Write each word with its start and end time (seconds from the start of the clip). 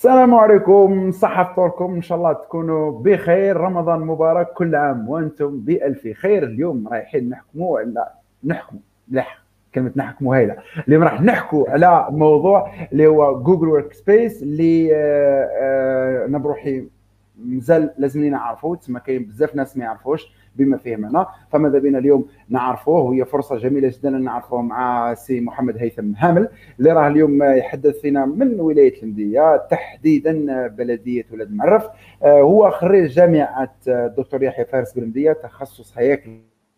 السلام 0.00 0.34
عليكم 0.34 1.12
صحة 1.12 1.52
فطوركم 1.52 1.94
إن 1.94 2.02
شاء 2.02 2.18
الله 2.18 2.32
تكونوا 2.32 3.00
بخير 3.00 3.56
رمضان 3.56 4.00
مبارك 4.00 4.52
كل 4.52 4.74
عام 4.74 5.08
وأنتم 5.08 5.60
بألف 5.60 6.08
خير. 6.08 6.42
اليوم 6.44 6.88
رايحين 6.88 7.28
نحكموا 7.28 7.78
على 7.78 8.06
نحكموا 8.44 8.80
لا 9.08 9.24
كلمة 9.74 9.92
نحكموا 9.96 10.36
هايله 10.36 10.56
اليوم 10.88 11.02
راح 11.02 11.22
نحكوا 11.22 11.70
على 11.70 12.06
موضوع 12.10 12.72
اللي 12.92 13.06
هو 13.06 13.42
Google 13.42 13.68
Workspace 13.68 14.42
اللي 14.42 14.94
آه، 14.94 15.48
آه، 15.62 16.26
أنا 16.26 16.38
بروحي 16.38 16.84
مازال 17.44 17.90
لازم 17.98 18.24
نعرفوه 18.24 18.76
تسمى 18.76 19.00
كاين 19.00 19.24
بزاف 19.24 19.54
ناس 19.54 19.76
ما 19.76 19.84
يعرفوش. 19.84 20.39
بما 20.56 20.76
فيهم 20.76 21.04
أنا 21.04 21.26
فماذا 21.52 21.78
بنا 21.78 21.98
اليوم 21.98 22.26
نعرفوه؟ 22.48 23.00
وهي 23.00 23.24
فرصة 23.24 23.56
جميلة 23.58 23.88
جدا 23.98 24.08
أن 24.08 24.22
نعرفوه 24.24 24.62
مع 24.62 25.14
سي 25.14 25.40
محمد 25.40 25.76
هيثم 25.76 26.12
هامل 26.16 26.48
اللي 26.78 26.92
راه 26.92 27.08
اليوم 27.08 27.42
يحدث 27.42 28.00
فينا 28.00 28.26
من 28.26 28.60
ولاية 28.60 29.02
المديه 29.02 29.56
تحديدا 29.56 30.66
بلدية 30.66 31.24
ولاد 31.32 31.52
معرف. 31.52 31.86
آه، 32.22 32.40
هو 32.40 32.70
خريج 32.70 33.10
جامعة 33.10 33.74
الدكتور 33.88 34.42
يحيى 34.42 34.64
فارس 34.64 34.92
بالمديه 34.92 35.32
تخصص 35.32 35.98
هياكل 35.98 36.30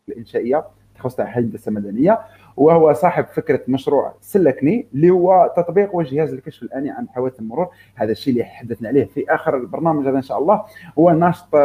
الإنشائية 0.09 0.65
تخصص 0.95 1.21
هندسه 1.21 1.73
مدنيه 1.73 2.19
وهو 2.57 2.93
صاحب 2.93 3.25
فكرة 3.25 3.61
مشروع 3.69 4.15
سلكني 4.21 4.87
اللي 4.95 5.11
هو 5.11 5.55
تطبيق 5.57 5.95
وجهاز 5.95 6.33
الكشف 6.33 6.63
الآني 6.63 6.91
عن 6.91 7.09
حوادث 7.09 7.41
المرور. 7.41 7.69
هذا 7.95 8.13
الشيء 8.13 8.33
اللي 8.33 8.45
حدثنا 8.45 8.89
عليه 8.89 9.05
في 9.05 9.25
آخر 9.29 9.57
البرنامج 9.57 10.09
هذا 10.09 10.17
إن 10.17 10.23
شاء 10.23 10.39
الله. 10.39 10.65
هو 10.99 11.11
ناشط 11.11 11.57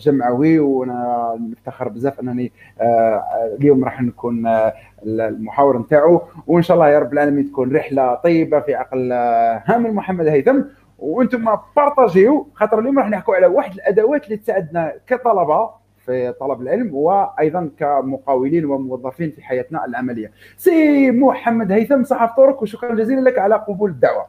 جمعوي 0.00 0.58
وأنا 0.58 1.38
نفتخر 1.50 1.88
بزاف 1.88 2.20
أنني 2.20 2.52
آه، 2.80 3.22
اليوم 3.60 3.84
راح 3.84 4.02
نكون 4.02 4.46
آه، 4.46 4.72
المحاور 5.06 5.78
نتاعو. 5.78 6.22
وإن 6.46 6.62
شاء 6.62 6.74
الله 6.74 6.88
يا 6.88 6.98
رب 6.98 7.12
العالمين 7.12 7.50
تكون 7.50 7.76
رحلة 7.76 8.14
طيبة 8.14 8.60
في 8.60 8.74
عقل 8.74 9.12
آه، 9.12 9.62
هامل 9.66 9.94
محمد 9.94 10.26
هيثم. 10.26 10.60
وأنتم 10.98 11.44
بارطاجيو 11.76 12.48
خاطر 12.54 12.78
اليوم 12.78 12.98
راح 12.98 13.08
نحكوا 13.08 13.34
على 13.34 13.46
واحد 13.46 13.74
الأدوات 13.74 14.24
اللي 14.24 14.36
تساعدنا 14.36 14.92
كطلبة 15.06 15.70
في 16.06 16.34
طلب 16.40 16.60
العلم 16.62 16.94
وأيضا 16.94 17.70
كمقاولين 17.78 18.64
وموظفين 18.64 19.30
في 19.30 19.42
حياتنا 19.42 19.84
العملية. 19.84 20.30
سي 20.56 21.10
محمد 21.10 21.72
هيثم 21.72 22.04
صحف 22.04 22.36
طرق 22.36 22.62
وشكرا 22.62 22.94
جزيلا 22.94 23.20
لك 23.20 23.38
على 23.38 23.54
قبول 23.54 23.90
الدعوة. 23.90 24.26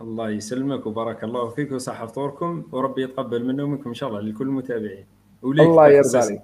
الله 0.00 0.30
يسلمك 0.30 0.86
وبارك 0.86 1.24
الله 1.24 1.48
فيك 1.48 1.72
وصحة 1.72 2.06
فطوركم 2.06 2.62
وربي 2.72 3.02
يتقبل 3.02 3.44
منا 3.44 3.62
ومنكم 3.62 3.88
إن 3.88 3.94
شاء 3.94 4.08
الله 4.08 4.20
لكل 4.20 4.46
المتابعين. 4.46 5.06
الله 5.44 5.88
يرضى 5.88 6.18
عليك. 6.18 6.42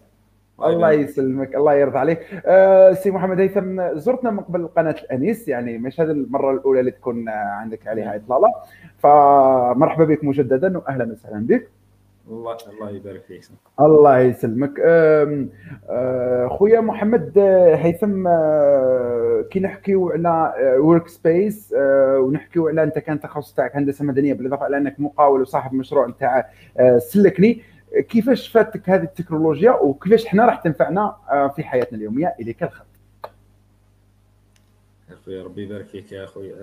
الله 0.64 0.92
يسلمك 0.92 1.54
الله 1.54 1.74
يرضى 1.74 1.98
عليك. 1.98 2.18
أه 2.46 2.92
سي 2.92 3.10
محمد 3.10 3.40
هيثم 3.40 3.98
زرتنا 3.98 4.30
من 4.30 4.40
قبل 4.40 4.66
قناة 4.66 4.96
الأنيس 5.02 5.48
يعني 5.48 5.78
مش 5.78 6.00
هذه 6.00 6.10
المرة 6.10 6.52
الأولى 6.52 6.80
اللي 6.80 6.90
تكون 6.90 7.28
عندك 7.28 7.86
عليها 7.86 8.16
إطلالة. 8.16 8.52
فمرحبا 8.98 10.04
بك 10.04 10.24
مجددا 10.24 10.78
واهلا 10.78 11.12
وسهلا 11.12 11.46
بك. 11.46 11.68
الله 12.32 12.56
الله 12.72 12.90
يبارك 12.90 13.22
فيك. 13.28 13.42
الله 13.80 14.18
يسلمك. 14.18 14.80
أه، 14.80 16.48
خويا 16.48 16.80
محمد 16.80 17.38
أه، 17.38 17.74
هيثم 17.74 18.26
أه، 18.26 19.44
كي 19.50 19.60
نحكيو 19.60 20.10
على 20.10 20.54
Workspace 20.78 21.74
ونحكيو 22.18 22.68
على 22.68 22.82
أنت 22.82 22.98
كان 22.98 23.20
تخصص 23.20 23.54
تاعك 23.54 23.76
هندسة 23.76 24.04
مدنية 24.04 24.34
بالإضافة 24.34 24.66
إلى 24.66 24.76
أنك 24.76 25.00
مقاول 25.00 25.40
وصاحب 25.40 25.74
مشروع 25.74 26.06
نتاع 26.06 26.50
سلكني. 26.98 27.62
كيفاش 28.08 28.48
فاتك 28.48 28.90
هذه 28.90 29.02
التكنولوجيا 29.02 29.70
وكيفاش 29.70 30.26
إحنا 30.26 30.46
راح 30.46 30.56
تنفعنا 30.56 31.16
في 31.56 31.62
حياتنا 31.62 31.98
اليومية؟ 31.98 32.34
إليك 32.40 32.62
الخط 32.62 32.86
أخوي 35.22 35.40
ربي 35.40 35.62
يبارك 35.62 35.86
فيك 35.86 36.12
يا 36.12 36.24
أخوي. 36.24 36.54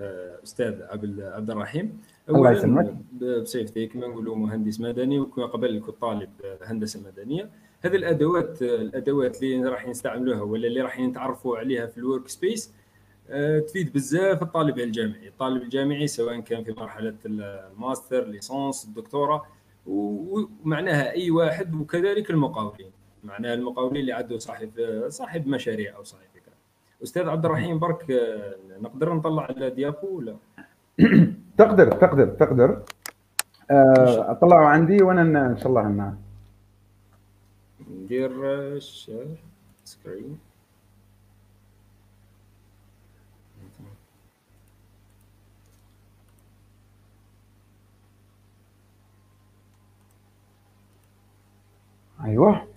أستاذ 0.44 0.82
عبد 0.84 1.22
عبد 1.22 1.50
الرحيم. 1.50 2.02
الله 2.30 2.52
يسلمك. 2.52 2.96
بصفتي 3.22 3.88
كما 3.88 4.08
نقولوا 4.08 4.36
مهندس 4.36 4.80
مدني 4.80 5.20
وقبل 5.20 5.84
كنت 5.86 6.02
طالب 6.02 6.30
هندسة 6.64 7.00
مدنية. 7.08 7.50
هذه 7.82 7.96
الادوات 7.96 8.62
الأدوات 8.62 9.44
اللي 9.44 9.70
راح 9.70 9.88
نستعملوها 9.88 10.42
ولا 10.42 10.68
اللي 10.68 10.82
راح 10.82 11.00
نتعرفوا 11.00 11.58
عليها 11.58 11.86
في 11.86 11.98
ال 11.98 12.28
Workspace 12.28 12.74
آه، 13.30 13.60
تفيد 13.60 13.94
بزاف 13.94 14.44
الطالب 14.44 14.80
الجامعي. 14.80 15.28
الطالب 15.28 15.62
الجامعي 15.64 16.08
سواء 16.08 16.40
كان 16.40 16.64
في 16.64 16.72
مرحلة 16.72 17.16
الماستر 17.26 18.28
licence 18.28 18.86
الدكتوراه 18.86 19.46
ومعناها 19.88 21.12
أي 21.12 21.32
واحد 21.32 21.76
وكذلك 21.76 22.30
المقاولين. 22.30 22.92
معناها 23.24 23.54
المقاولين 23.54 24.02
اللي 24.02 24.14
عنده 24.14 24.38
صاحب 24.38 24.72
صاحب 25.08 25.48
مشاريع 25.48 25.96
أو 25.96 26.04
صاحب 26.04 26.29
أستاذ 27.04 27.30
عبد 27.30 27.46
الرحيم 27.46 27.80
برك 27.80 28.06
نقدر 28.82 29.14
نطلع 29.14 29.50
ال 29.50 29.61
diapo 29.61 30.18
ولا؟ 30.18 30.36
تقدر 31.58 31.92
تقدر 31.92 32.26
تقدر. 32.26 32.84
آه، 33.72 34.32
اطلعه 34.32 34.66
عندي 34.66 35.04
وأنا 35.04 35.22
إن 35.48 35.58
شاء 35.58 35.68
الله 35.68 36.16
ندير 37.90 38.80
share 38.80 39.38
screen 39.86 40.40
أيوه. 52.24 52.69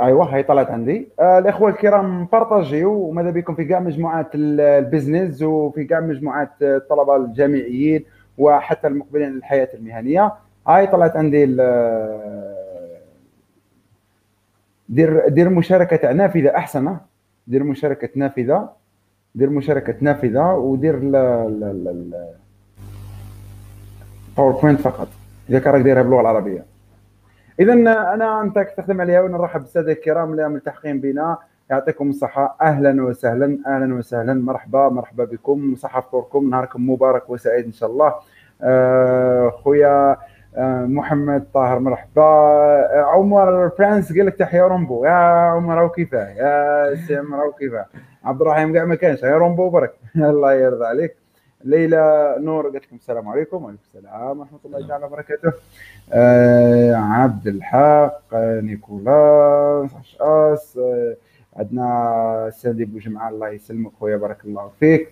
أيوه 0.00 0.36
هي 0.36 0.42
طلعت 0.42 0.70
عندي. 0.70 1.08
آه 1.20 1.38
الإخوة 1.38 1.70
الكرام 1.70 2.24
بارطاجيو 2.24 2.92
وماذا 2.92 3.30
بكم 3.30 3.54
في 3.54 3.64
كاع 3.64 3.80
مجموعات 3.80 4.26
ال 4.34 4.46
business 4.46 5.42
وفي 5.42 5.84
كاع 5.84 6.00
مجموعات 6.00 6.50
الطلبة 6.62 7.16
الجامعيين 7.16 8.04
وحتى 8.38 8.88
المقبلين 8.88 9.28
للحياة 9.28 9.68
المهنية. 9.74 10.32
هاي 10.68 10.86
طلعت 10.86 11.16
عندي 11.16 11.46
دير 14.88 15.28
دير 15.28 15.48
مشاركة 15.48 16.12
نافذة 16.12 16.56
أحسن. 16.56 16.96
دير 17.46 17.64
مشاركة 17.64 18.08
نافذة 18.16 18.68
دير 19.34 19.50
مشاركة 19.50 19.94
نافذة 20.00 20.54
ودير 20.54 20.96
PowerPoint 24.36 24.80
فقط. 24.80 25.08
إذا 25.50 25.58
كان 25.58 25.74
راك 25.74 25.82
دايرها 25.82 26.02
باللغة 26.02 26.20
العربية. 26.20 26.73
اذا 27.60 27.72
أنا 28.14 28.40
انت 28.42 28.58
تخدم 28.76 29.00
عليها 29.00 29.20
ونرحب 29.20 29.60
بالساده 29.60 29.92
الكرام 29.92 30.30
اللي 30.32 30.48
ملتحقين 30.48 31.00
بنا. 31.00 31.38
يعطيكم 31.70 32.08
الصحة. 32.10 32.56
أهلا 32.62 33.04
وسهلا. 33.04 33.58
أهلا 33.66 33.94
وسهلا. 33.94 34.34
مرحبا. 34.34 34.88
مرحبا 34.88 35.24
بكم. 35.24 35.74
صحة 35.74 36.00
فطوركم. 36.00 36.50
نهاركم 36.50 36.90
مبارك 36.90 37.30
وسعيد 37.30 37.64
إن 37.64 37.72
شاء 37.72 37.90
الله. 37.90 38.14
آه، 38.62 39.50
خويا 39.50 40.16
آه 40.56 40.84
محمد 40.84 41.44
طاهر 41.54 41.78
مرحبا. 41.78 42.22
آه 42.22 43.02
عمر 43.14 43.68
فرانس 43.68 44.12
قال 44.16 44.26
لك 44.26 44.34
تحيا 44.36 44.66
رومبو 44.66 45.04
يا 45.04 45.10
عمر 45.10 45.82
وكيفاه 45.82 46.28
يا 46.30 46.94
سي 46.94 47.16
عمر 47.16 47.46
وكيفاه 47.46 47.86
عبد 48.24 48.40
الرحيم 48.40 48.72
كاع 48.74 48.84
ما 48.84 48.94
كانش 48.94 49.22
يا 49.22 49.36
رومبو 49.36 49.68
برك. 49.70 49.94
الله 50.16 50.52
يرضى 50.52 50.86
عليك. 50.86 51.16
ليلى 51.64 52.36
نور 52.38 52.68
قالت 52.68 52.84
لكم 52.84 52.96
السلام 52.96 53.28
عليكم. 53.28 53.64
وعليكم 53.64 53.82
السلام 53.94 54.38
ورحمة 54.40 54.58
الله 54.64 54.88
تعالى 54.88 55.04
وبركاته. 55.04 55.52
آه 56.12 56.94
عبد 56.94 57.46
الحق 57.46 58.34
آه 58.34 58.60
نيكولاس 58.60 59.90
اشاس 60.00 60.78
آه 60.78 61.16
عندنا 61.56 62.50
سيدي 62.52 62.84
بوجمعه 62.84 63.28
الله 63.28 63.48
يسلمك 63.48 63.92
خويا 64.00 64.16
بارك 64.16 64.44
الله 64.44 64.70
فيك. 64.80 65.08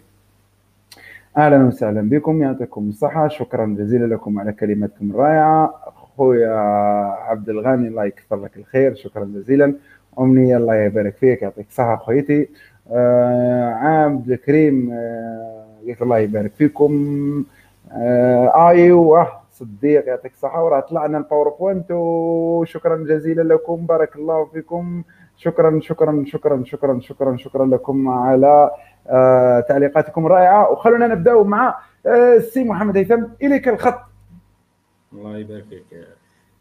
أهلا 1.37 1.67
وسهلا 1.67 2.09
بكم 2.09 2.43
يعطيكم 2.43 2.89
الصحة. 2.89 3.29
شكرا 3.29 3.67
جزيلا 3.79 4.15
لكم 4.15 4.39
على 4.41 4.53
كلماتكم 4.53 5.11
الرائعة. 5.11 5.75
خويا 6.17 6.55
عبد 7.29 7.49
الغني 7.49 7.89
الله 7.89 8.05
يكثر 8.05 8.45
لك 8.45 8.57
الخير 8.57 8.95
شكرا 8.95 9.25
جزيلا. 9.25 9.75
امنيه 10.19 10.57
الله 10.57 10.75
يبارك 10.75 11.15
فيك 11.17 11.43
يعطيك 11.43 11.67
الصحه 11.69 11.97
خويتي. 11.97 12.49
آه 12.91 13.73
عبد 13.73 14.31
الكريم 14.31 14.91
آه 14.93 15.62
قلت 15.89 16.03
الله 16.03 16.19
يبارك 16.19 16.53
فيكم. 16.55 17.45
آه 17.93 18.69
أيوه 18.69 19.43
صديق 19.51 20.07
يعطيك 20.07 20.33
الصحة 20.33 20.65
وراه. 20.65 20.81
طلعنا 20.81 21.19
ال 21.19 21.25
PowerPoint 21.25 21.87
وشكرا 21.91 22.97
جزيلا 22.97 23.55
لكم 23.55 23.87
بارك 23.87 24.17
الله 24.17 24.45
فيكم. 24.45 25.03
شكرا 25.37 25.81
شكرا 25.81 26.25
شكرا 26.27 26.63
شكرا 26.65 27.01
شكرا 27.01 27.37
شكرا 27.37 27.67
لكم 27.67 28.09
على 28.09 28.71
آه 29.07 29.61
تعليقاتكم 29.61 30.27
الرائعة. 30.27 30.73
وخلونا 30.73 31.07
نبداو 31.07 31.45
مع 31.45 31.79
آه 32.07 32.35
السي 32.37 32.65
محمد 32.65 32.97
هيثم 32.97 33.25
إليك 33.43 33.69
الخط. 33.69 34.01
الله 35.13 35.39
يبارك 35.39 35.65
فيك. 35.65 36.07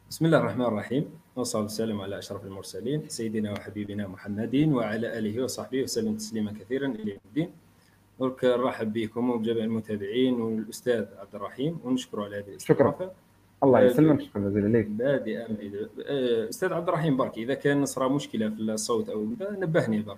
بسم 0.10 0.25
الله 0.25 0.38
الرحمن 0.38 0.66
الرحيم. 0.66 1.06
والصلاه 1.36 1.63
والسلام 1.63 2.01
على 2.01 2.18
أشرف 2.18 2.45
المرسلين 2.45 3.04
سيدنا 3.07 3.51
وحبيبنا 3.51 4.07
محمد 4.07 4.56
وعلى 4.74 5.19
آله 5.19 5.44
وصحبه 5.44 5.84
وسلم 5.84 6.16
تسليما 6.16 6.51
كثيرا 6.60 6.88
إلى 6.88 7.18
الدين. 7.25 7.50
درك 8.21 8.45
نرحب 8.45 8.94
بكم 8.94 9.29
وبجميع 9.29 9.63
المتابعين 9.63 10.41
والأستاذ 10.41 11.06
عبد 11.19 11.35
الرحيم 11.35 11.77
ونشكره 11.83 12.23
على 12.23 12.38
هذه 12.38 12.57
شكرا. 12.57 12.95
الله 13.63 13.79
يسلمك. 13.79 14.21
شكرا 14.21 14.41
جزيلا 14.41 14.77
لك. 14.77 14.85
بادئا 14.85 15.47
أستاذ 16.50 16.73
عبد 16.73 16.88
الرحيم 16.88 17.18
برك 17.18 17.38
إذا 17.38 17.53
كان 17.53 17.85
صرا 17.85 18.07
مشكلة 18.07 18.50
في 18.50 18.62
الصوت 18.62 19.09
أو 19.09 19.25
نبهني 19.41 20.01
برك. 20.01 20.18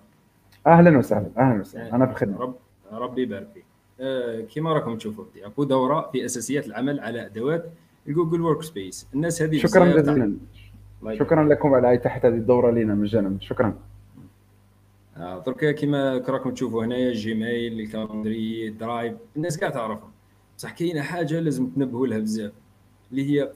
أهلا 0.67 0.97
وسهلا 0.97 1.29
أهلا 1.37 1.61
وسهلا. 1.61 1.95
أنا 1.95 2.05
في 2.05 2.11
الخدمه 2.11 2.39
رب 2.39 2.55
ربي 2.91 3.21
يبارك 3.21 3.47
فيك. 3.53 3.65
آه، 3.99 4.41
كما 4.55 4.73
راكم 4.73 4.97
تشوفوا 4.97 5.25
ديابو 5.33 5.63
دورة 5.63 6.09
في 6.11 6.25
أساسيات 6.25 6.67
العمل 6.67 6.99
على 6.99 7.25
أدوات 7.25 7.65
Google 8.07 8.41
Workspace 8.41 9.07
الناس 9.13 9.41
هذه 9.41 9.57
شكرا 9.57 9.85
جزيلا. 9.85 10.37
شكرا 11.13 11.43
لكم 11.43 11.73
على 11.73 11.97
إتاحة 11.97 12.25
هذه 12.25 12.33
الدورة 12.33 12.71
لنا 12.71 12.95
مجانا 12.95 13.37
شكرا. 13.39 13.67
آه 13.67 13.92
درك 15.17 15.75
كما 15.75 16.17
راكم 16.17 16.51
تشوفوا 16.51 16.85
هنايا 16.85 17.13
Gmail 17.13 17.79
ال 17.79 17.87
calendrier 17.87 18.69
Drive 18.69 19.13
الناس 19.35 19.57
كاع 19.57 19.69
تعرفهم. 19.69 20.11
بصح 20.57 20.71
كاينة 20.71 21.01
حاجة 21.01 21.39
لازم 21.39 21.67
تنبهوا 21.67 22.07
لها 22.07 22.19
بزاف 22.19 22.51
اللي 23.11 23.31
هي 23.31 23.51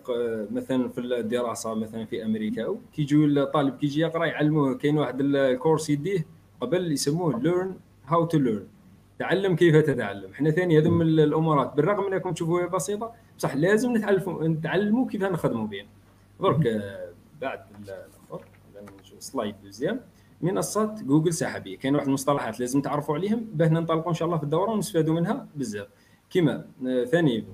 مثلا 0.51 0.89
في 0.89 1.01
الدراسة 1.01 1.74
مثلا 1.74 2.06
في 2.06 2.25
أمريكا 2.25 2.75
كيجيو 2.94 3.25
الطالب 3.25 3.77
كيجي 3.77 4.01
يقرأ 4.01 4.25
يعلموه 4.25 4.77
كاين 4.77 4.98
واحد 4.98 5.21
ال 5.21 5.31
course 5.31 5.89
يديه 5.89 6.25
قبل 6.62 6.92
يسموه 6.92 7.39
learn 7.39 7.75
how 8.07 8.25
to 8.25 8.38
learn 8.38 8.68
تعلم 9.19 9.56
كيف 9.56 9.75
تتعلم. 9.75 10.31
إحنا 10.31 10.51
ثاني 10.51 10.77
هذو 10.77 10.92
من 10.92 11.01
الأمورات 11.01 11.74
بالرغم 11.75 12.13
أنكم 12.13 12.31
تشوفوها 12.31 12.68
بسيطة 12.68 13.13
بصح 13.38 13.56
لازم 13.56 13.98
نتعلموا 13.98 14.48
نتعلموا 14.48 15.07
كيف 15.07 15.24
نخدموا 15.24 15.68
بها 15.68 15.86
درك 16.42 16.68
آه، 16.68 17.09
بعد 17.42 17.59
slide 19.19 19.56
deuxième 19.63 20.00
منصات 20.42 21.04
جوجل 21.04 21.34
سحابية. 21.34 21.78
كاين 21.78 21.95
واحد 21.95 22.07
المصطلحات 22.07 22.60
لازم 22.60 22.81
تعرفوا 22.81 23.16
عليهم 23.16 23.48
باه 23.54 23.68
ننطلقوا 23.68 24.10
إن 24.10 24.16
شاء 24.16 24.25
الله 24.25 24.38
في 24.38 24.44
الدورة 24.44 24.72
ونستفادوا 24.72 25.16
منها 25.16 25.48
بزاف. 25.56 25.88
كما 26.30 26.66
آه، 26.88 27.04
ثاني 27.06 27.45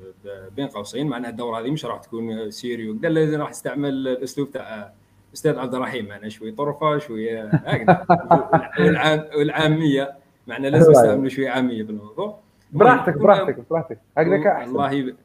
بين 0.55 0.67
قوسين 0.67 1.07
معناها 1.07 1.29
الدورة 1.31 1.59
هذه 1.59 1.71
مش 1.71 1.85
راح 1.85 1.99
تكون 1.99 2.51
sérieux 2.51 2.89
وكذا 2.89 3.09
لازم 3.09 3.41
راح 3.41 3.49
استعمل 3.49 4.07
الأسلوب 4.07 4.51
تاع 4.51 4.93
أستاذ 5.33 5.59
عبد 5.59 5.75
الرحيم 5.75 6.05
معنا 6.05 6.29
شوي 6.29 6.51
طرفة 6.51 6.97
شوية 6.97 7.49
هكذا. 7.49 8.05
والعام 8.79 9.25
والعامية 9.37 10.15
معنا 10.47 10.67
لازم 10.67 10.91
أيوة. 10.91 11.01
نستعملوا 11.01 11.29
شوية 11.29 11.49
عامية 11.49 11.83
في 11.83 11.89
الموضوع 11.89 12.39
براحتك 12.71 13.17
براحتك 13.17 13.59
براحتك. 13.69 13.99
هكذاك 14.17 14.47
احسن 14.47 14.71
الله 14.71 14.91
يب... 14.91 15.15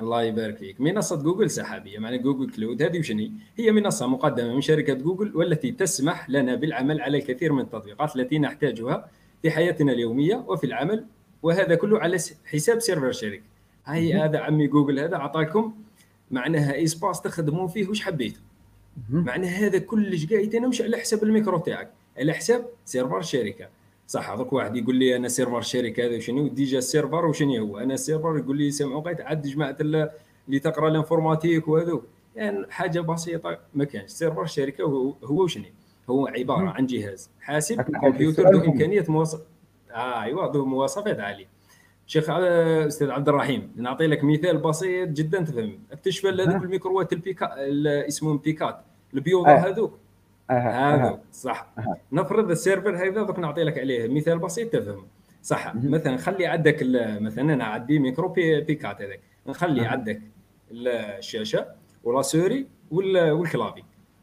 الله 0.00 0.22
يبارك 0.22 0.56
فيك. 0.56 0.80
منصة 0.80 1.22
جوجل 1.22 1.50
سحابية 1.50 1.98
معنى 1.98 2.18
Google 2.18 2.50
Cloud 2.50 2.82
هذه 2.82 2.98
وشني 2.98 3.32
هي 3.56 3.72
منصة 3.72 4.06
مقدمة 4.06 4.54
من 4.54 4.60
شركة 4.60 4.94
جوجل 4.94 5.36
والتي 5.36 5.72
تسمح 5.72 6.30
لنا 6.30 6.54
بالعمل 6.54 7.00
على 7.00 7.18
الكثير 7.18 7.52
من 7.52 7.60
التطبيقات 7.60 8.16
التي 8.16 8.38
نحتاجها 8.38 9.08
في 9.42 9.50
حياتنا 9.50 9.92
اليومية 9.92 10.44
وفي 10.48 10.64
العمل 10.64 11.04
وهذا 11.42 11.74
كله 11.74 11.98
على 11.98 12.18
حساب 12.44 12.80
server 12.80 13.08
الشركة 13.08 13.42
هاي 13.84 14.14
هذا 14.14 14.38
عمي 14.38 14.66
جوجل 14.66 14.98
هذا 14.98 15.16
اعطاكم 15.16 15.74
معناها 16.30 16.82
espace 16.82 17.22
تخدموا 17.22 17.68
فيه 17.68 17.88
وش 17.88 18.02
حبيتوا. 18.02 18.42
معناها 19.10 19.66
هذا 19.66 19.78
كلش 19.78 20.26
قاعد 20.26 20.56
مش 20.56 20.82
على 20.82 20.96
حساب 20.96 21.22
الميكرو 21.22 21.58
تاعك 21.58 21.90
على 22.18 22.32
حساب 22.32 22.66
server 22.84 23.18
الشركة 23.18 23.68
صح 24.12 24.30
هذاك 24.30 24.52
واحد 24.52 24.76
يقول 24.76 24.94
لي 24.96 25.16
أنا 25.16 25.28
سيرفر 25.28 25.58
الشركة 25.58 26.06
هذا 26.06 26.18
شنو؟ 26.18 26.48
ديجا 26.48 26.78
السيرفر 26.78 27.26
وشنو 27.26 27.66
هو؟ 27.66 27.78
أنا 27.78 27.94
السيرفر 27.94 28.38
يقول 28.38 28.58
لي 28.58 28.70
سمعوا 28.70 29.02
قيت 29.02 29.20
عاد 29.20 29.42
جماعة 29.42 29.76
اللي 29.80 30.58
تقرأ 30.62 30.88
الانفورماتيك 30.88 31.68
وهذو. 31.68 32.02
يعني 32.36 32.66
حاجة 32.70 33.00
بسيطة 33.00 33.58
ما 33.74 33.84
كانش 33.84 34.10
سيرفر 34.10 34.42
الشركة 34.42 34.84
هو 34.84 35.14
هو 35.24 35.46
شنو؟ 35.46 35.64
هو 36.10 36.26
عبارة 36.26 36.70
عن 36.70 36.86
جهاز 36.86 37.30
حاسب 37.40 37.80
كمبيوتر 37.80 38.50
ذو 38.50 38.72
إمكانية 38.72 39.04
مواصف 39.08 39.40
آه 39.90 40.22
ايوا 40.22 40.52
ذو 40.52 40.64
مواصفات 40.64 41.20
عالية. 41.20 41.46
شيخ 42.06 42.30
آه، 42.30 42.86
أستاذ 42.86 43.10
عبد 43.10 43.28
الرحيم 43.28 43.72
نعطي 43.76 44.06
لك 44.06 44.24
مثال 44.24 44.58
بسيط 44.58 45.08
جدا 45.08 45.42
تفهم. 45.42 45.78
أكتشف 45.92 46.26
هذوك 46.26 46.62
الميكروات 46.62 47.12
البيكا 47.12 47.54
اسمهم 48.08 48.38
بيكات 48.38 48.80
البيوضة 49.14 49.52
هذوك. 49.52 49.98
هذا 50.58 51.20
صح. 51.32 51.74
نفرض 52.12 52.50
ال 52.50 52.57
server 52.57 52.96
هذا 52.96 53.22
دوك 53.22 53.38
نعطي 53.38 53.62
لك 53.62 53.78
عليه 53.78 54.08
مثال 54.08 54.38
بسيط 54.38 54.72
تفهم. 54.72 55.06
صح. 55.42 55.74
مثلا 55.74 56.16
خلي 56.16 56.46
عندك 56.46 56.76
مثلا 57.20 57.54
أنا 57.54 57.64
عندي 57.64 57.98
ميكرو 57.98 58.28
بيكات 58.28 59.02
هذاك. 59.02 59.20
نخلي 59.46 59.86
عندك 59.86 60.20
الشاشة 60.70 61.66
ولا 62.04 62.22
souris 62.22 62.66
وال 62.90 63.08
clavier. 63.08 63.82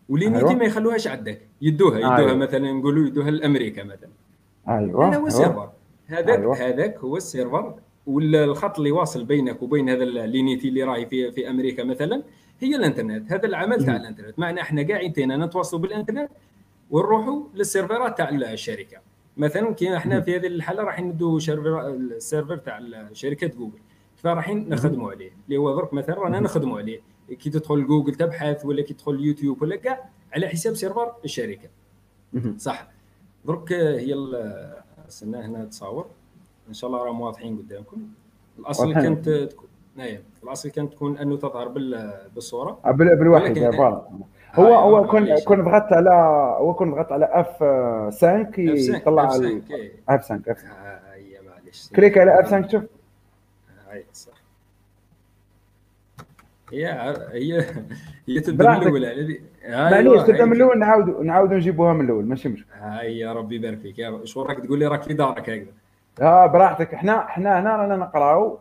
و 0.09 0.14
l'unité 0.14 0.45
أيوة. 0.45 0.53
ما 0.53 0.65
يخلوهاش 0.65 1.07
عندك. 1.07 1.41
يدوها 1.61 1.97
يدوها 1.97 2.17
أيوة. 2.17 2.35
مثلا 2.35 2.71
نقولوا 2.71 3.07
يدوها 3.07 3.31
لأمريكا 3.31 3.83
مثلا. 3.83 4.09
أيوه 4.69 5.09
هذا 5.09 5.17
هو 5.17 5.27
ال 5.27 5.33
server. 5.33 5.69
هذاك 6.07 6.39
أيوة. 6.39 6.55
هذاك 6.55 6.97
هو 6.97 7.17
ال 7.17 7.25
server. 7.25 7.75
والخط 8.05 8.77
اللي 8.77 8.91
واصل 8.91 9.25
بينك 9.25 9.61
وبين 9.61 9.89
هذا 9.89 10.03
ال 10.03 10.14
unité 10.14 10.67
اللي 10.67 10.83
راهي 10.83 11.05
في 11.05 11.31
في 11.31 11.49
أمريكا 11.49 11.83
مثلا 11.83 12.23
هي 12.59 12.75
الانترنت 12.75 13.31
هذا 13.31 13.45
العمل 13.45 13.85
تاع 13.85 13.95
الانترنت. 13.95 14.39
معنا 14.39 14.61
إحنا 14.61 14.87
قاعدين 14.87 15.43
نتواصلوا 15.43 15.81
بالانترنت 15.81 16.31
ونروحوا 16.89 17.43
للسيرفرات 17.55 18.17
تاع 18.17 18.29
الشركة. 18.29 18.97
مثلا 19.37 19.73
كي 19.73 19.97
إحنا 19.97 20.21
في 20.21 20.35
هذه 20.35 20.47
الحالة 20.47 20.83
راح 20.83 20.99
ندو 20.99 21.37
ال 21.37 21.55
server 21.55 22.57
تاع 22.57 22.79
شركة 23.13 23.47
جوجل. 23.47 23.79
فرايحين 24.15 24.69
نخدموا 24.69 25.11
عليه. 25.11 25.31
اللي 25.45 25.57
هو 25.57 25.75
درك 25.75 25.93
مثلا 25.93 26.15
رانا 26.15 26.39
نخدموا 26.39 26.77
عليه. 26.77 27.01
كي 27.29 27.49
تدخل 27.49 27.87
جوجل 27.87 28.15
تبحث 28.15 28.65
ولا 28.65 28.81
كي 28.81 28.93
تدخل 28.93 29.23
يوتيوب 29.23 29.61
ولا 29.61 29.75
كاع 29.75 30.09
على 30.33 30.47
حساب 30.47 30.73
server 30.73 31.13
الشركة. 31.25 31.69
صح. 32.57 32.87
درك 33.45 33.73
هي 33.73 34.15
استنى 35.07 35.37
هنا 35.37 35.65
تصاور 35.65 36.07
إن 36.69 36.73
شاء 36.73 36.89
الله 36.89 37.03
راهم 37.03 37.21
واضحين 37.21 37.57
قدامكم. 37.57 38.07
الأصل 38.59 38.93
كانت 38.93 39.29
تكون 39.29 39.69
إيه 40.03 40.21
الأصل 40.43 40.69
كانت 40.69 40.93
تكون 40.93 41.17
أنه 41.17 41.37
تظهر 41.37 41.67
بالصورة. 42.35 42.79
آه، 42.85 42.91
بالوحده 42.91 43.71
voilà. 43.71 44.01
هو 44.53 44.75
هو 44.75 45.07
كون 45.07 45.39
كون 45.39 45.63
ضغطت 45.63 45.93
على 45.93 46.09
هو 46.59 46.73
كون 46.73 46.91
ضغطت 46.91 47.11
على 47.11 47.25
F 47.31 47.57
5 48.21 48.59
يطلع 48.59 49.25
F 49.25 49.31
5 49.31 49.55
F 50.09 50.27
5 50.27 50.39
هي 51.13 51.39
معليش 51.49 51.89
clique 51.95 52.17
على 52.17 52.39
F 52.39 52.51
5 52.51 52.67
شوف. 52.67 52.83
هاي 53.89 54.05
صح. 54.13 54.31
هي 56.71 56.87
هي 57.31 57.65
هي 58.27 58.39
تبدأ 58.39 58.69
من 58.69 58.81
الأول 58.81 59.03
يعني 59.03 59.41
معليش 59.89 60.21
تبدأ 60.21 60.45
من 60.45 60.53
الأول 60.53 60.79
نعاودوا 60.79 61.23
نعاودوا 61.23 61.57
نجيبوها 61.57 61.93
من 61.93 62.05
الأول 62.05 62.25
ماشي 62.25 62.49
مشكل 62.49 62.65
هاي 62.73 63.17
يا 63.17 63.33
ربي 63.33 63.55
يبارك 63.55 63.79
فيك. 63.79 63.95
شو 64.23 64.41
راك 64.41 64.59
تقول 64.59 64.79
لي؟ 64.79 64.87
راك 64.87 65.03
في 65.03 65.13
دارك 65.13 65.49
هكذا. 65.49 65.71
آه 66.21 66.45
براحتك. 66.45 66.93
إحنا 66.93 67.25
إحنا 67.25 67.59
هنا 67.59 67.75
رانا 67.75 67.95
نقراو. 67.95 68.59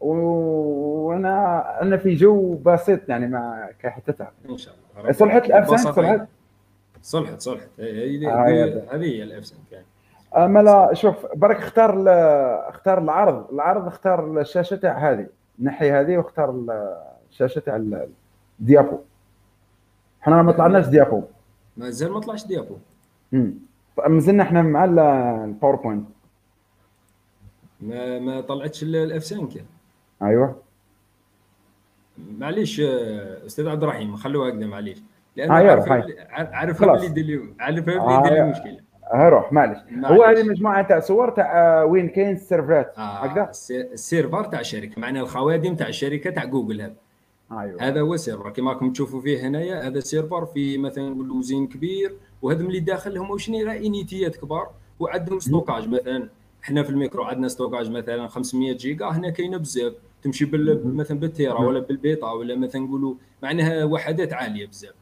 وأنا 0.00 1.82
أنا 1.82 1.96
في 1.96 2.14
جو 2.14 2.54
بسيط 2.54 3.08
يعني 3.08 3.28
مع 3.28 3.70
كحتتها. 3.82 4.32
إن 4.50 4.56
شاء 4.56 4.74
الله. 4.98 5.12
صلحت 5.12 5.44
الافسان 5.44 5.92
صلحت؟ 5.92 6.28
صلحت 7.02 7.40
صلحت. 7.40 7.68
هذه 7.78 8.30
آه 8.30 8.96
هي 8.96 9.22
الافسان 9.22 9.58
كان 9.70 9.82
اما 10.36 10.60
لا 10.62 10.94
شوف 10.94 11.26
برك 11.34 11.56
اختار 11.56 12.04
اختار 12.68 12.98
العرض. 12.98 13.50
العرض 13.52 13.86
اختار 13.86 14.40
الشاشة 14.40 14.76
تاع 14.76 15.10
هذه 15.10 15.26
نحي 15.62 15.90
هذه 15.90 16.16
واختار 16.16 16.64
الشاشة 17.30 17.58
تاع 17.58 17.76
الديابو. 18.60 18.98
إحنا 20.22 20.42
ما 20.42 20.52
طلعناش 20.52 20.86
diapo. 20.86 21.22
مازال 21.76 22.12
ما 22.12 22.20
طلعش 22.20 22.46
diapo. 22.46 22.76
امم 23.34 23.54
مازلنا 24.08 24.42
إحنا 24.42 24.62
مع 24.62 24.84
ال 24.84 24.95
PowerPoint 24.95 26.08
ما 27.80 28.18
ما 28.18 28.40
طلعتش 28.40 28.82
ال 28.82 29.03
F 29.03 29.24
5 29.24 29.48
أيوه. 30.22 30.62
معليش 32.38 32.80
أستاذ 32.80 33.68
عبد 33.68 33.82
الرحيم 33.82 34.16
خلوها 34.16 34.50
هكذا 34.50 34.66
معليش. 34.66 34.98
لأن 35.36 35.50
آه 35.50 35.54
عارف 35.54 35.92
عارف 36.32 36.82
اللي 36.82 37.20
اليوم 37.20 37.54
عارف 37.60 37.88
اللي 37.88 38.00
آه 38.00 38.28
المشكلة. 38.28 38.80
روح 39.14 39.52
معلش 39.52 39.78
هو 40.04 40.22
هذه 40.22 40.42
مجموعة 40.42 40.82
تاع 40.82 41.00
صور 41.00 41.30
تاع 41.30 41.82
وين 41.82 42.08
كاين 42.08 42.36
السيرفرات؟ 42.36 42.94
آه 42.98 43.00
هكذا؟ 43.00 43.50
ال 43.70 43.79
serveur 43.79 44.44
تاع 44.44 44.60
الشركة 44.60 45.00
معناها 45.00 45.22
الخوادم 45.22 45.74
تاع 45.76 45.88
الشركة 45.88 46.30
تاع 46.30 46.44
جوجل 46.44 46.80
هذا. 46.80 46.94
أيوه. 47.52 47.82
هذا 47.82 48.00
هو 48.00 48.14
السيرفر 48.14 48.50
كما 48.50 48.72
راكم 48.72 48.92
تشوفوا 48.92 49.20
فيه 49.20 49.46
هنايا 49.46 49.86
هذا 49.86 49.98
السيرفر 49.98 50.46
في 50.46 50.78
مثلا 50.78 51.08
نقولوا 51.08 51.42
زين 51.42 51.66
كبير 51.66 52.14
وهذا 52.42 52.60
اللي 52.60 52.80
داخل 52.80 53.18
هم 53.18 53.38
شنو 53.38 53.70
إنيتيات 53.70 54.36
كبار 54.36 54.70
وعندهم 55.00 55.38
ستوكاج 55.38 55.88
مثلا. 55.88 56.28
إحنا 56.64 56.82
في 56.82 56.90
الميكرو 56.90 57.24
عندنا 57.24 57.48
ستوكاج 57.48 57.90
مثلا 57.90 58.28
500 58.28 58.76
جيجا 58.76 59.06
هنا 59.06 59.30
كاينة 59.30 59.56
بزاف. 59.56 59.92
تمشي 60.26 60.44
بال 60.44 60.96
مثلا 60.96 61.18
بالتيرا 61.18 61.60
ولا 61.60 61.80
بالبيطا 61.80 62.32
ولا 62.32 62.56
مثلا 62.56 62.82
نقولوا 62.82 63.14
معناها 63.42 63.84
وحدات 63.84 64.32
عالية 64.32 64.66
بزاف. 64.66 64.94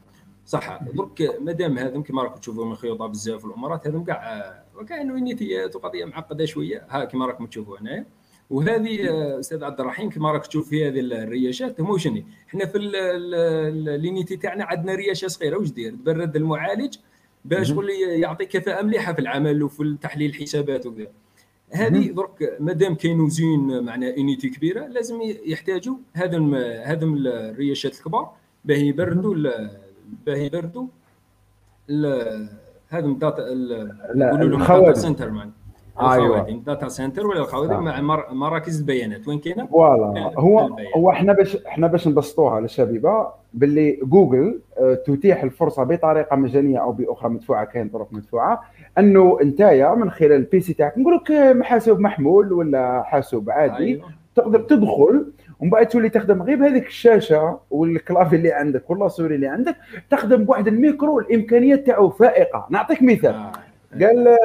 صح 0.46 0.82
درك 0.82 1.40
مادام 1.40 1.78
هذم 1.78 2.02
كما 2.02 2.22
راكم 2.22 2.40
تشوفوا 2.40 2.64
مخيوطه 2.64 3.06
بزاف 3.06 3.44
الامورات 3.44 3.86
هذم 3.86 4.04
كاع 4.04 4.64
كاين 4.88 5.14
نيتيات 5.14 5.76
وقضية 5.76 6.04
معقدة 6.04 6.44
شوية. 6.44 6.86
ها 6.90 7.04
كما 7.04 7.26
راكم 7.26 7.46
تشوفوا 7.46 7.78
هنايا. 7.78 8.06
وهذه 8.50 8.98
أستاذ 9.38 9.64
عبد 9.64 9.80
الرحيم 9.80 10.10
كما 10.10 10.32
راك 10.32 10.46
تشوف 10.46 10.68
في 10.68 10.88
هذه 10.88 11.00
الرياشات 11.00 11.80
هو 11.80 11.96
شنو؟ 11.96 12.22
إحنا 12.48 12.66
في 12.66 12.78
ال 12.78 12.98
l'unité 12.98 14.36
تاعنا 14.36 14.64
عندنا 14.64 14.94
رياشة 14.94 15.28
صغيرة. 15.28 15.58
واش 15.58 15.70
دير؟ 15.70 15.92
تبرد 15.92 16.36
المعالج 16.36 16.96
باش 17.44 17.74
يعطي 17.98 18.46
كفاءة 18.46 18.82
مليحة 18.82 19.12
في 19.12 19.18
العمل 19.18 19.62
وفي 19.62 19.96
تحليل 20.00 20.30
الحسابات 20.30 20.86
وكذا. 20.86 21.10
هذه 21.74 22.10
درك 22.10 22.56
مادام 22.60 22.94
كاين 22.94 23.28
usine 23.28 23.84
معنا 23.84 24.16
unité 24.16 24.48
كبيرة 24.48 24.86
لازم 24.86 25.18
يحتاجوا 25.46 25.96
هذا 26.14 26.38
هذا 26.84 27.04
الرياشات 27.04 27.94
الكبار 27.94 28.30
باه 28.64 28.76
يبردوا 28.76 29.34
باه 30.26 30.36
يبردوا 30.36 30.86
هذا 32.88 33.06
ال 33.06 33.14
data 33.14 33.42
نقولوا 34.14 34.58
لهم 34.58 34.84
data 34.84 35.00
center 35.00 35.30
معنا 35.30 35.50
الخوادم 36.00 36.60
data 36.60 36.88
center 36.88 37.26
ولا 37.26 37.40
الخوادم 37.40 37.84
مع 37.84 38.00
مراكز 38.32 38.78
البيانات. 38.80 39.28
وين 39.28 39.38
كاينة؟ 39.38 39.66
voilà. 39.66 40.32
هو 40.38 40.78
هو 40.96 41.10
إحنا 41.10 41.32
باش 41.32 41.56
إحنا 41.56 41.86
باش 41.86 42.08
نبسطوها 42.08 42.60
للشبيبة. 42.60 43.28
باللي 43.54 43.98
جوجل 44.02 44.60
آه، 44.78 44.94
تتيح 44.94 45.42
الفرصة 45.42 45.82
بطريقة 45.82 46.36
مجانية 46.36 46.78
أو 46.78 46.92
بأخرى 46.92 47.30
مدفوعة 47.30 47.64
كاين 47.64 47.88
طرق 47.88 48.08
مدفوعة 48.12 48.62
أنه 48.98 49.38
انت 49.42 49.62
من 49.96 50.10
خلال 50.10 50.32
ال 50.32 50.46
PC 50.46 50.74
تاعك 50.74 50.98
نقول 50.98 51.14
لك 51.14 51.62
حاسوب 51.64 52.00
محمول 52.00 52.52
ولا 52.52 53.02
حاسوب 53.02 53.50
عادي 53.50 53.84
أيوة. 53.84 54.08
تقدر 54.34 54.60
تدخل 54.60 55.26
ومن 55.60 55.70
بعد 55.70 55.88
تولي 55.88 56.08
تخدم 56.08 56.42
غير 56.42 56.56
بهذيك 56.56 56.86
الشاشة 56.86 57.58
وال 57.70 57.85
clavier 57.85 58.36
اللي 58.36 58.52
عندك 58.52 58.90
ولا 58.90 59.08
souris 59.08 59.34
اللي 59.34 59.46
عندك 59.46 59.76
تخدم 60.10 60.44
بواحد 60.44 60.68
الميكرو 60.68 61.18
الإمكانيات 61.18 61.86
تاعو 61.86 62.10
فائقة 62.10 62.66
نعطيك 62.70 63.02
مثال 63.02 63.34
آه. 63.34 63.52
قال 64.00 64.38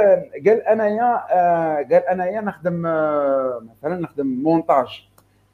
قال 0.48 0.62
أنايا 0.62 1.24
آه، 1.32 1.76
قال 1.76 2.08
أنايا 2.08 2.42
نخدم 2.42 2.86
آه، 2.86 3.62
مثلا 3.84 4.02
نخدم 4.02 4.28
مونتاج 4.28 5.09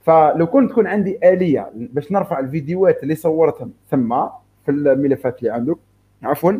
فلو 0.06 0.48
كنت 0.48 0.72
تكون 0.72 0.88
عندي 0.88 1.20
آلية 1.24 1.72
باش 1.74 2.12
نرفع 2.12 2.40
الفيديوهات 2.40 3.04
اللي 3.04 3.16
صورتهم 3.16 3.72
ثم 3.92 4.16
في 4.66 4.72
الملفات 4.72 5.40
اللي 5.40 5.50
عندك 5.50 5.78
عفوا. 6.24 6.52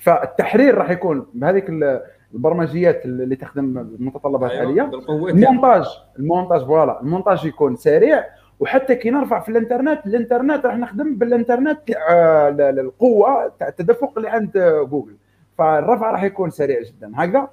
فالتحرير 0.00 0.74
راح 0.74 0.90
يكون 0.90 1.26
بهذيك 1.34 1.66
البرمجيات 2.34 3.04
اللي 3.04 3.36
تخدم 3.36 3.78
المتطلبات 3.78 4.50
أيوة 4.50 4.62
العاليه 4.62 4.90
المونتاج 5.30 5.84
المونتاج 6.18 6.60
voilà. 6.66 7.00
المونتاج 7.00 7.44
يكون 7.44 7.76
سريع 7.76 8.24
وحتى 8.60 8.94
كي 8.94 9.10
نرفع 9.10 9.40
في 9.40 9.48
الإنترنت 9.48 10.06
الإنترنت 10.06 10.66
راح 10.66 10.76
نخدم 10.76 11.14
بالإنترنت 11.14 11.80
القوه 12.60 13.52
تاع 13.58 13.68
التدفق 13.68 14.12
اللي 14.16 14.28
عند 14.28 14.58
جوجل. 14.90 15.16
فالرفع 15.58 16.10
راح 16.10 16.22
يكون 16.22 16.50
سريع 16.50 16.80
جدا. 16.82 17.12
هكذا؟ 17.14 17.48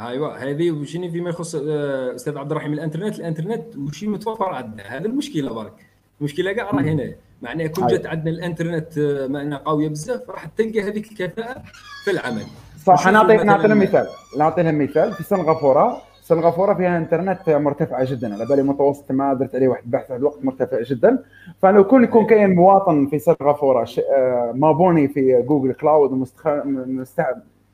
أيوه 0.00 0.36
هذه 0.36 0.70
وشني 0.70 1.10
فيما 1.10 1.30
يخص 1.30 1.54
آه، 1.54 2.14
أستاذ 2.14 2.38
عبد 2.38 2.50
الرحيم. 2.50 2.72
الإنترنت 2.72 3.18
الإنترنت 3.18 3.76
وشي 3.76 4.06
متوفر 4.06 4.48
عندنا. 4.48 4.82
هذا 4.82 5.06
المشكلة 5.06 5.54
برك. 5.54 5.72
المشكلة 6.20 6.52
كاع 6.52 6.70
راه 6.70 6.80
هنا 6.80 7.12
معناها 7.42 7.66
كون 7.66 7.86
جات 7.86 8.06
عندنا 8.06 8.30
الإنترنت 8.30 8.98
آه، 8.98 9.26
معناها 9.26 9.58
قوية 9.58 9.88
بزاف 9.88 10.30
راح 10.30 10.44
تلقى 10.44 10.82
هذيك 10.82 11.12
الكفاءة 11.12 11.62
في 12.04 12.10
العمل. 12.10 12.42
صح 12.84 13.08
نعطي 13.08 13.36
نعطي 13.36 13.68
مثال 13.68 14.06
نعطي 14.38 14.62
لهم 14.62 14.78
مثال. 14.78 15.12
في 15.12 15.22
سنغافوره 15.22 16.02
سنغافوره 16.22 16.74
فيها 16.74 16.98
إنترنت 16.98 17.50
مرتفعه 17.50 18.04
جدا. 18.04 18.34
على 18.34 18.46
بالي 18.46 18.62
متوسط 18.62 19.12
ما 19.12 19.34
درت 19.34 19.54
عليه 19.54 19.68
واحد 19.68 19.82
البحث 19.84 20.10
واحد 20.10 20.20
الوقت 20.20 20.44
مرتفع 20.44 20.82
جدا. 20.82 21.24
فلو 21.62 21.84
كون 21.84 22.04
يكون 22.04 22.26
كاين 22.26 22.54
مواطن 22.54 23.06
في 23.06 23.18
سنغافوره 23.18 23.88
آه، 24.16 24.52
abonné 24.54 25.08
في 25.08 25.42
Google 25.42 25.72
Cloud 25.72 26.26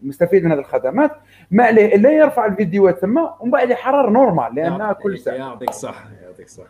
مستفيد 0.03 0.45
من 0.45 0.53
هذه 0.53 0.59
الخدمات 0.59 1.11
ما 1.51 1.65
عليه 1.65 1.95
إلا 1.95 2.11
يرفع 2.11 2.47
الفيديوهات 2.47 2.99
ثم 2.99 3.19
ومن 3.41 3.51
بعد 3.51 3.71
يحرر 3.71 4.11
normal 4.11 4.55
لانها 4.55 4.93
كل 4.93 5.19
ساعة. 5.19 5.35
يعطيك 5.35 5.71
صح 5.71 6.05
يعطيك 6.23 6.49
صح 6.49 6.67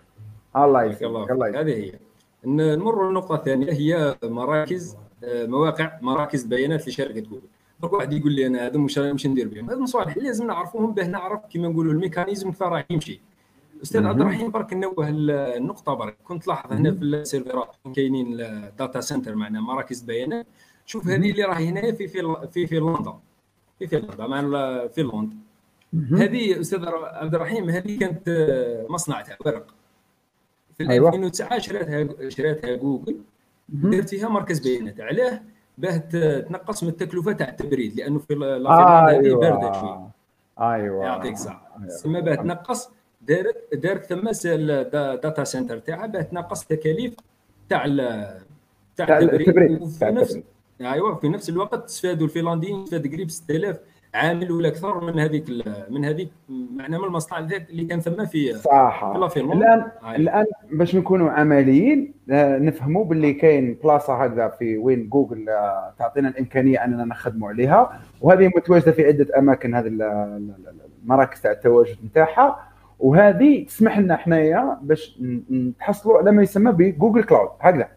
الله 0.57 0.85
يسلمك 0.85 1.31
الله 1.31 1.61
هذه 1.61 1.73
هي. 1.75 1.93
نمر 2.45 3.09
للنقطه 3.09 3.35
الثانية 3.35 3.73
هي 3.73 4.15
مراكز 4.25 4.97
آه، 5.25 5.47
مواقع 5.47 5.93
مراكز 6.03 6.45
بيانات 6.45 6.89
لشركة 6.89 7.21
جوجل 7.21 7.41
donc 7.81 7.93
واحد 7.93 8.13
يقول 8.13 8.33
لي 8.33 8.47
أنا 8.47 8.67
هذا 8.67 8.79
مش 8.79 8.99
مش 8.99 9.27
ندير 9.27 9.49
بهم. 9.49 9.71
هذا 9.71 9.79
مصالح 9.79 10.17
لازم 10.17 10.47
نعرفوهم 10.47 10.95
باه 10.95 11.07
نعرف 11.07 11.47
كيما 11.47 11.69
نقولوا 11.69 11.93
ال 11.93 11.98
mécanisme 11.98 12.51
كيف 12.51 12.63
راه 12.63 12.85
يمشي. 12.91 13.21
أستاذ 13.83 14.07
عبد 14.07 14.21
الرحيم 14.21 14.51
برك 14.51 14.73
نوه 14.73 15.09
النقطة 15.09 15.95
برك 15.95 16.17
كنت 16.25 16.47
لاحظ 16.49 16.73
هنا 16.73 16.93
في 16.95 17.03
السيرفرات 17.03 17.77
كاينين 17.97 18.37
data 18.79 19.01
center 19.01 19.35
معنا 19.35 19.61
مراكز 19.61 20.01
بيانات. 20.01 20.47
شوف 20.87 21.07
هذه 21.07 21.31
اللي 21.31 21.43
راهي 21.43 21.69
هنا 21.69 21.81
في 21.93 22.09
في 22.09 22.23
في 22.53 22.67
في 22.67 22.79
لندن. 22.79 23.15
في 23.79 23.87
في 23.87 23.97
لندن 23.97 24.27
مع 24.27 24.87
في 24.87 25.03
لندن 25.03 25.37
هذه 26.23 26.61
أستاذ 26.61 26.85
عبد 26.89 27.35
الرحيم 27.35 27.71
هذه 27.71 27.99
كانت 27.99 28.23
مصنع 28.91 29.21
تاع 29.21 29.37
ورق 29.47 29.75
في 30.79 30.83
2009 30.83 31.49
أيوة. 31.51 31.59
شراتها 31.61 32.29
شراتها 32.29 32.77
جوجل. 32.77 33.17
درت 33.69 34.09
فيها 34.09 34.29
مركز 34.29 34.59
بيانات 34.59 35.01
علاه 35.01 35.43
باه 35.79 35.97
تنقص 36.41 36.83
من 36.83 36.89
التكلفة 36.89 37.33
تاع 37.33 37.49
التبريد 37.49 37.97
لأنه 37.97 38.19
فنلندا 38.19 38.71
هذه 38.71 39.09
أيوة. 39.09 39.41
باردة 39.41 39.73
شوية 39.81 40.11
أيوه. 40.61 41.05
يعطيك 41.05 41.33
الصحة. 41.33 41.77
أيوة. 42.07 42.21
باه 42.21 42.35
تنقص 42.35 42.91
دارت 43.23 43.75
دارت 43.75 44.05
ثم 44.05 44.31
data 44.93 45.45
center 45.45 45.79
تاعها 45.79 46.07
باه 46.07 46.23
تنقص 46.23 46.63
التكاليف 46.63 47.15
تاع 47.69 47.87
تاع 48.97 49.19
التبريد 49.19 49.83
وفي 49.83 50.05
نفس 50.05 50.39
أيوه 50.81 51.15
في 51.15 51.29
نفس 51.29 51.49
الوقت 51.49 51.85
استفادوا 51.85 52.27
الفنلنديين 52.27 52.83
استفاد 52.83 53.13
قريب 53.13 53.31
6000 53.31 53.77
عامل 54.17 54.53
ولا 54.53 54.69
أكثر 54.69 55.05
من 55.05 55.19
هذيك 55.19 55.45
من 55.91 56.05
هذيك 56.05 56.29
معناها 56.49 57.01
من 57.01 57.05
المصنع 57.05 57.39
اللي 57.39 57.85
كان 57.85 58.01
ثم 58.01 58.27
في 58.27 58.55
صح 58.55 59.27
في 59.27 59.41
الان 59.41 59.85
آه. 60.03 60.17
الآن 60.17 60.47
باش 60.73 60.95
نكونوا 60.95 61.31
عمليين 61.31 62.15
آه، 62.31 62.59
نفهموا 62.59 63.05
باللي 63.05 63.33
كاين 63.33 63.79
بلاصة 63.85 64.25
هكذا 64.25 64.49
في 64.49 64.77
وين 64.77 65.09
جوجل 65.09 65.49
آه، 65.49 65.95
تعطينا 65.99 66.29
الإمكانية 66.29 66.85
أننا 66.85 67.05
نخدموا 67.05 67.49
عليها. 67.49 68.01
وهذه 68.21 68.51
متواجدة 68.57 68.93
في 68.93 69.07
عدة 69.07 69.39
أماكن 69.39 69.75
هذه 69.75 69.87
المراكز 71.03 71.41
تاع 71.41 71.51
التواجد 71.51 71.97
نتاعها. 72.05 72.59
وهذه 72.99 73.65
تسمح 73.65 73.99
لنا 73.99 74.17
حنايا 74.17 74.79
باش 74.83 75.19
نتحصلوا 75.51 76.19
على 76.19 76.33
ما 76.33 76.43
يسمى 76.43 76.73
ب 76.73 76.80
Google 76.80 77.23
Cloud 77.23 77.51
هكذا. 77.61 77.89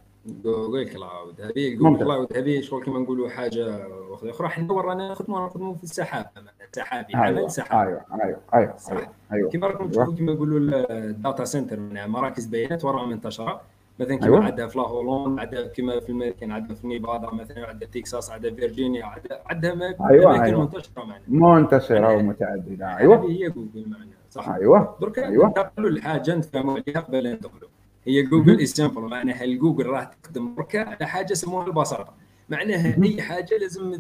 Google 0.44 0.90
Cloud 0.90 1.42
هذه 1.42 1.76
Google 1.76 2.00
Cloud 2.00 2.38
هذه 2.38 2.62
شغل 2.62 2.84
كيما 2.84 3.00
نقولوا 3.00 3.30
حاجة 3.30 3.88
أخرى 4.24 4.48
حنا 4.48 4.74
ورانا 4.74 5.12
نخدموا 5.12 5.46
نخدموا 5.46 5.76
في 5.76 5.84
السحاب 5.84 6.26
سحابي 6.72 7.16
عمل 7.16 7.38
أيوة. 7.38 7.48
سحاب 7.48 7.88
أيوه 7.88 8.02
أيوه 8.24 8.40
أيوه 8.54 8.76
أيوه. 9.34 9.50
كيما 9.50 9.68
راكم 9.68 9.90
تشوفوا 9.90 10.16
كيما 10.16 10.34
نقولوا 10.34 10.60
ال 10.92 11.02
data 11.02 11.44
center 11.46 11.80
مراكز 12.08 12.46
بيانات 12.46 12.86
وراها 12.86 13.06
منتشره 13.06 13.62
مثلا 14.00 14.16
كيما 14.16 14.26
أيوة. 14.36 14.46
عندها 14.46 14.68
في 14.68 14.78
La 14.78 14.90
Hollande 14.90 15.40
عندها 15.40 15.68
كيما 15.68 16.00
في 16.00 16.10
الميريكان 16.10 16.52
عندها 16.52 16.76
في 16.76 16.88
نيفادا 16.88 17.34
مثلا 17.34 17.68
عندها 17.68 17.88
تكساس 17.88 18.32
عندها 18.32 18.52
فيرجينيا 18.52 19.06
عندها 19.06 19.42
عندها 19.46 19.72
أيوة. 20.10 20.26
اماكن 20.26 20.44
أيوة. 20.44 20.62
منتشرة 20.62 21.04
معنا. 21.04 21.22
منتشرة 21.28 22.16
ومتعددة. 22.16 22.98
أيوه. 22.98 23.16
هذه 23.16 23.32
هي 23.32 23.50
جوجل 23.50 23.90
معنا 23.90 24.06
صح؟ 24.30 24.50
أيوه. 24.50 24.98
درك 25.02 25.20
أيوة. 25.20 25.48
ننتقلوا 25.48 25.90
لحاجه 25.90 26.36
نتفاهموا 26.36 26.74
عليها 26.74 27.00
قبل 27.02 27.34
ندخلوا 27.34 27.70
هي 28.06 28.22
جوجل 28.24 28.60
اكزامبل 28.60 29.02
معناها 29.02 29.44
الجوجل 29.44 29.86
راح 29.86 30.04
تقدم 30.04 30.56
بركه 30.56 30.80
على 30.80 31.06
حاجة 31.08 31.32
يسموها 31.32 31.68
البساطه 31.68 32.14
معناها 32.50 33.04
أي 33.04 33.22
حاجة 33.22 33.58
لازم 33.58 33.96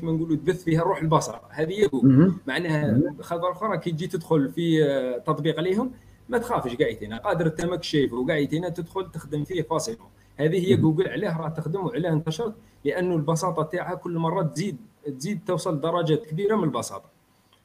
كما 0.00 0.12
نقولوا 0.12 0.36
تبث 0.36 0.64
فيها 0.64 0.82
روح 0.82 1.02
البصر 1.02 1.38
هذه 1.50 1.72
هي 1.72 1.88
جوجل 1.88 2.32
معناها 2.46 3.00
خبر 3.20 3.52
أخرى 3.52 3.78
كي 3.78 3.90
تجي 3.90 4.06
تدخل 4.06 4.48
في 4.48 4.84
آه، 4.84 5.18
تطبيق 5.18 5.58
عليهم 5.58 5.90
ما 6.28 6.38
تخافش 6.38 6.76
قاعدين 6.76 7.14
قادر 7.14 7.48
تمك 7.48 7.82
شايفه 7.82 8.16
وقاعدين 8.16 8.74
تدخل 8.74 9.10
تخدم 9.10 9.44
فيه 9.44 9.62
فاصيلمون 9.62 10.08
هذه 10.36 10.66
هي 10.66 10.76
جوجل 10.76 11.08
علاه 11.08 11.38
راه 11.38 11.48
تخدم 11.48 11.86
وعلاه 11.86 12.12
انتشرت 12.12 12.54
لأنه 12.84 13.14
البساطة 13.14 13.62
تاعها 13.62 13.94
كل 13.94 14.18
مرة 14.18 14.42
تزيد 14.42 14.76
تزيد 15.18 15.40
توصل 15.46 15.80
درجات 15.80 16.26
كبيرة 16.26 16.56
من 16.56 16.64
البساطة. 16.64 17.10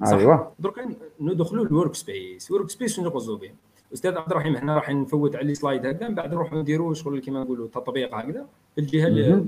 صح؟ 0.06 0.18
أيوه. 0.18 0.52
درك 0.60 0.88
ندخلوا 1.20 1.66
ال 1.66 1.96
Workspace 1.96 2.52
ال 2.52 2.70
Workspace 2.70 2.96
شنو 2.96 3.06
نقصدوا 3.06 3.38
به. 3.38 3.52
أستاذ 3.94 4.18
عبد 4.18 4.32
الرحيم 4.32 4.56
إحنا 4.56 4.76
راح 4.76 4.90
نفوت 4.90 5.36
على 5.36 5.52
ال 5.52 5.58
slide 5.58 5.86
هكذا 5.86 6.10
من 6.10 6.16
بعد 6.16 6.34
نروحوا 6.34 6.60
نديروا 6.60 6.94
شغل 6.94 7.22
كما 7.22 7.44
نقولوا 7.44 7.68
تطبيق 7.68 8.16
هكذا 8.16 8.46
في 8.76 8.82
الجهه 8.82 9.08
اللي 9.08 9.46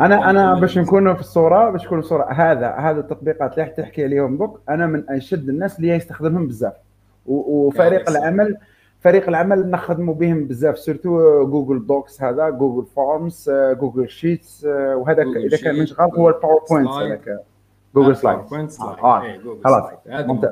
أنا 0.00 0.30
أنا 0.30 0.60
باش 0.60 0.78
نكونوا 0.78 1.14
في 1.14 1.20
الصورة 1.20 1.70
باش 1.70 1.86
نكون 1.86 1.98
الصورة 1.98 2.32
هذا 2.32 2.70
هذا 2.70 3.00
التطبيقات 3.00 3.58
اللي 3.58 3.70
تحكي 3.70 4.04
عليهم 4.04 4.36
بوك 4.36 4.60
أنا 4.68 4.86
من 4.86 5.10
أشد 5.10 5.48
الناس 5.48 5.78
اللي 5.78 5.88
يستخدمهم 5.88 6.46
بزاف. 6.46 6.72
وفريق 7.26 8.10
العمل 8.10 8.56
فريق 9.00 9.28
العمل 9.28 9.70
نخدموا 9.70 10.14
بهم 10.14 10.44
بزاف 10.44 10.78
surtout 10.78 11.44
Google 11.46 11.86
Docs 11.86 12.22
هذا 12.22 12.50
Google 12.50 12.86
Forms 12.86 13.50
Google 13.50 14.08
Sheets 14.08 14.64
وهذا 14.70 15.22
إذا 15.22 15.56
كان 15.56 15.78
من 15.78 15.86
شغال 15.86 16.10
هو 16.14 16.28
ال 16.28 16.34
PowerPoint 16.34 16.88
هذاك. 16.88 17.40
Google 17.94 18.16
Slides 18.16 18.38
آه 18.80 19.22
إيه، 19.22 19.40
خلاص. 19.64 19.84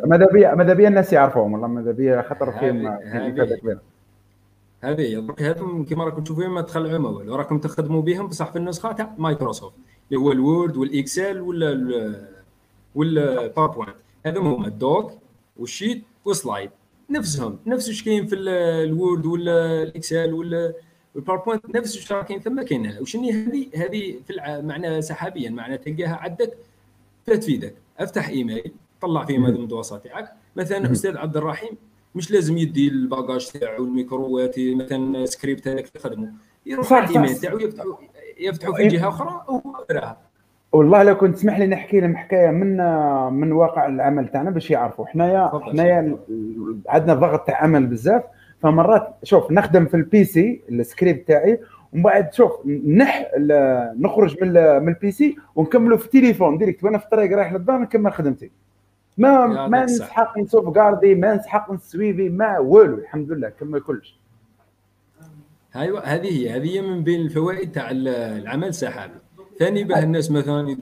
ماذا 0.06 0.26
بيا 0.32 0.54
ماذا 0.54 0.74
بيا 0.74 0.88
الناس 0.88 1.12
يعرفوهم 1.12 1.52
والله 1.52 1.68
ماذا 1.68 1.92
بيا 1.92 2.22
خطر 2.22 2.52
فيهم 2.52 2.86
هذه 2.86 3.28
درك 3.28 3.78
هذم 5.42 5.84
كما 5.84 6.04
راكم 6.04 6.24
تشوفوا 6.24 6.46
ما 6.46 6.60
تخلعوا 6.60 6.98
ما 6.98 7.08
والو. 7.08 7.34
راكم 7.34 7.58
تخدموا 7.58 8.02
بهم 8.02 8.26
بصح 8.26 8.50
في 8.50 8.58
النسخة 8.58 8.92
تاع 8.92 9.14
مايكروسوفت 9.18 9.74
اللي 10.08 10.20
هو 10.20 10.32
ال 10.32 10.41
Word 10.41 10.76
وال 10.76 10.94
Excel 10.94 11.40
ولا 11.40 12.14
وال 12.94 13.11
PowerPoint 13.11 13.94
هذم 14.26 14.46
هما 14.46 14.66
ال 14.66 14.75
Docs 14.75 15.12
وال 15.56 15.68
Sheets 15.68 16.02
وال 16.24 16.34
Slides. 16.34 16.70
نفسهم. 17.10 17.58
نفس 17.66 17.88
إيش 17.88 18.04
كاين 18.04 18.26
في 18.26 18.34
ال 18.34 18.52
Word 18.52 19.26
ولا 19.26 19.82
ال 19.82 19.90
Excel 19.90 20.32
ولا 20.32 20.72
ال 21.16 21.22
PowerPoint 21.22 21.76
نفس 21.76 21.96
إيش 21.96 22.12
كاين 22.12 22.40
ثم 22.40 22.62
كاين 22.62 22.96
وشني 23.00 23.32
هذه؟ 23.32 23.66
هذه 23.76 24.14
في 24.26 24.62
معنى 24.64 25.02
سحابيا. 25.02 25.50
معنى 25.50 25.78
تلقاها 25.78 26.16
عندك 26.16 26.52
تفيدك. 27.36 27.74
أفتح 27.98 28.28
إيميل 28.28 28.72
طلع 29.00 29.24
فيه 29.24 29.38
هذه 29.38 29.48
المدوسات 29.48 30.04
تاعك 30.04 30.32
مثلا 30.56 30.92
أستاذ 30.92 31.16
عبد 31.16 31.36
الرحيم 31.36 31.76
مش 32.14 32.30
لازم 32.30 32.58
يدي 32.58 32.88
ال 32.88 32.96
bagage 32.96 33.46
تاعو 33.46 33.84
الميكروات 33.84 34.54
مثلا 34.58 35.26
سكريبت 35.26 35.68
هذاك 35.68 35.88
تخدمه 35.88 36.32
يروح 36.66 36.92
الإيميل 36.92 37.34
تاعو 37.34 37.58
يفتحوا 37.58 37.94
يفتحوا 38.40 38.74
في 38.74 38.88
جهة 38.88 39.08
أخرى 39.08 39.44
وهو 39.48 39.84
يقراها. 39.90 40.16
والله 40.72 41.02
لو 41.02 41.16
كنت 41.16 41.34
تسمح 41.34 41.58
لي 41.58 41.66
نحكي 41.66 42.00
لهم 42.00 42.16
حكاية 42.16 42.50
من 42.50 42.76
من 43.32 43.52
واقع 43.52 43.86
العمل 43.86 44.28
تاعنا 44.28 44.50
باش 44.50 44.70
يعرفوا. 44.70 45.06
حنايا 45.06 45.60
حنايا 45.62 46.18
عندنا 46.88 47.14
ضغط 47.14 47.46
تاع 47.46 47.62
عمل 47.62 47.86
بزاف. 47.86 48.22
فمرات 48.62 49.16
شوف 49.22 49.52
نخدم 49.52 49.86
في 49.86 49.94
ال 49.94 50.04
PC 50.04 50.24
ال 50.24 50.62
script 50.68 51.28
تاعي 51.28 51.60
ومن 51.92 52.02
بعد 52.02 52.32
شوف 52.32 52.52
نح 52.86 53.30
نخرج 53.96 54.36
من 54.42 54.52
من 54.82 54.88
ال 54.88 55.10
PC 55.10 55.36
ونكملوا 55.56 55.98
في 55.98 56.04
التليفون. 56.04 56.58
direct 56.58 56.84
وأنا 56.84 56.98
في 56.98 57.04
الطريق 57.04 57.38
رايح 57.38 57.52
للدار 57.52 57.78
نكمل 57.78 58.12
خدمتي. 58.12 58.50
ما 59.18 59.66
ما 59.68 59.84
نسحق 59.84 60.38
نسوفڨاردي 60.38 61.14
ما 61.14 61.34
نسحق 61.34 61.72
نسوفي 61.72 62.28
ما 62.28 62.58
والو 62.58 62.94
الحمد 62.94 63.32
لله 63.32 63.48
كمل 63.48 63.80
كلش. 63.80 64.18
أيوه 65.76 66.04
هذه 66.04 66.26
هي 66.26 66.50
هذه 66.50 66.76
هي 66.76 66.82
من 66.82 67.04
بين 67.04 67.20
الفوائد 67.20 67.72
تاع 67.72 67.88
العمل 67.90 68.68
السحابي 68.68 69.14
ثاني 69.58 69.84
باه 69.84 70.02
الناس 70.02 70.30
مثلا 70.30 70.76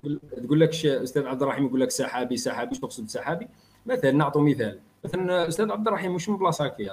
تقول 0.45 0.61
لك 0.61 0.87
أستاذ 0.87 1.27
عبد 1.27 1.43
الرحيم 1.43 1.67
يقول 1.67 1.81
لك 1.81 1.91
سحابي 1.91 2.37
سحابي 2.37 2.77
تقصد 2.77 3.09
سحابي 3.09 3.49
مثلا 3.87 4.13
نعطوا 4.13 4.43
مثال. 4.43 4.79
مثلا 5.05 5.49
أستاذ 5.49 5.71
عبد 5.71 5.89
الرحيم 5.89 6.15
مش 6.15 6.29
من 6.29 6.37
بلاصة 6.37 6.65
هكا 6.65 6.85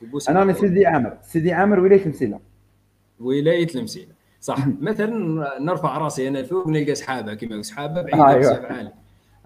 في 0.00 0.06
بوسعيد 0.06 0.36
أنا 0.36 0.52
سيدي 0.52 0.86
عامر. 0.86 1.18
سيدي 1.22 1.52
عامر 1.52 1.80
ولايه 1.80 2.04
المسيله 2.04 2.40
ولايه 3.20 3.68
المسيله 3.74 4.12
صح. 4.40 4.66
مثلا 4.80 5.08
نرفع 5.60 5.98
راسي 5.98 6.28
أنا 6.28 6.42
فوق 6.42 6.68
نلقى 6.68 6.94
سحابة 6.94 7.34
كما 7.34 7.62
سحابة 7.62 8.02
بعيده 8.02 8.28
أيوة. 8.28 8.38
بزاف 8.38 8.64
عالي 8.64 8.92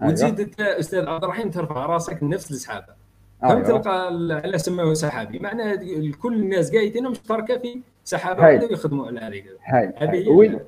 وتزيد 0.01 0.39
أنت 0.39 0.61
أستاذ 0.61 1.05
عبد 1.05 1.23
الرحيم 1.23 1.49
ترفع 1.49 1.85
راسك 1.85 2.23
نفس 2.23 2.51
السحابة. 2.51 3.03
أيوة. 3.43 3.63
فهم 3.63 3.63
تلقى 3.63 4.07
على 4.43 4.57
سموه 4.57 4.93
سحابي. 4.93 5.39
معناه 5.39 5.79
كل 6.21 6.33
الناس 6.33 6.75
قايدين 6.75 7.09
مشتركة 7.09 7.57
في 7.57 7.81
سحابة 8.03 8.43
واحدة 8.43 8.67
ويخدموا 8.67 9.07
على 9.07 9.19
هذه 9.19 9.43
هذه 9.95 10.59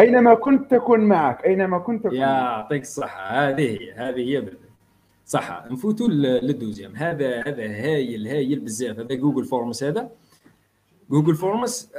أينما 0.00 0.34
كنت 0.34 0.70
تكون 0.70 1.00
معك 1.00 1.44
أينما 1.44 1.78
كنت 1.78 2.04
تكون 2.04 2.16
يعطيك 2.16 2.82
الصحة. 2.82 3.48
هذه 3.48 3.80
هي 3.80 3.92
هذه 3.92 4.20
هي 4.20 4.44
صح 5.26 5.64
نفوتوا 5.70 6.08
لل 6.08 6.24
deuxième. 6.24 6.96
هذا 6.96 7.40
هذا 7.40 7.62
هايل 7.62 8.28
هايل 8.28 8.60
بزاف. 8.60 8.98
هذا 8.98 9.14
Google 9.14 9.44
Forms 9.44 9.84
هذا. 9.84 10.10
Google 11.10 11.34
Forms 11.34 11.92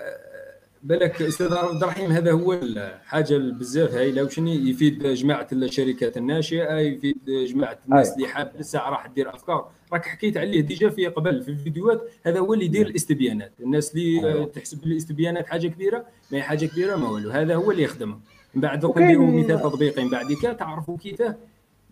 بالك 0.83 1.21
أستاذ 1.21 1.53
عبد 1.53 1.83
الرحيم 1.83 2.11
هذا 2.11 2.31
هو 2.31 2.53
الحاجة 2.53 3.37
بزاف 3.37 3.93
هايله 3.93 4.23
وشنو 4.23 4.51
يفيد 4.51 5.07
جماعة 5.07 5.47
الشركات 5.51 6.17
الناشئة 6.17 6.75
يفيد 6.75 7.17
جماعة 7.25 7.79
الناس 7.85 8.13
اللي 8.13 8.27
حاب 8.27 8.51
لسه 8.59 8.79
راح 8.79 9.07
تدير 9.07 9.35
أفكار. 9.35 9.71
راك 9.93 10.05
حكيت 10.05 10.37
عليه 10.37 10.61
déjà 10.61 10.89
في 10.89 11.07
قبل 11.07 11.43
في 11.43 11.49
الفيديوهات 11.49 12.01
هذا 12.23 12.39
هو 12.39 12.53
اللي 12.53 12.65
يدير 12.65 12.87
الاستبيانات. 12.87 13.51
الناس 13.59 13.95
اللي. 13.95 14.45
تحسب 14.45 14.83
الاستبيانات 14.83 15.47
حاجة 15.47 15.67
كبيرة 15.67 16.05
ما 16.31 16.37
هي 16.37 16.41
حاجة 16.41 16.65
كبيرة 16.65 16.95
ما 16.95 17.09
والو 17.09 17.29
هذا 17.29 17.55
هو 17.55 17.71
اللي 17.71 17.83
يخدمها 17.83 18.19
من 18.55 18.61
بعد 18.61 18.85
نديروا 18.85 19.27
مثال 19.27 19.59
تطبيقي 19.59 20.03
من 20.03 20.09
بعد 20.09 20.35
تعرفوا 20.59 20.97
كيفاه 20.97 21.35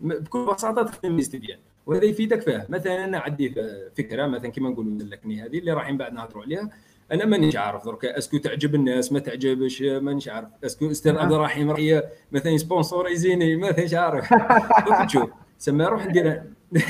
بكل 0.00 0.46
بساطة 0.46 0.82
تخدم 0.82 1.14
الاستبيان. 1.14 1.58
وهذا 1.86 2.04
يفيدك 2.04 2.40
فيه 2.40 2.66
مثلا 2.68 3.04
أنا 3.04 3.18
عندي 3.18 3.54
فكرة 3.98 4.26
مثلا 4.26 4.50
كما 4.50 4.70
نقولوا 4.70 4.98
لكني 4.98 5.42
هذه 5.42 5.58
اللي 5.58 5.72
رايحين 5.72 5.96
بعد 5.96 6.12
نهضروا 6.12 6.42
عليها. 6.42 6.70
أنا 7.12 7.24
مانيش 7.24 7.56
عارف 7.56 7.84
درك 7.84 8.04
est-ce 8.04 8.27
que 8.27 8.38
تعجب 8.38 8.74
الناس 8.74 9.12
ما 9.12 9.18
تعجبش 9.18 9.82
مانيش 9.82 10.28
عارف. 10.28 10.48
est-ce 10.64 10.81
que 10.81 10.90
أستاذ 10.90 11.16
عبد 11.16 11.32
الرحيم 11.32 11.70
راهي 11.70 12.08
مثلا 12.32 12.56
سبونسوريزيني 12.56 13.56
ما 13.56 13.70
مانيش 13.72 13.94
عارف. 13.94 14.34
تشوف 15.08 15.30
سما 15.58 15.88
روح 15.88 16.06
ندير. 16.06 16.42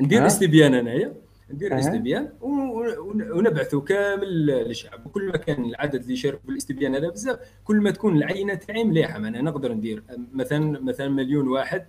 ندير 0.00 0.26
استبيان 0.26 0.74
انايا 0.74 1.14
ندير 1.50 1.78
استبيان 1.78 2.32
ونبعثوا 2.40 3.80
كامل 3.80 4.46
للشعب. 4.46 5.06
وكل 5.06 5.26
ما 5.26 5.36
كان 5.36 5.64
العدد 5.64 5.94
اللي 5.94 6.12
يشارك 6.12 6.40
في 6.40 6.48
الاستبيان 6.48 6.94
هذا 6.94 7.08
بزاف 7.08 7.38
كل 7.64 7.76
ما 7.76 7.90
تكون 7.90 8.16
العينة 8.16 8.54
تاعي 8.54 8.84
مليحة. 8.84 9.16
أنا 9.16 9.42
نقدر 9.42 9.72
ندير. 9.72 10.02
مثلا 10.32 10.80
مثلا 10.80 11.08
مليون 11.08 11.48
واحد 11.48 11.86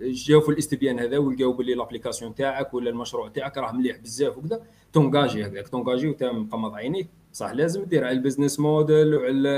جاو 0.00 0.40
في 0.40 0.48
الاستبيان 0.48 0.98
هذا 0.98 1.18
ولقاو 1.18 1.52
باللي 1.52 1.74
l'application 1.74 2.34
تاعك 2.34 2.74
ولا 2.74 2.90
المشروع 2.90 3.28
تاعك 3.28 3.58
راه 3.58 3.72
مليح 3.72 3.96
بزاف 3.96 4.38
وكذا. 4.38 4.62
t'engager 4.92 5.46
هكذاك 5.46 5.68
t'engager 5.68 6.08
وانت 6.08 6.24
مغمض 6.24 6.74
عينيك. 6.74 7.08
صح 7.32 7.50
لازم 7.50 7.84
دير 7.84 8.04
على 8.04 8.16
ال 8.16 8.21
business 8.21 8.60
model 8.60 9.14
وعلى 9.14 9.50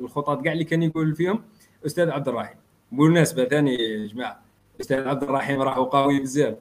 الخطط 0.00 0.42
كاع 0.44 0.52
اللي 0.52 0.64
كان 0.64 0.82
يقول 0.82 1.14
فيهم. 1.14 1.42
أستاذ 1.86 2.10
عبد 2.10 2.28
الرحيم 2.28 2.56
بالمناسبة 2.92 3.44
ثاني 3.44 3.74
يا 3.74 4.06
جماعة 4.06 4.42
أستاذ 4.80 5.08
عبد 5.08 5.22
الرحيم 5.22 5.62
راهو 5.62 5.84
قوي 5.84 6.20
بزاف. 6.20 6.54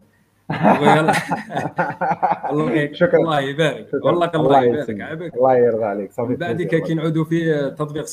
الله 2.51 2.93
شكرا. 2.93 3.19
الله 3.19 3.39
يبارك. 3.39 3.88
والله 4.03 4.31
الله 4.36 4.63
يبارك. 4.63 5.01
عبك 5.01 5.36
الله 5.36 5.57
يرضى 5.57 5.83
عليك. 5.83 6.12
صافي 6.12 6.36
بعدك 6.36 6.83
كي 6.83 6.93
نعودوا 6.93 7.23
في 7.23 7.69
تطبيق 7.79 8.05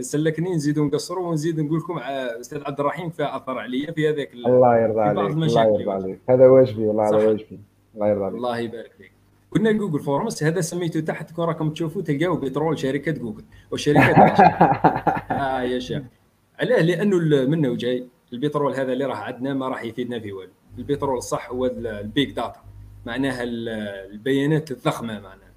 سلكني 0.00 0.54
نزيدوا 0.54 0.84
نقصروا 0.86 1.28
ونزيد 1.28 1.60
نقول 1.60 1.78
لكم 1.78 1.98
أستاذ 2.40 2.62
عبد 2.66 2.80
الرحيم 2.80 3.10
في 3.10 3.36
أثر 3.36 3.58
عليا 3.58 3.92
في 3.92 4.08
هذاك 4.08 4.34
الله 4.34 4.78
يرضى 4.78 5.00
عليك. 5.00 5.18
الله 5.18 5.64
يرضى 5.64 5.90
عليك. 5.90 6.18
هذا 6.30 6.46
واجبي 6.48 6.84
والله 6.86 7.08
هذا 7.08 7.16
واجبي. 7.28 7.60
الله 7.94 8.08
يرضى 8.08 8.24
عليك. 8.24 8.36
الله 8.36 8.58
يبارك 8.58 8.90
فيك. 8.98 9.12
قلنا 9.52 9.72
جوجل 9.72 10.00
فورمس 10.00 10.42
هذا 10.42 10.60
سميته 10.60 11.00
تحت 11.00 11.38
راكم 11.40 11.70
تشوفوا 11.70 12.02
تلقاو 12.02 12.36
بترول 12.36 12.78
شركة 12.78 13.12
جوجل 13.12 13.44
والشركات 13.70 14.40
آه 15.30 15.62
يا 15.62 15.78
شيخ. 15.78 16.02
علاه 16.60 16.82
لأنه 16.82 17.46
منه 17.46 17.76
جاي. 17.76 18.06
البترول 18.32 18.72
هذا 18.74 18.92
اللي 18.92 19.04
راه 19.04 19.16
عندنا 19.16 19.54
ما 19.54 19.68
راح 19.68 19.84
يفيدنا 19.84 20.18
في 20.20 20.32
والو. 20.32 20.50
البترول 20.78 21.16
الصح 21.16 21.50
هو 21.50 21.66
ال 21.66 21.82
Big 21.82 22.30
Data 22.30 22.60
معناها 23.06 23.42
البيانات 23.42 24.70
الضخمة 24.70 25.20
معناها. 25.20 25.52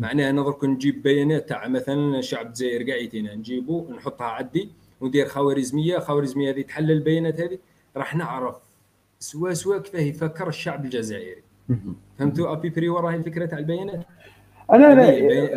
معناها 0.00 0.30
أنا 0.30 0.42
درك 0.42 0.64
نجيب 0.64 1.02
بيانات 1.02 1.48
تاع 1.48 1.68
مثلا 1.68 2.20
شعب 2.20 2.46
الجزائر 2.46 2.90
قاعدين 2.90 3.38
نجيبو 3.38 3.86
نحطها 3.90 4.26
عندي 4.26 4.68
وندير 5.00 5.28
خوارزمية 5.28 5.98
خوارزمية 5.98 6.50
هذه 6.50 6.62
تحلل 6.62 6.90
البيانات 6.90 7.40
هذه 7.40 7.58
راح 7.96 8.16
نعرف 8.16 8.56
سوا 9.18 9.54
سوا 9.54 9.78
كيفاه 9.78 10.00
يفكر 10.00 10.48
الشعب 10.48 10.84
الجزائري. 10.84 11.42
فهمتوا 12.18 12.52
à 12.52 12.56
peu 12.56 12.68
près؟ 12.68 12.88
وراهي 12.88 13.16
الفكرة 13.16 13.46
تاع 13.46 13.58
البيانات؟ 13.58 14.06
أنا 14.72 14.92
أنا 14.92 15.08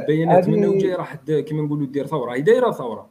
البيانات 0.02 0.48
منه 0.48 0.78
جاي 0.78 0.94
راح 0.94 1.16
كيما 1.16 1.62
نقولوا 1.62 1.88
دير 1.88 2.08
ثورة 2.08 2.34
هي 2.34 2.42
دايرة 2.42 2.72
ثورة. 2.72 3.10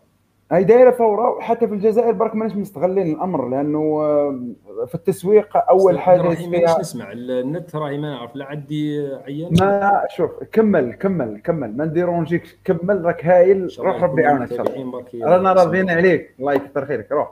هي 0.53 0.65
دايرة 0.65 0.91
فوره 0.91 1.31
وحتى 1.31 1.69
في 1.69 1.75
الجزائر 1.75 2.13
برك 2.13 2.35
ماناش 2.35 2.57
مستغلين 2.57 3.15
الأمر 3.15 3.49
لأنه 3.49 3.79
آه، 3.79 4.41
في 4.87 4.95
التسويق 4.95 5.57
أول 5.71 5.99
حاجة 6.01 6.21
راهي 6.23 6.47
ماناش 6.49 6.79
نسمع؟ 6.81 7.13
النت 7.13 7.77
راهي 7.77 7.99
ما 7.99 8.11
نعرف 8.11 8.37
لا 8.37 8.45
عندي 8.45 9.09
عيان 9.27 9.51
ما 9.61 10.03
شوف 10.11 10.31
كمل 10.53 10.93
كمل 10.95 11.41
كمل 11.45 11.77
ما 11.77 11.85
نديرونجيك 11.85 12.59
كمل 12.65 13.05
راك 13.05 13.27
هايل 13.27 13.77
روح 13.79 14.03
ربي 14.03 14.23
يعاونك 14.23 14.51
إن 14.53 14.57
شاء 14.57 14.79
الله. 14.79 15.05
رانا 15.23 15.53
راضيين 15.53 15.91
عليك 15.91 16.35
الله 16.39 16.53
يكثر 16.53 16.87
خيرك 16.87 17.13
روح. 17.13 17.31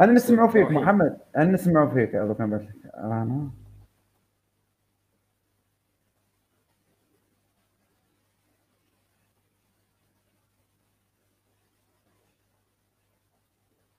أنا 0.00 0.12
نسمعوا 0.12 0.48
فيك 0.48 0.70
محمد 0.70 1.18
أنا 1.36 1.50
نسمعوا 1.52 1.90
فيك 1.90 2.14
هذا 2.16 2.32
كان 2.34 2.54
لك 2.54 2.68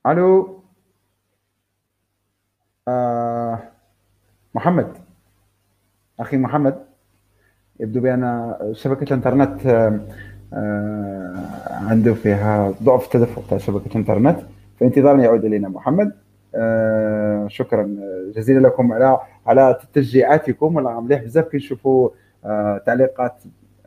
ألو. 0.07 0.61
آه 2.87 3.59
محمد. 4.55 4.97
أخي 6.19 6.37
محمد 6.37 6.85
يبدو 7.79 8.01
بأن 8.01 8.53
شبكة 8.71 9.03
الإنترنت 9.03 9.65
آه 9.65 9.99
آه 10.53 11.35
عنده 11.71 12.13
فيها 12.13 12.73
ضعف 12.83 13.07
تدفق 13.07 13.57
شبكة 13.57 13.87
الإنترنت 13.87 14.39
في 14.79 14.85
انتظار 14.85 15.15
ان 15.15 15.19
يعود 15.19 15.45
إلينا 15.45 15.69
محمد. 15.69 16.11
آه 16.55 17.47
شكرا 17.47 17.95
جزيلا 18.35 18.67
لكم 18.67 18.93
على 18.93 19.19
على 19.47 19.79
تشجيعاتكم 19.93 20.75
والله 20.75 21.01
مليح 21.01 21.23
بزاف 21.23 21.47
كي 21.47 21.57
نشوفوا 21.57 22.09
آه 22.45 22.77
تعليقات 22.77 23.43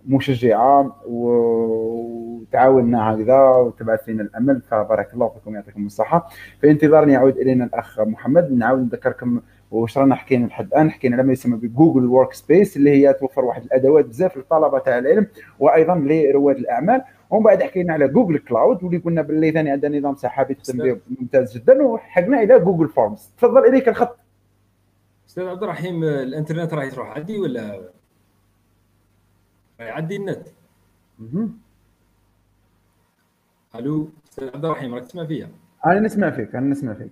مشجعه 0.06 0.96
وتعاوننا 1.06 3.14
هكذا 3.14 3.38
وتبعث 3.38 4.08
لنا 4.08 4.22
الأمل. 4.22 4.62
فبارك 4.70 5.14
الله 5.14 5.28
فيكم 5.28 5.54
يعطيكم 5.54 5.86
الصحة. 5.86 6.28
في 6.60 6.70
انتظار 6.70 7.02
ان 7.02 7.10
يعود 7.10 7.36
إلينا 7.36 7.64
الأخ 7.64 8.00
محمد. 8.00 8.52
نعاود 8.52 8.80
نذكركم 8.80 9.40
واش 9.70 9.98
رانا 9.98 10.14
حكينا 10.14 10.46
لحد 10.46 10.66
الآن 10.66 10.90
حكينا 10.90 11.16
على 11.16 11.26
ما 11.26 11.32
يسمى 11.32 11.56
ب 11.56 12.06
Google 12.06 12.32
Workspace 12.32 12.76
اللي 12.76 12.90
هي 12.90 13.12
توفر 13.12 13.44
واحد 13.44 13.64
الأدوات 13.64 14.04
بزاف 14.04 14.36
للطلبه 14.36 14.78
تاع 14.78 14.98
العلم 14.98 15.26
وأيضا 15.58 15.94
لرواد 15.94 16.56
الأعمال. 16.56 17.02
ومن 17.30 17.42
بعد 17.42 17.62
حكينا 17.62 17.92
على 17.92 18.08
Google 18.08 18.38
Cloud 18.38 18.84
واللي 18.84 18.98
قلنا 18.98 19.22
باللي 19.22 19.50
ثاني 19.50 19.70
عندنا 19.70 19.98
نظام 19.98 20.14
سحابي 20.14 20.54
تخدم 20.54 20.98
ممتاز 21.20 21.58
جدا 21.58 21.82
وحقنا 21.82 22.42
إلى 22.42 22.58
Google 22.58 22.88
Forms 22.88 23.32
تفضل 23.38 23.66
إليك 23.66 23.88
الخط. 23.88 24.18
أستاذ 25.28 25.44
عبد 25.44 25.62
الرحيم 25.62 26.04
الإنترنت 26.04 26.74
راح 26.74 26.90
تروح 26.90 27.16
عندي 27.16 27.38
ولا؟ 27.38 27.80
يعدي 29.84 30.16
النت. 30.16 30.48
ألو 33.74 34.08
أستاذ 34.30 34.50
عبد 34.54 34.64
الرحيم 34.64 34.94
راك 34.94 35.04
تسمع 35.04 35.24
فيا؟ 35.24 35.48
أنا 35.86 36.00
نسمع 36.00 36.30
فيك 36.30 36.54
أنا 36.54 36.66
نسمع 36.66 36.94
فيك. 36.94 37.10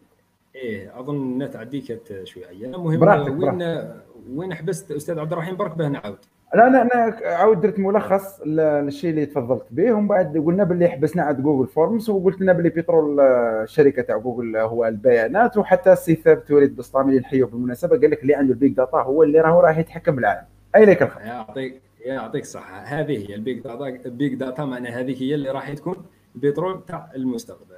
إيه 0.55 1.01
أظن 1.01 1.17
النت 1.17 1.57
عندي 1.57 1.99
شوية. 2.25 2.51
المهم 2.51 3.43
وين 3.43 3.91
وين 4.35 4.55
حبست 4.55 4.91
أستاذ 4.91 5.19
عبد 5.19 5.33
الرحيم؟ 5.33 5.57
برك 5.57 5.77
باه 5.77 5.89
نعاود. 5.89 6.19
لا 6.55 6.67
أنا 6.67 6.83
أنا 6.83 7.17
عاود 7.23 7.61
درت 7.61 7.79
ملخص 7.79 8.41
للشيء 8.41 9.11
اللي 9.11 9.27
تفضلت 9.27 9.67
به 9.71 9.93
ومن 9.93 10.09
بعد 10.09 10.39
قلنا 10.39 10.65
باللي 10.65 10.89
حبسنا 10.89 11.23
عند 11.23 11.41
Google 11.41 11.67
Forms 11.67 12.11
وقلت 12.11 12.41
لنا 12.41 12.53
باللي 12.53 12.69
بترول 12.69 13.21
الشركة 13.21 14.03
تاع 14.03 14.17
جوجل 14.17 14.57
هو 14.57 14.87
البيانات 14.87 15.57
وحتى 15.57 15.93
السي 15.93 16.15
ثابت 16.15 16.51
وليد 16.51 16.77
بسطامي 16.77 17.09
اللي 17.09 17.21
نحييه 17.21 17.45
بالمناسبة 17.45 18.01
قال 18.01 18.11
لك 18.11 18.23
اللي 18.23 18.35
عنده 18.35 18.53
ال 18.53 18.58
Big 18.58 18.73
Data 18.73 18.97
هو 18.97 19.23
اللي 19.23 19.41
راهو 19.41 19.61
راح 19.61 19.79
يتحكم 19.79 20.17
بالعالم. 20.17 20.47
أي 20.77 20.85
لك 20.85 21.03
الخير. 21.03 21.27
يعطيك 21.27 21.81
يعطيك 22.05 22.43
الصحة. 22.43 22.81
هذه 22.81 23.31
هي 23.31 23.35
ال 23.35 23.41
Big 23.41 23.61
Data. 23.61 23.87
ال 23.87 23.99
Big 23.99 24.35
Data 24.35 24.65
معناها 24.65 25.01
هذه 25.01 25.23
هي 25.23 25.35
اللي 25.35 25.51
راح 25.51 25.73
تكون 25.73 25.97
البترول 26.35 26.87
تاع 26.87 27.11
المستقبل 27.15 27.77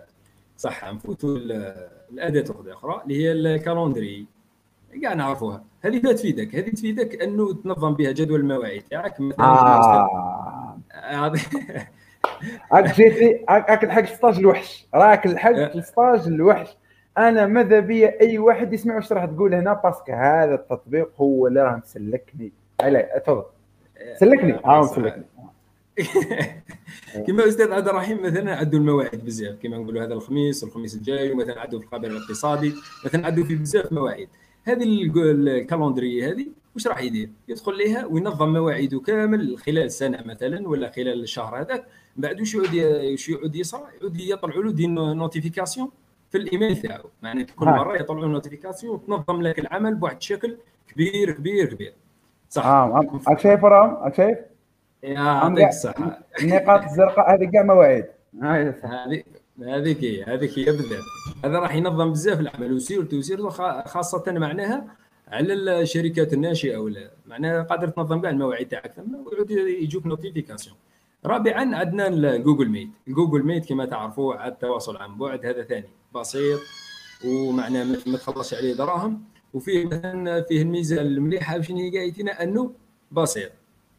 صح 0.56 0.92
نفوتوا 0.92 1.37
الاداه 2.10 2.54
أخرى 2.72 3.02
اللي 3.02 3.24
هي 3.24 3.32
الكالندري. 3.32 4.26
كاع 5.02 5.14
نعرفوها. 5.14 5.64
هذه 5.80 6.00
لا 6.00 6.12
تفيدك 6.12 6.54
هذه 6.54 6.70
تفيدك 6.70 7.22
أنه 7.22 7.52
تنظم 7.52 7.94
بها 7.94 8.12
جدول 8.12 8.40
المواعيد 8.40 8.82
تاعك 8.82 9.20
مثلا 9.20 9.44
آه. 9.44 10.80
راك 12.72 12.94
جيتي 12.94 13.44
راك 13.48 13.84
لحقت 13.84 14.08
16 14.08 14.40
الوحش. 14.40 14.87
راك 14.94 15.26
لحقت 15.26 15.78
16 15.78 16.26
الوحش. 16.26 16.76
أنا 17.18 17.46
ماذا 17.46 17.80
بيا 17.80 18.20
أي 18.20 18.38
واحد 18.38 18.72
يسمع 18.72 18.96
واش 18.96 19.12
راح 19.12 19.24
تقول 19.24 19.54
هنا؟ 19.54 19.72
باسكو 19.72 20.12
هذا 20.12 20.54
التطبيق 20.54 21.10
هو 21.20 21.46
اللي 21.46 21.62
راه 21.62 21.76
مسلكني 21.76 22.52
لا 22.82 23.18
تفضل. 23.18 23.53
سلكني. 24.20 24.54
آه 24.54 24.80
مسلكني 24.80 25.24
كما 27.26 27.48
أستاذ 27.48 27.72
عبد 27.72 27.88
الرحيم 27.88 28.22
مثلا 28.22 28.56
عدوا 28.56 28.78
المواعيد 28.78 29.24
بزاف. 29.24 29.56
كما 29.62 29.78
نقولوا 29.78 30.04
هذا 30.04 30.14
الخميس 30.14 30.64
الخميس 30.64 30.94
الجاي 30.94 31.32
ومثلا 31.32 31.60
عدوا 31.60 31.78
في 31.78 31.84
القابل 31.84 32.10
الاقتصادي 32.10 32.74
مثلا 33.04 33.26
عدوا 33.26 33.44
في 33.44 33.54
بزاف 33.54 33.92
مواعيد. 33.92 34.28
هذه 34.64 34.82
ال 34.82 34.96
calendrier 34.96 36.30
هذه 36.30 36.46
واش 36.74 36.86
راح 36.86 37.02
يدير؟ 37.02 37.30
يدخل 37.48 37.78
لها 37.78 38.06
وينظم 38.06 38.52
مواعيده 38.52 39.00
كامل 39.00 39.58
خلال 39.58 39.90
سنة 39.90 40.22
مثلا 40.26 40.68
ولا 40.68 40.90
خلال 40.90 41.22
الشهر 41.22 41.60
هذاك. 41.60 41.86
بعد 42.16 42.40
واش 42.40 42.54
يعود 42.54 42.74
واش 42.74 43.28
يعود 43.28 43.56
يصرى 43.56 43.82
يعود 44.00 44.20
يطلعوا 44.20 44.62
له 44.62 44.72
des 44.72 44.87
notifications 44.87 45.90
في 46.30 46.38
الإيميل 46.38 46.76
تاعو. 46.76 47.10
معناتها 47.22 47.54
كل 47.54 47.66
مرة 47.66 47.96
يطلعوا 47.96 48.26
notification 48.26 48.94
وتنظم 48.94 49.42
لك 49.42 49.58
العمل 49.58 49.94
بواحد 49.94 50.16
الشكل 50.16 50.56
كبير 50.88 51.32
كبير 51.32 51.74
كبير. 51.74 51.92
صح. 52.54 52.66
آه 52.66 53.06
راك 53.28 53.40
شايف 53.40 53.64
رام 53.64 54.12
شايف؟ 54.16 54.38
يعطيك 55.02 55.68
الصحة. 55.68 56.18
النقاط 56.42 56.82
الزرقاء 56.82 57.34
هذه 57.34 57.50
كاع 57.50 57.62
مواعيد 57.62 58.04
هذه 58.42 58.74
هذيك 59.62 60.04
هي 60.04 60.24
هذيك 60.24 60.58
هي 60.58 60.64
بالذات. 60.64 61.02
هذا 61.44 61.58
راح 61.58 61.74
ينظم 61.74 62.10
بزاف 62.12 62.40
العمل 62.40 62.72
وسيرته 62.72 63.16
وسيرته 63.18 63.48
خاصة 63.82 64.24
معناها 64.32 64.84
على 65.28 65.52
الشركات 65.54 66.32
الناشئة 66.32 66.76
ولا 66.76 67.10
معناها 67.26 67.62
قادر 67.62 67.88
تنظم 67.88 68.20
كاع 68.20 68.30
المواعيد 68.30 68.68
تاعك 68.68 68.92
ثم 68.92 69.14
ويعود 69.26 69.50
يجوك 69.50 70.06
notification 70.06 70.76
رابعا 71.26 71.76
عندنا 71.76 72.36
Google 72.37 72.68
Meet 72.68 72.88
Google 73.08 73.42
Meet 73.46 73.68
كما 73.68 73.84
تعرفوا 73.84 74.34
على 74.34 74.52
التواصل 74.52 74.96
عن 74.96 75.18
بعد 75.18 75.46
هذا 75.46 75.62
ثاني. 75.62 75.88
بسيط 76.14 76.60
ومعناه 77.26 77.84
ما 78.06 78.16
تخلصش 78.16 78.54
عليه 78.54 78.74
دراهم. 78.74 79.33
وفيه 79.54 79.84
مثلا 79.86 80.42
فيه 80.42 80.62
الميزة 80.62 81.00
المليحة 81.00 81.60
شنو 81.60 81.78
هي 81.78 81.98
قايتنا 81.98 82.42
أنه 82.42 82.72
بسيط. 83.12 83.50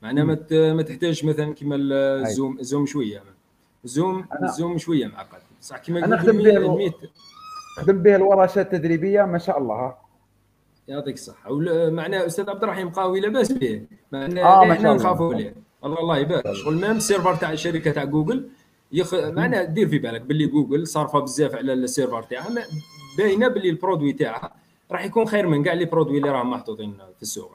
معناه 0.01 0.23
ما 0.51 0.81
تحتاج 0.81 1.25
مثلا 1.25 1.53
كما 1.53 1.75
ال 1.75 1.92
Zoom 1.92 2.59
ال 2.59 2.64
Zoom 2.64 2.85
شوية. 2.85 3.23
Zoom 3.83 4.25
Zoom 4.57 4.77
شوية 4.77 5.07
معقد 5.07 5.39
صح 5.61 5.77
كما 5.77 6.05
أنا 6.05 6.17
خدم 6.17 6.37
بها 6.37 6.91
خدم 7.77 8.03
بها 8.03 8.15
الورشات 8.15 8.73
التدريبية 8.73 9.23
ما 9.23 9.37
شاء 9.37 9.57
الله. 9.57 9.95
يعطيك 10.87 11.15
الصحة. 11.15 11.55
معناه 11.89 12.25
أستاذ 12.25 12.49
عبد 12.49 12.63
الرحيم 12.63 12.89
قاوي 12.89 13.19
لاباس 13.19 13.51
به. 13.51 13.85
معناه 14.11 14.43
آه 14.43 14.71
إحنا 14.71 14.93
نخافوا 14.93 15.33
عليه. 15.33 15.55
الله 15.83 15.99
الله 15.99 16.17
يبارك. 16.17 16.53
شغل 16.53 16.75
même 16.75 16.97
ال 16.97 17.02
serveur 17.02 17.35
تاع 17.35 17.51
الشركة 17.51 17.91
تاع 17.91 18.03
جوجل 18.03 18.49
يخ... 18.91 19.13
معناه 19.13 19.63
دير 19.63 19.87
في 19.87 19.99
بالك. 19.99 20.21
باللي 20.21 20.47
جوجل 20.47 20.87
صارفه 20.87 21.19
بزاف 21.19 21.55
على 21.55 21.73
ال 21.73 21.79
serveur 21.79 22.23
تاعها 22.23 22.49
باينة 23.17 23.47
باللي 23.47 23.69
ال 23.69 23.75
produit 23.75 24.13
تاعها 24.13 24.55
راح 24.91 25.05
يكون 25.05 25.25
خير 25.25 25.47
من 25.47 25.63
كاع 25.63 25.73
les 25.73 25.85
produits 25.85 26.17
اللي 26.17 26.29
راهم 26.29 26.51
محطوطين 26.51 26.97
في 27.15 27.21
السوق 27.21 27.51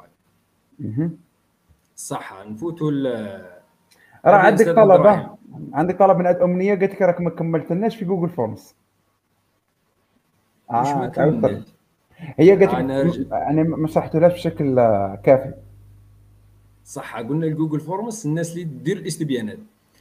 صح 1.96 2.44
نفوتوا 2.46 2.90
راه 4.24 4.36
عندك 4.36 4.66
طلبة. 4.66 5.30
عندك 5.72 5.98
طلب 5.98 6.18
من 6.18 6.26
امنيه 6.26 6.74
قلت 6.74 6.92
لك 6.92 7.02
راك 7.02 7.20
ما 7.20 7.30
كملتلناش 7.30 7.96
في 7.96 8.04
Google 8.04 8.28
Forms. 8.28 8.74
آه 10.70 10.94
ما 10.94 11.62
هي 12.18 12.52
قلت 12.52 12.74
لك 12.74 13.26
يعني 13.32 13.64
ما 13.64 13.88
شرحتلهاش 13.88 14.32
بشكل 14.32 14.74
كافي. 15.24 15.54
صح 16.84 17.16
قلنا 17.16 17.46
ال 17.46 17.51
Google 17.51 17.80
Forms 17.80 18.26
الناس 18.26 18.52
اللي 18.52 18.64
دير 18.64 18.96
الاستبيانات 18.96 19.58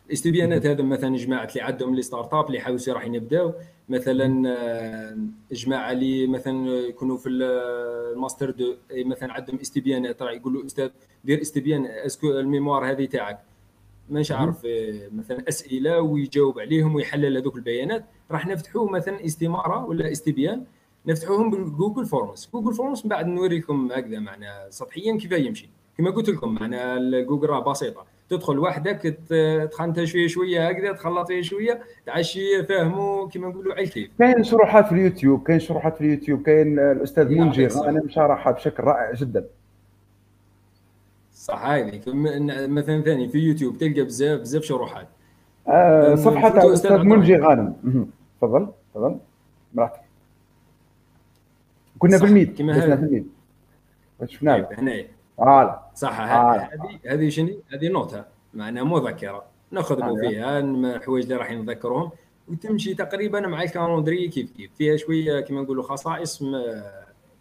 الاستبيانات 0.09 0.65
هذا 0.65 0.83
مثلا 0.83 1.15
جماعة 1.15 1.45
اللي 1.45 1.61
عندهم 1.61 1.95
les 1.95 2.01
startups 2.01 2.47
اللي 2.47 2.59
حاولوا 2.59 2.79
راح 2.89 3.05
يبداو. 3.05 3.53
مثلا 3.89 4.49
آه، 4.49 5.17
جماعة 5.51 5.91
اللي 5.91 6.27
مثلا 6.27 6.69
يكونوا 6.69 7.17
في 7.17 7.29
ال 7.29 7.47
master 7.47 8.51
deux 8.51 8.75
مثلا 8.91 9.33
عندهم 9.33 9.59
استبيانات 9.59 10.21
راح 10.21 10.33
يقولوا 10.33 10.65
أستاذ 10.65 10.89
دير 11.23 11.41
استبيان 11.41 11.85
est-ce 11.85 12.21
que 12.21 12.39
ال 12.39 12.46
mémoire 12.46 12.91
هذه 12.91 13.05
تاعك. 13.05 13.39
مانيش 14.09 14.31
عارف 14.31 14.65
آه، 14.65 15.09
مثلا 15.13 15.49
أسئلة 15.49 16.01
ويجاوب 16.01 16.59
عليهم 16.59 16.95
ويحلل 16.95 17.37
هذوك 17.37 17.55
البيانات. 17.55 18.05
راح 18.31 18.47
نفتحوه 18.47 18.89
مثلا 18.89 19.25
استمارة 19.25 19.85
ولا 19.85 20.11
استبيان 20.11 20.63
نفتحوهم 21.05 21.51
بال 21.51 21.65
Google 21.65 22.05
Forms 22.05 22.49
Google 22.53 22.73
Forms 22.73 23.01
من 23.03 23.09
بعد 23.09 23.27
نوريكم 23.27 23.91
هكذا 23.91 24.19
معنا 24.19 24.67
سطحيا 24.69 25.17
كيف 25.17 25.31
يمشي. 25.31 25.69
كما 25.97 26.11
قلت 26.11 26.29
لكم 26.29 26.53
معنا 26.53 26.97
جوجل 27.21 27.47
راه 27.49 27.59
بسيطة. 27.59 28.05
تدخل 28.29 28.59
وحدك 28.59 29.17
تخنت 29.71 30.03
شوية 30.03 30.27
شوية 30.27 30.69
هكذا 30.69 30.91
تخلط 30.91 31.27
فيه 31.27 31.41
شوية 31.41 31.81
تعشي 32.05 32.63
فاهمه 32.63 33.29
كما 33.29 33.47
نقولوا 33.47 33.73
على 33.73 33.83
الكيف 33.83 34.11
كاين 34.19 34.43
شروحات 34.43 34.85
في 34.85 34.91
اليوتيوب 34.91 35.43
كاين 35.43 35.59
شروحات 35.59 35.97
في 35.97 36.01
اليوتيوب 36.01 36.41
كاين 36.41 36.79
الأستاذ 36.79 37.29
منجي 37.29 37.67
أنا 37.67 38.03
مشارحها 38.03 38.51
بشكل 38.51 38.83
رائع 38.83 39.13
جدا. 39.13 39.45
صح 41.33 41.65
هذه 41.65 42.01
مثلا 42.67 43.01
ثاني 43.01 43.29
في 43.29 43.37
يوتيوب 43.37 43.77
تلقى 43.77 44.03
بزاف 44.03 44.39
بزاف 44.39 44.63
شروحات. 44.63 45.07
آه 45.67 46.15
صفحة 46.15 46.49
تاع 46.49 46.63
الاستاذ 46.63 46.97
منجي 46.97 47.35
غانم. 47.35 47.75
تفضل 48.41 48.67
تفضل. 48.93 49.19
براحتك. 49.73 50.01
كنا 51.99 52.17
في 52.17 52.25
الميد 52.25 52.57
كنا 52.57 52.73
في 52.73 52.93
الميد 52.93 53.27
شفنا 54.25 54.67
هنا 54.77 55.03
آه 55.41 55.91
صح 55.95 56.19
هذه 56.19 56.69
هذه 57.07 57.29
شنو؟ 57.29 57.49
هذه 57.73 57.87
نوتة 57.87 58.25
معناها 58.53 58.83
مذكره 58.83 59.43
نخدموا 59.71 60.17
آه. 60.17 60.29
فيها 60.29 60.59
الحوايج 60.59 61.23
اللي 61.23 61.35
راح 61.35 61.51
نذكرهم 61.51 62.11
وتمشي 62.47 62.93
تقريبا 62.93 63.39
مع 63.39 63.63
ال 63.63 63.69
calendrier 63.69 64.27
كيف 64.27 64.51
كيف. 64.51 64.71
فيها 64.75 64.97
شوية 64.97 65.39
كما 65.39 65.61
نقولوا 65.61 65.83
خصائص 65.83 66.43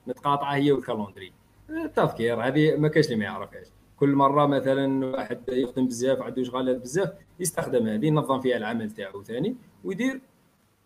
متقاطعة 0.06 0.54
هي 0.54 0.72
وال 0.72 0.81
calendrier. 0.81 1.32
التذكير 1.70 2.40
هذه 2.46 2.76
ما 2.76 2.88
كاش 2.88 3.04
اللي 3.06 3.16
ما 3.16 3.24
يعرفهاش 3.24 3.66
كل 3.96 4.08
مرة 4.08 4.46
مثلا 4.46 5.06
واحد 5.06 5.38
يخدم 5.48 5.86
بزاف 5.86 6.22
عنده 6.22 6.42
شغالات 6.42 6.76
بزاف 6.76 7.12
يستخدم 7.40 7.86
هذه 7.86 8.06
ينظم 8.06 8.40
فيها 8.40 8.56
العمل 8.56 8.90
تاعو 8.90 9.22
ثاني 9.22 9.56
ويدير 9.84 10.20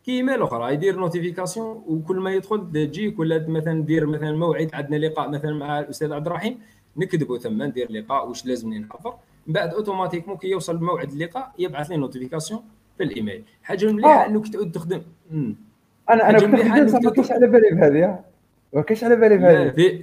كيما 0.04 0.34
الأخرى. 0.34 0.72
يدير 0.72 0.96
notification 0.96 1.84
وكل 1.86 2.16
ما 2.16 2.32
يدخل 2.32 2.72
تجيك 2.72 3.18
ولا 3.18 3.48
مثلا 3.48 3.82
دير 3.84 4.06
مثلا 4.06 4.36
موعد 4.36 4.70
عندنا 4.74 4.96
لقاء 4.96 5.28
مثلا 5.30 5.54
مع 5.54 5.80
الأستاذ 5.80 6.12
عبد 6.12 6.26
الرحيم. 6.26 6.60
نكتبوا 6.96 7.38
ثم 7.38 7.62
ندير 7.62 7.92
لقاء 7.92 8.28
واش 8.28 8.46
لازمني 8.46 8.78
نحضر. 8.78 9.14
من 9.46 9.52
بعد 9.52 9.74
automatiquement 9.74 10.36
كي 10.36 10.48
يوصل 10.48 10.84
موعد 10.84 11.10
اللقاء 11.10 11.52
يبعث 11.58 11.90
لي 11.90 11.96
notification 11.96 12.62
في 12.98 13.04
الإيميل. 13.04 13.44
حاجة 13.62 13.92
مليحة 13.92 14.26
إنك 14.26 14.48
تعود 14.48 14.72
تخدم. 14.72 15.02
أنا 16.10 16.30
أنا 16.30 16.38
كنت 16.38 17.04
ما 17.04 17.10
كاش 17.10 17.32
على 17.32 17.46
بالي 17.46 17.70
بهذه 17.70 18.24
ما 18.72 18.82
على 19.04 19.16
بالي 19.16 19.36
بهذه. 19.36 20.02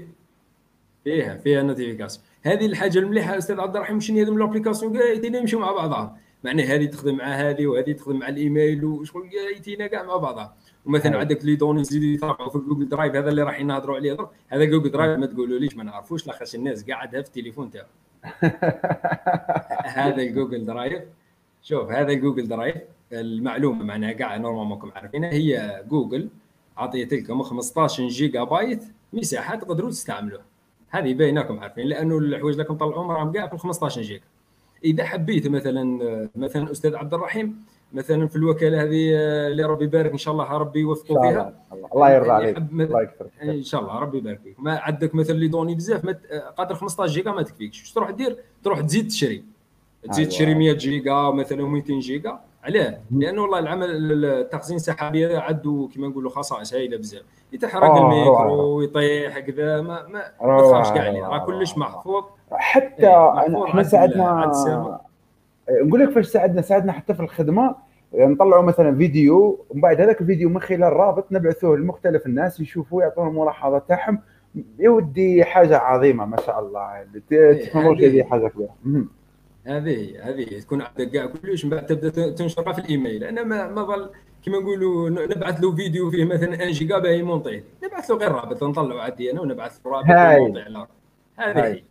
فيها 1.03 1.37
فيها 1.37 1.63
notification 1.63 2.25
هذه 2.41 2.65
الحاجة 2.65 2.99
المليحة 2.99 3.37
أستاذ 3.37 3.59
عبد 3.59 3.75
الرحيم 3.75 3.99
شنو 3.99 4.19
هذو 4.19 4.35
ال 4.35 4.40
applications 4.40 4.97
قاعدين 4.97 5.35
يمشوا 5.35 5.59
مع 5.59 5.71
بعضها. 5.71 6.17
معناه 6.43 6.63
هذه 6.63 6.85
تخدم 6.85 7.17
مع 7.17 7.25
هذه 7.25 7.67
وهذه 7.67 7.91
تخدم 7.91 8.19
مع 8.19 8.27
الإيميل 8.27 8.85
وشغل 8.85 9.29
قايتينا 9.45 9.87
كاع 9.87 10.03
مع 10.03 10.17
بعضها. 10.17 10.55
ومثلا 10.85 11.17
عندك 11.17 11.45
les 11.45 11.55
données 11.55 11.81
يزيدوا 11.81 12.07
يترفعوا 12.07 12.49
في 12.49 12.57
Google 12.57 12.89
Drive 12.89 13.15
هذا 13.15 13.29
اللي 13.29 13.43
راح 13.43 13.59
ينهضروا 13.59 13.95
عليه. 13.95 14.17
هذا 14.47 14.65
Google 14.65 14.91
Drive 14.91 15.19
ما 15.19 15.25
تقولوا 15.25 15.69
ما 15.75 15.83
نعرفوش؟ 15.83 16.27
لاخاطش 16.27 16.55
الناس 16.55 16.89
قاعدها 16.89 17.21
في 17.21 17.27
التليفون 17.27 17.71
تاعو. 17.71 17.85
هذا 19.99 20.21
ال 20.21 20.28
Google 20.28 20.65
Drive. 20.65 21.03
شوف 21.61 21.91
هذا 21.91 22.11
ال 22.11 22.16
Google 22.16 22.47
Drive 22.47 22.75
المعلومة 23.13 23.83
معناها 23.83 24.11
كاع 24.11 24.37
normalement 24.37 24.91
عارفينها. 24.95 25.31
هي 25.31 25.83
جوجل 25.89 26.29
عطيت 26.77 27.13
لكم 27.13 27.43
15 27.43 28.07
جيجا 28.07 28.43
بايت 28.43 28.83
مساحة 29.13 29.55
تقدروا 29.55 29.89
تستعملوها 29.89 30.45
هذه 30.89 31.13
بايناكم 31.13 31.59
عارفين 31.59 31.87
لأنه 31.87 32.17
الحوايج 32.17 32.59
اللي 32.59 32.75
طلعوهم 32.75 33.11
راهم 33.11 33.31
كاع 33.31 33.47
في 33.47 33.57
15 33.57 34.01
جيجا. 34.01 34.23
إذا 34.83 35.03
حبيت 35.03 35.47
مثلا 35.47 36.29
مثلا 36.35 36.71
أستاذ 36.71 36.95
عبد 36.95 37.13
الرحيم 37.13 37.63
مثلا 37.93 38.27
في 38.27 38.35
الوكالة 38.35 38.83
هذه 38.83 39.11
آه، 39.15 39.47
اللي 39.47 39.63
ربي 39.63 39.85
يبارك 39.85 40.11
إن 40.11 40.17
شاء 40.17 40.31
الله 40.33 40.57
ربي 40.57 40.79
يوفقوا 40.79 41.21
فيها. 41.21 41.53
الله 41.93 42.09
يرضى 42.11 42.29
عليك 42.29 42.57
الله 42.57 43.01
يكثر 43.01 43.27
إن 43.43 43.63
شاء 43.63 43.81
الله 43.81 43.99
ربي 43.99 44.17
يبارك 44.17 44.39
فيك. 44.43 44.55
ما 44.59 44.79
عندك 44.79 45.15
مثلا 45.15 45.35
les 45.35 45.47
données 45.47 45.75
بزاف 45.75 46.05
قادر 46.57 46.75
15 46.75 47.13
جيجا 47.13 47.31
ما 47.31 47.41
تكفيكش 47.43 47.81
واش 47.81 47.91
تروح 47.93 48.09
دير؟ 48.11 48.37
تروح 48.63 48.81
تزيد 48.81 49.07
تشري. 49.07 49.43
تزيد 50.09 50.25
أيوة. 50.27 50.29
تشري 50.29 50.55
100 50.55 50.73
جيجا 50.73 51.13
مثلا 51.31 51.63
200 51.65 51.99
جيجا. 51.99 52.39
علاه. 52.63 52.97
لأنه 53.11 53.41
والله 53.41 53.59
العمل 53.59 53.89
التخزين 54.25 54.75
السحابي 54.75 55.35
عنده 55.35 55.89
كما 55.95 56.07
نقولوا 56.07 56.31
خصائص 56.31 56.73
هايلة 56.73 56.97
بزاف. 56.97 57.21
يتحرك 57.53 57.97
الميكرو 57.97 58.81
يطيح 58.81 59.39
كذا 59.39 59.81
ما 59.81 60.07
ما, 60.07 60.23
تخافش 60.39 60.89
كاع 60.91 61.03
عليه 61.03 61.21
راه 61.27 61.45
كلش 61.45 61.77
محفوظ. 61.77 62.23
حتى 62.51 63.07
إيه، 63.07 63.65
إحنا 63.65 63.83
ساعدنا 63.83 64.51
نقول 65.69 65.99
لك 65.99 66.09
فاش 66.09 66.27
ساعدنا 66.27 66.61
ساعدنا 66.61 66.91
حتى 66.91 67.13
في 67.13 67.19
الخدمة 67.19 67.75
نطلعوا 68.13 68.63
مثلا 68.63 68.97
فيديو 68.97 69.65
ومن 69.69 69.81
بعد 69.81 70.01
هذاك 70.01 70.21
الفيديو 70.21 70.49
من 70.49 70.61
خلال 70.61 70.93
رابط 70.93 71.31
نبعثوه 71.31 71.77
لمختلف 71.77 72.25
الناس 72.25 72.59
يشوفوا 72.59 73.01
يعطونا 73.01 73.29
الملاحظات 73.29 73.87
تاعهم. 73.87 74.19
يا 74.79 74.89
ودي 74.89 75.43
حاجة 75.43 75.77
عظيمة 75.77 76.25
ما 76.25 76.37
شاء 76.37 76.59
الله 76.59 77.01
التكنولوجيا 77.31 78.09
دي 78.09 78.23
حاجة 78.23 78.47
كبيرة. 78.47 78.75
هذه 79.65 80.29
هذه 80.29 80.59
تكون 80.59 80.81
عندك 80.81 81.11
كاع 81.11 81.25
كلش 81.25 81.65
من 81.65 81.71
بعد 81.71 81.85
تبدأ 81.85 82.31
تنشرها 82.31 82.73
في 82.73 82.79
الإيميل. 82.79 83.23
أنا 83.23 83.43
ما 83.43 83.67
ما 83.67 83.83
ظل 83.83 84.09
كما 84.45 84.59
نقولوا 84.59 85.09
نبعث 85.09 85.61
له 85.61 85.75
فيديو 85.75 86.11
فيه 86.11 86.25
مثلا 86.25 86.49
1 86.49 86.61
جيجا 86.61 86.99
باه 86.99 87.09
يمونطيه 87.09 87.63
نبعث 87.83 88.11
له 88.11 88.17
غير 88.17 88.31
رابط 88.31 88.63
نطلعه 88.63 89.01
عندي 89.01 89.31
أنا 89.31 89.41
ونبعث 89.41 89.79
له 89.85 89.91
رابط 89.91 90.05
هذه 91.35 91.65
هي 91.65 91.83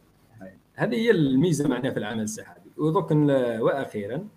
هذه 0.74 0.94
هي 0.94 1.10
الميزة 1.10 1.68
معنا 1.68 1.90
في 1.90 1.98
العمل 1.98 2.20
السحابي 2.20 2.57
ودرك 2.78 3.10
وأخيرا 3.60 4.28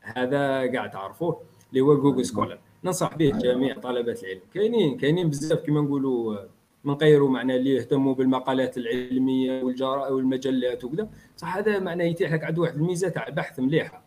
هذا 0.00 0.72
قاعد 0.72 0.90
تعرفوه 0.90 1.40
اللي 1.70 1.80
هو 1.80 2.00
Google 2.00 2.24
Scholar 2.24 2.58
ننصح 2.84 3.16
به 3.16 3.30
جميع 3.30 3.78
طلبة 3.78 4.16
العلم. 4.22 4.40
كاينين 4.54 4.96
كاينين 4.96 5.30
بزاف 5.30 5.60
كما 5.60 5.80
نقولوا 5.80 6.38
من 6.84 6.94
غيروا 6.94 7.30
معناه 7.30 7.56
اللي 7.56 7.74
يهتموا 7.74 8.14
بالمقالات 8.14 8.78
العلمية 8.78 9.62
والجرائد 9.62 10.12
والمجلات 10.12 10.84
وكذا. 10.84 11.08
صح 11.36 11.56
هذا 11.56 11.78
معناه 11.78 12.04
يتيح 12.04 12.32
لك 12.32 12.44
عنده 12.44 12.62
واحد 12.62 12.74
الميزة 12.74 13.08
تاع 13.08 13.28
بحث 13.28 13.60
مليحة 13.60 14.04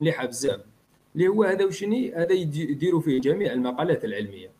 مليحة 0.00 0.26
بزاف. 0.26 0.60
اللي 1.14 1.28
هو 1.28 1.44
هذا 1.44 1.64
وشني 1.64 2.14
هذا 2.14 2.32
يديروا 2.32 3.00
فيه 3.00 3.20
جميع 3.20 3.52
المقالات 3.52 4.04
العلمية. 4.04 4.50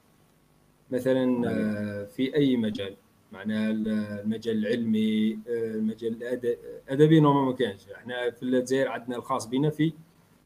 مثلا 0.90 1.48
آه، 1.50 2.04
في 2.04 2.36
أي 2.36 2.56
مجال. 2.56 2.94
معناها 3.32 3.70
المجال 3.70 4.66
العلمي 4.66 5.38
آه، 5.48 5.74
المجال 5.74 6.16
الادبي 6.88 7.20
نورمال 7.20 7.44
ما 7.44 7.52
كانش 7.52 7.86
إحنا 7.96 8.30
في 8.30 8.42
الجزائر 8.42 8.88
عندنا 8.88 9.16
الخاص 9.16 9.46
بنا 9.46 9.70
في 9.70 9.92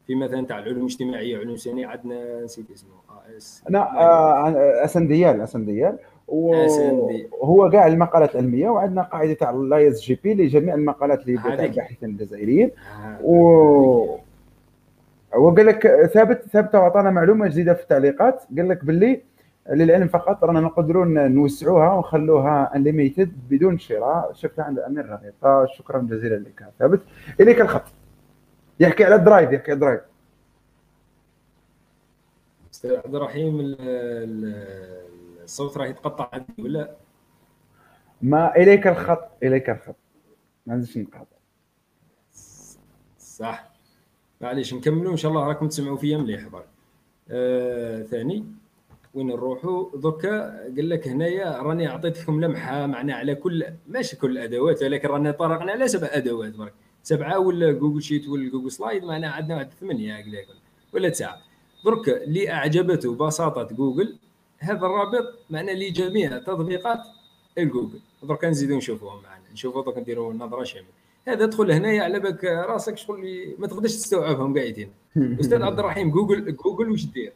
في 0.07 0.15
مثلا 0.15 0.45
تاع 0.45 0.59
العلوم 0.59 0.79
الاجتماعية 0.79 1.37
علوم 1.37 1.55
سنيه 1.55 1.87
عندنا 1.87 2.43
نسيت 2.43 2.71
اسمه 2.71 2.89
اس 3.37 3.63
أنا 3.69 4.83
أسنديال 4.83 5.41
أسنديال. 5.41 5.97
وهو 7.31 7.69
كاع 7.69 7.87
المقالات 7.87 8.35
العلمية 8.35 8.69
وعندنا 8.69 9.01
قاعدة 9.01 9.33
تاع 9.33 9.49
الاي 9.49 9.89
اس 9.89 10.01
جي 10.01 10.19
بي 10.23 10.33
لجميع 10.33 10.75
المقالات 10.75 11.21
اللي 11.21 11.37
تاع 11.37 11.53
الباحثين 11.53 12.09
الجزائريين. 12.09 12.71
آه، 13.05 13.19
و 13.23 14.17
وقال 15.35 15.65
لك 15.65 15.87
ثابت 16.13 16.41
ثابت 16.41 16.75
وعطانا 16.75 17.11
معلومة 17.11 17.47
جديدة 17.47 17.73
في 17.73 17.83
التعليقات. 17.83 18.41
قال 18.57 18.69
لك 18.69 18.85
باللي 18.85 19.21
للعلم 19.69 20.07
فقط 20.07 20.43
رانا 20.43 20.59
نقدرون 20.59 21.31
نوسعوها 21.31 21.93
ونخلوها 21.93 22.75
انليميتد 22.75 23.33
بدون 23.49 23.79
شراء. 23.79 24.33
شفتها 24.33 24.65
عند 24.65 24.79
امير 24.79 25.05
رغيطة. 25.05 25.65
شكرا 25.65 25.99
جزيلا 25.99 26.35
لك 26.35 26.65
ثابت. 26.79 27.01
إليك 27.39 27.61
الخط. 27.61 27.83
يحكي 28.79 29.03
على 29.03 29.15
ال 29.15 29.21
Drive 29.21 29.51
يحكي 29.51 29.71
على 29.71 29.73
ال 29.73 29.77
Drive. 29.77 30.01
أستاذ 32.73 32.95
عبد 32.95 33.15
الرحيم 33.15 33.75
الصوت 35.43 35.77
راه 35.77 35.85
يتقطع 35.85 36.29
عندي 36.33 36.53
ولا؟ 36.59 36.95
ما 38.21 38.55
إليك 38.55 38.87
الخط 38.87 39.29
إليك 39.43 39.69
الخط. 39.69 39.95
ما 40.65 40.73
عنديش 40.73 40.97
نقاط. 40.97 41.27
صح. 43.19 43.69
معليش 44.41 44.73
نكملوا. 44.73 45.11
إن 45.11 45.17
شاء 45.17 45.31
الله 45.31 45.47
راكم 45.47 45.67
تسمعوا 45.67 45.97
فيا 45.97 46.17
مليح 46.17 46.47
برك. 46.47 46.67
آه 47.29 48.03
ثاني. 48.03 48.45
وين 49.15 49.27
نروحوا 49.27 49.97
دوكا 49.97 50.49
قال 50.75 50.89
لك 50.89 51.07
هنايا 51.07 51.61
راني 51.61 51.87
عطيتكم 51.87 52.41
لمحة 52.41 52.85
معنا 52.85 53.13
على 53.15 53.35
كل 53.35 53.65
ماشي 53.87 54.15
كل 54.15 54.31
الأدوات 54.31 54.83
ولكن 54.83 55.07
راني 55.07 55.33
طرقنا 55.33 55.71
على 55.71 55.87
سبع 55.87 56.07
أدوات 56.11 56.55
برك. 56.55 56.73
سبعة 57.03 57.39
ولا 57.39 57.71
Google 57.71 58.01
Sheets 58.01 58.27
ولا 58.27 58.49
Google 58.49 58.71
Slides 58.71 59.03
معنا 59.03 59.27
عندنا 59.27 59.55
واحد 59.55 59.69
ثمانية 59.81 60.25
ولا 60.93 61.09
تسعة. 61.09 61.37
درك 61.85 62.09
اللي 62.09 62.51
أعجبته 62.51 63.15
بساطه 63.15 63.75
جوجل 63.75 64.15
هذا 64.59 64.85
الرابط 64.85 65.39
معنا 65.49 65.71
لجميع 65.71 66.37
تطبيقات 66.37 66.99
الجوجل. 67.57 67.99
درك 68.23 68.45
نزيدو 68.45 68.77
نشوفوهم 68.77 69.23
معنا. 69.23 69.43
نشوفوا 69.53 69.83
درك 69.83 69.97
نديروا 69.97 70.33
نظرة 70.33 70.63
شاملة. 70.63 70.89
هذا 71.27 71.43
ادخل 71.43 71.71
هنايا 71.71 72.03
على 72.03 72.19
بالك 72.19 72.43
راسك 72.43 72.97
شغل 72.97 73.55
ما 73.59 73.67
تقدرش 73.67 73.95
تستوعبهم 73.95 74.57
قاعدين. 74.57 74.89
أستاذ 75.41 75.61
عبد 75.61 75.79
الرحيم 75.79 76.11
جوجل 76.11 76.55
جوجل 76.55 76.91
واش 76.91 77.05
دير؟ 77.05 77.33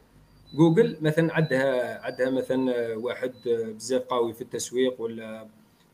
جوجل 0.54 0.96
مثلا 1.00 1.34
عندها 1.34 2.04
عندها 2.06 2.30
مثلا 2.30 2.96
واحد 2.96 3.32
بزاف 3.46 4.02
قوي 4.02 4.32
في 4.32 4.40
التسويق 4.40 5.00
ولا 5.00 5.46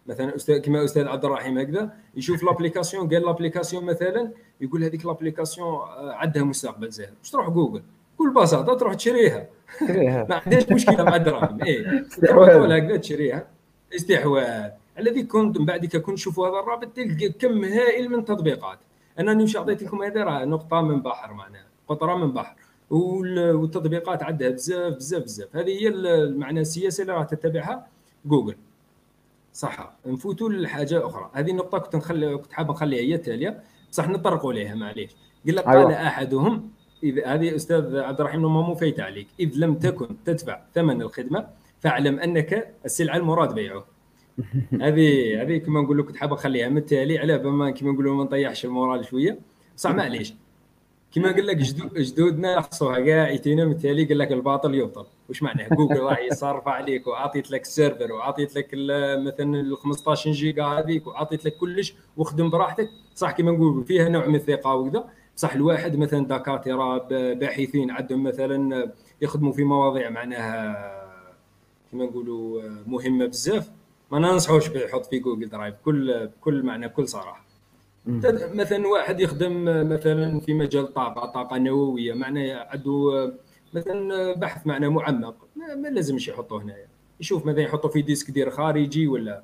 مثلا 0.07 0.37
أستاذ 0.37 0.59
كما 0.59 0.85
أستاذ 0.85 1.09
عبد 1.09 1.25
الرحيم 1.25 1.59
هكذا 1.59 1.93
يشوف 2.15 2.43
l'application 2.43 3.09
قال 3.09 3.23
l'application 3.23 3.85
مثلا 3.85 4.31
يقول 4.61 4.85
هذيك 4.85 5.07
l'application 5.07 5.79
عندها 5.99 6.43
مستقبل 6.43 6.91
زاهر 6.91 7.13
واش 7.21 7.31
تروح 7.31 7.51
جوجل؟ 7.51 7.83
بكل 8.15 8.35
بساطة 8.35 8.75
تروح 8.75 8.95
تشريها. 8.95 9.47
ما 10.29 10.41
عندهاش 10.47 10.69
مشكلة 10.71 11.05
مع 11.05 11.17
الدراهم. 11.17 11.63
إيه. 11.63 12.05
تروح 12.23 12.49
هكذا 12.49 12.97
تشريها. 12.97 13.47
استحواذ. 13.97 14.71
الذي 14.99 15.23
كنت 15.23 15.59
من 15.59 15.65
بعد 15.67 15.87
كنت 15.87 16.09
نشوفوا 16.09 16.49
هذا 16.49 16.61
الرابط 16.61 16.89
تلقى 16.97 17.29
كم 17.29 17.65
هائل 17.65 18.09
من 18.09 18.19
التطبيقات 18.19 18.79
أنا 19.19 19.35
نمشي 19.35 19.59
أعطيت 19.59 19.83
لكم 19.83 20.03
هذا 20.03 20.25
راه 20.25 20.45
نقطة 20.45 20.81
من 20.81 21.03
بحر 21.03 21.35
معناها. 21.35 21.67
قطرة 21.89 22.15
من 22.17 22.33
بحر. 22.33 22.57
والتطبيقات 22.91 24.23
عندها 24.23 24.51
بزاف 24.51 24.95
بزاف 24.95 25.23
بزاف. 25.23 25.57
هذه 25.57 25.71
هي 25.81 25.89
المعنى 25.89 26.61
السياسة 26.61 27.03
اللي 27.03 27.13
راح 27.13 27.25
تتبعها 27.25 27.87
جوجل. 28.25 28.57
صح. 29.53 29.97
نفوتوا 30.07 30.49
لحاجة 30.49 31.07
أخرى. 31.07 31.31
هذه 31.33 31.51
النقطه 31.51 31.79
كنت 31.79 31.97
نخلي 31.97 32.39
كنت 32.39 32.53
حاب 32.53 32.71
نخليها 32.71 33.01
هي 33.01 33.15
التالية. 33.15 33.63
بصح 33.91 34.09
نطرقوا 34.09 34.53
لها 34.53 34.75
معليش. 34.75 35.11
قال 35.47 35.57
لك 35.57 35.65
قال 35.65 35.77
أيوة. 35.77 35.93
أحدهم 35.93 36.71
اذا 37.03 37.27
هذه 37.27 37.57
أستاذ 37.57 37.97
عبد 37.97 38.21
الرحيم 38.21 38.43
مو 38.43 38.75
فايت 38.75 39.01
عليك. 39.01 39.29
إذ 39.41 39.53
لم 39.57 39.75
تكن 39.75 40.17
تدفع 40.25 40.61
ثمن 40.75 41.03
الخدمة 41.03 41.47
فاعلم 41.81 42.19
أنك 42.19 42.75
السلعه 42.85 43.17
المراد 43.17 43.55
بيعه. 43.55 43.85
هذه 44.83 45.43
هذه 45.43 45.59
كما 45.59 45.81
نقول 45.81 45.99
لك 45.99 46.05
كنت 46.05 46.17
حاب 46.17 46.33
نخليها 46.33 46.69
من 46.69 46.79
التالي. 46.79 47.19
على 47.19 47.39
بما 47.39 47.71
كما 47.71 47.93
نقولوا 47.93 48.15
ما 48.15 48.25
نطيحش 48.25 48.65
ال 48.65 48.72
moral 48.72 49.05
شوية. 49.05 49.39
بصح 49.77 49.91
معليش. 49.91 50.35
كما 51.13 51.33
قال 51.33 51.47
لك 51.47 51.57
جدودنا 51.97 52.61
خصوها 52.61 53.01
كاع 53.01 53.31
يتينا 53.31 53.65
مثالي 53.65 54.05
قال 54.05 54.19
لك 54.19 54.33
الباطل 54.33 54.75
يبطل. 54.75 55.07
واش 55.29 55.43
معناه 55.43 55.69
جوجل 55.69 56.01
راح 56.09 56.19
يصرف 56.21 56.69
عليك 56.69 57.07
وعطيت 57.07 57.51
لك 57.51 57.63
ال 57.63 57.69
serveur 57.69 58.13
وعطيت 58.13 58.57
لك 58.57 58.69
مثلا 59.27 59.61
ال 59.61 59.77
15 59.77 60.33
جيجا 60.33 60.65
هذيك 60.65 61.07
وعطيت 61.07 61.45
لك 61.45 61.57
كلش 61.57 61.95
وخدم 62.17 62.51
براحتك. 62.51 62.89
صح 63.15 63.31
كما 63.31 63.53
نقول 63.53 63.85
فيها 63.85 64.09
نوع 64.09 64.27
من 64.27 64.35
الثقة 64.35 64.75
وكذا. 64.75 65.05
بصح 65.37 65.55
الواحد 65.55 65.97
مثلا 65.97 66.27
دكاترة 66.27 66.99
باحثين 67.35 67.91
عندهم 67.91 68.23
مثلا 68.23 68.93
يخدموا 69.21 69.53
في 69.53 69.65
مواضيع 69.65 70.11
معناها 70.11 71.07
كما 71.93 72.05
نقولوا 72.05 72.63
مهمة 72.87 73.27
بزاف. 73.27 73.71
ما 74.13 74.19
ننصحوش 74.19 74.69
بيحط 74.69 75.07
في 75.07 75.19
Google 75.19 75.49
Drive 75.49 75.75
كل 75.85 76.31
كل 76.41 76.63
معنى 76.63 76.89
بكل 76.89 77.09
صراحة. 77.09 77.46
مثلا 78.07 78.89
واحد 78.89 79.21
يخدم 79.21 79.65
مثلا 79.89 80.41
في 80.41 80.55
مجال 80.55 80.95
طاقه 80.95 81.27
طاقه 81.27 81.59
نووية 81.59 82.15
معناه 82.15 82.67
عنده 82.71 83.33
مثلا 83.75 84.33
بحث 84.33 84.67
معناه 84.67 84.89
معمق 84.89 85.49
ما 85.77 85.89
لازمش 85.89 86.29
يحطه 86.29 86.63
هنايا. 86.63 86.87
يشوف 87.21 87.47
مثلا 87.47 87.61
يحطه 87.61 87.89
في 87.89 88.03
disque 88.03 88.31
dur 88.31 88.51
خارجي 88.51 89.07
ولا. 89.07 89.43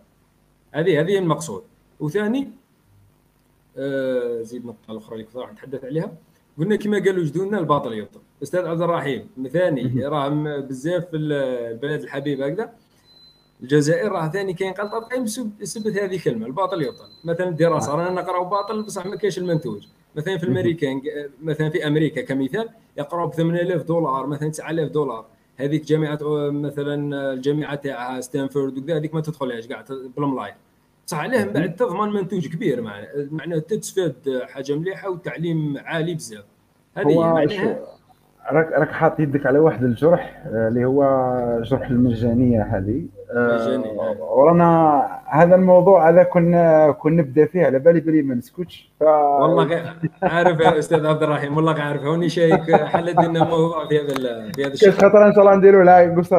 هذه 0.72 1.00
هذه 1.00 1.18
المقصود. 1.18 1.62
وثاني 2.00 2.50
آه 3.76 4.42
زيد 4.42 4.60
النقطه 4.60 4.90
الأخرى 4.92 5.14
اللي 5.14 5.24
كنت 5.24 5.36
راح 5.36 5.52
نتحدث 5.52 5.84
عليها. 5.84 6.12
قلنا 6.58 6.76
كما 6.76 6.98
قالوا 6.98 7.24
جدودنا 7.24 7.58
الباطل 7.58 7.92
يبطل. 7.92 8.20
أستاذ 8.42 8.66
عبد 8.66 8.82
الرحيم 8.82 9.28
ثاني 9.52 10.06
راه 10.06 10.28
بزاف 10.58 11.04
في 11.04 11.16
البلد 11.16 12.02
الحبيب 12.02 12.40
هكذا. 12.40 12.72
الجزائر 13.62 14.12
راه 14.12 14.28
ثاني 14.28 14.52
كاين 14.52 14.72
غلطه 14.72 14.98
قايم 14.98 15.24
بسبب 15.60 15.86
هذه 15.86 16.14
الكلمة 16.14 16.46
الباطل 16.46 16.82
يبطل. 16.82 17.08
مثلا 17.24 17.48
الدراسه 17.48 17.94
رانا 17.94 18.22
نقراو 18.22 18.44
باطل 18.44 18.82
بصح 18.82 19.06
ما 19.06 19.16
كاينش 19.16 19.38
المنتوج. 19.38 19.86
مثلا 20.16 20.38
في 20.38 20.44
الأمريكان 20.44 21.02
مثلا 21.42 21.70
في 21.70 21.86
أمريكا 21.86 22.22
كمثال 22.22 22.68
يقراو 22.96 23.26
ب 23.26 23.34
8000 23.34 23.82
دولار 23.82 24.26
مثلا 24.26 24.48
9000 24.48 24.90
دولار. 24.90 25.24
هذيك 25.56 25.84
جامعة 25.84 26.18
مثلا 26.50 27.32
الجامعة 27.32 27.74
تاع 27.74 28.20
ستانفورد 28.20 28.78
وكذا 28.78 28.96
هذيك 28.96 29.14
ما 29.14 29.20
تدخلهاش 29.20 29.66
كاع 29.66 29.84
بالملاي 30.16 30.54
بصح 31.06 31.18
علاه 31.18 31.44
من 31.44 31.52
بعد 31.52 31.76
تضمن 31.76 32.12
منتوج 32.12 32.48
كبير 32.48 32.80
معناه 33.30 33.58
تستفاد 33.58 34.14
حاجة 34.42 34.76
مليحة 34.76 35.10
وتعليم 35.10 35.78
عالي 35.78 36.14
بزاف. 36.14 36.44
هذه 36.94 37.18
معناها 37.18 37.78
راك 38.50 38.72
راك 38.72 38.90
حاط 38.90 39.20
يدك 39.20 39.46
على 39.46 39.58
واحد 39.58 39.84
الجرح 39.84 40.42
آه، 40.46 40.68
اللي 40.68 40.84
هو 40.84 41.02
جرح 41.62 41.90
المجانية 41.90 42.62
هذه. 42.62 43.02
مجانية. 43.34 44.20
ورانا 44.20 45.02
هذا 45.26 45.54
الموضوع 45.54 46.08
هذا 46.08 46.22
كنا 46.22 46.90
كنا 46.90 47.22
نبدأ 47.22 47.46
فيه 47.46 47.66
على 47.66 47.78
بالي 47.78 48.00
بلي 48.00 48.22
ما 48.22 48.34
نسكتش. 48.34 48.92
ف 49.00 49.02
والله 49.02 49.94
عارف 50.22 50.60
يا 50.60 50.78
أستاذ 50.78 51.06
عبد 51.06 51.22
الرحيم 51.22 51.56
والله 51.56 51.72
عارف 51.80 52.02
هوني 52.02 52.28
شايك 52.28 52.74
حلت 52.74 53.18
لنا 53.20 53.44
موضوع 53.44 53.88
في 53.88 54.00
هذا 54.00 54.14
في 54.52 54.64
هذا 54.64 54.72
الشيء 54.72 54.90
خاطر 54.90 55.26
إن 55.26 55.32
شاء 55.32 55.40
الله 55.44 55.54
نديروا 55.54 55.84
لها 55.84 56.16
قصة 56.16 56.38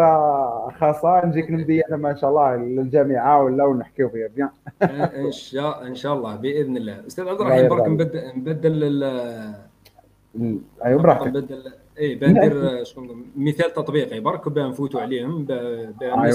خاصة 0.79 1.25
نجيك 1.25 1.51
نمدي 1.51 1.82
أنا 1.88 1.97
ما 1.97 2.15
شاء 2.15 2.29
الله 2.29 2.56
للجامعة 2.56 3.43
ولا 3.43 3.63
ونحكيو 3.63 4.10
فيها 4.10 4.27
بيان. 4.36 4.49
إن 5.25 5.32
شاء 5.32 5.88
إن 5.88 5.95
شاء 5.95 6.13
الله 6.13 6.36
بإذن 6.36 6.77
الله. 6.77 7.08
أستاذ 7.08 7.27
عبد 7.27 7.41
الرحيم 7.41 7.67
برك. 7.69 7.88
نبدل 7.88 8.32
نبدل 8.36 9.03
أيوه 10.86 11.01
براحتك. 11.01 11.27
نبدل 11.27 11.63
اي 11.99 12.15
بندير 12.15 12.84
شكون 12.84 13.25
مثال 13.38 13.73
تطبيقي 13.73 14.19
برك 14.19 14.49
باه 14.49 14.67
نفوتوا 14.67 15.01
عليهم 15.01 15.45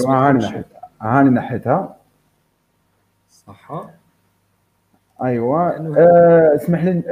ما 0.07 0.29
هاني 0.29 0.39
نحيتها 0.39 0.79
هاني 1.01 1.29
نحيتها 1.29 1.95
صح. 3.29 3.71
لأنه- 5.77 5.97
آه 5.97 6.55
اسمح 6.55 6.83
لي 6.83 7.03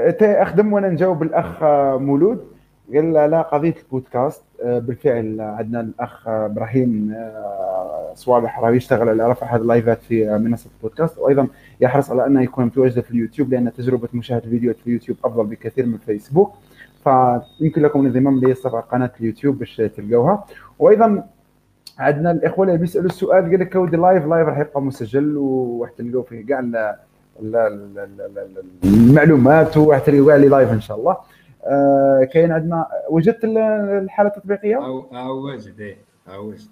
أخدم 0.41 0.73
وأنا 0.73 0.89
نجاوب 0.89 1.23
الاخ 1.23 1.63
آه، 1.63 1.97
مولود. 1.97 2.47
قال 2.93 3.13
لا 3.13 3.41
قضية 3.41 3.75
البودكاست 3.83 4.43
آه 4.63 4.79
بالفعل 4.79 5.41
عندنا 5.41 5.79
الأخ 5.81 6.27
إبراهيم 6.27 7.15
صوالح 8.13 8.59
راه 8.59 8.71
يشتغل 8.71 9.09
على 9.09 9.29
رفع 9.31 9.55
هذه 9.55 9.61
اللايفات 9.61 10.01
في 10.01 10.37
منصة 10.37 10.69
البودكاست. 10.77 11.17
وأيضا 11.17 11.47
يحرص 11.81 12.11
على 12.11 12.25
أنه 12.25 12.41
يكون 12.43 12.65
متواجد 12.65 12.99
في 12.99 13.11
اليوتيوب 13.11 13.51
لأن 13.53 13.73
تجربة 13.73 14.07
مشاهدة 14.13 14.45
الفيديوهات 14.45 14.77
في 14.79 14.87
اليوتيوب 14.87 15.17
أفضل 15.25 15.45
بكثير 15.45 15.85
من 15.85 15.93
الفيسبوك. 15.93 16.53
فيمكن 17.03 17.81
لكم 17.81 18.01
الانضمام 18.01 18.39
لصفحه 18.39 18.79
قناة 18.81 19.11
اليوتيوب 19.19 19.59
باش 19.59 19.75
تلقوها. 19.75 20.45
وأيضا 20.79 21.27
عندنا 21.99 22.31
الاخوه 22.31 22.65
اللي 22.67 22.77
بيسألوا 22.77 23.05
السؤال 23.09 23.41
قال 23.43 23.59
لك 23.59 23.73
كود 23.73 23.95
live 23.95 24.25
live 24.25 24.47
راح 24.47 24.57
يبقى 24.57 24.81
مسجل 24.81 25.37
وراح 25.37 25.91
تلقوا 25.91 26.23
فيه 26.23 26.45
كاع 26.45 26.59
ال- 26.59 26.75
ال- 26.75 27.55
ال- 27.55 27.99
ال- 27.99 28.37
ال- 28.37 28.63
المعلومات 28.83 29.77
وراح 29.77 29.99
تلقوا 29.99 30.27
كاع 30.27 30.35
les 30.35 30.47
lives 30.47 30.71
إن 30.71 30.81
شاء 30.81 30.97
الله. 30.99 31.17
آه 31.65 32.23
كاين 32.33 32.51
عندنا 32.51 32.87
وجدت 33.09 33.43
ال- 33.43 33.57
الحالة 34.03 34.29
التطبيقية؟ 34.29 34.75
أو 34.85 34.99
أو 35.13 35.45
واجد 35.45 35.79
إيه 35.81 35.97
أو 36.29 36.47
واجد 36.49 36.67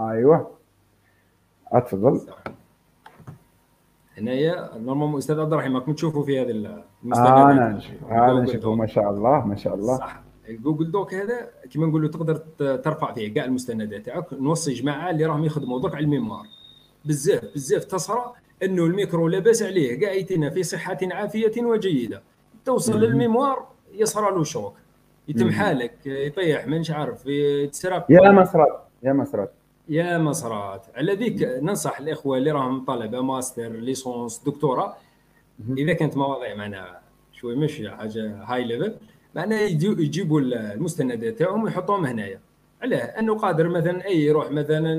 أيوه. 0.00 0.50
أتفضل. 1.72 2.18
صح. 2.20 2.38
هنايا 4.18 4.70
normalement 4.76 5.18
أستاذ 5.18 5.40
عبد 5.40 5.52
الرحيم 5.52 5.76
راكم 5.76 5.92
تشوفوا 5.92 6.22
في 6.24 6.40
هذه 6.40 6.50
أنا 6.50 6.84
المستندات 7.04 7.76
نشوف 7.76 8.10
أنا 8.10 8.32
جوجل 8.32 8.42
نشوف 8.42 8.56
دوك. 8.56 8.78
ما 8.78 8.86
شاء 8.86 9.10
الله 9.10 9.46
ما 9.46 9.56
شاء 9.56 9.74
الله. 9.74 9.96
صح. 9.96 10.22
ال 10.48 10.54
Google 10.54 10.90
Docs 10.90 11.14
هذا 11.14 11.48
كما 11.70 11.86
نقولوا 11.86 12.08
تقدر 12.08 12.36
ترفع 12.76 13.12
فيه 13.12 13.34
كاع 13.34 13.44
المستندات 13.44 14.06
تاعك 14.06 14.32
نوصي 14.32 14.72
جماعة 14.72 15.10
اللي 15.10 15.26
راهم 15.26 15.44
يخدموا 15.44 15.80
درك 15.80 15.94
على 15.94 16.04
ال 16.04 16.09
mémoire. 16.09 16.46
بزاف 17.04 17.44
بزاف 17.54 17.84
تصرى 17.84 18.32
إنه 18.62 18.84
الميكرو 18.84 19.28
لاباس 19.28 19.62
عليه 19.62 20.00
كاع 20.00 20.12
يتنا 20.12 20.50
في 20.50 20.62
صحة 20.62 20.98
عافية 21.02 21.62
وجيدة. 21.62 22.22
توصل. 22.64 23.00
لل 23.00 23.15
mémoire 23.15 23.66
يصرى 23.94 24.30
له 24.30 24.44
choc 24.44 24.74
يتم 25.28 25.46
مم. 25.46 25.52
حالك 25.52 26.06
يطيح 26.06 26.66
مانيش 26.66 26.90
عارف 26.90 27.26
يتسرق 27.26 28.06
يا 28.10 28.30
مسرات 28.30 28.80
يا 29.02 29.12
مسرات 29.12 29.52
يا 29.88 30.18
مسرات 30.18 30.86
على 30.94 31.14
ذيك 31.14 31.42
ننصح 31.42 32.00
الإخوة 32.00 32.38
اللي 32.38 32.50
راهم 32.50 32.84
طلبة 32.84 33.20
master 33.20 33.72
licence 33.72 34.42
دكتوراه. 34.46 34.96
إذا 35.78 35.92
كانت 35.92 36.16
مواضيع 36.16 36.54
معناها 36.54 37.02
شوي 37.32 37.56
مش 37.56 37.82
حاجة 37.86 38.44
high 38.44 38.64
level 38.64 38.96
معناها 39.34 39.60
يجيبوا 39.60 40.40
المستندات 40.40 41.38
تاعهم 41.38 41.62
ويحطوهم 41.62 42.06
هنايا. 42.06 42.40
علاه 42.82 42.98
أنه 42.98 43.34
قادر 43.38 43.68
مثلا 43.68 44.04
أي 44.06 44.20
يروح 44.20 44.50
مثلا 44.50 44.98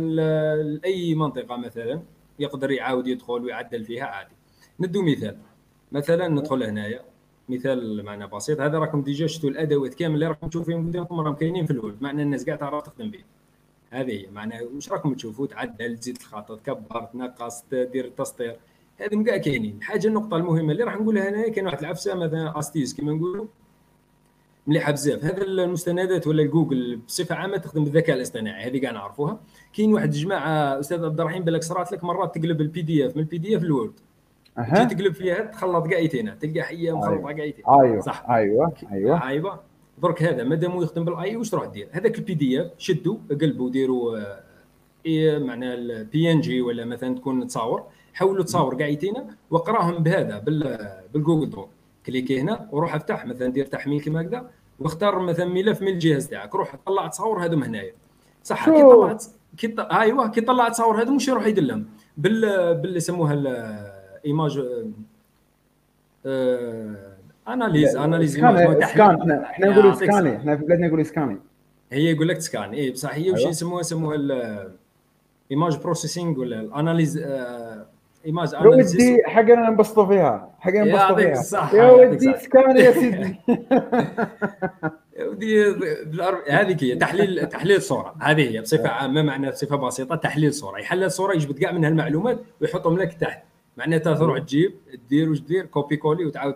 لأي 0.64 1.16
منطقة 1.16 1.58
مثلا 1.58 2.02
يقدر 2.40 2.72
يعاود 2.72 3.08
يدخل 3.08 3.44
ويعدل 3.44 3.84
فيها 3.84 4.06
عادي. 4.06 4.36
ندو 4.80 5.02
مثال. 5.02 5.38
مثلا 5.92 6.28
ندخل 6.28 6.64
هنايا. 6.64 7.02
مثال 7.50 8.06
معنا 8.06 8.26
بسيط. 8.26 8.62
هذا 8.62 8.80
راكم 8.80 9.02
déjà 9.02 9.28
شفتوا 9.28 9.50
الأدوات 9.50 9.94
كامل 9.94 10.16
اللي 10.16 10.28
راكم 10.28 10.48
تشوفوا 10.48 10.66
فيهم 10.66 10.88
قدامكم 10.90 11.20
راهم 11.20 11.36
كاينين 11.36 11.66
في 11.66 11.72
الويب 11.72 12.04
معنى 12.04 12.22
الناس 12.22 12.46
كاع 12.46 12.56
تعرف 12.56 12.84
تخدم 12.84 13.10
به 13.12 13.20
هذه 13.96 14.12
هي 14.12 14.26
معناها 14.32 14.62
واش 14.76 14.92
راكم 14.92 15.14
تشوفوا؟ 15.14 15.48
تعدل 15.48 15.98
تزيد 15.98 16.18
الخط 16.18 16.60
تكبر 16.60 17.04
تنقص 17.14 17.64
دير 17.72 18.06
التسطير. 18.06 18.56
هذم 18.98 19.24
كاع 19.24 19.38
كاينين. 19.38 19.84
حاجة 19.84 20.08
النقطة 20.08 20.38
المهمة 20.38 20.72
اللي 20.72 20.84
راح 20.84 20.96
نقولها 20.96 21.30
هنا 21.30 21.50
كاين 21.50 21.66
واحد 21.66 21.80
العفسة 21.80 22.16
مثلا 22.16 22.60
astuce 22.60 22.94
كما 22.94 23.14
نقولوا 23.14 23.46
مليحة 24.68 24.92
بزاف. 24.92 25.26
هذا 25.26 25.44
المستندات 25.44 26.28
ولا 26.28 26.44
جوجل 26.44 27.00
بصفة 27.08 27.36
عامة 27.36 27.58
تخدم 27.58 27.84
بالذكاء 27.84 28.16
الاصطناعي 28.16 28.64
هذه 28.70 28.78
كاع 28.78 28.92
نعرفوها. 28.92 29.40
كاين 29.74 29.94
واحد 29.94 30.14
الجماعة 30.14 30.80
أستاذ 30.80 31.06
عبد 31.06 31.20
الرحيم 31.20 31.44
بالك 31.44 31.64
صرات 31.64 31.92
لك 31.92 32.04
مرات 32.04 32.38
تقلب 32.38 32.62
ال 32.62 32.82
PDF 32.82 33.16
من 33.16 33.22
ال 33.22 33.38
PDF 33.38 33.58
لل 33.58 33.64
Word 33.64 33.94
تقلب 34.90 35.14
فيها 35.14 35.44
تخلط 35.44 35.88
كاع 35.88 35.98
ايتينا 35.98 36.36
تلقى 36.36 36.62
حية 36.62 36.98
مخلطة 36.98 37.32
كاع 37.32 37.44
ايتين 37.44 37.66
أيوه 37.66 38.02
صح. 38.02 38.30
أيوه 38.30 38.74
أيوه. 38.92 39.28
أيوه. 39.28 39.60
درك 40.08 40.24
هذا 40.24 40.44
مادام 40.44 40.82
يخدم 40.82 41.06
بال 41.06 41.21
AI 41.21 41.36
واش 41.36 41.50
تروح 41.50 41.66
دير؟ 41.66 41.88
هذاك 41.92 42.18
ال 42.18 42.34
PDF 42.34 42.72
شدوا 42.78 43.18
قلبوا 43.42 43.70
ديروا 43.70 44.18
آه، 44.18 44.40
إيه 45.06 45.38
معناها 45.38 45.74
ال 45.74 46.32
PNG 46.32 46.62
ولا 46.62 46.86
مثلا 46.86 47.16
تكون 47.16 47.48
تصاور 47.48 47.84
حولوا 48.14 48.44
تصاور 48.44 48.78
كاع 48.78 48.88
يتينا 48.88 49.28
وقراهم 49.50 50.04
بهذا 50.04 50.40
بال 50.40 50.90
بال 51.14 51.23
Google 51.23 51.50
Docs 51.50 51.70
cliquer 52.06 52.42
هنا 52.42 52.70
وروح 52.72 52.96
افتح 52.96 53.26
مثلا 53.26 53.48
دير 53.48 53.66
تحميل 53.66 54.02
كما 54.02 54.22
هكذا 54.22 54.50
واختار 54.80 55.20
مثلا 55.20 55.46
ملف 55.46 55.82
من 55.82 55.88
الجهاز 55.88 56.28
تاعك. 56.30 56.56
روح 56.56 56.76
طلع 56.86 57.08
تصاور 57.08 57.46
هذم 57.46 57.64
هنايا. 57.64 57.94
صح 58.44 58.66
كي. 58.70 58.82
طلعت 58.82 59.26
كي 59.58 59.68
ط- 59.68 59.80
أيوه 59.80 60.28
كي 60.30 60.42
طلع 60.42 60.70
تصاور 60.70 61.02
هذم 61.02 61.14
واش 61.14 61.28
يروح 61.28 61.46
يدلهم. 61.48 61.86
بال 62.18 62.42
باللي 62.76 62.98
يسموها 62.98 63.34
ال 63.34 63.55
image 63.55 64.60
analyse 67.48 67.96
analyse 67.96 68.38
scan 68.38 68.82
scan 68.88 69.32
إحنا 69.32 69.68
يعطيك 69.68 69.94
سكاني. 70.12 70.36
إحنا 70.36 70.58
في 70.58 70.66
بلادنا 70.66 70.88
نقولوا 70.88 71.04
سكاني 71.04 71.38
هي 71.92 72.12
يقول 72.12 72.28
لك 72.28 72.38
تسكاني 72.38 72.92
بصح 72.92 73.14
هي 73.14 73.32
وش. 73.32 73.46
يسموها 73.46 73.80
يسموها 73.80 74.16
ال 74.16 74.43
image 74.43 75.78
processing 75.84 76.38
ولا 76.38 76.60
ال 76.60 76.67
analyse 76.67 77.18
image 78.26 78.54
يا 78.54 78.60
ودي 78.60 79.22
حقنا 79.26 79.70
نبسطوا 79.70 80.06
فيها 80.06 80.50
حقنا 80.60 80.84
نبسطوا 80.84 81.00
يعطيك 81.00 81.26
فيها 81.26 81.40
الصحة، 81.40 81.78
يا 81.78 81.92
ودي. 81.92 82.34
سكاني 82.38 82.80
يا 82.80 82.92
سيدي 82.92 83.36
يا 85.18 85.26
ودي 85.26 85.76
هذيك 86.50 86.84
هي 86.84 86.96
تحليل 86.96 87.50
تحليل 87.50 87.82
صورة 87.82 88.16
هذه 88.22 88.50
هي 88.50 88.62
بصفة 88.62 88.90
عامة 88.90 89.22
معناها 89.22 89.52
بصفة 89.52 89.76
بسيطة 89.76 90.16
تحليل 90.16 90.54
صورة 90.54 90.80
يحلل 90.80 91.12
صورة 91.12 91.34
يجبد 91.34 91.60
كاع 91.60 91.72
من 91.72 91.86
هالمعلومات 91.86 92.40
ويحطهم 92.62 92.98
لك 92.98 93.14
تحت 93.14 93.44
معناتها 93.78 94.14
تروح 94.16 94.40
تجيب 94.40 94.74
تدير 95.08 95.30
وش 95.30 95.40
دير 95.40 95.66
copier 95.66 95.98
coller 95.98 96.26
وتعاود 96.26 96.56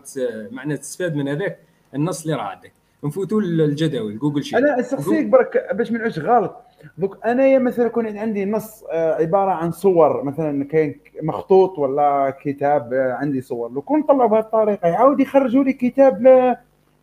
معناتها 0.52 0.82
تستفاد 0.82 1.16
من 1.16 1.28
هذاك 1.28 1.60
النص 1.96 2.22
اللي 2.22 2.34
راه 2.36 2.42
عندك. 2.44 2.72
نفوتوا 3.04 3.42
للجداول 3.42 4.20
Google 4.20 4.44
Sheet 4.44 4.56
أنا 4.60 4.80
أستقصيك 4.80 5.26
برك 5.26 5.68
باش 5.74 5.92
ما 5.92 5.98
نعودش 5.98 6.20
غلط. 6.20 6.56
دوك 6.98 7.26
انايا 7.26 7.60
مثلا 7.60 7.86
يكون 7.86 8.18
عندي 8.18 8.46
نص 8.46 8.84
آه، 8.92 9.14
عبارة 9.14 9.52
عن 9.52 9.72
صور 9.72 10.24
مثلا 10.24 10.64
كاين 10.66 11.00
مخطوط 11.22 11.80
ولا 11.80 12.38
كتاب 12.42 12.94
آه، 12.94 13.14
عندي 13.14 13.42
صور. 13.42 13.72
لو 13.72 13.82
كنت 13.82 14.04
نطلعوا 14.12 14.30
بهذه 14.30 14.40
الطريقة 14.44 14.88
يعاود 14.88 15.20
يخرجوا 15.20 15.64
لي 15.64 15.74
كتاب 15.74 16.24
ل- 16.28 16.56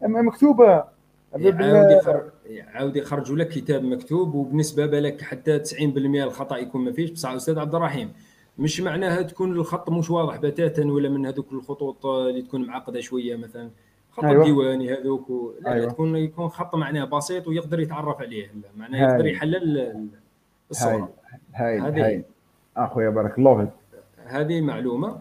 مكتوبه 0.03 0.85
يعاود 1.37 1.91
يخرج 1.91 2.23
يعاود 2.47 2.97
يخرجوا 2.97 3.37
لك 3.37 3.49
كتاب 3.49 3.85
مكتوب 3.85 4.35
وبنسبه 4.35 4.87
بالك 4.87 5.21
حتى 5.23 5.59
90% 5.59 6.23
الخطأ 6.25 6.57
يكون 6.57 6.85
ما 6.85 6.93
فيش. 6.93 7.11
بصح 7.11 7.31
أستاذ 7.31 7.59
عبد 7.59 7.75
الرحيم 7.75 8.13
مش 8.59 8.81
معناها 8.81 9.23
تكون 9.23 9.53
الخط 9.53 9.91
مش 9.91 10.11
واضح 10.11 10.37
بتاتا 10.37 10.85
ولا 10.85 11.09
من 11.09 11.27
هذوك 11.27 11.53
الخطوط 11.53 12.07
اللي 12.07 12.43
تكون 12.43 12.67
معقدة 12.67 13.01
شوية 13.01 13.37
مثلا. 13.37 13.71
خط 14.13 14.25
أيوة. 14.25 14.41
الديواني 14.41 14.95
هذوك 14.95 15.31
و... 15.31 15.53
لا, 15.61 15.73
أيوة. 15.73 15.87
لا 15.87 15.93
تكون 15.93 16.17
يكون 16.17 16.49
خط 16.49 16.75
معناه 16.75 17.05
بسيط 17.05 17.49
ويقدر 17.49 17.81
يتعرف 17.81 18.21
عليه. 18.21 18.51
معناه 18.77 18.99
هاي. 19.07 19.13
يقدر 19.13 19.27
يحلل 19.27 19.57
ال- 19.57 19.79
هاي 19.79 20.01
الصورة. 20.71 21.11
هاي. 21.55 21.81
هذه 21.81 22.07
هاي. 22.07 22.25
أخويا 22.77 23.11
بارك 23.11 23.39
الله 23.39 23.59
فيك. 23.65 23.71
هذه 24.27 24.61
معلومة. 24.61 25.19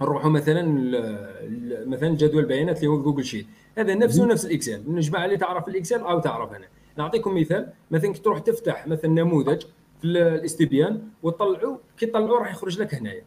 نروحوا 0.00 0.30
مثلا 0.30 0.62
ل- 0.78 1.88
مثلا 1.88 2.08
جدول 2.08 2.42
البيانات 2.42 2.76
اللي 2.76 2.86
هو 2.88 3.02
Google 3.02 3.24
Sheet. 3.24 3.46
هذا 3.78 3.94
نفسه 3.94 4.26
نفس 4.26 4.46
ال 4.46 4.51
Excel. 4.51 4.82
الجماعة 4.88 5.24
اللي 5.24 5.36
تعرف 5.36 5.68
ال 5.68 5.73
Excel 5.73 6.00
أو 6.00 6.18
تعرف 6.18 6.52
هنا 6.52 6.66
نعطيكم 6.98 7.40
مثال. 7.40 7.68
مثلا 7.90 8.12
كي 8.12 8.20
تروح 8.22 8.38
تفتح 8.38 8.86
مثلا 8.86 9.10
نموذج 9.10 9.62
الاستبيان 10.04 11.02
وتطلعوا 11.22 11.76
كي 11.98 12.06
تطلعوا 12.06 12.38
راح 12.38 12.50
يخرج 12.50 12.80
لك 12.80 12.94
هنايا. 12.94 13.22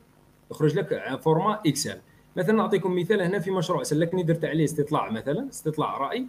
يخرج 0.51 0.76
لك 0.80 1.19
format 1.22 1.60
Excel. 1.66 1.97
مثلا 2.36 2.55
نعطيكم 2.55 2.95
مثال 2.95 3.22
هنا 3.22 3.39
في 3.39 3.51
مشروع 3.51 3.84
سلكني 3.84 4.24
درت 4.24 4.45
عليه 4.45 4.63
استطلاع 4.63 5.09
مثلا 5.11 5.49
استطلاع 5.49 5.97
رأي. 5.97 6.26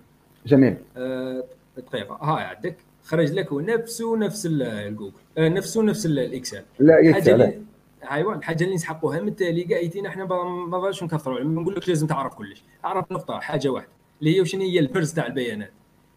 جميل. 0.46 0.76
آه، 0.96 1.44
دقيقة. 1.76 2.14
هاي 2.14 2.42
عندك. 2.44 2.76
خرج 3.04 3.32
لك 3.32 3.52
نفسه 3.52 4.16
نفس 4.16 4.46
ال- 4.46 4.62
الجوجل. 4.62 5.12
آه، 5.38 5.48
نفسه 5.48 5.82
نفس 5.82 6.06
ال- 6.06 6.18
ال 6.18 6.25
Excel. 6.25 6.62
لا 6.78 6.98
اللي 6.98 7.62
أيوه 8.10 8.34
الحاجة 8.34 8.64
اللي 8.64 8.74
نسحقوها 8.74 9.20
من 9.20 9.28
التالي 9.28 9.74
قايتين 9.74 10.06
إحنا 10.06 10.24
ما 10.24 10.66
بغاش 10.66 11.02
نكثروا 11.02 11.40
نقول 11.40 11.74
لك 11.74 11.88
لازم 11.88 12.06
تعرف 12.06 12.34
كلش. 12.34 12.62
اعرف 12.84 13.12
نقطة 13.12 13.40
حاجة 13.40 13.68
واحدة 13.68 13.88
اللي 14.20 14.36
هي 14.36 14.40
وشنو 14.40 14.62
هي 14.62 14.78
ال 14.78 14.85
base 14.85 15.12
تاع 15.12 15.26
البيانات. 15.26 15.72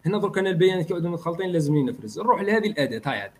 هنا 0.06 0.18
درك 0.18 0.38
أنا 0.38 0.50
البيانات 0.50 0.86
كيعودوا 0.86 1.10
متخلطين 1.10 1.50
لازم 1.50 1.76
نفرز. 1.76 2.20
نروح 2.20 2.40
لهذه 2.42 2.66
الأداة. 2.66 3.02
هاي 3.12 3.20
عاد 3.20 3.30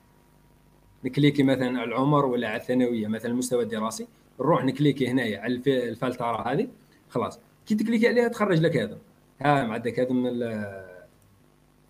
نكليكي 1.07 1.43
مثلا 1.43 1.81
على 1.81 1.85
العمر 1.85 2.27
ولا 2.27 2.49
على 2.49 2.61
الثانوية 2.61 3.07
مثلا 3.07 3.31
المستوى 3.31 3.63
الدراسي 3.63 4.07
نروح 4.41 4.65
نكليكي 4.65 5.09
هنايا 5.09 5.41
على 5.41 5.55
الفلترة 5.67 6.53
هذه 6.53 6.69
خلاص. 7.09 7.41
كي 7.67 7.75
تكليكي 7.75 8.09
عليها 8.09 8.29
تخرج 8.29 8.61
لك 8.61 8.77
هذا. 8.77 8.99
ها 9.41 9.65
معدك 9.65 10.01
هذا 10.01 10.13
من 10.13 10.41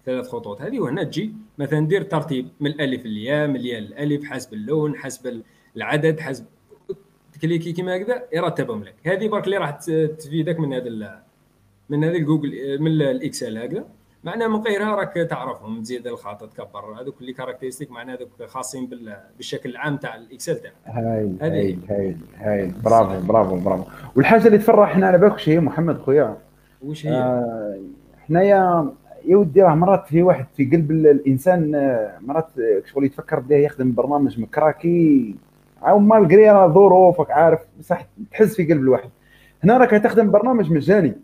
ثلاث 0.07 0.29
خطوط 0.29 0.62
هذه 0.62 0.81
وهنا 0.81 1.03
تجي 1.03 1.33
مثلا 1.59 1.87
دير 1.87 2.03
ترتيب 2.03 2.49
من 2.61 2.71
الألف 2.71 3.07
للياء 3.07 3.49
من 3.49 3.57
الياء 3.57 3.81
للألف 3.81 4.25
حسب 4.25 4.55
اللون 4.55 4.97
حسب 4.97 5.43
العدد 5.77 6.21
حسب 6.21 6.45
تكليكي 7.33 7.73
كيما 7.73 7.97
هكذا 7.97 8.23
يرتبهم 8.33 8.85
لك. 8.85 8.95
هذه 9.05 9.29
برك 9.29 9.45
اللي 9.45 9.57
راح 9.57 9.71
تفيدك 10.19 10.59
من 10.61 10.73
هذا 10.73 11.23
من 11.89 12.05
هذا 12.05 12.17
الجوجل 12.17 12.83
من 12.83 13.03
ال 13.03 13.12
Excel 13.12 13.59
هكذا. 13.59 13.89
معناها 14.25 14.49
من 14.49 14.57
غيرها 14.57 14.95
راك 14.95 15.12
تعرفهم 15.31 15.83
تزيد 15.83 16.07
الخط 16.07 16.45
تكبر. 16.45 17.01
هذوك 17.01 17.21
اللي 17.21 17.33
caractéristiques 17.33 17.91
معناها 17.91 18.17
هذوك 18.17 18.43
خاصين 18.47 18.91
بالشكل 19.37 19.71
العام 19.71 19.97
تاع 19.97 20.14
ال 20.14 20.22
Excel 20.22 20.57
تاعك. 20.57 20.75
هايل 20.87 21.37
هايل 21.43 21.79
هايل 21.91 22.17
هايل 22.37 22.73
برافو 22.85 23.27
برافو 23.27 23.57
برافو. 23.57 23.85
والحاجة 24.17 24.47
اللي 24.47 24.59
تفرحنا 24.59 25.07
على 25.07 25.19
بالك 25.19 25.39
شيء 25.39 25.61
محمد 25.61 25.99
خويا؟ 25.99 26.37
وش 26.83 27.07
هي؟ 27.07 27.12
آه 27.12 27.81
حنايا 28.29 28.93
يا 29.25 29.37
ودي 29.37 29.62
راه 29.62 29.75
مرات 29.75 30.07
في 30.07 30.23
واحد 30.23 30.47
في 30.57 30.64
قلب 30.64 30.91
الإنسان 30.91 31.75
آه، 31.75 32.19
مرات 32.21 32.49
شغل 32.85 33.05
يتفكر 33.05 33.41
بده 33.41 33.57
يخدم 33.57 33.93
برنامج 33.95 34.41
مكراكي 34.41 35.35
أو 35.83 35.99
malgré 35.99 36.66
ظروفك 36.67 37.31
عارف 37.31 37.61
صح 37.83 38.07
تحس 38.31 38.55
في 38.57 38.64
قلب 38.64 38.83
الواحد. 38.83 39.11
هنا 39.64 39.77
راك 39.77 39.91
تخدم 39.91 40.31
برنامج 40.31 40.73
مجاني. 40.73 41.14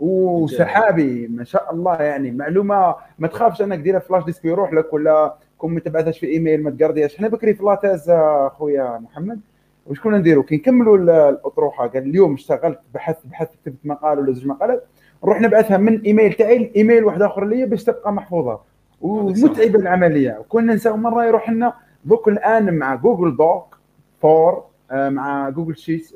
وسحابي 0.00 1.28
ما 1.28 1.44
شاء 1.44 1.74
الله 1.74 1.94
يعني. 2.02 2.30
معلومة 2.30 2.94
ما 3.18 3.28
تخافش 3.28 3.62
أنك 3.62 3.78
ديرها 3.78 3.98
flash 3.98 4.24
disque 4.24 4.44
يروح 4.44 4.72
لك 4.72 4.92
ولا 4.92 5.34
كون 5.58 5.74
ما 5.74 5.80
تبعثهاش 5.80 6.18
في 6.18 6.26
إيميل 6.26 6.62
ما 6.62 6.70
تقرديهاش 6.70 7.14
إحنا 7.14 7.28
بكري 7.28 7.54
في 7.54 7.64
la 7.64 7.77
thèse 7.77 8.10
أخويا 8.10 8.98
محمد. 8.98 9.40
وش 9.86 10.00
كنا 10.00 10.18
نديروا 10.18 10.44
كي 10.44 10.56
نكملوا 10.56 10.96
الأطروحة. 11.30 11.86
قال 11.86 12.02
اليوم 12.02 12.34
اشتغلت 12.34 12.80
بحث 12.94 13.16
بحث 13.24 13.48
كتبت 13.56 13.78
مقال 13.84 14.18
ولا 14.18 14.32
زوج 14.32 14.46
مقالات. 14.46 14.84
نروح 15.24 15.40
نبعثها 15.40 15.76
من 15.76 16.00
إيميل 16.00 16.32
تاعي 16.32 16.58
لإيميل 16.58 17.04
واحد 17.04 17.22
آخر 17.22 17.44
ليا 17.44 17.66
باش 17.66 17.84
تبقى 17.84 18.12
محفوظة. 18.12 18.60
ومتعبة 19.00 19.78
العملية. 19.78 20.38
وكنا 20.38 20.74
نساو 20.74 20.96
مرة 20.96 21.24
يروح 21.24 21.50
لنا 21.50 21.74
دوك 22.04 22.28
الآن 22.28 22.78
مع 22.78 22.94
Google 22.94 23.36
Doc 23.36 23.78
فور 24.22 24.64
آه، 24.90 25.08
مع 25.08 25.48
Google 25.48 25.76
Sheet 25.76 26.10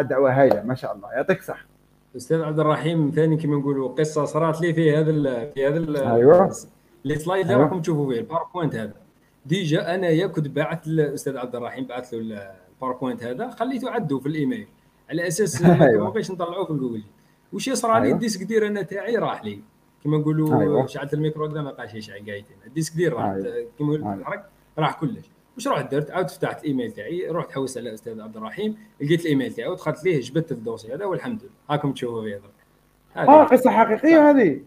دعوة 0.00 0.30
هايلة. 0.40 0.62
ما 0.62 0.74
شاء 0.74 0.94
الله. 0.94 1.12
يعطيك 1.12 1.42
صح 1.42 1.69
أستاذ 2.16 2.42
عبد 2.42 2.60
الرحيم 2.60 3.10
ثاني 3.10 3.36
كما 3.36 3.56
نقولوا 3.56 3.88
قصة 3.88 4.24
صارت 4.24 4.60
لي 4.60 4.74
في 4.74 4.96
هذا 4.96 5.44
في 5.50 5.66
هذا 5.66 6.14
أيوه 6.14 6.52
ال 7.06 7.12
slide 7.12 7.42
اللي 7.42 7.54
أيوة. 7.54 7.62
راكم 7.62 7.80
تشوفوا 7.80 8.12
فيه 8.12 8.20
ال 8.20 8.25
PowerPoint 8.25 8.74
هذا 8.74 8.94
déjà 9.46 9.94
أنا 9.94 10.08
يا 10.08 10.26
كنت 10.26 10.48
بعثت 10.48 10.86
الاستاذ 10.86 11.36
عبد 11.36 11.56
الرحيم 11.56 11.84
بعث 11.84 12.14
له 12.14 12.50
ال 12.72 12.76
PowerPoint 12.76 13.22
هذا 13.22 13.50
خليته 13.50 13.90
عنده 13.90 14.20
في 14.20 14.26
الإيميل 14.26 14.66
على 15.10 15.26
أساس 15.26 15.62
أيوة. 15.64 16.04
ما 16.04 16.10
بغيتش 16.10 16.30
نطلعوه 16.30 16.64
في 16.64 16.70
الجوجل 16.70 17.02
وش 17.52 17.68
يصرى 17.68 18.00
لي 18.00 18.06
أيوة. 18.06 18.14
ال 18.14 18.18
disque 18.18 18.42
dur 18.42 18.66
أنا 18.66 18.82
تاعي 18.82 19.16
راح 19.16 19.44
لي 19.44 19.60
كما 20.04 20.18
نقولوا 20.18 20.60
أيوة. 20.60 20.86
شعلت 20.86 21.14
الميكرو 21.14 21.46
هكذا 21.46 21.62
ما 21.62 21.70
بقاش 21.70 21.94
يشعل 21.94 22.18
قايتين 22.18 22.56
ال 22.66 22.70
disque 22.70 22.96
dur 22.96 23.12
راح 23.12 23.24
أيوة. 23.24 23.66
كما 23.78 23.94
أيوة. 23.94 24.44
راح 24.78 25.00
كلش 25.00 25.30
واش 25.60 25.68
رحت 25.68 25.94
درت 25.94 26.10
عاود 26.10 26.30
فتحت 26.30 26.62
الايميل 26.62 26.92
تاعي 26.92 27.26
رحت 27.30 27.52
حوست 27.52 27.78
على 27.78 27.88
الاستاذ 27.88 28.20
عبد 28.20 28.36
الرحيم 28.36 28.76
لقيت 29.00 29.20
الايميل 29.20 29.52
تاعي 29.52 29.68
ودخلت 29.68 30.04
ليه 30.04 30.20
جبت 30.20 30.52
الدوسي 30.52 30.94
هذا 30.94 31.04
والحمد 31.04 31.42
لله. 31.42 31.50
هاكم 31.70 31.92
تشوفوا 31.92 32.22
فيه 32.22 32.40
آه 33.16 33.44
قصة 33.44 33.70
حقيقية 33.70 34.30
هذه. 34.30 34.60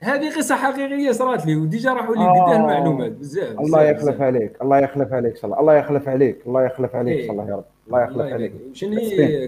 هذه 0.00 0.36
قصة 0.36 0.56
حقيقية 0.56 1.12
صارت 1.12 1.46
لي 1.46 1.56
وديجا 1.56 1.92
راحوا 1.92 2.14
لي 2.14 2.20
قداه 2.20 2.52
آه. 2.52 2.56
المعلومات. 2.56 3.12
بزاف 3.12 3.60
الله 3.60 3.82
يخلف 3.82 4.20
عليك 4.20 4.62
الله 4.62 4.78
يخلف 4.78 5.12
عليك 5.12 5.32
ان 5.34 5.40
شاء 5.40 5.46
الله 5.46 5.60
الله 5.60 5.74
يخلف 5.74 6.08
عليك 6.08 6.46
الله 6.46 6.64
يخلف 6.64 6.96
عليك 6.96 7.20
ان 7.20 7.26
شاء 7.26 7.32
الله 7.32 7.48
يا 7.48 7.56
رب. 7.56 7.64
الله 7.86 8.02
يخلف 8.02 8.32
عليك. 8.32 8.52
شنو 8.72 9.00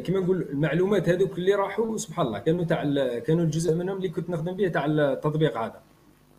كما 0.05 0.21
نقول 0.21 0.47
المعلومات 0.51 1.09
هذوك 1.09 1.39
اللي 1.39 1.55
راحوا 1.55 1.97
سبحان 1.97 2.27
الله 2.27 2.39
كانوا 2.39 2.65
تاع 2.65 2.83
كانوا 3.19 3.45
الجزء 3.45 3.75
منهم 3.75 3.97
اللي 3.97 4.09
كنت 4.09 4.31
نخدم 4.31 4.53
به 4.53 4.69
تاع 4.69 4.87
التطبيق 4.87 5.59
هذا. 5.59 5.81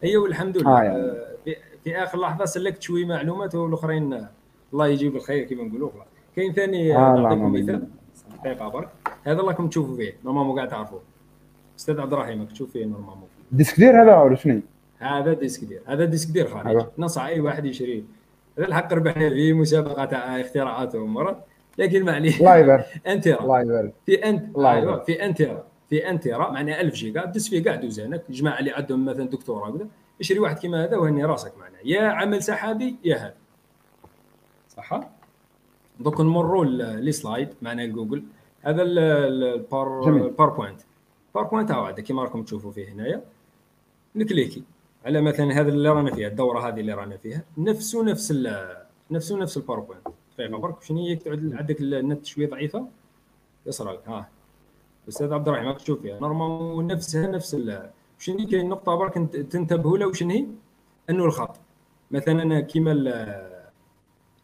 هي 0.04 0.18
والحمد 0.18 0.58
لله. 0.58 0.80
آه 0.80 0.84
يعني. 0.84 1.12
في, 1.84 1.98
آخر 2.04 2.20
لحظة 2.20 2.46
سلكت 2.46 2.82
شوية 2.82 3.06
معلومات 3.06 3.56
والأخرين 3.56 4.28
الله 4.74 4.88
يجيب 4.88 5.16
الخير 5.16 5.44
كما 5.44 5.64
نقولوا. 5.64 5.90
كاين 6.36 6.54
ثاني؟ 6.54 6.96
آه 6.96 7.16
نعطيكم 7.16 7.54
مثال؟ 7.54 7.88
دقيقة 8.44 8.68
برك 8.70 8.90
هذا 9.24 9.42
راكم 9.42 9.68
تشوفوا 9.68 9.96
فيه. 9.98 10.14
normalement 10.26 10.56
قاعد 10.56 10.68
تعرفوه. 10.68 11.02
أستاذ 11.80 12.00
عبد 12.00 12.14
الرحيم 12.14 12.46
تشوف 12.46 12.72
فيه 12.72 12.86
normalement 12.86 13.28
disque 13.52 13.80
dur 13.80 14.04
هذا 14.04 14.18
ولا 14.18 14.36
شنو؟ 14.36 14.62
هذا 15.00 15.34
disque 15.34 15.64
dur. 15.64 15.82
هذا 15.86 16.06
disque 16.06 16.32
dur 16.32 16.48
خارج 16.48 16.86
نصح 16.98 17.24
اي 17.24 17.40
واحد 17.40 17.66
يشريه 17.66 18.02
هذا 18.58 18.68
الحق 18.68 18.94
ربحنا 18.94 19.30
فيه 19.30 19.54
مسابقة 19.54 20.06
تاع 20.06 20.42
اختراعات 20.42 20.96
وامور 20.96 21.36
لكن 21.78 22.06
ما 22.06 22.12
عليه. 22.12 22.38
الله 22.40 22.58
يبارك 22.58 22.86
un 23.08 23.19
téra 23.19 23.42
الله 23.44 23.62
يبارك 23.62 23.94
في 24.06 24.30
أنت. 24.30 24.56
الله 24.58 24.72
أيوة، 24.72 24.84
يبارك 24.84 25.04
في 25.06 25.26
un 25.26 25.38
téra 25.38 25.64
في 25.90 26.10
un 26.10 26.23
téra 26.23 26.50
معناها 26.52 26.82
1000 26.82 26.94
جيجا 26.94 27.26
دس 27.26 27.50
فيه 27.50 27.64
كاع 27.64 27.76
دوزانك 27.76 28.22
الجماعه 28.30 28.60
اللي 28.60 28.72
عندهم 28.72 29.06
مثلا 29.06 29.30
دكتوراه 29.30 29.72
كذا 29.72 29.88
اشري 30.22 30.40
واحد 30.40 30.60
كيما 30.60 30.84
هذا 30.84 30.98
وهني 30.98 31.26
راسك 31.26 31.58
معناها 31.58 31.82
يا 31.84 32.02
عمل 32.02 32.44
سحابي 32.44 32.96
يا 33.04 33.16
هذا. 33.16 33.36
صح 34.70 35.00
دوك 36.00 36.22
نمروا 36.22 36.66
les 36.66 37.12
slides 37.12 37.50
معناها 37.62 37.86
جوجل 37.86 38.24
هذا 38.62 38.82
ال 38.84 39.02
PowerPoint 39.02 40.82
PowerPoint 41.36 41.72
هاو 41.72 41.84
عندك 41.84 42.04
كيما 42.04 42.24
راكم 42.24 42.44
تشوفوا 42.44 42.72
فيه 42.72 42.90
هنايا. 42.90 43.22
نكليكي. 44.16 44.64
على 45.06 45.22
مثلا 45.22 45.52
هذا 45.60 45.70
اللي 45.70 45.90
رانا 45.90 46.16
فيها 46.16 46.28
الدورة 46.28 46.68
هذه 46.68 46.80
اللي 46.80 46.94
رانا 46.94 47.18
فيها. 47.18 47.44
نفسه 47.58 48.04
نفس 48.04 48.48
نفسه 49.12 49.38
نفس 49.38 49.58
ال 49.58 49.62
PowerPoint 49.62 50.08
دقيقه 50.38 50.58
برك 50.58 50.84
شنو 50.84 51.06
هي؟ 51.06 51.20
عندك 51.28 51.82
النت 51.82 52.26
شوية 52.26 52.50
ضعيفة؟ 52.50 52.88
يصرى 53.66 53.94
لك 53.94 54.08
ها. 54.08 54.30
أستاذ 55.10 55.34
عبد 55.34 55.48
الرحيم 55.48 55.68
راك 55.68 55.78
تشوف 55.78 56.02
فيها 56.02 56.20
normal 56.20 56.88
نفسها 56.88 57.28
نفس 57.28 57.56
شنو 58.22 58.48
كاين 58.48 58.70
نقطة 58.70 58.96
برك 58.96 59.14
تنتبهوا 59.52 59.98
له 59.98 60.08
وشنو 60.08 60.30
هي؟ 60.30 60.46
أنه 61.10 61.26
الخط. 61.26 61.60
مثلا 62.12 62.60
كيما 62.60 62.92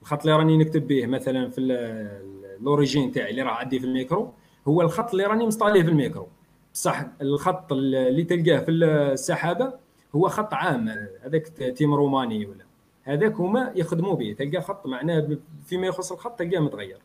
الخط 0.02 0.22
اللي 0.22 0.38
راني 0.38 0.58
نكتب 0.58 0.88
به 0.88 1.06
مثلا 1.06 1.50
في 1.50 1.62
ال 1.62 1.81
origine 1.81 3.12
تاعي 3.12 3.30
اللي 3.30 3.42
راه 3.42 3.52
عندي 3.52 3.80
في 3.80 3.86
الميكرو 3.86 4.34
هو 4.68 4.82
الخط 4.82 5.12
اللي 5.12 5.24
راني 5.24 5.46
مصطاليه 5.46 5.84
في 5.84 5.90
الميكرو. 5.90 6.28
صح 6.74 7.06
الخط 7.22 7.74
اللي 7.74 8.24
تلقاه 8.24 8.60
في 8.60 8.72
السحابة 8.72 9.74
هو 10.16 10.28
خط 10.28 10.54
عام 10.54 10.90
هذاك 11.22 11.48
Times 11.48 11.94
Roman 11.94 12.46
ولا. 12.46 12.66
هذاك 13.04 13.36
هما 13.36 13.72
يخدموا 13.76 14.16
به. 14.16 14.36
تلقى 14.40 14.62
خط 14.62 14.88
معناه 14.88 15.38
فيما 15.66 15.88
يخص 15.88 16.12
الخط 16.12 16.40
تلقاه 16.40 16.60
متغير. 16.60 17.00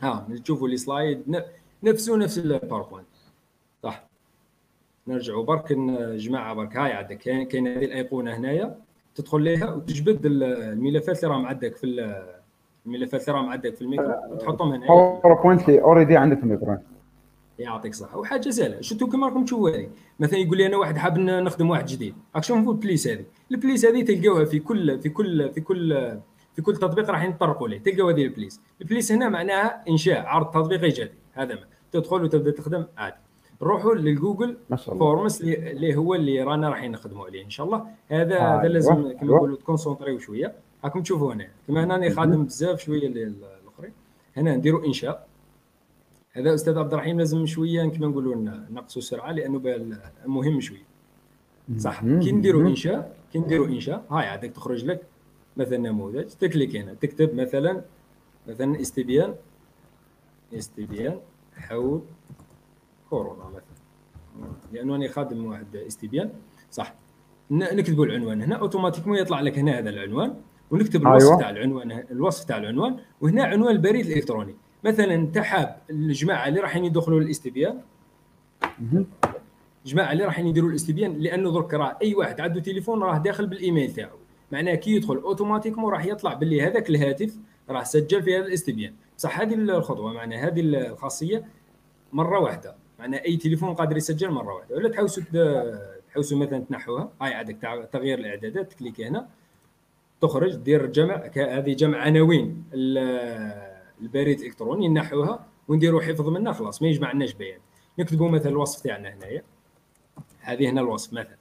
ها 0.00 0.28
تشوفوا 0.44 0.68
les 0.68 0.76
slides 0.76 1.44
نفسه 1.82 2.16
نفس 2.16 2.38
ال 2.38 2.44
PowerPoint 2.44 3.06
صح. 3.82 4.07
نرجعوا 5.08 5.44
برك 5.44 5.72
جماعة 6.16 6.54
برك 6.54 6.76
هاي 6.76 6.92
عندك. 6.92 7.18
كاين 7.18 7.66
هذه 7.66 7.84
الأيقونة 7.84 8.36
هنايا 8.36 8.76
تدخل 9.14 9.42
ليها 9.42 9.74
وتجبد 9.74 10.20
الملفات 10.26 11.24
اللي 11.24 11.34
راهم 11.34 11.46
عندك 11.46 11.76
في 11.76 11.86
الملفات 12.86 13.28
اللي 13.28 13.38
راهم 13.38 13.48
عندك 13.48 13.74
في 13.74 13.82
الميكرو. 13.82 14.14
وتحطهم 14.30 14.72
هنا 14.72 14.86
PowerPoint 14.86 15.68
اللي 15.68 15.82
already 15.82 16.16
عندك 16.16 16.36
في 16.36 16.42
الميكرو. 16.42 16.78
يعطيك 17.58 17.92
الصحة. 17.92 18.18
وحاجة 18.18 18.50
سهله 18.50 18.80
شفتوا 18.80 19.08
كما 19.08 19.26
راكم 19.26 19.44
تشوفوا 19.44 19.70
هذه؟ 19.70 19.88
مثلا 20.20 20.38
يقول 20.38 20.58
لي 20.58 20.66
أنا 20.66 20.76
واحد 20.76 20.96
حاب 20.96 21.18
نخدم 21.18 21.70
واحد 21.70 21.86
جديد. 21.86 22.14
راك 22.34 22.44
شوفوا 22.44 22.72
ال 22.72 22.79
plus 22.79 23.08
هذه. 23.08 23.24
ال 23.50 23.57
plus 23.57 23.84
هذه 23.84 24.04
تلقاوها 24.04 24.44
في 24.44 24.58
كل 24.58 25.00
في 25.00 25.08
كل 25.08 25.52
في 25.52 25.60
كل 25.60 26.18
في 26.56 26.62
كل 26.62 26.76
تطبيق 26.76 27.10
راح 27.10 27.24
يتطرقوا 27.24 27.68
ليه 27.68 27.78
تلقاو 27.78 28.08
هذه 28.08 28.24
ال 28.24 28.31
plus 28.31 28.60
ال 28.80 28.86
plus 28.86 29.12
هنا 29.12 29.28
معناها 29.28 29.84
إنشاء 29.88 30.26
عرض 30.26 30.50
تطبيقي 30.50 30.88
جديد. 30.88 31.10
هذا 31.32 31.54
ما. 31.54 31.60
تدخل 31.92 32.24
وتبدأ 32.24 32.50
تخدم 32.50 32.84
عادي. 32.96 33.16
روحوا 33.62 33.94
لل 33.94 34.10
Google 34.10 34.56
Forms 34.76 35.42
اللي 35.42 35.96
هو 35.96 36.14
اللي 36.14 36.42
رانا 36.42 36.68
رايحين 36.68 36.92
نخدموا 36.92 37.26
عليه 37.26 37.44
إن 37.44 37.50
شاء 37.50 37.66
الله. 37.66 37.86
هذا 38.08 38.40
آه 38.40 38.60
هذا 38.60 38.68
لازم 38.68 38.94
كما 38.94 39.36
نقولوا 39.36 39.56
تكونسونطريو 39.56 40.18
شوية. 40.18 40.54
راكم 40.84 41.02
تشوفوا 41.02 41.34
هنا. 41.34 41.48
كما 41.68 41.84
هنا 41.84 41.94
راني 41.94 42.10
خادم 42.10 42.44
بزاف 42.44 42.80
شوية 42.80 43.06
الأخرين. 43.06 43.92
هنا 44.36 44.56
نديروا 44.56 44.86
إنشاء. 44.86 45.28
هذا 46.32 46.54
أستاذ 46.54 46.78
عبد 46.78 46.92
الرحيم 46.92 47.18
لازم 47.18 47.46
شوية 47.46 47.88
كما 47.88 48.06
نقولوا 48.06 48.34
نقصوا 48.70 49.02
السرعه 49.02 49.32
لأنه 49.32 49.60
مهم 50.26 50.60
شوية 50.60 50.86
صح. 51.76 52.00
كي 52.00 52.32
نديروا 52.32 52.68
انشاء 52.68 53.16
كي 53.32 53.38
نديروا 53.38 53.66
إنشاء. 53.66 54.04
هاي 54.10 54.26
عندك 54.26 54.50
تخرج 54.50 54.84
لك 54.84 55.02
مثلا 55.56 55.78
نموذج. 55.78 56.26
تكليك 56.26 56.76
هنا. 56.76 56.94
تكتب 56.94 57.34
مثلا 57.34 57.82
مثلا 58.48 58.80
استبيان. 58.80 59.34
استبيان. 60.54 61.18
حول. 61.56 62.02
كورونا 63.10 63.44
مثلا. 63.44 63.78
لأنه 64.72 64.96
أنا 64.96 65.08
خادم 65.08 65.46
واحد 65.46 65.76
استبيان 65.76 66.30
صح. 66.70 66.94
نكتبوا 67.50 68.06
العنوان 68.06 68.42
هنا 68.42 68.56
أوتوماتيكمون 68.56 69.18
يطلع 69.18 69.40
لك 69.40 69.58
هنا 69.58 69.78
هذا 69.78 69.90
العنوان 69.90 70.34
ونكتب 70.70 71.06
الوصف 71.06 71.26
أيوة. 71.26 71.40
تاع 71.40 71.50
العنوان 71.50 72.04
الوصف 72.10 72.44
تاع 72.44 72.56
العنوان 72.56 72.96
وهنا 73.20 73.44
عنوان 73.44 73.74
البريد 73.74 74.24
مثلا 74.84 75.14
انت 75.14 75.38
حاب 75.38 75.76
الجماعة 75.90 76.48
اللي 76.48 76.60
رايحين 76.60 76.84
يدخلوا 76.84 77.20
للاستبيان. 77.20 77.80
جماعة 79.86 80.12
اللي 80.12 80.24
راح 80.24 80.38
يديروا 80.38 80.70
الاستبيان 80.70 81.18
لأنه 81.18 81.52
درك 81.52 81.74
راه 81.74 81.98
أي 82.02 82.14
واحد 82.14 82.40
عنده 82.40 82.60
تليفون 82.60 83.02
راه 83.02 83.18
داخل 83.18 83.46
بالإيميل 83.46 83.92
تاعو. 83.92 84.16
معناها 84.52 84.74
كي 84.74 84.90
يدخل 84.90 85.16
أوتوماتيكمون 85.16 85.92
راح 85.92 86.04
يطلع 86.04 86.34
باللي 86.34 86.62
هذاك 86.62 86.90
الهاتف 86.90 87.38
راه 87.70 87.82
سجل 87.82 88.22
في 88.22 88.36
هذا 88.36 88.46
الاستبيان. 88.46 88.94
بصح 89.16 89.40
هذه 89.40 89.54
الخطوة. 89.54 90.12
معناها 90.12 90.46
هذه 90.46 90.60
الخاصية 90.60 91.44
مرة 92.12 92.38
واحدة. 92.38 92.76
معناها 92.98 93.24
أي 93.24 93.36
تليفون 93.36 93.74
قادر 93.74 93.96
يسجل 93.96 94.30
مرة 94.30 94.54
واحدة. 94.54 94.76
ولا 94.76 94.88
تحوسوا 94.88 95.22
تحوسوا 96.08 96.38
مثلا 96.38 96.58
تنحوها. 96.58 97.12
هاي 97.22 97.34
عندك 97.34 97.88
تغيير 97.92 98.18
الإعدادات 98.18 98.72
تكليك 98.72 99.00
هنا. 99.00 99.28
تخرج 100.20 100.56
دير 100.56 100.86
جمع 100.86 101.30
هذه 101.36 101.74
جمع 101.74 101.98
عناوين 101.98 102.64
البريد 104.00 104.40
الإلكتروني 104.40 104.88
نحوها 104.88 105.46
ونديروا 105.68 106.00
حفظ 106.00 106.28
منها 106.28 106.52
خلاص 106.52 106.82
ما 106.82 106.88
يجمعناش 106.88 107.34
بيان. 107.34 107.60
نكتبوا 107.98 108.28
مثلا 108.28 108.52
الوصف 108.52 108.82
تاعنا 108.82 109.14
هنايا. 109.14 109.42
هذه 110.40 110.70
هنا 110.70 110.80
الوصف 110.80 111.12
مثلا. 111.12 111.36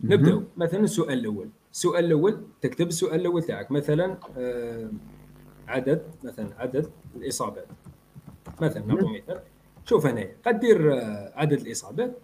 نبدأو 0.00 0.42
مثلا 0.56 0.80
السؤال 0.80 1.18
الأول. 1.18 1.48
السؤال 1.72 2.04
الأول 2.04 2.44
تكتب 2.60 2.88
السؤال 2.88 3.20
الأول 3.20 3.42
تاعك. 3.42 3.70
مثلا 3.70 4.18
آه 4.38 4.90
عدد 5.68 6.02
مثلا 6.24 6.48
عدد 6.58 6.90
الإصابات. 7.16 7.66
مثلا 8.60 8.86
نعطوا 8.86 9.10
مثال. 9.10 9.40
شوف 9.84 10.06
هنا 10.06 10.26
قد 10.46 10.60
دير 10.60 10.94
آه 10.94 11.32
عدد 11.36 11.60
الإصابات 11.60 12.18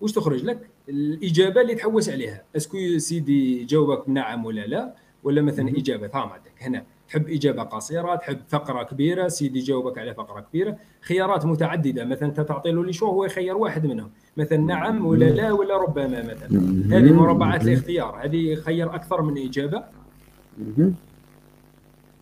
واش 0.00 0.12
تخرج 0.12 0.44
لك؟ 0.44 0.68
الإجابة 0.88 1.60
اللي 1.60 1.74
تحوس 1.74 2.10
عليها. 2.10 2.42
est-ce 2.56 2.71
que 2.71 2.78
سيدي 2.98 3.64
جاوبك 3.64 4.08
بنعم 4.08 4.44
ولا 4.44 4.66
لا؟ 4.66 4.94
ولا 5.24 5.42
مثلا 5.42 5.68
إجابة 5.68 6.10
ها 6.14 6.18
عندك. 6.18 6.52
هنا 6.60 6.84
تحب 7.08 7.28
إجابة 7.28 7.62
قصيرة 7.62 8.14
تحب 8.14 8.38
فقرة 8.48 8.82
كبيرة 8.82 9.28
سيدي 9.28 9.58
يجاوبك 9.58 9.98
على 9.98 10.14
فقرة 10.14 10.40
كبيرة. 10.40 10.76
خيارات 11.00 11.46
متعددة. 11.46 12.04
مثلا 12.04 12.28
انت 12.28 12.40
تعطي 12.40 12.70
له 12.70 12.92
شو 12.92 13.06
هو 13.06 13.24
يخير 13.24 13.56
واحد 13.56 13.86
منهم. 13.86 14.10
مثلا 14.36 14.58
نعم 14.58 15.06
ولا 15.06 15.24
لا 15.24 15.52
ولا 15.52 15.76
ربما 15.76 16.22
مثلا. 16.22 16.58
هذه 16.98 17.12
مربعات 17.12 17.62
الاختيار. 17.62 18.24
هذه 18.24 18.36
يخير 18.36 18.94
أكثر 18.94 19.22
من 19.22 19.38
إجابة. 19.38 19.84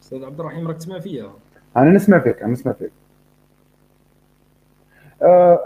أستاذ 0.02 0.24
عبد 0.24 0.40
الرحيم 0.40 0.68
راك 0.68 0.76
تسمع 0.76 0.98
فيا؟ 0.98 1.30
أنا 1.76 1.90
نسمع 1.90 2.18
فيك 2.18 2.42
أنا 2.42 2.52
نسمع 2.52 2.72
فيك. 2.72 2.90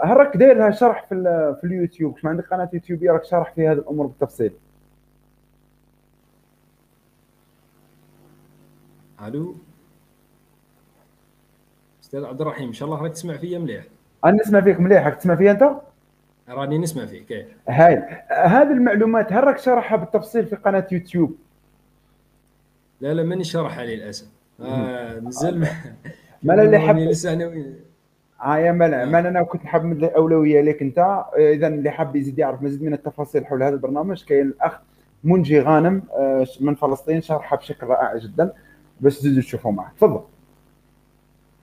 هل 0.03 0.17
راك 0.17 0.37
داير 0.37 0.57
لها 0.57 0.71
شرح 0.71 1.05
في, 1.05 1.15
في 1.61 1.67
اليوتيوب؟ 1.67 2.17
ما 2.23 2.29
عندك 2.29 2.47
قناة 2.47 2.69
يوتيوب 2.73 3.03
راك 3.03 3.23
شارح 3.23 3.53
في 3.53 3.67
هذه 3.67 3.77
الأمور 3.77 4.05
بالتفصيل. 4.05 4.53
ألو؟ 9.27 9.55
أستاذ 12.03 12.25
عبد 12.25 12.41
الرحيم 12.41 12.67
إن 12.67 12.73
شاء 12.73 12.89
الله 12.89 13.01
راك 13.01 13.11
تسمع 13.11 13.37
فيا 13.37 13.59
مليح. 13.59 13.83
أنا 14.25 14.33
نسمع 14.33 14.61
فيك 14.61 14.79
مليح. 14.79 15.05
راك 15.05 15.15
تسمع 15.15 15.35
فيا 15.35 15.51
أنت؟ 15.51 15.71
راني 16.49 16.77
نسمع 16.77 17.05
فيك 17.05 17.31
إيه. 17.31 17.47
هاي. 17.69 17.95
هذه 18.29 18.71
المعلومات 18.71 19.33
هل 19.33 19.43
راك 19.43 19.57
شرحها 19.57 19.97
بالتفصيل 19.97 20.45
في 20.45 20.55
قناة 20.55 20.87
يوتيوب؟ 20.91 21.35
لا 23.01 23.13
لا 23.13 23.23
ماني 23.23 23.43
شرحها 23.43 23.85
للأسف. 23.85 24.27
آه 24.61 25.19
مازال 25.19 25.67
ما 26.43 26.63
اللي 26.63 26.79
حاب 26.79 26.97
لسه 26.97 27.33
أنا 27.33 27.73
آه 28.43 28.57
يا 28.57 28.71
ملا 28.71 29.05
ما 29.05 29.19
أنا 29.19 29.43
كنت 29.43 29.65
حاب 29.65 29.85
من 29.85 30.03
الأولوية 30.03 30.61
لك 30.61 30.81
أنت. 30.81 31.25
اذا 31.37 31.67
اللي 31.67 31.89
حاب 31.89 32.15
يزيد 32.15 32.39
يعرف 32.39 32.61
مزيد 32.61 32.83
من 32.83 32.93
التفاصيل 32.93 33.45
حول 33.45 33.63
هذا 33.63 33.73
البرنامج. 33.73 34.23
كاين 34.23 34.47
الأخ 34.47 34.79
منجي 35.23 35.59
غانم 35.61 36.03
من 36.59 36.75
فلسطين 36.75 37.21
شرحها 37.21 37.57
بشكل 37.57 37.87
رائع 37.87 38.17
جدا. 38.17 38.53
باش 39.01 39.19
تزيدوا 39.19 39.41
تشوفوا 39.41 39.71
معه. 39.71 39.93
تفضل. 39.97 40.21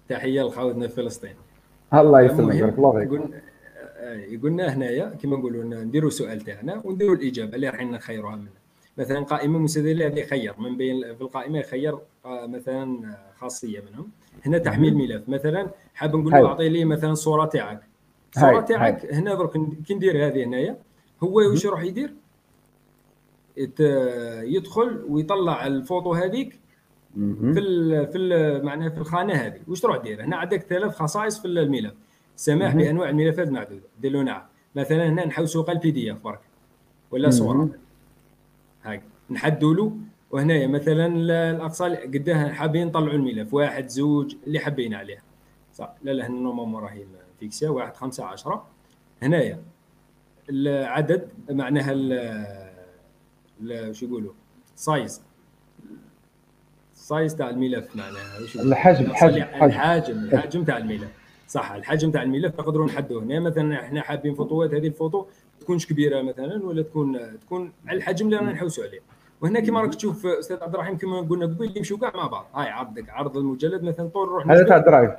تحية 0.08 0.42
لخاوتنا 0.42 0.88
في 0.88 0.94
فلسطين. 0.94 1.34
الله 1.94 2.20
يسلمك. 2.20 2.60
بارك 2.60 2.78
الله 2.78 3.20
فيك. 3.20 3.42
يقولنا 4.28 4.74
هنايا 4.74 5.12
كما 5.22 5.36
نقولوا 5.36 5.64
نديروا 5.64 6.08
السؤال 6.08 6.40
تاعنا 6.40 6.80
ونديروا 6.84 7.14
الإجابة 7.14 7.54
اللي 7.54 7.68
راح 7.68 7.82
نخيروها 7.82 8.36
منها 8.36 8.52
مثلا 8.98 9.20
قائمة 9.20 9.58
مستدله 9.58 10.06
هذه 10.06 10.18
يخير 10.18 10.54
من 10.58 10.76
بين 10.76 11.14
في 11.14 11.20
القائمة 11.20 11.58
يخير 11.58 11.98
مثلا 12.26 13.14
خاصية 13.38 13.80
منهم. 13.90 14.08
هنا 14.46 14.58
تحميل 14.58 14.94
ملف. 14.96 15.28
مثلا 15.28 15.70
حاب 15.94 16.16
نقول 16.16 16.32
له 16.32 16.46
أعطي 16.46 16.68
لي 16.68 16.84
مثلا 16.84 17.10
الصورة 17.10 17.44
تاعك. 17.44 17.80
الصورة 18.36 18.60
تاعك 18.60 19.14
هنا 19.14 19.34
درك 19.34 19.52
كي 19.86 19.94
ندير 19.94 20.26
هذه 20.26 20.44
هنايا. 20.44 20.78
هو 21.22 21.50
واش 21.50 21.64
يروح 21.64 21.82
يدير؟ 21.82 22.14
يدخل 24.44 25.04
ويطلع 25.08 25.66
الفوطو 25.66 26.12
هذيك 26.12 26.60
في 27.14 27.58
ال 27.58 28.06
في 28.12 28.18
ال 28.18 28.64
معناها 28.64 28.88
في 28.88 28.98
الخانة 28.98 29.34
هذه. 29.34 29.60
واش 29.68 29.80
تروح 29.80 29.96
دير 29.96 30.24
هنا 30.24 30.36
عندك 30.36 30.62
ثلاث 30.62 30.94
خصائص 30.94 31.40
في 31.40 31.48
الملف. 31.48 31.94
سماح 32.36 32.74
بأنواع 32.74 33.08
الملفات 33.10 33.48
معدودة. 33.48 33.82
دير 34.00 34.12
له 34.12 34.22
نعم. 34.22 34.42
مثلا 34.74 35.08
هنا 35.08 35.26
نحوسوا 35.26 35.72
ال 35.72 35.90
PDF 35.90 36.24
برك 36.24 36.40
ولا 37.10 37.30
صورة. 37.30 37.68
هاك 38.82 39.02
نحدوا 39.30 39.74
له. 39.74 39.96
وهنايا 40.34 40.66
مثلا 40.66 41.06
الأقصى 41.50 41.84
قداه 41.84 42.52
حابين 42.52 42.86
نطلعوا 42.86 43.14
الملف. 43.14 43.54
واحد 43.54 43.88
زوج 43.88 44.36
اللي 44.46 44.58
حابين 44.58 44.94
عليه. 44.94 45.22
صح. 45.74 45.94
لا 46.02 46.10
لا 46.10 46.26
هنا 46.26 46.40
normalement 46.40 46.82
راهي 46.82 47.04
fixée. 47.40 47.68
واحد 47.68 47.96
خمسة 47.96 48.24
عشرة. 48.24 48.66
هنايا 49.22 49.62
العدد 50.50 51.28
معناها 51.50 51.92
شو 53.92 54.06
يقولوا؟ 54.06 54.32
size 54.76 55.22
ال 56.94 57.03
size 57.03 57.36
تاع 57.36 57.50
الملف 57.50 57.96
معناها. 57.96 58.38
الحجم 58.38 59.10
الحجم. 59.10 59.42
الحجم 59.62 60.18
الحجم 60.18 60.64
تاع 60.64 60.76
الملف. 60.76 61.10
صح. 61.48 61.72
الحجم 61.72 62.10
تاع 62.10 62.22
الملف 62.22 62.60
نقدروا 62.60 62.86
نحدوه. 62.86 63.22
هنا 63.22 63.40
مثلا 63.40 63.80
إحنا 63.80 64.02
حابين 64.02 64.34
فوطوات 64.34 64.74
هذه 64.74 64.86
الفوطو 64.86 65.26
تكونش 65.60 65.86
كبيرة 65.86 66.22
مثلا 66.22 66.66
ولا 66.66 66.82
تكون 66.82 67.38
تكون 67.40 67.72
على 67.86 67.96
الحجم 67.96 68.26
اللي 68.26 68.36
رانا 68.36 68.52
نحوسوا 68.52 68.84
عليه. 68.84 69.00
وهنا 69.44 69.60
كما 69.60 69.80
راك 69.80 69.94
تشوف 69.94 70.26
أستاذ 70.26 70.62
عبد 70.62 70.74
الرحيم 70.74 70.98
كما 70.98 71.20
قلنا 71.20 71.46
قبل 71.46 71.76
يمشوا 71.76 71.98
كاع 71.98 72.12
مع 72.14 72.26
بعض. 72.26 72.46
هاي 72.54 72.68
عرضك 72.68 73.10
عرض 73.10 73.36
المجلد 73.36 73.82
مثلا 73.82 74.08
طول 74.08 74.28
روح 74.28 74.50
هذا 74.50 74.64
تاع 74.64 74.76
ال 74.76 74.81
Drive. 74.81 75.10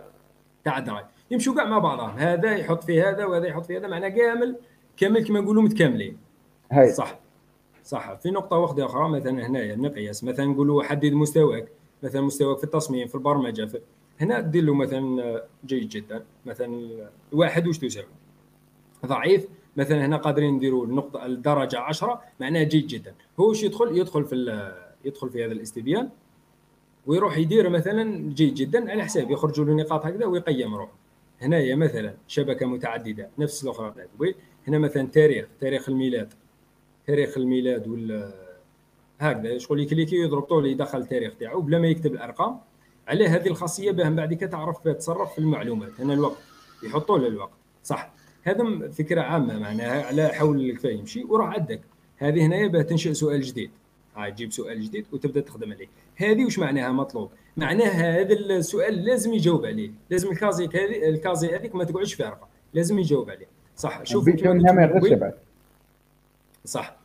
تاع 0.64 0.78
ال 0.78 0.82
Drive. 0.82 1.06
يمشوا 1.32 1.56
كاع 1.56 1.66
مع 1.66 1.80
بعضهم 1.80 2.10
هذا 2.10 2.52
يحط 2.56 2.84
في 2.84 3.02
هذا 3.02 3.26
وهذا 3.26 3.48
يحط 3.48 3.66
في 3.66 3.78
هذا 3.78 3.88
معناه 3.88 4.10
كامل 4.10 4.56
كامل 4.98 5.28
كما 5.28 5.40
نقولوا 5.40 5.64
متكاملين. 5.64 6.18
هاي. 6.72 6.92
صح. 6.92 7.20
صح. 7.84 8.14
في 8.14 8.32
نقطة 8.32 8.58
واحدة 8.58 8.86
أخرى 8.86 9.10
مثلا 9.10 9.48
هنايا 9.48 9.74
المقياس 9.74 10.24
مثلا 10.24 10.46
نقولوا 10.46 10.84
حدد 10.84 11.14
مستواك 11.14 11.68
مثلا 12.04 12.22
مستواك 12.22 12.58
في 12.58 12.64
التصميم 12.64 13.08
في 13.08 13.16
البرمجة 13.16 13.66
في 13.66 13.80
هنا 14.22 14.40
دير 14.40 14.64
له 14.64 14.74
مثلا 14.74 15.42
جيد 15.66 15.90
جدا. 15.90 16.24
مثلا 16.46 16.90
واحد 17.32 17.68
وش 17.68 17.78
تساوي؟ 17.78 18.08
ضعيف. 19.06 19.48
مثلا 19.76 20.06
هنا 20.06 20.18
قادرين 20.18 20.54
نديروا 20.54 20.86
النقطة 20.86 21.26
الدرجة 21.26 21.80
10 21.80 22.22
معناها 22.40 22.64
جيد 22.64 22.88
جدا. 22.88 23.16
هو 23.40 23.50
وش 23.50 23.64
يدخل؟ 23.64 23.98
يدخل 23.98 24.26
في 24.26 24.72
يدخل 25.06 25.30
في 25.30 25.46
هذا 25.46 25.52
الاستبيان 25.52 26.10
ويروح 27.06 27.38
يدير 27.38 27.70
مثلا 27.70 28.34
جيد 28.34 28.54
جدا 28.54 28.92
على 28.92 29.04
حساب 29.04 29.32
يخرجوا 29.32 29.66
له 29.66 29.74
نقاط 29.74 30.06
هكذا 30.06 30.26
ويقيم 30.26 30.76
روحه. 30.76 30.94
هنايا 31.42 31.76
مثلا 31.76 32.14
شبكة 32.28 32.66
متعددة 32.66 33.30
نفس 33.38 33.64
الأخرى 33.64 33.94
هنا 34.68 34.80
مثلا 34.80 35.08
تاريخ 35.08 35.48
تاريخ 35.60 35.90
الميلاد 35.90 36.34
تاريخ 37.08 37.38
الميلاد 37.38 37.88
ولا 37.88 38.34
هكذا. 39.20 39.58
شغل 39.58 39.80
يكليكي 39.80 40.16
يضرب 40.16 40.42
طول 40.42 40.66
يدخل 40.66 40.98
التاريخ 40.98 41.36
تاعو 41.36 41.62
بلا 41.62 41.80
ما 41.80 41.88
يكتب 41.88 42.14
الأرقام. 42.14 42.60
عليه 43.08 43.36
هذه 43.36 43.48
الخاصية 43.48 43.92
باه 43.92 44.10
بعد 44.10 44.38
تعرف 44.38 44.78
تتصرف 44.80 45.34
في 45.34 45.40
المعلومات. 45.40 46.02
هنا 46.02 46.14
الوقت 46.14 46.38
يحطوا 46.84 47.18
له 47.18 47.28
الوقت. 47.28 47.54
صح. 47.84 48.15
هذا 48.46 48.90
فكرة 48.90 49.22
عامة 49.22 49.60
معناها 49.60 50.06
على 50.06 50.28
حول 50.28 50.70
الكفايه 50.70 50.98
يمشي 50.98 51.24
وراح 51.24 51.50
عندك 51.50 51.82
هذه 52.18 52.46
هنا 52.46 52.68
باه 52.68 52.82
تنشئ 52.82 53.14
سؤال 53.14 53.42
جديد. 53.42 53.72
تجيب 54.16 54.52
سؤال 54.52 54.82
جديد 54.82 55.06
وتبدأ 55.12 55.42
تخدم 55.42 55.74
عليه. 55.74 55.88
هذه 56.16 56.46
وش 56.46 56.60
معناها 56.60 56.92
مطلوب؟ 56.92 57.30
معناها 57.58 58.22
هذا 58.22 58.34
السؤال 58.34 59.06
لازم 59.06 59.34
يجاوب 59.34 59.66
عليه. 59.66 59.92
لازم 60.10 60.32
الكازي 60.32 60.66
الكازي 61.10 61.56
هذيك 61.56 61.76
ما 61.76 61.84
تقعدش 61.84 62.14
فارغه 62.14 62.48
لازم 62.74 63.00
يجاوب 63.00 63.30
عليه. 63.30 63.48
صح 63.76 64.04
شوف 64.04 64.30
صح. 66.66 66.98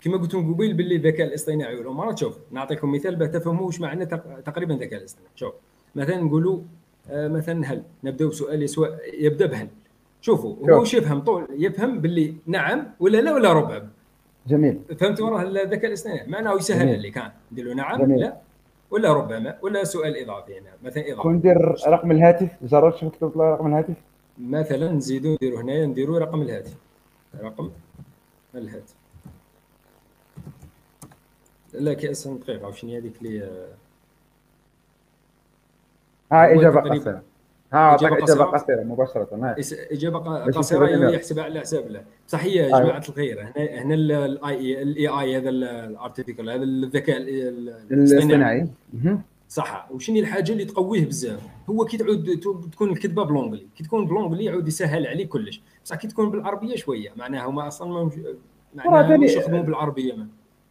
كما 0.00 0.16
قلت 0.16 0.34
لكم 0.34 0.54
قبيل 0.54 0.74
باللي 0.74 0.96
الذكاء 0.96 1.26
الاصطناعي 1.26 1.76
والامارات 1.76 2.18
شوف 2.18 2.38
نعطيكم 2.50 2.92
مثال 2.92 3.16
باه 3.16 3.26
تفهموا 3.26 3.66
واش 3.66 3.80
معنى 3.80 4.06
تقريبا 4.46 4.74
الذكاء 4.74 5.00
الاصطناعي. 5.00 5.30
شوف 5.36 5.54
مثلا 5.94 6.16
نقولوا 6.16 6.60
آه 7.10 7.28
مثلا 7.28 7.72
هل 7.72 7.82
نبداو 8.04 8.28
بسؤال 8.28 8.62
يسوى 8.62 8.98
يبدأ 9.12 9.46
بهل. 9.46 9.68
شوفوا 10.20 10.56
هو 10.56 10.80
واش 10.80 10.94
يفهم؟ 10.94 11.20
طول 11.20 11.46
يفهم 11.50 12.00
باللي 12.00 12.34
نعم 12.46 12.86
ولا 13.00 13.18
لا 13.18 13.34
ولا 13.34 13.52
ربع. 13.52 13.82
جميل. 14.46 14.80
فهمتوا 14.98 15.30
راه 15.30 15.42
الذكاء 15.42 15.86
الاصطناعي؟ 15.86 16.26
معناه 16.26 16.54
يسهل 16.54 16.94
اللي 16.94 17.10
كان. 17.10 17.32
ندير 17.52 17.64
له 17.64 17.74
نعم 17.74 18.02
جميل. 18.02 18.20
لا 18.20 18.36
ولا 18.90 19.12
ربما 19.12 19.58
ولا 19.62 19.84
سؤال 19.84 20.16
إضافي 20.16 20.58
هنا 20.58 20.70
مثلا 20.82 21.12
إضافي. 21.12 21.28
ندير 21.28 21.74
رقم 21.88 22.10
الهاتف 22.10 22.48
جربت 22.62 22.96
شفت 22.96 23.20
تطلع 23.20 23.50
رقم 23.50 23.66
الهاتف؟ 23.66 23.94
مثلا 24.38 24.92
نزيدوا 24.92 25.34
نديروا 25.34 25.60
هنايا 25.60 25.86
نديروا 25.86 26.18
رقم 26.18 26.42
الهاتف. 26.42 26.74
رقم 27.40 27.70
الهاتف. 28.54 28.94
لا 31.74 31.94
كاس 31.94 32.28
دقيقة 32.28 32.72
شنو 32.72 32.96
هذيك 32.96 33.22
اللي 33.22 33.50
ها 36.32 36.54
إجابة 36.54 36.80
قصيره 36.80 37.22
ها 37.72 37.94
إجابة 37.94 38.44
قصيرة, 38.44 38.82
مباشرة. 38.82 39.56
إجابة 39.92 40.44
قصيرة 40.44 41.10
يحسبها 41.10 41.44
على 41.44 41.60
حساب 41.60 41.88
له. 41.88 42.04
بصح 42.28 42.44
هي 42.44 42.54
يا 42.54 42.64
أيوة. 42.66 42.80
جماعة 42.80 43.02
الخير 43.08 43.42
هنا 43.42 43.82
هنا 43.82 43.94
ال 43.94 44.82
AI 44.82 44.99
ال 44.99 45.08
AI 45.08 45.36
هذا 45.36 45.48
ال 45.48 45.57
artificial 45.57 46.50
هذا 46.50 46.62
الذكاء 46.62 47.16
الاصطناعي. 47.90 48.68
صح. 49.48 49.88
وشنو 49.90 50.18
الحاجة 50.18 50.52
اللي 50.52 50.64
تقويه 50.64 51.06
بزاف؟ 51.06 51.40
هو 51.70 51.84
كي 51.84 51.96
تعود 51.96 52.40
تكون 52.72 52.90
الكتبة 52.90 53.22
ب 53.24 53.28
l'anglais 53.28 53.66
كي 53.76 53.84
تكون 53.84 54.06
ب 54.06 54.10
l'anglais 54.10 54.44
يعود 54.44 54.68
يسهل 54.68 55.06
عليك 55.06 55.28
كلش. 55.28 55.62
بصح 55.84 55.96
كي 55.96 56.08
تكون 56.08 56.30
بالعربية 56.30 56.76
شوية 56.76 57.08
معناها 57.16 57.46
هما 57.46 57.68
أصلا 57.68 57.88
ما 57.88 58.10
معناها 58.74 59.16
مش 59.16 59.32
يخدموا 59.32 59.62
بالعربية 59.62 60.14
ما. 60.14 60.26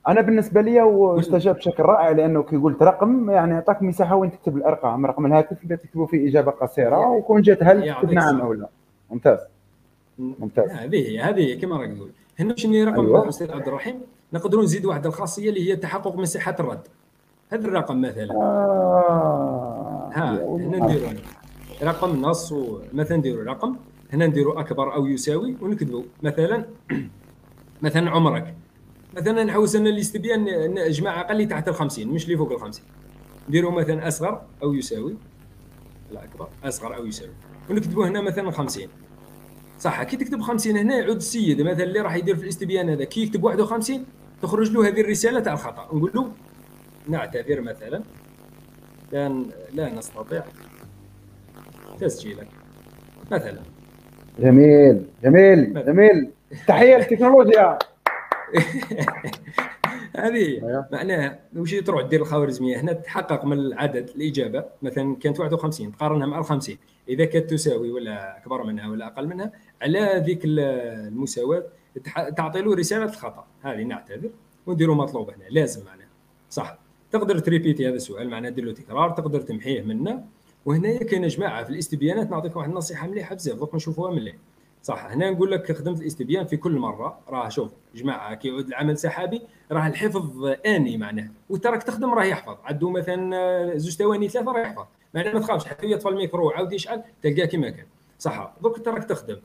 أنا 0.07 0.21
بالنسبة 0.21 0.61
لي 0.61 0.81
واستجاب 0.81 1.55
بشكل 1.55 1.83
رائع 1.83 2.09
لأنه 2.09 2.43
كي 2.43 2.57
قلت 2.57 2.83
رقم 2.83 3.29
يعني 3.29 3.53
يعطيك 3.53 3.81
مساحة 3.83 4.15
وين 4.15 4.31
تكتب 4.31 4.57
الأرقام. 4.57 5.05
رقم 5.05 5.25
الهاتف 5.25 5.63
اللي 5.63 5.77
تكتبوا 5.77 6.07
فيه 6.07 6.29
إجابة 6.29 6.51
قصيرة 6.51 7.09
وكون 7.09 7.41
جات 7.41 7.63
هل 7.63 7.93
تكتب 7.95 8.11
نعم 8.13 8.41
أو 8.41 8.53
لا؟ 8.53 8.69
ممتاز. 9.09 9.39
ممتاز. 10.19 10.69
هذه 10.71 11.07
هي 11.09 11.19
هذه 11.19 11.39
هي 11.39 11.55
كما 11.55 11.77
راك 11.77 11.89
تقول. 11.93 12.11
هنا 12.39 12.55
شنو 12.55 12.83
رقم 12.87 12.99
أيوة. 13.05 13.29
أستاذ 13.29 13.51
عبد 13.51 13.67
الرحيم؟ 13.67 14.01
نقدروا 14.33 14.63
نزيد 14.63 14.85
واحد 14.85 15.05
الخاصية 15.05 15.49
اللي 15.49 15.71
هي 15.71 15.75
تحقق 15.75 16.15
من 16.15 16.25
صحه 16.25 16.55
الرد. 16.59 16.87
هذا 17.51 17.67
الرقم 17.67 18.01
مثلا. 18.01 18.33
آه. 18.35 20.09
ها 20.13 20.31
هنا 20.45 20.77
نديروا 20.85 21.09
رقم 21.83 22.21
نص 22.21 22.53
مثلا 22.93 23.17
نديروا 23.17 23.43
رقم. 23.43 23.75
هنا 24.13 24.27
نديروا 24.27 24.59
أكبر 24.59 24.93
أو 24.95 25.07
يساوي 25.07 25.55
ونكتبوا 25.61 26.03
مثلا 26.23 26.65
مثلا 27.81 28.09
عمرك. 28.09 28.55
مثلا 29.17 29.43
نحوس 29.43 29.75
أن 29.75 29.87
الاستبيان 29.87 30.45
جماعة 30.89 31.21
أقل 31.21 31.47
تحت 31.47 31.67
ال 31.67 31.75
50 31.75 32.07
مش 32.07 32.25
اللي 32.25 32.37
فوق 32.37 32.51
ال 32.51 32.59
50 32.59 32.85
نديروا 33.49 33.71
مثلا 33.71 34.07
أصغر 34.07 34.41
أو 34.63 34.73
يساوي. 34.73 35.15
لا 36.11 36.23
أكبر 36.23 36.47
أصغر 36.63 36.95
أو 36.95 37.05
يساوي. 37.05 37.31
ونكتبوا 37.69 38.07
هنا 38.07 38.21
مثلا 38.21 38.51
50 38.51 38.87
صح 39.79 40.03
كي 40.03 40.17
تكتب 40.17 40.41
50 40.41 40.77
هنا 40.77 40.97
يعود 40.97 41.15
السيد 41.15 41.61
مثلا 41.61 41.83
اللي 41.83 41.99
راح 42.01 42.15
يدير 42.15 42.35
في 42.35 42.43
الاستبيان 42.43 42.89
هذا. 42.89 43.03
كي 43.03 43.23
يكتب 43.23 43.43
51 43.43 44.05
تخرج 44.41 44.71
له 44.71 44.87
هذه 44.87 45.01
الرسالة 45.01 45.39
تاع 45.39 45.53
الخطأ. 45.53 45.85
نقول 45.85 46.11
له 46.15 46.31
نعتذر 47.07 47.61
مثلا. 47.61 48.03
لا 49.11 49.43
لا 49.73 49.93
نستطيع 49.93 50.43
تسجيلك. 51.99 52.47
مثلا. 53.31 53.59
جميل 54.39 55.05
جميل 55.23 55.85
جميل. 55.85 56.29
تحية 56.67 56.97
للتكنولوجيا. 56.97 57.77
هذه 60.15 60.35
أيوه. 60.35 60.87
معناها 60.91 61.39
وش 61.55 61.75
تروح 61.75 62.01
دير 62.01 62.21
الخوارزميه 62.21 62.81
هنا 62.81 62.93
تحقق 62.93 63.45
من 63.45 63.59
العدد 63.59 64.09
الإجابة 64.09 64.65
مثلا 64.81 65.15
كانت 65.15 65.39
51 65.39 65.91
تقارنها 65.91 66.27
مع 66.27 66.39
ال 66.39 66.45
50 66.45 66.77
إذا 67.09 67.25
كانت 67.25 67.49
تساوي 67.49 67.91
ولا 67.91 68.37
أكبر 68.37 68.63
منها 68.63 68.89
ولا 68.89 69.07
أقل 69.07 69.27
منها 69.27 69.51
على 69.81 70.23
ذيك 70.25 70.41
المساواة 70.45 71.63
تعطي 72.37 72.61
له 72.61 72.75
رسالة 72.75 73.05
الخطأ. 73.05 73.47
هذه 73.61 73.83
نعتذر 73.83 74.29
ونديروا 74.65 74.95
مطلوب 74.95 75.29
هنا. 75.29 75.43
لازم 75.49 75.85
معناها. 75.85 76.07
صح. 76.49 76.77
تقدر 77.11 77.39
ت 77.39 77.45
répéter 77.45 77.87
هذا 77.87 77.95
السؤال 77.95 78.29
معناها 78.29 78.51
دير 78.51 78.65
له 78.65 78.73
تكرار 78.73 79.09
تقدر 79.09 79.41
تمحيه 79.41 79.81
منا 79.81 80.25
وهنا 80.65 80.97
كاين 80.97 81.27
جماعة 81.27 81.63
في 81.63 81.69
الاستبيانات 81.69 82.29
نعطيكم 82.31 82.59
واحد 82.59 82.69
النصيحة 82.69 83.07
مليحة 83.07 83.35
بزاف 83.35 83.57
دوك 83.57 83.75
نشوفوها 83.75 84.11
مليح. 84.11 84.35
صح 84.83 85.05
هنا 85.05 85.31
نقول 85.31 85.51
لك 85.51 85.71
خدمت 85.71 86.01
الاستبيان 86.01 86.45
في 86.45 86.57
كل 86.57 86.71
مرة. 86.71 87.19
راه 87.29 87.49
شوف 87.49 87.71
جماعة 87.95 88.35
كي 88.35 88.47
يعود 88.47 88.67
العمل 88.67 88.97
سحابي 88.97 89.41
راه 89.71 89.87
الحفظ 89.87 90.45
آني 90.65 90.97
معناه. 90.97 91.29
وتراك 91.49 91.83
تخدم 91.83 92.13
راه 92.13 92.23
يحفظ. 92.23 92.57
عنده 92.63 92.89
مثلا 92.89 93.77
زوج 93.77 93.95
ثواني 93.95 94.27
ثلاثة 94.27 94.51
راه 94.51 94.59
يحفظ. 94.59 94.85
معناه 95.13 95.33
ما 95.33 95.39
تخافش 95.39 95.65
حتى 95.65 95.91
يطفى 95.91 96.09
الميكرو 96.09 96.47
وعاود 96.47 96.73
يشعل 96.73 97.03
تلقاه 97.21 97.45
كما 97.45 97.69
كان. 97.69 97.85
صح 98.19 98.53
دوك 98.61 98.79
تراك 98.85 99.03
تخدم. 99.03 99.37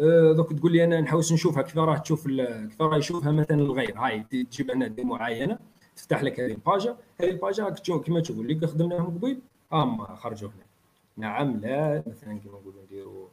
أه، 0.00 0.32
دوك 0.32 0.52
تقول 0.52 0.72
لي 0.72 0.84
أنا 0.84 1.00
نحوس 1.00 1.32
نشوفها 1.32 1.62
كيف 1.62 1.78
راه 1.78 1.98
تشوف 1.98 2.26
كيف 2.26 2.82
راه 2.82 2.96
يشوفها 2.96 3.32
مثلا 3.32 3.60
الغير. 3.60 3.98
هاي 3.98 4.20
تجيب 4.30 4.70
لنا 4.70 4.86
دي 4.86 5.04
معينة 5.04 5.58
تفتح 5.96 6.22
لك 6.22 6.40
هذه 6.40 6.52
ال 6.52 6.61
page 6.61 6.96
هذه 7.20 7.30
ال 7.30 7.38
page 7.38 7.68
كما 8.04 8.20
تشوفوا 8.20 8.42
اللي 8.42 8.66
خدمناهم 8.66 9.06
قبيل. 9.06 9.40
هم 9.72 10.04
خرجوا 10.04 10.48
هنا. 10.48 10.64
نعم 11.16 11.56
لا 11.56 12.02
مثلا 12.06 12.38
كما 12.38 12.52
نقولوا 12.52 12.82
نديروا 12.86 13.28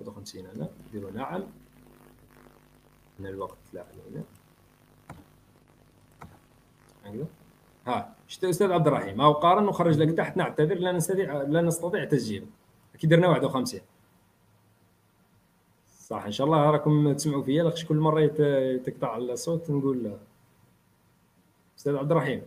هذوك 0.00 0.18
نسينا 0.18 0.52
هنا 0.52 0.68
نديروا 0.88 1.10
نعم. 1.10 1.42
هنا 3.20 3.28
الوقت 3.28 3.58
لا 3.72 3.84
علينا. 3.84 4.24
هكذا 7.04 7.26
ها 7.86 8.14
شفت 8.28 8.44
أستاذ 8.44 8.72
عبد 8.72 8.86
الرحيم 8.86 9.20
هاو 9.20 9.32
قارن 9.32 9.68
وخرج 9.68 9.98
لك 9.98 10.16
تحت 10.16 10.36
نعتذر 10.36 10.74
لا 10.74 10.92
نستطيع 10.92 11.42
لا 11.42 11.62
نستطيع 11.62 12.04
تسجيل. 12.04 12.46
كي 12.98 13.06
درنا 13.06 13.28
51 13.28 13.80
صح 15.98 16.24
إن 16.24 16.32
شاء 16.32 16.46
الله 16.46 16.70
راكم 16.70 17.12
تسمعوا 17.12 17.42
فيا 17.42 17.62
لاخش 17.62 17.84
كل 17.84 17.96
مرة 17.96 18.26
تقطع 18.76 19.16
الصوت 19.16 19.70
نقول 19.70 20.16
أستاذ 21.78 21.96
عبد 21.96 22.10
الرحيم. 22.10 22.42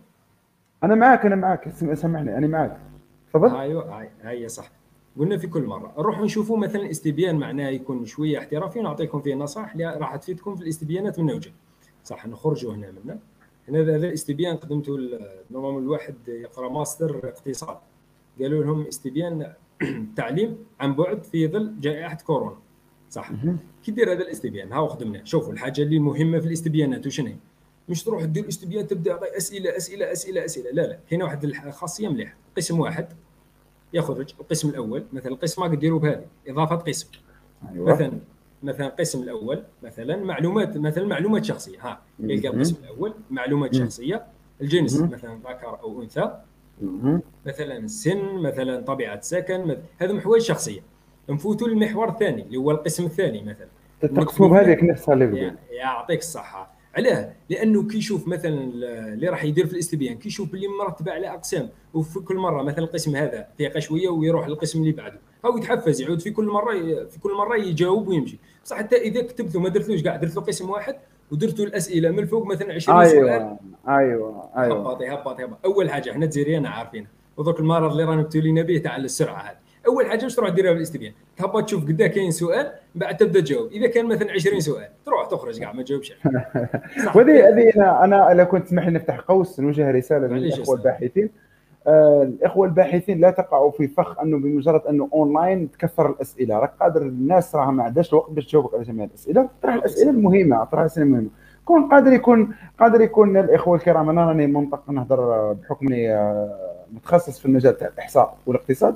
أنا 0.84 0.94
معك 0.94 1.26
أنا 1.26 1.36
معك 1.36 1.68
سامحني 1.94 2.38
أنا 2.38 2.46
معك 2.46 2.80
تفضل. 3.28 3.56
أيوه 3.56 4.00
هاي 4.00 4.10
هي 4.22 4.48
صح. 4.48 4.70
قلنا 5.18 5.36
في 5.38 5.46
كل 5.46 5.62
مرة. 5.62 5.94
نروح 5.98 6.20
نشوفوا 6.20 6.58
مثلا 6.58 6.90
استبيان 6.90 7.36
معناه 7.38 7.68
يكون 7.68 8.04
شوية 8.04 8.38
احترافي 8.38 8.78
ونعطيكم 8.78 9.20
فيه 9.20 9.34
نصائح 9.34 9.72
اللي 9.72 9.84
راح 9.84 10.16
تفيدكم 10.16 10.56
في 10.56 10.62
الاستبيانات 10.62 11.20
من 11.20 11.32
وجه 11.34 11.52
صح 12.04 12.26
نخرجوا 12.26 12.74
هنا 12.74 12.90
منا. 13.04 13.18
هنا 13.68 13.80
هذا 13.80 13.96
الاستبيان 13.96 14.56
قدمته 14.56 14.98
normal 15.50 15.82
الواحد 15.82 16.14
يقرأ 16.28 16.68
ماستر 16.68 17.28
اقتصاد. 17.28 17.76
قالوا 18.40 18.64
لهم 18.64 18.86
استبيان 18.86 19.52
تعليم 20.16 20.58
عن 20.80 20.94
بعد 20.94 21.22
في 21.22 21.48
ظل 21.48 21.80
جائحة 21.80 22.18
كورونا. 22.26 22.56
صح. 23.10 23.30
كي 23.84 23.92
دير 23.92 24.12
هذا 24.12 24.22
الاستبيان 24.22 24.72
ها 24.72 24.88
خدمناه 24.88 25.24
شوفوا 25.24 25.52
الحاجة 25.52 25.82
اللي 25.82 25.98
مهمة 25.98 26.38
في 26.38 26.46
الاستبيانات 26.46 27.06
وشنو 27.06 27.26
هي؟ 27.26 27.36
مش 27.88 28.04
تروح 28.04 28.24
دير 28.24 28.48
استبيان 28.48 28.86
تبدأ 28.86 29.36
أسئلة 29.36 29.76
أسئلة 29.76 30.12
أسئلة 30.12 30.44
أسئلة. 30.44 30.70
لا 30.70 30.82
لا. 30.82 30.98
كاينة 31.08 31.24
واحد 31.24 31.44
الخاصيه 31.44 32.08
مليحة. 32.08 32.36
قسم 32.56 32.80
واحد. 32.80 33.08
يخرج 33.94 34.34
القسم 34.40 34.68
الأول 34.68 35.04
مثلا 35.12 35.32
القسم 35.32 35.62
ما 35.62 35.74
ديروا 35.74 35.98
بهذه 35.98 36.24
إضافة 36.48 36.76
قسم. 36.76 37.08
أيوة. 37.72 37.92
مثلا 37.92 38.12
مثلا 38.62 38.86
القسم 38.86 39.22
الأول 39.22 39.62
مثلا 39.82 40.16
معلومات 40.16 40.76
مثلا 40.76 41.06
معلومات 41.06 41.44
شخصية. 41.44 41.78
ها 41.80 42.00
يلقى 42.20 42.48
القسم 42.48 42.76
الأول 42.84 43.14
معلومات 43.30 43.74
شخصية 43.74 44.26
الجنس 44.60 45.00
مثلا 45.00 45.34
ذكر 45.34 45.78
أو 45.82 46.02
أنثى. 46.02 46.38
مثلا 47.46 47.76
السن 47.76 48.34
مثلا 48.34 48.80
طبيعة 48.80 49.20
سكن 49.20 49.76
هذا 49.98 50.12
محور 50.12 50.38
شخصية. 50.38 50.80
نفوتوا 51.28 51.68
للمحور 51.68 52.08
الثاني 52.08 52.42
اللي 52.42 52.56
هو 52.56 52.70
القسم 52.70 53.04
الثاني 53.04 53.42
مثلا. 53.42 53.68
تقسموا 54.00 54.48
بهذيك 54.48 54.84
نفسها 54.84 55.14
اللي 55.14 55.56
يعطيك 55.70 56.18
الصحة. 56.18 56.73
علاه. 56.96 57.32
لأنه 57.50 57.88
كي 57.88 57.98
يشوف 57.98 58.28
مثلا 58.28 58.54
اللي 59.12 59.28
راح 59.28 59.44
يدير 59.44 59.66
في 59.66 59.72
الاستبيان 59.72 60.18
كي 60.18 60.28
يشوف 60.28 60.54
اللي 60.54 60.68
مرتبة 60.68 61.12
على 61.12 61.28
أقسام 61.28 61.68
وفي 61.94 62.20
كل 62.20 62.36
مرة 62.36 62.62
مثلا 62.62 62.78
القسم 62.78 63.16
هذا 63.16 63.46
ثقه 63.58 63.80
شوية 63.80 64.08
ويروح 64.08 64.48
للقسم 64.48 64.80
اللي 64.80 64.92
بعده. 64.92 65.18
هو 65.46 65.56
يتحفز 65.56 66.00
يعود 66.00 66.20
في 66.20 66.30
كل 66.30 66.44
مرة 66.44 66.72
في 67.04 67.20
كل 67.22 67.32
مرة 67.34 67.56
يجاوب 67.56 68.08
ويمشي. 68.08 68.38
بصح 68.64 68.76
حتى 68.76 68.96
إذا 68.96 69.22
كتبت 69.22 69.54
له 69.54 69.60
ما 69.60 69.68
درتلوش 69.68 70.02
كاع 70.02 70.16
درت 70.16 70.36
له 70.36 70.42
قسم 70.42 70.70
واحد 70.70 70.96
ودرت 71.30 71.60
الأسئلة 71.60 72.10
من 72.10 72.18
الفوق 72.18 72.46
مثلا 72.46 72.72
20 72.72 72.98
أيوة 72.98 73.10
سؤال 73.12 73.56
أيوه. 73.88 74.50
أيوه 74.56 74.90
هبطي 74.90 75.08
هبطي 75.08 75.48
أول 75.64 75.90
حاجة 75.90 76.10
إحنا 76.10 76.26
تزيريانا 76.26 76.68
عارفينها. 76.68 77.10
وذوك 77.36 77.60
المرض 77.60 77.90
اللي 77.90 78.04
رانا 78.04 78.20
مبتولين 78.20 78.62
به 78.62 78.78
تاع 78.78 78.96
السرعة 78.96 79.42
هذه. 79.42 79.63
أول 79.86 80.06
حاجة 80.06 80.24
واش 80.24 80.34
تروح 80.34 80.50
ديرها 80.50 80.72
في 80.72 80.76
الاستبيان 80.76 81.12
تهبط 81.36 81.64
تشوف 81.64 81.84
قدا 81.84 82.06
كاين 82.06 82.30
سؤال 82.30 82.72
بعد 82.94 83.16
تبدأ 83.16 83.40
تجاوب. 83.40 83.72
إذا 83.72 83.86
كان 83.86 84.06
مثلا 84.06 84.32
20 84.32 84.60
سؤال 84.60 84.88
تروح 85.06 85.26
تخرج 85.26 85.60
كاع 85.60 85.72
ما 85.72 85.82
تجاوبش. 85.82 86.12
وهذه 87.14 87.48
هذه 87.48 87.72
أنا 87.76 88.04
أنا 88.04 88.34
لو 88.34 88.46
كنت 88.46 88.64
تسمح 88.64 88.86
لي 88.86 88.90
نفتح 88.90 89.20
قوس 89.20 89.60
نوجه 89.60 89.90
رسالة 89.90 90.26
للإخوة 90.26 90.76
الباحثين. 90.76 91.30
آه 91.86 92.22
الإخوة 92.22 92.66
الباحثين 92.66 93.20
لا 93.20 93.30
تقعوا 93.30 93.70
في 93.70 93.88
فخ 93.88 94.18
أنه 94.20 94.38
بمجرد 94.38 94.86
أنه 94.86 95.08
أونلاين 95.12 95.70
تكثر 95.70 96.10
الأسئلة. 96.10 96.58
راك 96.58 96.72
قادر 96.80 97.02
الناس 97.02 97.54
راه 97.54 97.70
ما 97.70 97.82
عندهاش 97.84 98.12
الوقت 98.12 98.30
باش 98.30 98.46
تجاوبك 98.46 98.74
على 98.74 98.82
جميع 98.82 99.04
الأسئلة. 99.04 99.48
طرح 99.62 99.74
الأسئلة 99.74 100.10
المهمة 100.10 100.64
طرح 100.64 100.80
الأسئلة 100.80 101.06
المهمة. 101.06 101.28
كون 101.64 101.88
قادر 101.88 102.12
يكون 102.12 102.54
قادر 102.80 103.00
يكون 103.00 103.36
الإخوة 103.36 103.76
الكرام 103.76 104.08
أنا 104.08 104.24
راني 104.24 104.46
منطق 104.46 104.90
نهضر 104.90 105.52
بحكمي 105.52 106.10
آه، 106.10 106.84
متخصص 106.92 107.38
في 107.38 107.46
المجال 107.46 107.76
تاع 107.76 107.88
الإحصاء 107.88 108.36
والاقتصاد. 108.46 108.94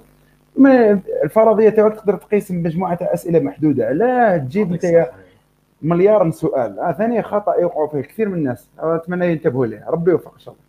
الفرضية 1.24 1.68
تاعك 1.68 1.94
تقدر 1.94 2.16
تقيس 2.16 2.50
مجموعه 2.50 2.98
أسئلة 3.00 3.38
محدودة. 3.38 3.92
لا 3.92 4.36
تجيب 4.36 4.72
أنت 4.72 5.11
مليار 5.82 6.24
من 6.24 6.32
سؤال. 6.32 6.78
آه 6.78 6.92
ثاني 6.92 7.22
خطأ 7.22 7.54
يوقعوا 7.54 7.88
فيه 7.88 8.00
كثير 8.00 8.28
من 8.28 8.34
الناس. 8.34 8.68
أتمنى 8.78 9.26
ينتبهوا 9.26 9.66
له 9.66 9.84
ربي 9.88 10.11
يوفق 10.11 10.34
إن 10.34 10.40
شاء 10.40 10.54
الله. 10.54 10.64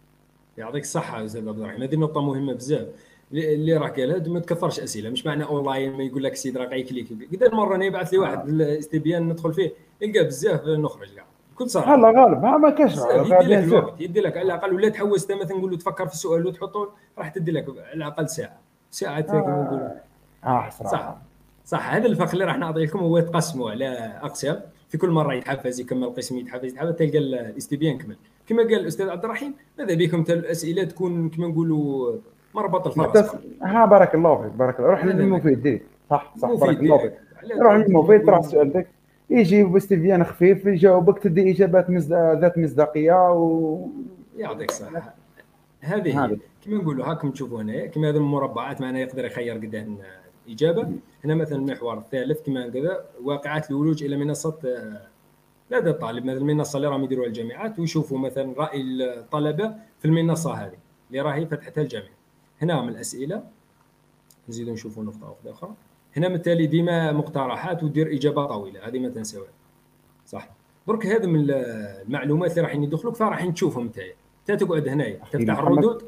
يعطيك 0.58 0.84
الصحة 0.84 1.26
أستاذ 1.26 1.50
عبد 1.50 1.60
الرحيم 1.60 1.82
هذه 1.82 1.96
نقطة 1.96 2.22
مهمة 2.22 2.54
بزاف. 2.54 2.88
اللي 3.34 3.78
راه 3.78 3.88
قالها 3.88 4.30
ما 4.30 4.40
تكثرش 4.40 4.80
أسئلة. 4.80 5.10
مش 5.10 5.26
معنى 5.26 5.44
أونلاين 5.44 5.98
ما 5.98 6.04
يقول 6.04 6.24
لك 6.24 6.36
سيد 6.36 6.58
راه 6.58 6.66
غي 6.66 6.76
clique 6.76 7.08
قد 7.32 7.54
مرة 7.54 7.76
أنا 7.76 7.86
يبعث 7.86 8.14
لي 8.14 8.20
واحد 8.20 8.50
الاستبيان 8.50 9.30
ندخل 9.30 9.54
فيه 9.54 9.72
نلقى 10.04 10.24
بزاف 10.24 10.66
نخرج 10.66 11.08
كاع 11.16 11.26
بكل 11.56 11.70
صراحة. 11.70 11.96
لا 11.96 12.08
غالب. 12.08 12.44
ما 12.44 12.70
كاش. 12.70 12.98
يدي 12.98 13.56
لك 13.56 13.64
الوقت 13.64 14.02
يدي 14.02 14.22
لك. 14.22 14.38
على 14.38 14.46
الأقل 14.46 14.74
ولا 14.74 14.90
تحوس 14.90 15.32
مثلا 15.32 15.58
نقول 15.58 15.72
له 15.72 15.78
تفكر 15.78 16.08
في 16.08 16.14
السؤال 16.14 16.48
وتحطه 16.48 16.90
راح 17.18 17.30
تدي 17.30 17.52
لك 17.52 17.66
على 17.70 17.94
الأقل 17.94 18.30
ساعة. 18.30 18.69
ساعة 18.92 19.22
كما 19.22 19.40
نقولوا 19.40 19.88
آه. 20.46 20.70
صراحة. 20.70 20.92
صح. 20.92 21.16
صح. 21.66 21.94
هذا 21.94 22.06
الفرق 22.06 22.32
اللي 22.32 22.46
راح 22.46 22.58
نعطي 22.58 22.86
لكم 22.86 23.00
هو 23.00 23.20
تقسموا 23.20 23.72
على 23.72 24.20
أقسام. 24.24 24.60
في 24.90 24.98
كل 24.98 25.10
مرة 25.10 25.34
يتحفز 25.34 25.80
يكمل 25.80 26.10
قسم 26.10 26.38
يتحفز 26.38 26.66
يتحفز 26.66 26.92
تلقى 26.92 27.18
الاس 27.18 27.68
تي 27.68 27.78
بي 27.78 27.94
كمل 27.94 28.16
كما 28.48 28.64
قال 28.64 28.74
الأستاذ 28.74 29.10
عبد 29.10 29.26
الرحيم 29.26 29.54
ماذا 29.80 29.96
بكم؟ 29.96 30.24
الأسئلة 30.30 30.84
تكون 30.84 31.30
كما 31.30 31.48
نقولوا 31.48 32.16
مربط 32.56 32.88
الفرس. 32.88 33.36
ها 33.62 33.86
بارك 33.86 34.16
الله 34.16 34.42
فيك 34.42 34.52
بارك 34.52 34.80
الله 34.80 34.90
روح 34.90 35.06
للمفيد 35.06 35.82
صح 36.10 36.34
صح 36.38 36.50
بارك 36.52 36.80
الله 36.80 36.98
فيك. 36.98 37.14
روح 37.62 37.74
للمفيد 37.74 38.26
طرح 38.26 38.42
سؤالك. 38.42 38.88
يجي 39.30 39.64
باستبيان 39.64 40.24
خفيف 40.24 40.66
يجاوبك 40.66 41.20
تدي 41.20 41.52
إجابات 41.52 41.92
ذات 42.42 42.58
مصداقية 42.58 43.32
و 43.34 43.80
يعطيك 44.38 44.70
الصحة. 44.70 45.14
هذه 45.82 46.40
كما 46.62 46.78
نقولوا 46.78 47.06
هاكم 47.06 47.32
تشوفوا 47.32 47.62
هنا 47.62 47.86
كما 47.86 48.10
هذه 48.10 48.18
المربعات 48.18 48.82
معنا 48.82 49.00
يقدر 49.00 49.26
يخير 49.26 49.56
قدام 49.56 49.98
اجابه 50.50 50.92
هنا 51.24 51.36
مثلا 51.36 51.58
المحور 51.58 51.98
الثالث 51.98 52.42
كما 52.42 52.70
كذا 52.70 53.06
واقعات 53.24 53.72
الولوج 53.72 54.04
إلى 54.04 54.18
منصة 54.18 54.58
آه، 54.66 55.08
لدى 55.72 55.90
الطالب 55.90 56.26
مثلا 56.26 56.38
المنصة 56.38 56.78
اللي 56.78 56.88
راهم 56.88 57.04
يديروها 57.04 57.28
الجامعات 57.28 57.80
ويشوفوا 57.80 58.18
مثلا 58.18 58.54
رأي 58.58 58.82
الطلبة 58.82 59.76
في 60.00 60.06
المنصة 60.06 60.54
هذه 60.54 60.78
اللي 61.10 61.22
راهي 61.22 61.46
فتحتها 61.46 61.82
الجامعة. 61.82 62.10
هنا 62.62 62.82
من 62.82 62.90
الأسئلة. 62.90 63.44
نزيدوا 64.50 64.74
نشوفوا 64.74 65.04
نقطة 65.04 65.30
واحدة 65.30 65.52
أخرى. 65.52 65.74
هنا 66.18 66.28
بالتالي 66.28 66.66
ديما 66.68 67.12
مقترحات 67.12 67.84
ودير 67.84 68.14
إجابة 68.14 68.46
طويلة. 68.46 68.88
هذه 68.88 69.00
ما 69.00 69.10
تنساوها 69.10 69.50
صح. 70.26 70.50
درك 70.88 71.06
هذا 71.06 71.26
من 71.26 71.46
المعلومات 71.50 72.52
اللي 72.52 72.62
راح 72.62 72.76
يدخلوك 72.76 73.16
فراح 73.16 73.46
تشوفهم 73.46 73.84
انت 73.84 74.00
تقعد 74.52 74.88
هنايا 74.88 75.20
تفتح 75.32 75.60
الردود 75.60 76.04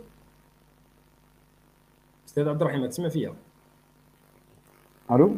أستاذ 2.27 2.49
عبد 2.49 2.61
الرحيم 2.61 2.85
تسمع 2.85 3.09
فيها 3.09 3.33
ألو؟ 5.11 5.35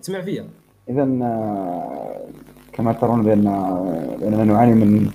تسمع 0.00 0.20
فيها 0.20 0.44
اذا 0.88 1.02
آه، 1.02 2.28
كما 2.72 2.92
ترون 2.92 3.22
بأن 3.22 3.46
آه، 3.46 4.16
باننا 4.20 4.44
نعاني 4.44 4.74
من 4.74 5.10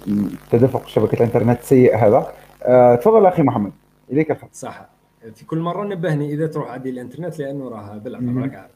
تدفق 0.51 0.87
شبكة 0.87 1.15
الإنترنت 1.15 1.59
السيء 1.59 1.95
هذا. 1.95 2.33
آه، 2.63 2.95
تفضل 2.95 3.25
أخي 3.25 3.43
محمد. 3.43 3.71
إليك 4.11 4.31
الخط 4.31 4.53
صح. 4.53 4.89
في 5.35 5.45
كل 5.45 5.59
مرة 5.59 5.85
نبهني 5.85 6.33
إذا 6.33 6.47
تروح 6.47 6.69
عندي 6.69 6.89
الإنترنت 6.89 7.39
لأنه 7.39 7.69
راه 7.69 7.97
بالعقل 7.97 8.37
راك 8.37 8.55
عارف 8.55 8.71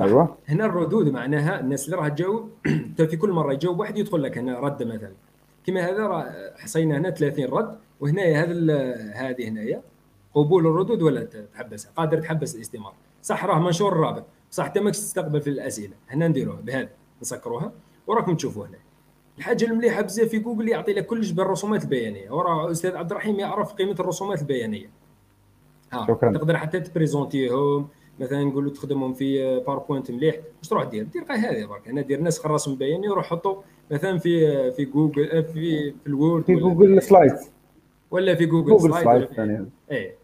أيوه. 0.00 0.36
هنا 0.48 0.64
الردود 0.64 1.08
معناها 1.08 1.60
الناس 1.60 1.84
اللي 1.84 1.96
راح 1.96 2.08
تجاوب 2.08 2.50
في 2.96 3.16
كل 3.16 3.30
مرة 3.30 3.52
يجاوب 3.52 3.80
واحد 3.80 3.98
يدخل 3.98 4.22
لك 4.22 4.38
هنا 4.38 4.60
رد 4.60 4.82
مثلا. 4.82 5.12
كما 5.66 5.90
هذا 5.90 6.06
راه 6.06 6.52
حصينا 6.56 6.98
هنا 6.98 7.10
30 7.10 7.44
رد 7.44 7.78
وهنا 8.00 8.22
هذا 8.22 8.52
هذه 9.14 9.48
هنايا. 9.48 9.82
قبول 10.34 10.66
الردود 10.66 11.02
ولا 11.02 11.24
تحبسها 11.54 11.92
قادر 11.96 12.18
تحبس 12.18 12.54
الاستمرار. 12.54 12.94
صح 13.22 13.44
راه 13.44 13.58
منشور 13.58 13.92
الرابط. 13.92 14.24
صح 14.50 14.64
انت 14.64 14.78
ماكش 14.78 14.98
تستقبل 14.98 15.40
في 15.40 15.50
الأسئلة. 15.50 15.94
هنا 16.08 16.28
نديروها 16.28 16.60
بهذا 16.60 16.88
نسكروها 17.22 17.72
وراكم 18.06 18.36
تشوفوا 18.36 18.66
هنا 18.66 18.78
الحاجة 19.38 19.64
المليحة 19.64 20.02
بزاف 20.02 20.28
في 20.28 20.38
جوجل 20.38 20.68
يعطي 20.68 20.92
لك 20.92 21.06
كلش 21.06 21.30
بالرسومات 21.30 21.84
البيانية. 21.84 22.30
وراه 22.30 22.70
أستاذ 22.70 22.96
عبد 22.96 23.10
الرحيم 23.10 23.40
يعرف 23.40 23.72
قيمة 23.72 23.96
الرسومات 24.00 24.40
البيانية. 24.40 24.90
ها 25.92 26.06
شكرا. 26.08 26.32
تقدر 26.32 26.56
حتى 26.56 26.80
ت 26.80 26.89
présenter 26.89 27.70
هم 27.70 27.88
مثلا 28.20 28.44
نقولوا 28.44 28.72
تخدمهم 28.72 29.14
في 29.14 29.60
PowerPoint 29.60 30.10
مليح 30.10 30.36
واش 30.58 30.68
تروح 30.68 30.84
دير. 30.84 31.04
دير 31.04 31.24
غير 31.24 31.38
هذه 31.38 31.64
برك. 31.64 31.88
أنا 31.88 32.00
دير 32.00 32.22
نسخ 32.22 32.46
الرسم 32.46 32.70
البياني 32.70 33.08
وروح 33.08 33.26
حطه 33.26 33.62
مثلا 33.90 34.18
في 34.18 34.70
في 34.72 34.84
جوجل 34.84 35.44
في 35.44 35.92
في 35.92 36.06
ال 36.06 36.14
Word 36.14 36.44
في 36.44 36.54
Google 36.54 37.02
Slides 37.02 37.50
ولا 38.10 38.34
في 38.34 38.46
Google, 38.46 38.70
Google 38.70 38.94
Slides 38.94 39.66
اي 39.90 40.14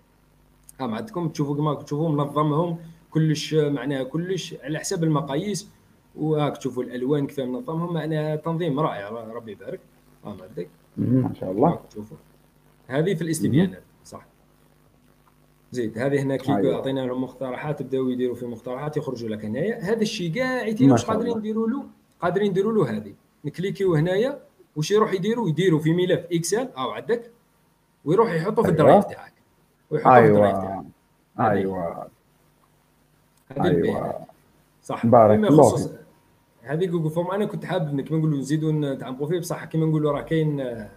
ها 0.81 0.87
عندكم 0.87 1.29
تشوفوا 1.29 1.57
كما 1.57 1.75
تشوفوا 1.75 2.09
منظمهم 2.09 2.79
كلش 3.11 3.55
معناها 3.55 4.03
كلش 4.03 4.55
على 4.63 4.79
حسب 4.79 5.05
المقاييس 5.05 5.69
وهاك 6.17 6.57
تشوفوا 6.57 6.83
الألوان 6.83 7.27
كيف 7.27 7.41
منظمهم 7.41 7.95
معناها 7.95 8.37
تنظيم 8.37 8.81
رائع 8.81 9.09
ربي 9.09 9.53
يبارك. 9.53 9.81
ها 10.25 10.37
عندك 10.43 10.69
ما 10.97 11.35
شاء 11.35 11.51
الله. 11.51 11.81
تشوفوا. 11.91 12.17
هذه 12.87 13.15
في 13.15 13.23
الاستبيانات 13.23 13.83
صح. 14.05 14.27
زيد 15.73 15.99
هذه 15.99 16.23
هنا 16.23 16.37
كي 16.37 16.57
أيوة. 16.57 16.77
عطينا 16.77 17.01
لهم 17.01 17.23
مقترحات 17.23 17.83
بداو 17.83 18.09
يديروا 18.09 18.35
في 18.35 18.47
مقترحات 18.47 18.97
يخرجوا 18.97 19.29
لك 19.29 19.45
هنايا. 19.45 19.79
هذا 19.79 20.03
الشيء 20.03 20.33
كاع 20.33 20.75
واش 20.81 21.05
قادرين 21.05 21.39
نديروا 21.39 21.69
له 21.69 21.85
قادرين 22.21 22.51
نديروا 22.51 22.73
له 22.73 22.97
هذه. 22.97 23.15
نكليكيو 23.45 23.95
هنايا 23.95 24.39
واش 24.77 24.91
يروح 24.91 25.13
يديروا 25.13 25.49
يديروا 25.49 25.81
في 25.81 25.93
ملف 25.93 26.27
Excel 26.33 26.69
أو 26.79 26.91
عندك 26.91 27.31
ويروح 28.05 28.33
يحطه 28.33 28.63
في 28.63 28.69
ال 28.69 28.75
Drive 28.75 29.05
أيوة. 29.05 29.15
تاعك. 29.15 29.33
ويحطه 29.91 30.15
أيوة. 30.15 30.27
في 30.27 30.33
ال 30.33 30.37
Drive 30.37 30.57
تاعك. 30.57 30.85
أيوه. 31.51 32.07
هذه 33.57 33.67
أيوه. 33.67 34.15
صح. 34.83 35.07
بارك 35.07 35.39
الله. 35.39 35.89
هذه 36.63 36.87
Google 36.87 37.11
Form 37.11 37.31
أنا 37.31 37.45
كنت 37.45 37.65
حابب 37.65 38.01
كما 38.01 38.19
نقولوا 38.19 38.39
نزيدوا 38.39 38.73
نتعمقوا 38.73 39.27
فيه 39.27 39.39
بصح 39.39 39.65
كما 39.65 39.87
نقولوا 39.87 40.13
راه 40.13 40.21
كاين 40.23 40.61
آه، 40.61 40.89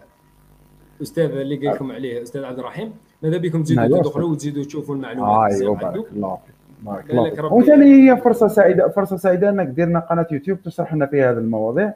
أستاذ 1.02 1.30
اللي 1.30 1.56
قال 1.56 1.74
لكم 1.76 1.92
عليه 1.92 2.22
أستاذ 2.22 2.44
عبد 2.44 2.58
الرحيم. 2.58 2.94
ماذا 3.22 3.36
بكم 3.36 3.62
تزيدوا 3.62 4.02
تدخلوا 4.02 4.30
وتزيدوا 4.30 4.64
تشوفوا 4.64 4.94
المعلومات. 4.94 5.52
أيوه. 5.52 5.74
بارك 5.74 6.12
الله 6.12 6.38
بارك 6.82 7.10
الله 7.10 7.52
وثاني 7.52 8.10
هي 8.10 8.16
فرصة 8.16 8.48
سعيدة 8.48 8.88
فرصة 8.88 9.16
سعيدة 9.16 9.48
إنك 9.50 9.66
ديرنا 9.66 10.00
قناة 10.00 10.26
يوتيوب 10.30 10.62
تشرح 10.62 10.94
لنا 10.94 11.06
فيها 11.06 11.30
هذه 11.30 11.38
المواضيع. 11.38 11.94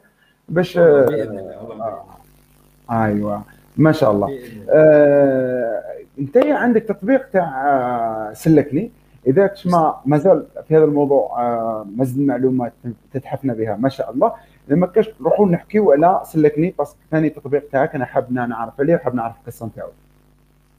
باش 0.51 0.77
آه. 0.77 2.05
أيوه 2.91 3.41
ما 3.77 3.91
شاء 3.91 4.11
الله. 4.11 4.39
آه 4.69 5.83
أنت 6.19 6.37
عندك 6.37 6.83
تطبيق 6.83 7.29
تاع 7.29 7.67
آه، 7.69 8.33
سلكني. 8.33 8.91
إذا 9.27 9.53
ما 9.65 9.95
مازال 10.05 10.45
في 10.67 10.77
هذا 10.77 10.83
الموضوع 10.83 11.41
آه 11.41 11.85
مزيد 11.95 12.17
المعلومات 12.17 12.73
تتحفنا 13.13 13.53
بها 13.53 13.75
ما 13.75 13.89
شاء 13.89 14.11
الله. 14.11 14.33
لما 14.67 14.87
كاش 14.87 15.09
نروحوا 15.21 15.47
نحكيو 15.47 15.91
على 15.91 16.21
سلكني 16.23 16.73
parce 16.77 16.89
que 16.89 16.97
ثاني 17.11 17.29
تطبيق 17.29 17.69
تاعك 17.71 17.95
أنا 17.95 18.05
حابنا 18.05 18.45
نعرف 18.45 18.79
عليه 18.79 18.95
وحاب 18.95 19.15
نعرف 19.15 19.35
القصة 19.41 19.65
نتاعو. 19.65 19.89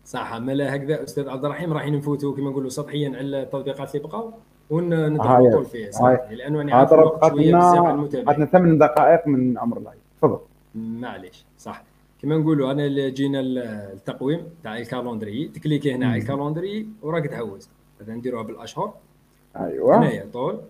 صح 0.04 0.34
ملا 0.34 0.76
هكذا 0.76 1.02
أستاذ 1.04 1.28
عبد 1.28 1.44
الرحيم 1.44 1.72
راح 1.72 1.88
نفوتوا 1.88 2.36
كما 2.36 2.50
نقولوا 2.50 2.70
سطحيا 2.70 3.08
على 3.16 3.42
التطبيقات 3.42 3.94
اللي 3.94 4.08
بقاو؟ 4.08 4.32
ونتطول 4.72 5.64
فيه 5.64 5.90
صراحة 5.90 6.32
لأنه 6.32 6.60
أنا 6.60 6.74
عارف 6.74 6.92
المتابعين 6.92 7.54
عندنا 7.54 8.46
ثمان 8.46 8.78
دقائق 8.78 9.28
من 9.28 9.58
عمر 9.58 9.78
ال 9.78 9.82
live 9.82 9.98
تفضل. 10.18 10.38
معليش 10.74 11.44
صح. 11.58 11.82
كما 12.22 12.38
نقولوا 12.38 12.70
أنا 12.72 12.86
اللي 12.86 13.10
جينا 13.10 13.40
التقويم 13.40 14.40
تاع 14.62 14.78
ال 14.78 14.85
calendrier 14.85 15.48
تكليكي 15.48 15.94
هنا 15.94 16.06
على 16.06 16.22
ال 16.22 16.28
calendrier 16.28 16.86
وراك 17.02 17.26
تحوز 17.26 17.68
مثلا 18.00 18.14
نديروها 18.14 18.42
بالأشهر. 18.42 18.94
أيوه. 19.56 19.98
هنايا 19.98 20.26
طول. 20.32 20.60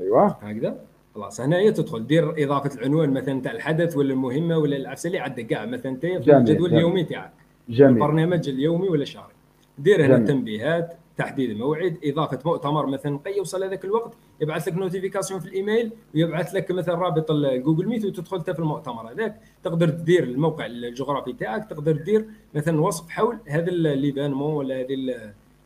أيوه. 0.00 0.26
هكذا. 0.26 0.76
خلاص 1.14 1.40
هنايا 1.40 1.70
تدخل. 1.70 2.06
دير 2.06 2.44
إضافة 2.44 2.80
العنوان 2.80 3.10
مثلا 3.10 3.40
تاع 3.40 3.52
الحدث 3.52 3.96
ولا 3.96 4.12
المهمة 4.12 4.58
ولا 4.58 4.76
العفسه 4.76 5.06
اللي 5.06 5.18
عندك 5.18 5.46
كاع 5.46 5.66
مثلا 5.66 5.92
انت 5.92 6.06
في 6.06 6.36
الجدول 6.36 6.74
اليومي 6.74 7.04
تاعك. 7.04 7.32
جميل. 7.68 7.92
البرنامج 7.94 8.48
اليومي 8.48 8.88
ولا 8.88 9.02
الشهري 9.02 9.32
دير 9.78 10.06
هنا 10.06 10.18
تنبيهات 10.18 10.94
تحديد 11.16 11.50
الموعد 11.50 11.98
إضافة 12.04 12.38
مؤتمر 12.44 12.86
مثلا 12.86 13.18
كي 13.18 13.36
يوصل 13.36 13.64
هذاك 13.64 13.84
الوقت 13.84 14.14
يبعث 14.40 14.68
لك 14.68 14.74
notification 14.74 15.40
في 15.40 15.46
الإيميل 15.46 15.92
ويبعث 16.14 16.54
لك 16.54 16.70
مثلا 16.70 16.94
رابط 16.94 17.30
ال 17.30 17.38
Google 17.38 17.86
Meet 17.86 18.04
وتدخل 18.04 18.36
انت 18.36 18.50
في 18.50 18.58
المؤتمر 18.58 19.10
هذاك. 19.10 19.40
تقدر 19.64 19.88
تدير 19.88 20.22
الموقع 20.22 20.66
الجغرافي 20.66 21.32
تاعك 21.32 21.70
تقدر 21.70 21.96
تدير 21.96 22.26
مثلا 22.54 22.80
وصف 22.80 23.10
حول 23.10 23.38
هذا 23.46 23.70
l'événement 23.70 24.54
ولا 24.54 24.80
هذه 24.80 24.96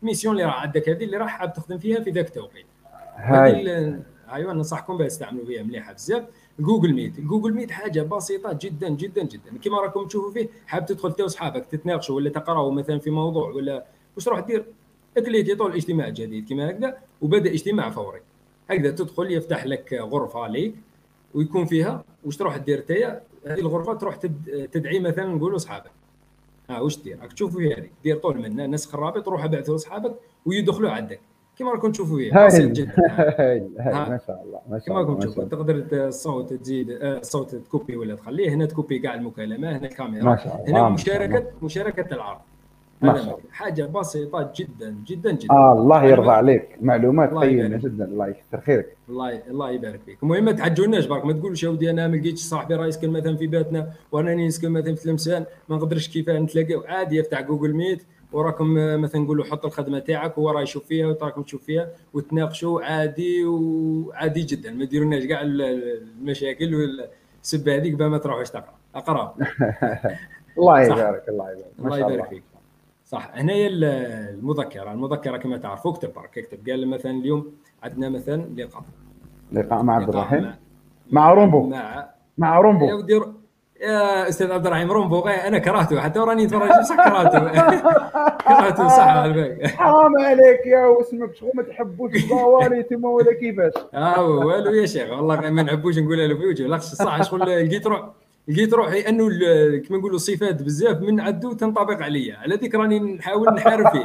ال 0.03 0.07
mission 0.07 0.33
اللي 0.35 0.45
راح 0.45 0.61
عندك 0.61 0.89
هذه 0.89 1.03
اللي 1.03 1.17
راح 1.17 1.29
حاب 1.39 1.53
تخدم 1.53 1.77
فيها 1.77 1.99
في 1.99 2.11
ذاك 2.11 2.27
التوقيت. 2.27 2.65
هاي. 3.15 3.99
أيوه 4.31 4.53
ننصحكم 4.53 4.97
بها 4.97 5.07
تستعملوا 5.07 5.45
فيها 5.45 5.63
مليحة 5.63 5.93
بزاف. 5.93 6.23
Google 6.59 6.93
Meet 6.93 7.19
Google 7.19 7.53
Meet 7.53 7.71
حاجة 7.71 8.01
بسيطة 8.01 8.53
جدا 8.61 8.89
جدا 8.89 9.23
جدا. 9.23 9.57
كما 9.63 9.81
راكم 9.81 10.07
تشوفوا 10.07 10.31
فيه 10.31 10.49
حاب 10.67 10.85
تدخل 10.85 11.09
انت 11.09 11.21
واصحابك 11.21 11.65
تتناقشوا 11.65 12.15
ولا 12.15 12.29
تقراوا 12.29 12.71
مثلا 12.71 12.99
في 12.99 13.09
موضوع 13.09 13.49
ولا 13.49 13.85
واش 14.15 14.25
تروح 14.25 14.39
دير 14.39 14.65
تكليكي 15.17 15.55
طول 15.55 15.73
اجتماع 15.73 16.09
جديد 16.09 16.49
كما 16.49 16.69
هكذا 16.69 16.97
وبدأ 17.21 17.51
اجتماع 17.51 17.89
فوري. 17.89 18.19
هكذا 18.69 18.91
تدخل 18.91 19.31
يفتح 19.31 19.65
لك 19.65 19.93
غرفة 19.93 20.47
ليك 20.47 20.75
ويكون 21.33 21.65
فيها 21.65 22.03
واش 22.25 22.37
تروح 22.37 22.57
دير 22.57 22.79
نتايا 22.79 23.21
هذه 23.47 23.59
الغرفة 23.59 23.93
تروح 23.93 24.15
تدعي 24.71 24.99
مثلا 24.99 25.25
نقولوا 25.25 25.55
اصحابك 25.55 25.91
ها 26.69 26.79
واش 26.79 27.03
دير؟ 27.03 27.19
راك 27.21 27.33
تشوفوا 27.33 27.59
في 27.59 27.73
هذه. 27.73 27.89
دير 28.03 28.17
طول 28.17 28.37
منها 28.37 28.67
نسخ 28.67 28.95
الرابط 28.95 29.27
روح 29.27 29.43
ابعثه 29.43 29.71
لاصحابك 29.71 30.15
ويدخلوا 30.45 30.89
عندك. 30.91 31.19
كما 31.57 31.71
راكم 31.71 31.91
تشوفوا 31.91 32.17
فيه 32.17 32.45
بسيط 32.45 32.71
جدا 32.71 32.93
ما 33.79 34.19
شاء 34.27 34.43
الله 34.45 34.59
ما 34.69 34.79
شاء 34.79 34.87
الله 34.87 34.87
كما 34.87 34.97
راكم 34.99 35.19
تشوفوا 35.19 35.43
تقدر 35.43 35.85
الصوت 36.07 36.53
تزيد 36.53 36.91
آه، 36.91 37.17
الصوت 37.19 37.55
تكوبي 37.55 37.95
ولا 37.95 38.15
تخليه. 38.15 38.49
هنا 38.49 38.65
تكوبي 38.65 38.99
كاع 38.99 39.13
المكالمة 39.13 39.77
هنا 39.77 39.87
الكاميرا 39.87 40.23
ما 40.23 40.35
شاء 40.37 40.55
الله 40.55 40.69
هنا 40.69 40.89
مشاركه 40.89 41.45
مشاركة 41.61 42.15
العرض. 42.15 42.39
ما 43.01 43.13
شاء 43.15 43.23
الله 43.23 43.37
حاجة 43.51 43.83
بسيطة 43.85 44.51
جدا 44.55 44.95
جدا 45.07 45.31
جدا. 45.31 45.53
آه 45.53 45.73
الله 45.73 46.03
يرضى 46.03 46.29
عليك. 46.29 46.77
معلومات 46.81 47.33
قيمة 47.33 47.77
جدا 47.77 48.05
الله 48.05 48.27
يكثر 48.27 48.61
خيرك. 48.61 48.97
الله 49.09 49.41
الله 49.47 49.71
يبارك 49.71 49.99
فيك. 50.05 50.17
المهم 50.23 50.45
ما 50.45 50.51
تعجلوناش 50.51 51.05
برك 51.05 51.25
ما 51.25 51.33
تقولوش 51.33 51.63
يا 51.63 51.69
ودي 51.69 51.89
أنا 51.89 52.07
ما 52.07 52.15
لقيتش 52.15 52.39
صاحبي 52.41 52.75
راه 52.75 52.87
يسكن 52.87 53.09
مثلا 53.09 53.37
في 53.37 53.47
بيتنا 53.47 53.91
وأنا 54.11 54.35
نسكن 54.35 54.71
مثلا 54.71 54.95
في 54.95 55.03
تلمسان 55.03 55.45
ما 55.69 55.75
نقدرش 55.75 56.07
كيف 56.09 56.29
نتلاقاو. 56.29 56.81
عادي 56.87 57.17
يفتح 57.17 57.41
جوجل 57.41 57.73
ميت 57.73 58.03
وراكم 58.31 58.73
مثلا 59.01 59.21
نقولوا 59.21 59.45
حط 59.45 59.65
الخدمة 59.65 59.99
تاعك 59.99 60.37
وهو 60.37 60.49
راه 60.49 60.61
يشوف 60.61 60.85
فيها 60.85 61.07
وراكم 61.07 61.41
تشوف 61.41 61.63
فيها 61.63 61.89
وتناقشوا. 62.13 62.81
عادي 62.81 63.45
وعادي 63.45 64.41
جدا 64.41 64.71
ما 64.71 64.85
ديروناش 64.85 65.23
كاع 65.23 65.41
المشاكل 65.43 66.75
والسبه 66.75 67.75
هذيك 67.75 68.01
ما 68.01 68.17
تروحش 68.17 68.49
تقرأ. 68.49 68.73
أقرأ. 68.95 69.35
الله 70.57 70.81
يبارك 70.81 71.29
الله 71.29 71.51
يبارك. 71.51 71.65
الله 71.79 71.97
يبارك 71.99 72.29
فيك. 72.29 72.43
صح. 73.07 73.31
هنايا 73.33 73.69
المذكرة 73.71 74.91
المذكرة 74.91 75.37
كما 75.37 75.57
تعرفوا 75.57 75.91
اكتب 75.91 76.13
برك. 76.13 76.37
اكتب 76.37 76.69
قال 76.69 76.87
مثلا 76.89 77.11
اليوم 77.11 77.51
عندنا 77.83 78.09
مثلا 78.09 78.41
لقاء. 78.57 78.83
لقاء 79.51 79.83
مع 79.83 79.95
عبد 79.95 80.09
الرحيم؟ 80.09 80.41
مع, 80.43 80.55
مع 81.11 81.33
رومبو؟ 81.33 81.67
مع 81.69 82.09
مع 82.37 82.59
رومبو. 82.59 82.85
يا 82.85 82.93
ودي 82.93 83.21
يا 83.81 84.29
أستاذ 84.29 84.51
عبد 84.51 84.67
الرحيم 84.67 84.91
رومبو 84.91 85.19
أنا 85.21 85.57
كرهته 85.57 85.99
حتى 85.99 86.19
راني 86.19 86.43
اتفرج 86.45 86.69
صح 86.81 86.95
كرهته؟ 86.95 87.39
كرهته 88.47 88.87
صح. 88.87 89.77
حرام 89.77 90.11
عليك 90.19 90.65
يا 90.65 90.85
واسمك 90.85 91.35
شغل 91.35 91.51
ما 91.53 91.63
تحبوش 91.63 92.11
الضوالي 92.23 92.83
تما 92.83 93.09
ولا 93.09 93.33
كيفاش؟ 93.33 93.73
آه 93.93 94.21
والو 94.27 94.71
يا 94.73 94.85
شيخ 94.85 95.11
والله 95.11 95.49
ما 95.49 95.63
نحبوش 95.63 95.97
نقولها 95.99 96.27
له 96.27 96.35
في 96.37 96.45
وجهه. 96.45 96.67
لا 96.67 96.77
صح 96.77 97.21
شغل 97.23 97.39
لقيت 97.41 97.87
روح 97.87 98.09
لقيت 98.47 98.73
روحي 98.73 99.09
أنه 99.09 99.29
كما 99.87 99.97
نقولوا 99.97 100.17
صفات 100.17 100.61
بزاف 100.63 101.01
من 101.01 101.19
عدو 101.19 101.53
تنطبق 101.53 102.01
عليا. 102.01 102.37
على 102.37 102.55
ذيك 102.55 102.75
راني 102.75 102.99
نحاول 102.99 103.53
نحارب 103.53 103.87
فيه. 103.87 104.03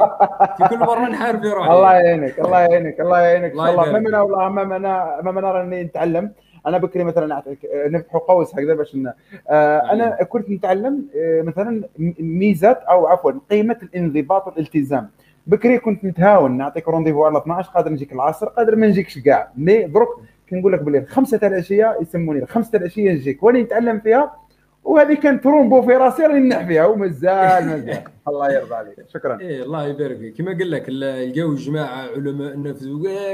في 0.57 0.67
كل 0.69 0.79
مرة 0.79 1.09
نحارب 1.09 1.41
في 1.41 1.49
روحي. 1.49 1.71
الله 1.71 1.93
يعينك 1.93 2.39
الله 2.39 2.59
يعينك 2.59 2.99
الله 2.99 3.19
يعينك. 3.19 3.51
الله 3.51 3.69
والله 3.69 3.89
أمامنا 3.89 4.21
والله 4.21 4.47
أمامنا 4.47 5.19
أمامنا 5.19 5.51
راني 5.51 5.83
نتعلم. 5.83 6.31
أنا 6.67 6.77
بكري 6.77 7.03
مثلا 7.03 7.43
نفتحوا 7.73 8.19
قوس 8.19 8.55
هكذا 8.55 8.73
باش 8.73 8.97
آه 9.49 9.77
أنا 9.77 10.23
كنت 10.23 10.49
نتعلم 10.49 11.05
آه 11.15 11.41
مثلا 11.41 11.83
ميزات 12.19 12.77
أو 12.77 13.07
عفوا 13.07 13.31
قيمة 13.51 13.77
الانضباط 13.83 14.47
والالتزام. 14.47 15.09
بكري 15.47 15.77
كنت 15.77 16.03
نتهاون 16.05 16.57
نعطيك 16.57 16.87
rendez-vous 16.87 17.23
على 17.23 17.37
12 17.37 17.69
قادر 17.69 17.91
نجيك 17.91 18.13
العصر 18.13 18.45
قادر 18.45 18.75
ما 18.75 18.87
نجيكش 18.87 19.19
كاع. 19.19 19.51
mais 19.57 19.83
درك 19.83 20.07
كنقول 20.53 20.73
لك 20.73 20.83
بالليل 20.83 21.07
خمسة 21.07 21.37
تاع 21.37 21.47
العشية 21.47 21.97
يسموني 22.01 22.45
خمسه 22.45 22.71
تاع 22.71 22.79
العشية 22.79 23.11
نجيك. 23.11 23.43
وأنا 23.43 23.61
نتعلم 23.61 23.99
فيها 23.99 24.35
وهذه 24.83 25.13
كانت 25.13 25.43
ترومبو 25.43 25.81
في 25.81 25.91
راسي 25.91 26.23
راني 26.23 26.49
نحي 26.49 26.67
فيها 26.67 26.85
ومازال 26.85 27.65
مازال. 27.65 28.03
الله 28.27 28.51
يرضى 28.53 28.75
عليك. 28.75 28.95
شكرا. 29.13 29.39
إيه 29.39 29.63
الله 29.63 29.87
يبارك 29.87 30.17
فيك. 30.17 30.37
كما 30.37 30.51
قال 30.51 30.71
لك 30.71 30.89
لقاو 30.89 31.55
جماعة 31.55 32.07
علماء 32.15 32.53
النفس 32.53 32.87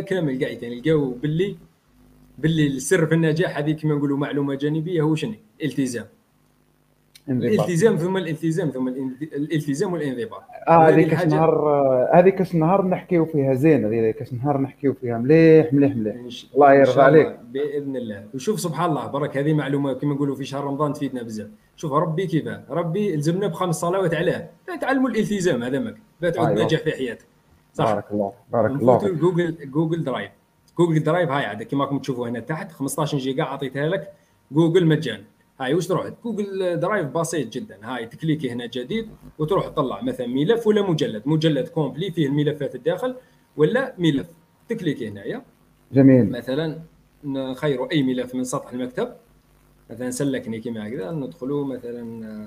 كامل 0.08 0.44
قاعد 0.44 0.64
يعني 0.64 0.82
لقاو 0.82 1.10
باللي 1.12 1.56
باللي 2.38 2.68
السر 2.68 3.06
في 3.06 3.14
النجاح 3.16 3.58
هذه 3.58 3.72
كما 3.72 3.96
نقولوا 3.96 4.18
معلومة 4.18 4.56
جانبية 4.56 5.02
هو 5.02 5.16
شنو؟ 5.16 5.34
التزام. 5.64 6.06
الالتزام 7.32 7.98
ثم 7.98 8.18
الالتزام 8.18 8.70
ثم 8.70 8.88
الالتزام 8.88 9.94
والانضباط. 9.94 10.42
آه 10.68 10.90
هذه 10.90 11.10
كاش 11.10 11.26
نهار 11.26 11.70
هذه 12.14 12.30
كاش 12.30 12.56
نهار 12.56 12.86
نحكيو 12.86 13.26
فيها 13.26 13.54
زين 13.54 13.86
هذه 13.86 14.12
كاش 14.12 14.34
نهار 14.34 14.62
نحكيو 14.62 14.94
فيها 14.94 15.18
مليح 15.18 15.74
مليح 15.74 15.96
مليح. 15.96 16.16
الله 16.56 16.74
يرضى 16.74 17.02
عليك. 17.02 17.40
بإذن 17.52 17.96
الله. 17.96 18.26
وشوف 18.34 18.60
سبحان 18.60 18.90
الله 18.90 19.08
برك 19.08 19.38
هذه 19.38 19.54
معلومة 19.54 19.94
كما 19.94 20.14
نقولوا 20.14 20.36
في 20.36 20.46
شهر 20.46 20.64
رمضان 20.64 20.94
تفيدنا 20.94 21.24
بزاف. 21.24 21.48
شوف 21.76 21.94
ربي 21.94 22.28
كيفاه؟ 22.28 22.64
ربي 22.70 23.16
الزمنا 23.16 23.48
بخمس 23.48 23.76
صلوات 23.76 24.14
علاه. 24.14 24.50
تعلموا 24.82 25.10
الالتزام 25.10 25.64
هذا 25.64 25.80
ماك 25.80 25.96
تعود 26.22 26.48
أيوة. 26.48 26.62
ناجح 26.62 26.80
في 26.80 26.92
حياتك. 26.92 27.26
صح؟ 27.74 27.86
بارك 27.86 28.06
الله 28.12 28.32
بارك 28.52 28.72
الله 28.72 28.98
Google 28.98 29.72
Google 29.72 30.04
Drive. 30.04 30.32
Google 30.80 31.04
Drive 31.04 31.30
هاي 31.30 31.46
عندك 31.46 31.68
كما 31.68 31.84
راكم 31.84 32.00
تشوفوا 32.00 32.30
هنا 32.30 32.40
تحت 32.40 32.72
15 32.72 33.18
جيجا 33.18 33.44
اعطيتها 33.44 33.88
لك. 33.88 34.12
جوجل 34.52 34.86
مجانا 34.86 35.24
هاي 35.60 35.74
وش 35.74 35.88
تروح؟ 35.88 36.12
Google 36.24 36.80
Drive 36.80 37.08
بسيط 37.08 37.54
جدا. 37.54 37.78
هاي 37.84 38.06
تكليكي 38.06 38.52
هنا 38.52 38.66
جديد 38.66 39.10
وتروح 39.40 39.68
تطلع 39.68 40.02
مثلا 40.02 40.28
ملف 40.28 40.68
ولا 40.68 40.90
مجلد. 40.90 41.24
مجلد 41.26 41.68
complet 41.68 42.12
فيه 42.12 42.28
الملفات 42.28 42.76
الداخل 42.76 43.16
ولا 43.58 43.96
ملف. 43.98 44.28
تكليكي 44.70 45.08
هنايا 45.08 45.42
جميل. 45.92 46.32
مثلا 46.32 46.80
نخيروا 47.24 47.92
أي 47.92 48.04
ملف 48.04 48.36
من 48.36 48.44
سطح 48.44 48.72
المكتب. 48.72 49.14
مثلا 49.90 50.12
سلكني 50.12 50.60
كما 50.60 50.88
هكذا 50.88 51.12
ندخلوا 51.12 51.66
مثلا 51.66 52.04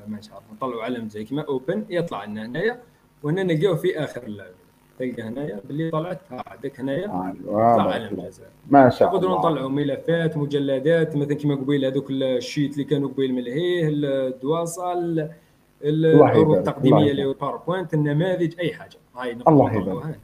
ما 0.07 0.21
نعرف 0.31 0.53
نطلعوا 0.53 0.83
علم 0.83 1.09
زي 1.09 1.25
كما 1.25 1.43
open 1.43 1.85
يطلع 1.91 2.25
لنا 2.25 2.47
هنايا 2.47 2.83
وهنا 3.23 3.43
نلقاو 3.43 3.77
في 3.77 3.99
آخر 3.99 4.23
اللعبة. 4.23 4.62
تلقى 5.11 5.23
هنايا 5.23 5.61
باللي 5.69 5.91
طلعت 5.91 6.19
عندك 6.31 6.81
هنايا. 6.81 7.07
طلع 7.47 7.93
علم 7.93 8.31
ما 8.71 8.91
شاء 8.91 9.09
الله. 9.09 9.21
نقدروا 9.21 9.39
نطلعوا 9.39 9.69
ملفات 9.69 10.37
مجلدات 10.37 11.17
مثلا 11.17 11.35
كما 11.35 11.55
قبيل 11.55 11.85
هذوك 11.85 12.11
ال 12.11 12.20
Sheets 12.20 12.73
اللي 12.73 12.85
كانوا 12.85 13.09
قبيل 13.09 13.33
من 13.33 13.39
الهيه 13.39 13.89
الدواسة 13.89 14.93
العروض 15.85 16.57
التقديمية 16.57 17.11
اللي 17.11 17.25
هو 17.25 17.33
PowerPoint 17.33 17.95
النماذج 17.95 18.61
أي 18.61 18.73
حاجة. 18.73 18.97
هاي 19.17 19.37
الله 19.49 19.75
يبارك. 19.75 20.19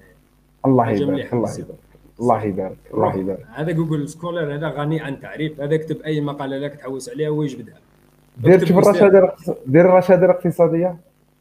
الله 0.67 0.91
يبارك 0.91 1.33
الله 1.35 1.55
يبارك 1.59 1.79
الله 2.21 2.45
يبارك 2.45 2.79
الله 2.95 3.17
يبارك. 3.17 3.47
هذا 3.55 3.73
Google 3.73 4.09
Scholar 4.09 4.55
هذا 4.55 4.69
غني 4.69 5.01
عن 5.01 5.21
تعريف. 5.21 5.61
هذا 5.61 5.75
اكتب 5.75 6.01
أي 6.03 6.21
مقالة 6.21 6.59
لك 6.59 6.75
تحوس 6.75 7.09
عليها 7.09 7.29
ويجبدها. 7.29 7.75
دير 8.39 8.65
شوف 8.65 8.79
الرشاده 8.79 9.35
دير 9.67 9.85
الرشاده 9.91 10.27
الاقتصادية. 10.27 10.97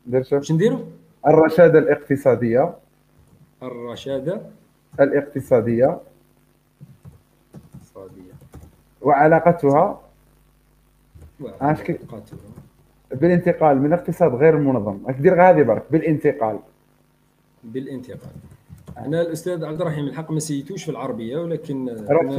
دير 0.05 0.23
شوف. 0.23 0.33
واش 0.33 0.51
نديروا؟ 0.51 0.79
الرشاده 1.27 1.79
الاقتصادية. 1.79 2.75
الرشادة. 3.63 4.41
الاقتصادية. 4.99 5.99
وعلاقتها؟ 9.01 10.01
وعلاقتها. 11.39 11.97
بالانتقال 13.11 13.81
من 13.81 13.93
اقتصاد 13.93 14.35
غير 14.35 14.57
منظم. 14.57 15.11
دير 15.19 15.49
هذه 15.49 15.63
برك 15.63 15.83
بالانتقال. 15.91 16.59
بالانتقال. 17.63 18.31
أنا 18.97 19.21
الأستاذ 19.21 19.65
عبد 19.65 19.81
الرحيم 19.81 20.07
الحق 20.07 20.31
ما 20.31 20.39
سيتوش 20.39 20.83
في 20.83 20.91
العربية 20.91 21.37
ولكن 21.37 21.85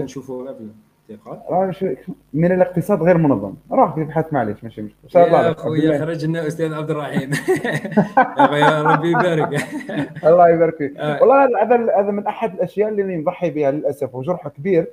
نشوفوها 0.05 0.53
في 0.53 0.69
الانتقال 1.11 1.97
من 2.35 2.53
الاقتصاد 2.53 3.03
غير 3.03 3.19
منظم. 3.19 3.55
راه 3.71 3.95
ابحث 3.99 4.33
معليش 4.33 4.65
ماشي 4.65 4.83
مشكل 4.83 5.19
يا 5.19 5.53
خويا 5.53 5.99
خرج 5.99 6.25
لنا 6.25 6.47
أستاذ 6.47 6.75
عبد 6.75 6.91
الرحيم. 6.91 7.31
يا 8.39 8.47
خويا 8.47 8.83
ربي 8.83 9.11
يبارك. 9.11 9.49
الله 10.27 10.49
يبارك 10.49 10.77
فيك. 10.77 10.97
آه. 10.97 11.21
والله 11.21 11.63
هذا 11.63 12.01
هذا 12.01 12.11
من 12.11 12.27
أحد 12.27 12.55
الأشياء 12.55 12.89
اللي 12.89 13.17
نضحي 13.17 13.51
بها 13.51 13.71
للأسف 13.71 14.15
وجرح 14.15 14.49
كبير 14.49 14.87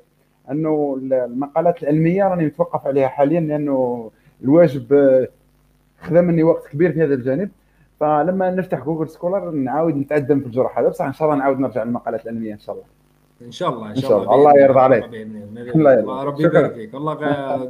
أنه 0.51 0.99
المقالات 1.11 1.83
العلمية 1.83 2.23
راني 2.23 2.45
متوقف 2.45 2.87
عليها 2.87 3.07
حاليا 3.07 3.39
لأنه 3.39 4.11
الواجب 4.43 4.93
آه، 4.93 5.27
خذا 6.01 6.21
مني 6.21 6.43
وقت 6.43 6.67
كبير 6.67 6.91
في 6.91 7.03
هذا 7.03 7.13
الجانب. 7.13 7.49
فلما 7.99 8.51
نفتح 8.51 8.85
Google 8.85 9.09
Scholar 9.09 9.51
نعاود 9.51 9.95
نتقدم 9.95 10.39
في 10.39 10.45
الجرح 10.45 10.79
هذا 10.79 10.89
بصح 10.89 11.05
إن 11.05 11.13
شاء 11.13 11.27
الله 11.27 11.39
نعاود 11.39 11.59
نرجع 11.59 11.83
للمقالات 11.83 12.23
العلمية 12.23 12.53
إن 12.53 12.59
شاء 12.59 12.75
الله. 12.75 12.94
إن 13.41 13.51
شاء 13.51 13.69
الله 13.69 13.89
إن 13.89 13.95
شاء 13.95 14.23
الله, 14.23 14.35
الله. 14.35 14.63
يرضى 14.63 14.79
عليك. 14.79 15.03
الله. 15.75 15.93
يرضى. 15.93 16.25
ربي 16.25 16.43
يبارك 16.43 16.73
فيك 16.73 16.93
والله 16.93 17.15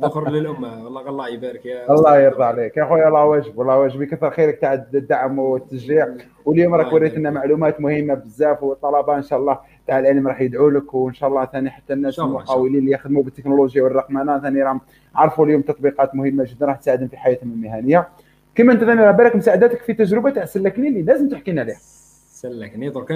ذخر 0.04 0.30
للأمة. 0.30 0.84
والله 0.84 1.10
الله 1.10 1.30
يبارك 1.30 1.66
يا 1.66 1.92
الله 1.92 2.20
يرضى 2.20 2.44
عليك. 2.44 2.78
يا 2.78 2.86
خويا 2.86 3.08
الله 3.08 3.26
واجب 3.26 3.58
والله 3.58 3.78
واجب 3.78 4.04
كثر 4.04 4.32
خيرك 4.32 4.60
تاع 4.60 4.74
الدعم 4.74 5.40
والتشجيع. 5.40 6.08
واليوم 6.46 6.76
راك 6.76 6.94
وريت 6.94 7.18
لنا 7.18 7.30
معلومات 7.30 7.82
مهمة 7.82 8.14
بزاف 8.14 8.64
والطلبه 8.64 9.18
إن 9.18 9.22
شاء 9.22 9.40
الله 9.40 9.60
تاع 9.88 10.00
العلم 10.00 10.28
راح 10.28 10.42
يدعوا 10.42 10.72
لك. 10.72 10.94
وإن 10.94 11.14
شاء 11.14 11.30
الله 11.30 11.46
ثاني 11.46 11.70
حتى 11.70 11.94
الناس 11.94 12.20
المقاولين 12.20 12.76
اللي 12.76 12.92
يخدموا 12.92 13.24
بالتكنولوجيا 13.24 13.84
والرقمنة 13.84 14.40
ثاني 14.40 14.64
راهم 14.64 14.82
عرفوا 15.16 15.46
اليوم 15.46 15.62
تطبيقات 15.62 16.16
مهمة 16.16 16.44
جدا 16.48 16.66
راح 16.66 16.76
تساعدهم 16.76 17.08
في 17.08 17.18
حياتهم 17.18 17.52
المهنية. 17.52 18.08
كما 18.56 18.74
أنت 18.74 18.84
ثاني 18.84 19.14
بالك 19.14 19.36
مساعدتك 19.36 19.82
في 19.82 19.94
تجربة 19.94 20.30
تاع 20.30 20.46
سلكني 20.46 20.88
اللي 20.88 21.02
لازم 21.02 21.30
تحكي 21.30 21.52
لنا 21.52 21.62
عليها. 21.62 21.78
سلكني 22.50 22.90
درك 22.90 23.08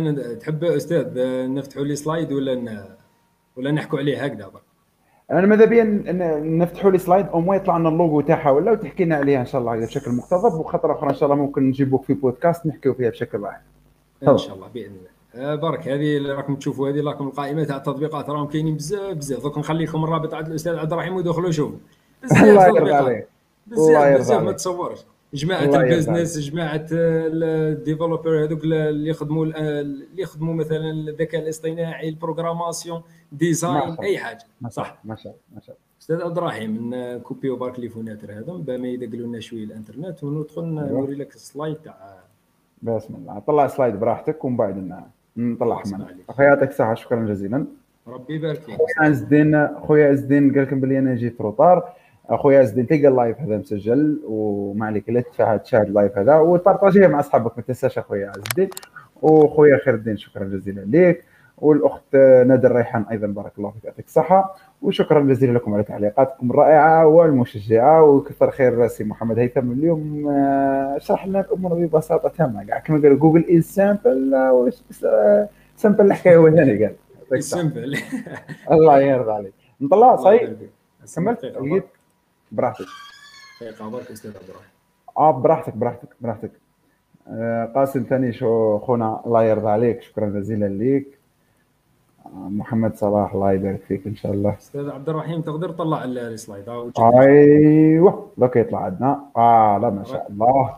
تحب 0.41 0.63
أستاذ 0.63 1.07
نفتحوا 1.53 1.83
les 1.83 1.95
slides 1.95 2.31
ولا 2.31 2.85
ولا 3.55 3.71
نحكوا 3.71 3.99
عليه 3.99 4.23
هكذا 4.23 4.51
أنا 5.31 5.47
ماذا 5.47 5.65
بيا 5.65 5.83
نفتحوا 6.43 6.91
les 6.91 6.97
slides 6.97 7.27
أو 7.27 7.41
ما 7.41 7.55
يطلع 7.55 7.77
لنا 7.77 7.89
اللوغو 7.89 8.21
تاعها 8.21 8.51
ولا 8.51 8.71
وتحكي 8.71 9.05
لنا 9.05 9.15
عليها 9.15 9.41
إن 9.41 9.45
شاء 9.45 9.61
الله 9.61 9.85
بشكل 9.85 10.11
مقتضب 10.11 10.59
وخطرة 10.59 10.93
أخرى 10.93 11.09
إن 11.09 11.15
شاء 11.15 11.31
الله 11.31 11.43
ممكن 11.43 11.63
نجيبوك 11.63 12.03
في 12.03 12.13
بودكاست 12.13 12.65
نحكيو 12.65 12.93
فيها 12.93 13.09
بشكل 13.09 13.37
واحد. 13.37 13.61
إن 14.27 14.37
شاء 14.37 14.55
الله 14.55 14.67
بإذن 14.67 14.93
الله. 14.95 15.51
آه، 15.51 15.55
بارك. 15.55 15.87
هذه 15.87 16.17
اللي 16.17 16.31
راكم 16.31 16.55
تشوفوا 16.55 16.89
هذه 16.89 17.03
راكم 17.03 17.27
القائمة 17.27 17.63
تاع 17.63 17.77
التطبيقات 17.77 18.29
راهم 18.29 18.47
كاينين 18.47 18.75
بزاف 18.75 19.17
بزاف. 19.17 19.43
دوك 19.43 19.57
نخلي 19.57 19.85
لكم 19.85 20.03
الرابط 20.03 20.33
عند 20.33 20.47
الأستاذ 20.47 20.75
عبد 20.75 20.93
الرحيم 20.93 21.15
ودخلوا 21.15 21.51
شوفوا. 21.51 21.77
الله 22.41 22.67
يرضى 22.67 22.93
عليك. 22.93 23.27
بزاف 23.67 24.17
بزاف 24.17 24.41
ما 24.41 24.51
تصورش. 24.51 24.99
جماعة 25.33 25.63
ال 25.63 25.72
business 25.72 26.39
جماعة 26.39 26.87
ال 26.91 27.03
développeurs 27.03 28.43
هذوك 28.43 28.63
اللي 28.63 29.09
يخدموا 29.09 29.45
اللي 29.45 30.21
يخدموا 30.21 30.53
مثلا 30.53 30.91
الذكاء 30.91 31.41
الاصطناعي 31.41 32.09
ال 32.09 32.16
programmation 32.16 33.01
design 33.31 33.95
أي 34.01 34.17
حاجة. 34.17 34.43
صح. 34.69 34.99
ما 35.03 35.15
شاء 35.15 35.33
الله. 35.33 35.41
ما 35.55 35.61
شاء 35.61 35.75
الله. 35.75 35.89
أستاذ 36.01 36.21
عبد 36.21 36.37
الرحيم 36.37 36.89
ن 36.93 37.00
couper 37.00 37.41
يو 37.41 37.55
برك 37.55 37.79
les 37.79 37.89
fenêtres 37.89 38.31
هذا 38.31 38.77
ما 38.77 38.87
يدقلوا 38.87 39.27
لنا 39.27 39.39
شوية 39.39 39.63
الإنترنت 39.63 40.23
وندخل 40.23 40.61
أيوه. 40.61 40.89
نوري 40.89 41.15
لك 41.15 41.35
ال 41.35 41.42
slide 41.42 41.75
تاع 41.75 42.19
بسم 42.81 43.15
الله. 43.15 43.39
طلع 43.39 43.67
سلايد 43.67 43.95
براحتك 43.95 44.45
ومن 44.45 44.57
بعد 44.57 45.05
نطلع 45.37 45.83
من 45.85 46.05
اخويا 46.29 46.47
يعطيك 46.47 46.69
الصحه 46.69 46.93
شكرا 46.93 47.25
جزيلا. 47.25 47.65
ربي 48.07 48.35
يبارك 48.35 48.61
فيك. 48.61 48.75
خويا 48.75 49.09
عز 49.09 49.21
الدين 49.21 49.67
خويا 49.77 50.09
عز 50.09 50.21
الدين 50.21 50.53
قال 50.53 50.63
لكم 50.63 50.79
بلي 50.79 50.99
أنا 50.99 51.15
جيت 51.15 51.41
en 51.41 51.53
retard. 51.53 51.93
أخويا 52.29 52.59
عز 52.59 52.69
الدين 52.69 52.87
تلقى 52.87 53.07
ال 53.07 53.14
live 53.14 53.41
هذا 53.41 53.57
مسجل 53.57 54.21
وما 54.27 54.85
عليك 54.85 55.09
إلا 55.09 55.23
تشاهد 55.57 55.87
ال 55.87 55.93
live 55.93 56.17
هذا 56.17 56.35
وت 56.35 56.47
partager 56.47 56.95
يه 56.95 57.07
مع 57.07 57.19
أصحابك 57.19 57.57
ما 57.57 57.63
تنساش 57.63 57.97
أخويا 57.97 58.29
عز 58.29 58.43
الدين 58.49 58.69
وخويا 59.21 59.77
خير 59.85 59.93
الدين 59.93 60.17
شكرا 60.17 60.43
جزيلا 60.43 60.81
لك. 60.81 61.23
والأخت 61.57 62.15
نادر 62.15 62.71
الريحان 62.71 63.05
أيضا 63.11 63.27
بارك 63.27 63.51
الله 63.57 63.71
فيك 63.71 63.83
يعطيك 63.83 64.05
الصحة. 64.05 64.55
وشكرا 64.81 65.21
جزيلا 65.21 65.57
لكم 65.57 65.73
على 65.73 65.83
تعليقاتكم 65.83 66.51
الرائعة 66.51 67.07
والمشجعة 67.07 68.03
وكثر 68.03 68.51
خير 68.51 68.87
سي 68.87 69.03
محمد 69.03 69.39
هيثم 69.39 69.71
اليوم. 69.71 70.27
آه، 70.29 70.97
شرح 70.97 71.27
لنا 71.27 71.39
الأمور 71.39 71.73
ببساطة 71.73 72.29
تامة. 72.29 72.67
قاعد 72.67 72.81
كما 72.81 73.01
قال 73.01 73.19
Google 73.19 73.57
is 73.57 73.63
simple 73.63 74.35
ولا 74.35 74.71
simple 75.75 76.05
الحكاية 76.05 76.37
وين 76.37 76.59
قال 77.31 77.43
simple. 77.43 77.97
الله 78.71 78.99
يرضى 78.99 79.31
عليك. 79.31 79.53
نطلع 79.81 80.15
صحيح؟ 80.15 80.49
كملت؟ 81.15 81.45
لقيت 81.45 81.85
براحتك. 82.51 82.85
برك 83.79 84.11
أستاذ 84.11 84.29
عبد 84.29 84.49
الرحمن. 84.49 84.67
آه 85.17 85.31
براحتك 85.31 85.75
براحتك 85.75 86.09
براحتك. 86.21 86.51
آه، 87.27 87.65
قاسم 87.75 88.03
ثاني 88.03 88.33
شو 88.33 88.79
خونا 88.79 89.21
الله 89.25 89.43
يرضى 89.43 89.69
عليك. 89.69 90.01
شكرا 90.01 90.29
جزيلا 90.29 90.65
ليك. 90.65 91.19
محمد 92.33 92.95
صلاح 92.95 93.33
الله 93.33 93.51
يبارك 93.51 93.81
فيك 93.87 94.07
إن 94.07 94.15
شاء 94.15 94.31
الله. 94.31 94.55
أستاذ 94.57 94.89
عبد 94.89 95.09
الرحيم 95.09 95.41
تقدر 95.41 95.69
تطلع 95.71 96.03
ال 96.03 96.13
slide؟ 96.13 96.69
أيوه 96.69 98.29
دوك 98.37 98.55
يطلع 98.55 98.79
عندنا. 98.79 99.23
آه 99.37 99.77
لا 99.77 99.89
ما 99.89 100.03
شاء 100.03 100.27
الله. 100.29 100.77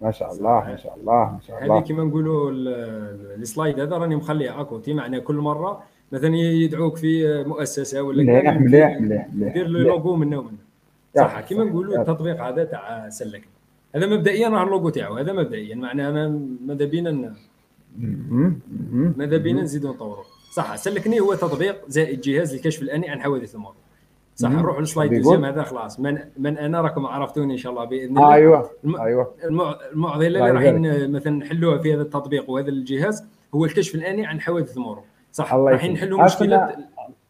ما 0.00 0.10
شاء 0.10 0.32
الله 0.32 0.64
ما 0.70 0.76
شاء 0.76 0.94
الله 0.96 1.32
ما 1.32 1.38
شاء 1.46 1.62
الله. 1.62 1.78
هذه 1.78 1.82
كما 1.82 2.04
نقولوا 2.04 2.50
ال 2.50 2.72
slide 2.72 3.80
هذا 3.80 3.98
راني 3.98 4.16
مخليه 4.16 4.60
à 4.60 4.67
côté 4.67 4.94
معناه 4.94 5.18
كل 5.18 5.34
مرة 5.34 5.82
مثلا 6.12 6.36
يدعوك 6.36 6.96
في 6.96 7.44
مؤسسة 7.46 8.02
ولا 8.02 8.22
مليح 8.22 8.60
مليح 8.60 9.00
مليح 9.00 9.28
دير 9.28 9.66
له 9.66 9.80
لوغو 9.80 10.16
منه 10.16 10.38
ومنه. 10.38 10.63
صح 11.16 11.40
كما 11.40 11.64
نقولوا 11.64 12.00
التطبيق 12.00 12.42
هذا 12.42 12.64
تاع 12.64 13.08
سلك. 13.08 13.48
هذا 13.94 14.06
مبدئيا 14.06 14.48
راه 14.48 14.62
اللوغو 14.62 14.88
تاعو 14.88 15.16
هذا 15.16 15.32
مبدئيا 15.32 15.74
معناه 15.74 16.40
ماذا 16.66 16.84
بينا 16.84 17.34
ماذا 19.16 19.36
بينا 19.36 19.62
نزيدوا 19.62 19.90
نطوروا 19.90 20.24
صح 20.52 20.76
سلكني 20.76 21.20
هو 21.20 21.34
تطبيق 21.34 21.76
زائد 21.88 22.20
جهاز 22.20 22.54
لكشف 22.54 22.82
الآني 22.82 23.10
عن 23.10 23.20
حوادث 23.20 23.54
المرور 23.54 23.74
صح 24.36 24.50
نروح 24.50 24.78
لل 24.78 24.88
slide 24.88 25.14
deuxième 25.14 25.44
هذا 25.44 25.62
خلاص. 25.62 26.00
من 26.00 26.18
من 26.38 26.58
أنا 26.58 26.80
راكم 26.80 27.06
عرفتوني 27.06 27.52
إن 27.52 27.58
شاء 27.58 27.72
الله 27.72 27.84
بإذن 27.84 28.18
الله. 28.18 28.34
أيوه 28.34 28.70
أيوه. 29.00 29.34
المعضلة 29.92 30.26
اللي 30.26 30.50
راح 30.50 30.62
مثلا 31.08 31.36
نحلوها 31.36 31.78
في 31.78 31.94
هذا 31.94 32.02
التطبيق 32.02 32.50
وهذا 32.50 32.68
الجهاز 32.68 33.24
هو 33.54 33.64
الكشف 33.64 33.94
الآني 33.94 34.26
عن 34.26 34.40
حوادث 34.40 34.76
المرور 34.76 35.04
صح 35.32 35.54
راح 35.54 35.84
نحلوا 35.84 36.24
مشكلة 36.24 36.76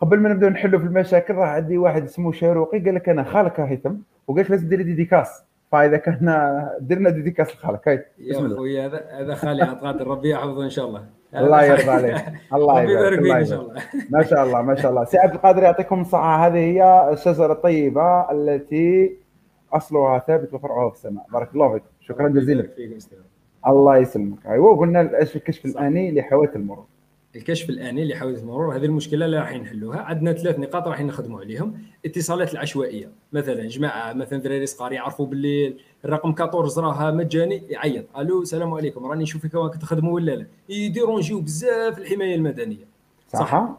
قبل 0.01 0.21
ما 0.21 0.29
نبداو 0.29 0.51
نحلوا 0.51 0.81
في 0.81 0.87
المشاكل 0.87 1.35
راه 1.35 1.47
عندي 1.47 1.79
واحد 1.79 2.03
اسمه 2.03 2.33
شاروقي 2.33 2.79
قال 2.79 2.95
لك 2.95 3.09
أنا 3.09 3.25
خالك 3.25 3.61
هيثم 3.61 3.95
وقالت 4.27 4.51
لازم 4.51 4.69
دير 4.69 4.83
dédicace 4.83 5.45
فإذا 5.75 5.97
كنا 5.97 6.71
درنا 6.81 7.11
dédicace 7.11 7.55
لخالك. 7.55 7.89
هاي 7.89 8.05
يا 8.19 8.49
خويا 8.57 8.87
هذا 8.87 9.05
هذا 9.11 9.35
خالي 9.35 9.63
القادر 9.63 10.07
ربي 10.07 10.31
يحفظه 10.31 10.65
إن 10.65 10.71
شاء 10.71 10.87
الله. 10.87 11.05
الله 11.35 11.65
يرضى 11.65 11.91
عليك. 11.91 12.25
الله 12.55 12.83
يبارك 12.83 13.23
فيك 13.23 13.33
إن 13.33 13.45
شاء 13.45 13.61
الله. 13.61 13.75
ما 14.11 14.23
شاء 14.23 14.45
الله 14.45 14.63
ما 14.63 14.75
شاء 14.75 14.91
الله. 14.91 15.05
سي 15.05 15.19
عبد 15.19 15.35
القادر 15.35 15.63
يعطيكم 15.63 16.01
الصحة. 16.01 16.47
هذه 16.47 16.59
هي 16.59 17.11
الشجرة 17.13 17.53
الطيبة 17.53 18.31
التي 18.31 19.17
أصلها 19.73 20.19
ثابت 20.19 20.55
وفرعها 20.55 20.91
في 20.91 20.97
السماء. 20.97 21.27
بارك 21.33 21.55
الله 21.55 21.73
فيك. 21.73 21.83
شكرا 22.01 22.29
جزيلا. 22.29 22.69
الله 23.67 23.97
يسلمك. 23.97 24.47
أيوه 24.47 24.77
قلنا 24.77 25.01
الكشف 25.01 25.65
الآني 25.65 26.15
لحوادث 26.15 26.57
المرور 26.57 26.87
الكشف 27.37 27.71
الآني 27.71 28.09
لحوادث 28.09 28.41
المرور 28.41 28.77
هذه 28.77 28.85
المشكلة 28.85 29.27
اللي 29.27 29.39
راح 29.39 29.53
نحلوها 29.53 29.99
عندنا 29.99 30.33
ثلاث 30.33 30.59
نقاط 30.59 30.89
راح 30.89 31.01
نخدموا 31.01 31.41
عليهم. 31.41 31.75
اتصالات 32.07 32.53
العشوائية 32.53 33.11
مثلا 33.33 33.69
جماعة 33.69 34.13
مثلا 34.13 34.39
دراري 34.39 34.67
صغار 34.67 34.93
يعرفوا 34.93 35.27
باللي 35.27 35.77
الرقم 36.05 36.35
14 36.41 36.83
راه 36.83 37.11
مجاني 37.11 37.63
يعيط. 37.69 38.05
ألو 38.19 38.43
السلام 38.43 38.75
عليكم 38.75 39.07
راني 39.07 39.23
نشوف 39.23 39.43
فيكم 39.43 39.69
تخدموا 39.69 40.15
ولا 40.15 40.33
لا؟ 40.33 40.47
يديرونجيو 40.69 41.41
بزاف 41.41 41.99
الحماية 41.99 42.35
المدنية. 42.35 42.87
صح, 43.29 43.41
صح. 43.41 43.79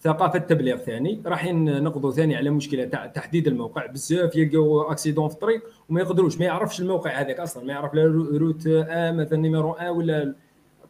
ثقافة 0.00 0.38
التبليغ 0.38 0.76
ثاني 0.76 1.22
راح 1.26 1.46
نقضوا 1.54 2.12
ثاني 2.12 2.36
على 2.36 2.50
مشكلة 2.50 2.84
تاع 2.84 3.06
تحديد 3.06 3.46
الموقع. 3.46 3.86
بزاف 3.86 4.36
يلقاو 4.36 4.82
أكسيدون 4.82 5.28
في 5.28 5.34
الطريق 5.34 5.62
وما 5.88 6.00
يقدروش 6.00 6.38
ما 6.38 6.44
يعرفش 6.44 6.80
الموقع 6.80 7.10
هذاك 7.10 7.40
أصلا 7.40 7.64
ما 7.64 7.72
يعرف 7.72 7.94
la 7.94 8.04
route 8.38 8.66
آ 8.66 9.12
مثلا 9.12 9.38
numéro 9.38 9.72
آ 9.72 9.90
ولا 9.90 10.34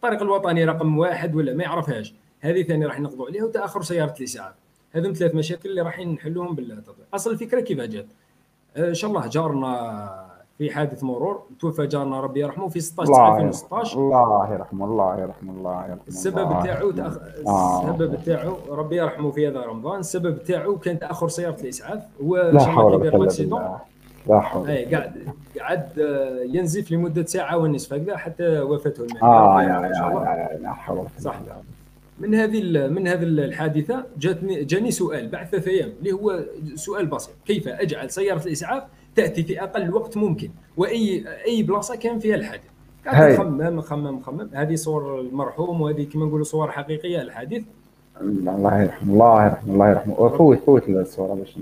الطريق 0.05 0.23
الوطني 0.23 0.65
رقم 0.65 0.99
واحد 0.99 1.35
ولا 1.35 1.55
ما 1.55 1.63
يعرفهاش. 1.63 2.15
هذه 2.41 2.63
ثاني 2.63 2.87
راح 2.87 3.01
نقضوا 3.01 3.27
عليها 3.27 3.45
وتأخر 3.45 3.83
سيارة 3.83 4.15
الإسعاف. 4.19 4.53
هذم 4.93 5.13
ثلاث 5.13 5.35
مشاكل 5.35 5.69
اللي 5.69 5.81
راح 5.83 5.99
نحلوهم 5.99 6.55
بالتطبيق 6.55 7.07
أصل 7.15 7.31
الفكرة 7.31 7.61
كيف 7.61 7.81
جات؟ 7.81 8.07
آه، 8.77 8.89
إن 8.89 8.95
شاء 8.95 9.11
الله 9.11 9.27
جارنا 9.27 10.25
في 10.59 10.71
حادث 10.71 11.05
مرور. 11.05 11.43
توفى 11.61 11.87
جارنا 11.87 12.21
ربي 12.21 12.41
يرحمه 12.41 12.69
في 12.69 12.81
16 12.81 13.13
9 13.13 13.37
2016 13.37 13.99
الله 13.99 14.53
يرحمه 14.53 14.85
الله 14.85 15.21
يرحمه 15.21 15.53
الله 15.53 15.83
يرحمه 15.83 15.99
السبب 16.09 16.63
تاعو 16.65 16.91
تأخ... 16.91 17.19
آه. 17.47 17.91
السبب 17.91 18.19
تاعو 18.25 18.57
ربي 18.69 18.97
يرحمه 18.97 19.31
في 19.31 19.49
هذا 19.49 19.61
رمضان. 19.61 20.01
السبب 20.01 20.43
تاعو 20.43 20.79
كان 20.79 20.99
تأخر 20.99 21.29
سيارة 21.29 21.61
الإسعاف 21.61 22.03
هو 22.23 22.37
لا 22.37 22.65
حول 22.65 22.95
ولا 22.95 23.11
قوة 23.11 23.81
لا 24.29 24.41
حول 24.41 24.71
اي 24.71 24.85
قاعد 24.95 25.13
قعد 25.61 25.99
آه، 25.99 26.39
ينزف 26.53 26.93
لمده 26.93 27.25
ساعة 27.25 27.57
ونصف 27.57 27.93
هكذا 27.93 28.17
حتى 28.17 28.61
وفاته 28.61 29.05
المعنى 29.05 29.23
آه 29.25 29.63
يا 29.63 29.69
يا 29.69 30.59
لا 30.63 30.73
حول 30.73 31.07
صح. 31.21 31.41
من 32.21 32.35
هذه 32.35 32.89
من 32.89 33.09
هذه 33.09 33.23
الحادثة 33.23 34.05
جاتني 34.19 34.65
جاني 34.65 34.91
سؤال 34.91 35.29
بعد 35.29 35.47
ثلاث 35.47 35.69
أيام 35.69 35.93
اللي 35.99 36.13
هو 36.13 36.45
سؤال 36.75 37.07
بسيط. 37.07 37.35
كيف 37.47 37.69
أجعل 37.69 38.11
سيارة 38.11 38.47
الإسعاف 38.47 38.83
تأتي 39.17 39.43
في 39.43 39.63
أقل 39.63 39.95
وقت 39.95 40.17
ممكن؟ 40.17 40.51
واي 40.77 41.25
أي 41.47 41.63
بلاصة 41.63 41.97
كان 41.97 42.19
فيها 42.19 42.35
الحادث؟ 42.35 42.63
قاعد 43.07 43.33
نخمم 43.33 43.63
نخمم 43.63 44.19
نخمم. 44.19 44.49
هذه 44.53 44.75
صور 44.75 45.21
المرحوم 45.21 45.81
وهذه 45.81 46.07
كما 46.13 46.27
نقولوا 46.27 46.45
صور 46.45 46.71
حقيقية 46.71 47.23
الحادث. 47.23 47.63
الله 48.21 48.83
يرحمه 48.83 49.13
الله 49.13 49.45
يرحمه 49.45 49.75
الله 49.75 49.91
يرحمه. 49.91 50.15
فوت 50.29 50.59
فوت 50.59 50.89
الصورة 50.89 51.35
باش 51.35 51.57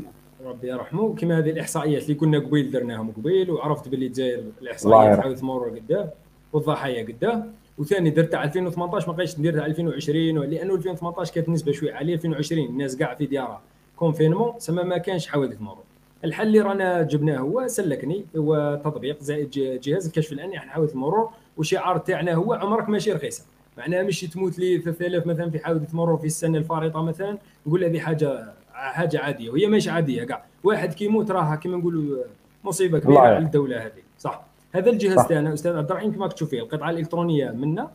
ربي 0.45 0.69
يرحمه. 0.69 1.15
كما 1.15 1.39
هذه 1.39 1.51
الإحصائيات 1.51 2.03
اللي 2.03 2.15
كنا 2.15 2.39
قبيل 2.39 2.71
درناهم 2.71 3.13
قبيل 3.13 3.51
وعرفت 3.51 3.89
باللي 3.89 4.07
الجزائر 4.07 4.43
الاحصائيات 4.63 5.21
حوث 5.21 5.43
مرور 5.43 5.69
قداه 5.69 6.11
والضحايا 6.53 7.03
قداه. 7.07 7.45
وثاني 7.79 8.11
درت 8.11 8.33
تاع 8.33 8.45
2018 8.45 9.09
ما 9.09 9.17
بقيتش 9.17 9.39
ندير 9.39 9.55
تاع 9.55 9.67
2020 9.67 10.39
لأنه 10.39 10.75
2018 10.75 11.35
كانت 11.35 11.49
نسبة 11.49 11.73
شوية 11.73 11.93
عاليه 11.95 12.15
2020 12.15 12.67
الناس 12.67 12.97
كاع 12.97 13.15
في 13.15 13.27
ديارها 13.27 13.61
كونفينمون 13.97 14.53
سما 14.59 14.83
ما 14.83 14.99
كانش 14.99 15.27
حوادث 15.29 15.61
مرور 15.61 15.83
الحل 16.25 16.47
اللي 16.47 16.61
رانا 16.61 17.03
جبناه 17.03 17.39
هو 17.39 17.67
سلكني 17.67 18.25
هو 18.37 18.81
تطبيق 18.85 19.23
زائد 19.23 19.51
جهاز 19.83 20.07
الكشف 20.07 20.33
الاني 20.33 20.59
عن 20.59 20.71
حوادث 20.71 20.93
المرور 20.93 21.31
والشعار 21.57 21.99
تاعنا 21.99 22.35
هو 22.35 22.53
عمرك 22.55 22.89
ماشي 22.89 23.13
رخيصه 23.13 23.45
معناها 23.79 24.03
مش 24.03 24.21
تموت 24.21 24.59
لي 24.59 24.79
3000 24.79 25.27
مثلا 25.27 25.51
في 25.51 25.59
حادث 25.59 25.95
مرور 25.95 26.17
في 26.17 26.27
السنة 26.27 26.59
الفارطة 26.59 27.03
مثلا 27.03 27.39
نقول 27.67 27.85
هذه 27.85 27.99
حاجة 27.99 28.53
حاجة 28.91 29.19
عادية 29.21 29.51
وهي 29.51 29.67
ماشي 29.67 29.91
عادية 29.91 30.25
كاع 30.25 30.45
واحد 30.65 30.95
كيموت 30.95 31.31
راها 31.31 31.57
كما 31.57 31.77
نقولوا 31.77 32.25
مصيبة 32.65 32.99
كبيرة 32.99 33.19
على 33.19 33.39
الدولة 33.39 33.87
هذه. 33.87 34.03
صح. 34.19 34.45
هذا 34.73 34.91
الجهاز 34.91 35.27
تاعنا 35.27 35.55
أستاذ 35.55 35.77
عبد 35.77 35.91
الرحيم 35.91 36.13
كما 36.13 36.29
تشوف 36.29 36.51
فيه 36.51 36.61
القطعة 36.61 36.91
الإلكترونية 36.91 37.51
منا 37.51 37.91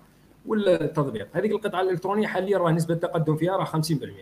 ولا 0.46 0.84
التطبيق 0.84 1.28
هذيك 1.34 1.52
القطعة 1.52 1.82
الإلكترونية 1.82 2.28
حاليا 2.28 2.58
راه 2.58 2.72
نسبة 2.72 2.94
التقدم 2.94 3.36
فيها 3.36 3.58
راه 3.58 3.66
50% 3.66 3.72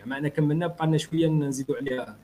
معنا 0.06 0.28
كملنا 0.28 0.68
بقى 0.68 0.88
لنا 0.88 0.98
شوية 0.98 1.28
نزيدوا 1.28 1.76
عليها 1.76 2.16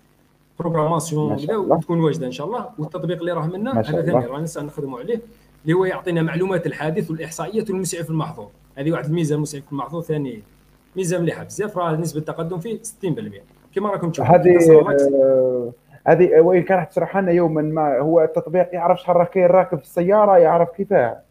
بروغراماسيون 0.60 1.38
وتكون 1.52 2.00
واجدة 2.00 2.28
إن 2.28 2.32
شاء 2.32 2.48
الله. 2.48 2.70
والتطبيق 2.78 3.20
اللي 3.20 3.32
راه 3.32 3.48
منا 3.48 3.80
هذا 3.80 4.02
ثاني 4.02 4.26
راه 4.26 4.40
نسى 4.40 4.62
نخدموا 4.62 5.00
عليه 5.00 5.22
اللي 5.64 5.74
هو 5.74 5.86
يعطينا 5.86 6.22
معلومات 6.22 6.68
الحادث 6.68 7.12
والإحصائيات 7.12 7.70
والمسعف 7.70 8.10
المحظور. 8.10 8.50
هذه 8.76 8.92
واحد 8.92 9.06
الميزة 9.06 9.36
المسعف 9.36 9.64
المحظور. 9.72 10.02
ثاني 10.02 10.44
ميزة 10.96 11.20
مليحة 11.20 11.44
بزاف 11.44 11.78
راه 11.78 11.96
نسبة 11.96 12.20
التقدم 12.20 12.60
فيه 12.60 12.80
60% 12.80 12.82
كما 13.76 13.90
راكم 13.90 14.12
تشوفوا 14.12 14.36
هذه 14.36 15.74
هذه 16.08 16.40
وإن 16.40 16.64
كان 16.64 16.78
راح 16.78 16.86
تشرح 16.86 17.18
لنا 17.18 17.32
يوما 17.32 17.62
ما 17.62 18.00
هو 18.00 18.22
التطبيق 18.22 18.70
يعرف 18.74 19.00
شحال 19.00 19.16
راه 19.16 19.26
كاين 19.26 19.46
راكب 19.46 19.78
في 19.78 19.84
السيارة 19.84 20.38
يعرف 20.38 20.70
كيفاه. 20.70 21.22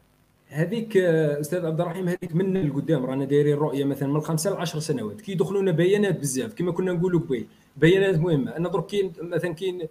هذيك 0.49 0.97
أستاذ 0.97 1.67
عبد 1.67 1.81
الرحيم 1.81 2.09
هذيك 2.09 2.35
من 2.35 2.57
القدام 2.57 3.07
رانا 3.07 3.25
دايرين 3.25 3.57
رؤية 3.57 3.85
مثلا 3.85 4.09
من 4.09 4.21
خمسه 4.21 4.51
ل 4.51 4.57
10 4.57 4.81
سنوات. 4.81 5.21
كي 5.21 5.33
يدخلونا 5.33 5.73
بيانات 5.73 6.19
بزاف 6.21 6.55
كما 6.55 6.73
كنا 6.73 6.93
نقولوا 6.93 7.21
قبيل 7.21 7.47
بيانات 7.77 8.19
مهمة. 8.19 8.57
أنا 8.57 8.69
درك 8.69 8.87
كاين 8.87 9.13
مثلا 9.23 9.55
كاين 9.55 9.89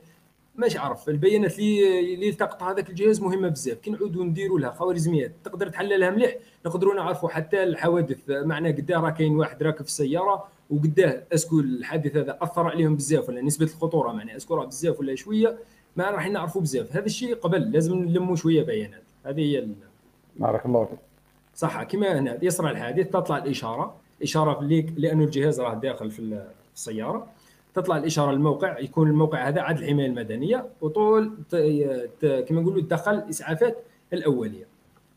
ماش 0.55 0.77
عارف 0.77 1.09
البيانات 1.09 1.59
اللي 1.59 2.13
اللي 2.13 2.29
التقط 2.29 2.63
هذاك 2.63 2.89
الجهاز 2.89 3.21
مهمة 3.21 3.47
بزاف. 3.49 3.77
كي 3.77 3.91
نعودوا 3.91 4.25
نديروا 4.25 4.59
لها 4.59 4.71
خوارزميات 4.71 5.31
تقدر 5.43 5.67
تحللها 5.67 6.09
مليح؟ 6.09 6.35
نقدروا 6.65 6.95
نعرفوا 6.95 7.29
حتى 7.29 7.63
الحوادث. 7.63 8.17
معناه 8.29 8.71
قداه 8.71 8.99
راه 8.99 9.09
كاين 9.09 9.37
واحد 9.37 9.63
راكب 9.63 9.81
في 9.81 9.87
السيارة 9.87 10.47
وقداه 10.69 11.23
est-ce 11.33 11.51
que 11.51 11.59
الحادث 11.59 12.17
هذا 12.17 12.37
أثر 12.41 12.67
عليهم 12.67 12.95
بزاف 12.95 13.29
ولا 13.29 13.41
نسبة 13.41 13.65
الخطورة 13.65 14.11
معناها 14.11 14.35
est-ce 14.35 14.49
que 14.49 14.55
راه 14.55 14.65
بزاف 14.65 14.99
ولا 14.99 15.15
شوية 15.15 15.57
ما 15.95 16.09
راح 16.11 16.29
نعرفوا 16.29 16.61
بزاف. 16.61 16.95
هذا 16.95 17.05
الشيء 17.05 17.35
قبل 17.35 17.71
لازم 17.71 17.95
نلموا 17.95 18.35
شوية 18.35 18.63
بيانات. 18.63 19.03
هذه 19.25 19.41
هي 19.41 19.67
بارك 20.35 20.65
الله 20.65 20.85
فيك. 20.85 20.99
صح 21.55 21.83
كما 21.83 22.19
هنا 22.19 22.37
يصرى 22.41 22.71
الحادث 22.71 23.09
تطلع 23.09 23.37
الإشارة 23.37 23.95
إشارة 24.23 24.63
ليك 24.63 24.93
لأنه 24.97 25.23
الجهاز 25.23 25.61
راه 25.61 25.73
داخل 25.73 26.11
في 26.11 26.43
السيارة. 26.75 27.27
تطلع 27.73 27.97
الإشارة 27.97 28.31
للموقع 28.31 28.79
يكون 28.79 29.09
الموقع 29.09 29.47
هذا 29.47 29.61
عاد 29.61 29.77
الحماية 29.77 30.05
المدنية 30.07 30.65
وطول 30.81 31.31
كما 32.21 32.61
نقولوا 32.61 32.81
تدخل 32.81 33.13
الاسعافات 33.13 33.77
الأولية. 34.13 34.65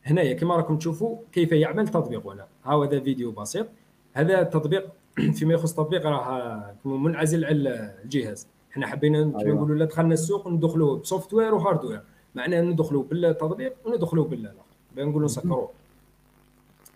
هنايا 0.05 0.33
كما 0.33 0.57
راكم 0.57 0.79
تشوفوا 0.79 1.17
كيف 1.33 1.53
يعمل 1.53 1.89
تطبيقنا 1.89 2.47
هذا 2.65 3.01
فيديو 3.01 3.31
بسيط. 3.31 3.67
هذا 4.13 4.41
التطبيق 4.41 4.89
فيما 5.37 5.55
يخص 5.55 5.71
التطبيق 5.71 6.07
راه 6.07 6.75
منعزل 6.85 7.45
على 7.45 7.95
الجهاز. 8.05 8.49
إحنا 8.73 8.87
حبينا 8.87 9.23
كما 9.23 9.41
أيوة. 9.41 9.55
نقولوا 9.55 9.77
لا 9.77 9.85
دخلنا 9.85 10.15
السوق 10.15 10.49
ندخلوا 10.49 10.99
ب 10.99 11.02
software 11.02 11.31
و 11.31 11.35
hardware. 11.35 12.03
معناه 12.35 12.61
ندخلوا 12.61 13.03
بالتطبيق 13.03 13.73
وندخلوا 13.85 14.25
بالآخر. 14.25 14.57
نقولوا 14.97 15.25
نسكروه. 15.25 15.71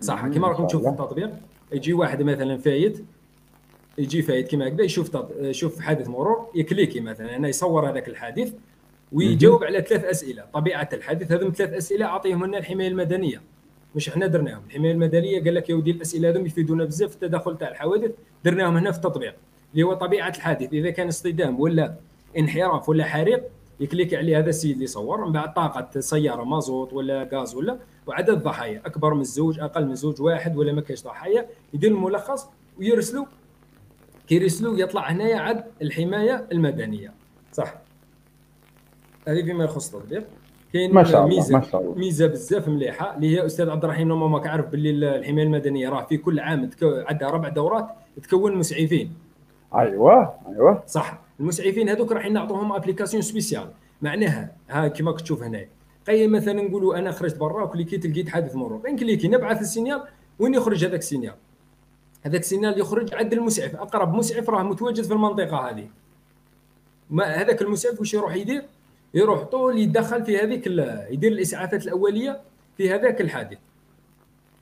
صح 0.01 0.27
كما 0.29 0.49
راكم 0.49 0.67
تشوفوا 0.67 0.91
التطبيق 0.91 1.31
يجي 1.73 1.93
واحد 1.93 2.23
مثلا 2.23 2.59
فايت 2.59 3.05
يجي 3.99 4.23
فايت 4.23 4.51
كما 4.51 4.69
هكذا 4.69 4.83
يشوف 4.83 5.11
يشوف 5.41 5.81
حادث 5.81 6.09
مرور 6.09 6.51
يكليكي 6.55 7.01
مثلا 7.01 7.37
هنا 7.37 7.49
يصور 7.49 7.91
هذاك 7.91 8.09
الحادث 8.09 8.55
ويجاوب 9.13 9.65
على 9.65 9.83
ثلاث 9.83 10.05
أسئلة. 10.05 10.45
طبيعة 10.55 10.89
الحادث 10.93 11.33
هذم 11.33 11.53
ثلاث 11.53 11.73
أسئلة 11.73 12.07
أعطيهم 12.07 12.45
لنا 12.45 12.59
الحماية 12.59 12.89
المدنية. 12.89 13.43
مش 13.97 14.09
إحنا 14.09 14.27
درناهم. 14.27 14.63
الحماية 14.67 14.93
المدنية 14.93 15.45
قال 15.45 15.55
لك 15.55 15.71
يا 15.71 15.75
ودي 15.75 15.91
الأسئلة 15.91 16.31
هذم 16.31 16.47
يفيدونا 16.47 16.85
بزاف 16.85 17.11
في 17.11 17.15
التدخل 17.17 17.59
تاع 17.59 17.69
الحوادث 17.69 18.11
درناهم 18.45 18.77
هنا 18.77 18.91
في 18.91 18.97
التطبيق. 18.97 19.35
اللي 19.73 19.83
هو 19.83 19.95
طبيعة 19.95 20.29
الحادث 20.29 20.73
إذا 20.73 20.91
كان 20.91 21.09
اصطدام 21.09 21.61
ولا 21.61 21.95
انحراف 22.39 22.89
ولا 22.89 23.05
حريق 23.05 23.43
يكليك 23.81 24.15
عليه 24.15 24.39
هذا 24.39 24.51
السيد 24.51 24.73
اللي 24.73 24.87
صور 24.87 25.27
من 25.27 25.33
بعد 25.33 25.55
طاقة 25.55 26.01
سيارة 26.01 26.45
مازوت 26.45 26.93
ولا 26.93 27.29
غاز 27.33 27.55
ولا 27.55 27.79
وعدد 28.07 28.31
الضحايا 28.31 28.83
أكبر 28.87 29.15
من 29.15 29.21
الزوج 29.21 29.61
أقل 29.61 29.87
من 29.87 29.95
زوج 29.95 30.23
واحد 30.23 30.57
ولا 30.57 30.73
ما 30.73 30.81
كاش 30.81 31.03
ضحايا 31.05 31.47
يدير 31.75 31.91
الملخص 31.91 32.47
ويرسلوا 32.79 33.27
كيرسلوا 34.29 34.79
يطلع 34.79 35.11
هنايا 35.11 35.37
عد 35.37 35.65
الحماية 35.83 36.47
المدنية. 36.53 37.13
صح. 37.53 37.75
هذه 39.29 39.43
فيما 39.43 39.65
يخص 39.65 39.95
التطبيق. 39.95 40.25
كاين 40.73 40.95
ما 40.95 41.05
شاء 41.05 41.25
الله 41.25 41.37
ميزه. 41.37 41.95
ميزة 41.97 42.27
بزاف 42.27 42.69
مليحة 42.69 43.17
اللي 43.17 43.37
هي 43.37 43.47
أستاذ 43.47 43.71
عبد 43.71 43.85
الرحيم 43.85 44.09
normalement 44.09 44.41
كعرف 44.41 44.67
باللي 44.67 45.17
الحماية 45.17 45.45
المدنية 45.45 45.89
راه 45.89 46.05
في 46.05 46.17
كل 46.17 46.41
عام 46.41 46.71
عندها 46.83 47.31
ربع 47.31 47.49
دورات 47.49 47.89
تكون 48.23 48.57
مسعفين. 48.57 49.13
أيوه 49.75 50.35
أيوه. 50.49 50.83
صح. 50.87 51.19
المسعفين 51.41 51.89
هذوك 51.89 52.13
راح 52.13 52.31
نعطوهم 52.31 52.73
application 52.73 53.23
spéciale 53.23 53.69
معناها 54.03 54.53
ها 54.71 54.89
كما 54.89 55.13
تشوف 55.13 55.43
هنا 55.43 55.65
قي 56.07 56.27
مثلا 56.27 56.63
نقولوا 56.63 56.99
أنا 56.99 57.13
خرجت 57.13 57.39
برا 57.39 57.65
و 57.65 57.69
cliquer 57.69 58.02
ت 58.02 58.07
لقيت 58.07 58.29
حادث 58.29 58.55
مرور 58.55 58.91
ن 58.91 58.95
cliquer 58.95 59.29
نبعث 59.29 59.61
ال 59.61 59.67
signal 59.67 60.03
وين 60.39 60.55
يخرج 60.55 60.85
هذاك 60.85 60.99
السينيال؟ 60.99 61.35
هذاك 62.23 62.41
السينيال 62.41 62.81
يخرج 62.81 63.15
عند 63.15 63.33
المسعف. 63.33 63.77
أقرب 63.77 64.15
مسعف 64.15 64.51
راه 64.51 64.63
متواجد 64.63 65.05
في 65.05 65.13
المنطقة 65.13 65.71
هذه. 65.71 65.89
ما 67.11 67.25
هذاك 67.25 67.63
المسعف 67.63 68.01
واش 68.01 68.15
يروح 68.15 68.35
يدير؟ 68.35 68.63
يروح 69.17 69.43
طول 69.43 69.79
يدخل 69.79 70.25
في 70.25 70.39
هذيك 70.39 70.67
يدير 71.11 71.33
الإسعافات 71.33 71.85
الأولية 71.85 72.41
في 72.77 72.95
هذاك 72.95 73.21
الحادث. 73.21 73.59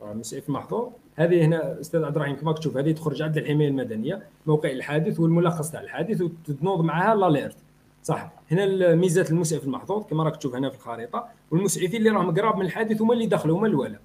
المسعف 0.03 0.51
محظور. 0.51 0.93
هذه 1.17 1.45
هنا 1.45 1.81
أستاذ 1.81 2.05
عبد 2.05 2.17
الرحيم 2.17 2.37
كما 2.37 2.53
تشوف 2.53 2.77
هذه 2.77 2.93
تخرج 2.93 3.23
عند 3.23 3.39
الحمايه 3.39 3.69
المدنية 3.69 4.23
موقع 4.47 4.71
الحادث 4.71 5.21
والملخص 5.21 5.71
تاع 5.71 5.81
الحادث 5.81 6.23
وتنوض 6.23 6.81
معها 6.81 7.15
لاليرت 7.15 7.57
صح. 8.03 8.33
هنا 8.51 8.95
ميزات 8.95 9.31
المسعف 9.31 9.65
المحظوظ 9.65 10.05
كما 10.07 10.25
راك 10.25 10.37
تشوف 10.37 10.55
هنا 10.55 10.71
في 10.71 10.77
الخريطة 10.77 11.29
والمسعفين 11.51 11.97
اللي 11.97 12.11
راهم 12.11 12.35
قراب 12.35 12.57
من 12.57 12.67
الحادث 12.67 13.03
هما 13.03 13.15
اللي 13.15 13.27
دخلوا 13.27 13.59
هما 13.59 13.67
الأولى. 13.67 13.99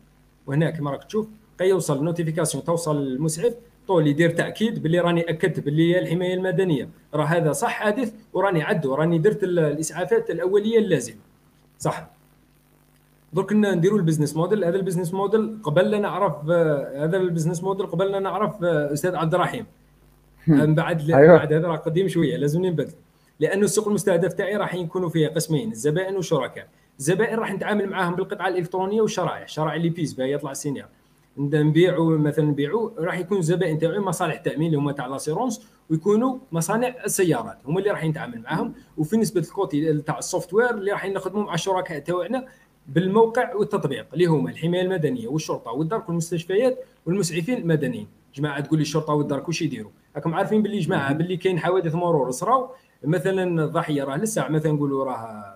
وهنا 0.47 0.69
كما 0.69 0.91
راك 0.91 1.03
تشوف 1.03 1.27
يوصل 1.61 2.03
notification 2.03 2.63
توصل 2.63 3.05
للمسعف 3.05 3.53
طول 3.89 4.07
يدير 4.07 4.29
تأكيد 4.29 4.83
باللي 4.83 4.99
راني 4.99 5.29
أكدت 5.29 5.59
باللي 5.59 5.99
الحماية 5.99 6.33
المدنية. 6.33 6.89
راه 7.13 7.25
هذا 7.25 7.51
صح 7.51 7.69
حادث 7.69 8.13
وراني 8.33 8.63
عد 8.63 8.85
وراني 8.85 9.17
درت 9.17 9.43
الإسعافات 9.43 10.29
الأولية 10.29 10.79
اللازمة. 10.79 11.17
صح. 11.79 12.07
درك 13.33 13.53
نديروا 13.53 13.97
ال 13.97 14.01
business 14.01 14.35
model 14.35 14.63
هذا 14.63 14.75
ال 14.75 14.79
business 14.79 15.13
model 15.13 15.57
قبل 15.63 16.01
نعرف 16.01 16.49
هذا 16.95 17.17
ال 17.17 17.22
business 17.22 17.63
model 17.63 17.87
قبل 17.87 18.23
نعرف 18.23 18.63
أستاذ 18.63 19.15
عبد 19.15 19.33
الرحيم. 19.33 19.65
من 20.47 20.75
بعد 20.75 21.11
أيوة. 21.11 21.37
بعد 21.37 21.53
هذا 21.53 21.67
راه 21.67 21.77
قديم 21.77 22.07
شوية 22.07 22.37
لازم 22.37 22.65
نبدل 22.65 22.93
لأنه 23.39 23.63
السوق 23.65 23.87
المستهدف 23.87 24.33
تاعي 24.33 24.55
راح 24.55 24.75
يكونوا 24.75 25.09
فيه 25.09 25.27
قسمين 25.27 25.71
الزبائن 25.71 26.15
والشركاء. 26.15 26.67
الزبائن 26.99 27.39
راح 27.39 27.53
نتعامل 27.53 27.89
معاهم 27.89 28.15
بالقطعة 28.15 28.47
الإلكترونية 28.47 29.01
والشرائح 29.01 29.43
الشرائح 29.43 29.75
اللي 29.75 29.89
puce 29.89 30.13
بها 30.13 30.25
يطلع 30.25 30.51
ال 30.51 30.56
signal 30.56 30.85
نبيعوا 31.39 32.17
مثلا 32.17 32.45
نبيعوا 32.45 32.89
راح 32.99 33.19
يكون 33.19 33.37
الزبائن 33.37 33.79
تاعي 33.79 33.99
مصالح 33.99 34.33
التامين 34.33 34.67
اللي 34.67 34.77
هما 34.77 34.91
تاع 34.91 35.07
l'assurance 35.07 35.67
ويكونوا 35.89 36.37
مصانع 36.51 36.95
السيارات 37.05 37.57
هما 37.65 37.79
اللي 37.79 37.91
راح 37.91 38.05
نتعامل 38.05 38.41
معاهم. 38.41 38.73
وفي 38.97 39.17
نسبة 39.17 39.41
ال 39.41 39.52
côté 39.52 39.93
تاع 40.01 40.17
ال 40.17 40.53
software 40.53 40.69
اللي 40.69 40.91
راح 40.91 41.05
نخدموا 41.05 41.43
مع 41.43 41.53
الشركاء 41.53 41.99
تاعنا 41.99 42.45
بالموقع 42.87 43.55
والتطبيق 43.55 44.05
اللي 44.13 44.25
هما 44.25 44.49
الحماية 44.49 44.81
المدنية 44.81 45.27
والشرطة 45.27 45.71
والدرك 45.71 46.09
والمستشفيات 46.09 46.79
والمسعفين 47.05 47.57
المدنيين. 47.57 48.07
جماعة 48.35 48.59
تقول 48.59 48.79
لي 48.79 48.81
الشرطة 48.81 49.13
والدرك 49.13 49.47
واش 49.47 49.61
يديروا؟ 49.61 49.91
راكم 50.15 50.33
عارفين 50.33 50.63
باللي 50.63 50.79
جماعة 50.79 51.13
باللي 51.13 51.37
كاين 51.37 51.59
حوادث 51.59 51.95
مرور 51.95 52.31
صراو 52.31 52.69
مثلا 53.03 53.63
الضحيه 53.65 54.03
راه 54.03 54.17
لسه 54.17 54.47
مثلا 54.49 54.71
نقولوا 54.71 55.05
راه 55.05 55.55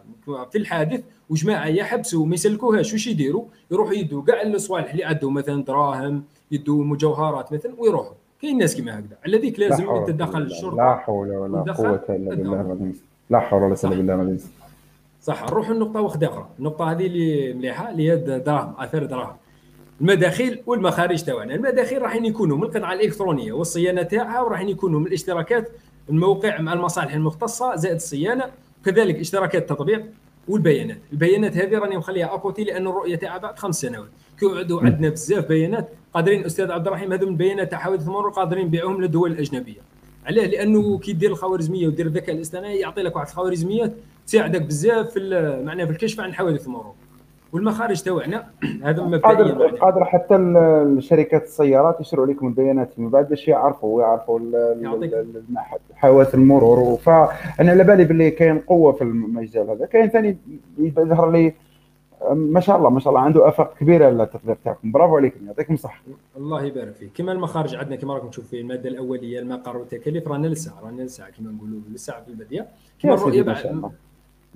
في 0.52 0.58
الحادث 0.58 1.04
وجماعة 1.30 1.68
يحبسوا 1.68 2.26
ما 2.26 2.34
يسلكوهاش 2.34 2.94
واش 2.94 3.08
يديروا؟ 3.08 3.46
يروحوا 3.72 3.94
يدوا 3.94 4.24
كاع 4.24 4.42
الصوالح 4.42 4.92
اللي 4.92 5.04
عندهم 5.04 5.34
مثلا 5.34 5.64
دراهم 5.64 6.24
يدوا 6.52 6.84
مجوهرات 6.84 7.54
مثلا 7.54 7.74
ويروحوا. 7.78 8.14
كاين 8.42 8.58
ناس 8.58 8.76
كيما 8.76 9.00
هكذا. 9.00 9.18
على 9.26 9.38
ذيك 9.38 9.60
لازم 9.60 10.06
تتدخل 10.06 10.42
الشرطة 10.42 10.78
لا 10.78 10.96
حول 10.96 11.32
ولا 11.32 11.74
قوة 11.74 12.04
إلا 12.10 12.36
بالله 12.36 12.92
لا 13.30 13.40
حول 13.40 13.64
ولا 13.64 13.76
قوة 13.76 13.94
إلا 13.94 14.16
بالله 14.16 14.38
صح 15.22 15.44
نروح 15.44 15.70
لنقطه 15.70 16.02
واحدة 16.02 16.28
أخرى. 16.28 16.48
النقطة 16.60 16.92
هذه 16.92 17.06
اللي 17.06 17.54
مليحة 17.54 17.92
اللي 17.92 18.10
هي 18.10 18.14
الدراهم 18.14 18.74
آثار 18.78 19.02
الدراهم. 19.02 19.36
المداخيل 20.02 20.62
والمخارج 20.68 21.24
تاعنا. 21.24 21.56
المداخيل 21.56 22.02
راح 22.02 22.16
يكونوا 22.16 22.58
من 22.58 22.64
القطعه 22.64 22.94
الإلكترونية 22.94 23.54
والصيانة 23.54 24.04
تاعها 24.04 24.42
وراح 24.42 24.62
يكونوا 24.62 25.00
من 25.00 25.08
الاشتراكات 25.08 25.72
الموقع 26.10 26.62
مع 26.62 26.74
المصالح 26.74 27.14
المختصة 27.14 27.76
زائد 27.76 27.96
الصيانة 27.96 28.46
وكذلك 28.82 29.16
اشتراكات 29.16 29.62
التطبيق 29.62 30.06
والبيانات. 30.48 30.98
البيانات 31.14 31.58
هذه 31.58 31.78
راني 31.78 31.98
مخليها 31.98 32.36
اكوتي 32.36 32.64
لأن 32.64 32.88
الرؤية 32.88 33.16
تاعها 33.16 33.38
بعد 33.38 33.60
خمس 33.60 33.82
سنوات. 33.82 34.10
كيقعدوا 34.40 34.82
عندنا 34.82 35.10
بزاف 35.10 35.46
بيانات. 35.46 35.90
قادرين 36.14 36.46
أستاذ 36.46 36.72
عبد 36.72 36.88
الرحيم 36.88 37.14
هذو 37.14 37.26
من 37.26 37.32
البيانات 37.32 37.72
تاع 37.72 37.80
حوادث 37.80 38.08
المرور 38.08 38.30
قادرين 38.30 38.66
نبيعوهم 38.66 39.02
للدول 39.02 39.32
الأجنبية. 39.32 39.82
علاه 40.26 40.46
لأنه 40.46 40.98
كي 41.00 41.14
دير 41.14 41.32
الخوارزمية 41.32 41.88
ودير 41.88 42.06
الذكاء 42.06 42.36
الاصطناعي 42.36 42.78
يعطي 42.78 43.02
لك 43.02 43.16
واحد 43.16 43.28
الخوارزميات 43.28 43.94
تساعدك 44.28 44.62
بزاف 44.62 45.10
في 45.12 45.62
معناها 45.66 45.86
في 45.86 45.92
الكشف 45.92 46.20
عن 46.20 46.34
حوادث 46.34 46.66
المرور 46.66 46.94
والمخارج 47.54 48.02
تاعنا 48.02 48.46
هذا 48.88 49.04
مبدئيا 49.04 49.20
قادر 49.20 49.68
قادر 49.76 50.06
حتى 50.06 50.36
الشركات 50.36 51.44
السيارات 51.44 52.02
يشروا 52.02 52.26
لكم 52.26 52.48
البيانات. 52.48 53.00
من 53.00 53.10
بعد 53.10 53.30
باش 53.30 53.48
يعرفوا 53.48 53.98
ويعرفوا 53.98 54.40
حوادث 55.96 56.36
المرور. 56.36 56.98
فأنا 56.98 57.72
على 57.72 57.84
بالي 57.84 58.04
باللي 58.06 58.32
كاين 58.32 58.60
قوة 58.60 58.92
في 58.92 59.02
المجال 59.02 59.70
هذا. 59.70 59.86
كاين 59.86 60.10
ثاني 60.10 60.38
يظهر 60.78 61.32
لي 61.32 61.54
ما 62.32 62.60
شاء 62.60 62.78
الله 62.78 62.90
ما 62.90 63.00
شاء 63.00 63.10
الله 63.10 63.22
عنده 63.22 63.48
آفاق 63.48 63.74
كبيرة 63.80 64.10
للتطبيق 64.10 64.58
تاعكم. 64.64 64.92
برافو 64.92 65.18
عليكم 65.18 65.48
يعطيكم 65.48 65.74
الصحة. 65.74 66.02
الله 66.38 66.64
يبارك 66.64 66.94
فيك. 66.94 67.12
كما 67.16 67.32
المخارج 67.32 67.76
عندنا 67.76 67.96
كما 67.96 68.14
راكم 68.14 68.28
تشوفوا 68.28 68.60
المادة 68.60 68.90
الأولية 68.90 69.40
المقر 69.40 69.78
والتكاليف 69.78 70.28
رانا 70.28 70.48
لسه 70.48 70.74
رانا 70.84 71.02
لسه 71.02 71.24
كما 71.38 71.52
نقولوا 71.52 71.80
لسه 71.94 72.14
في 72.14 72.30
البديه 72.32 72.68
كما 73.00 73.14
الرؤية 73.14 73.42
بعد 73.42 73.92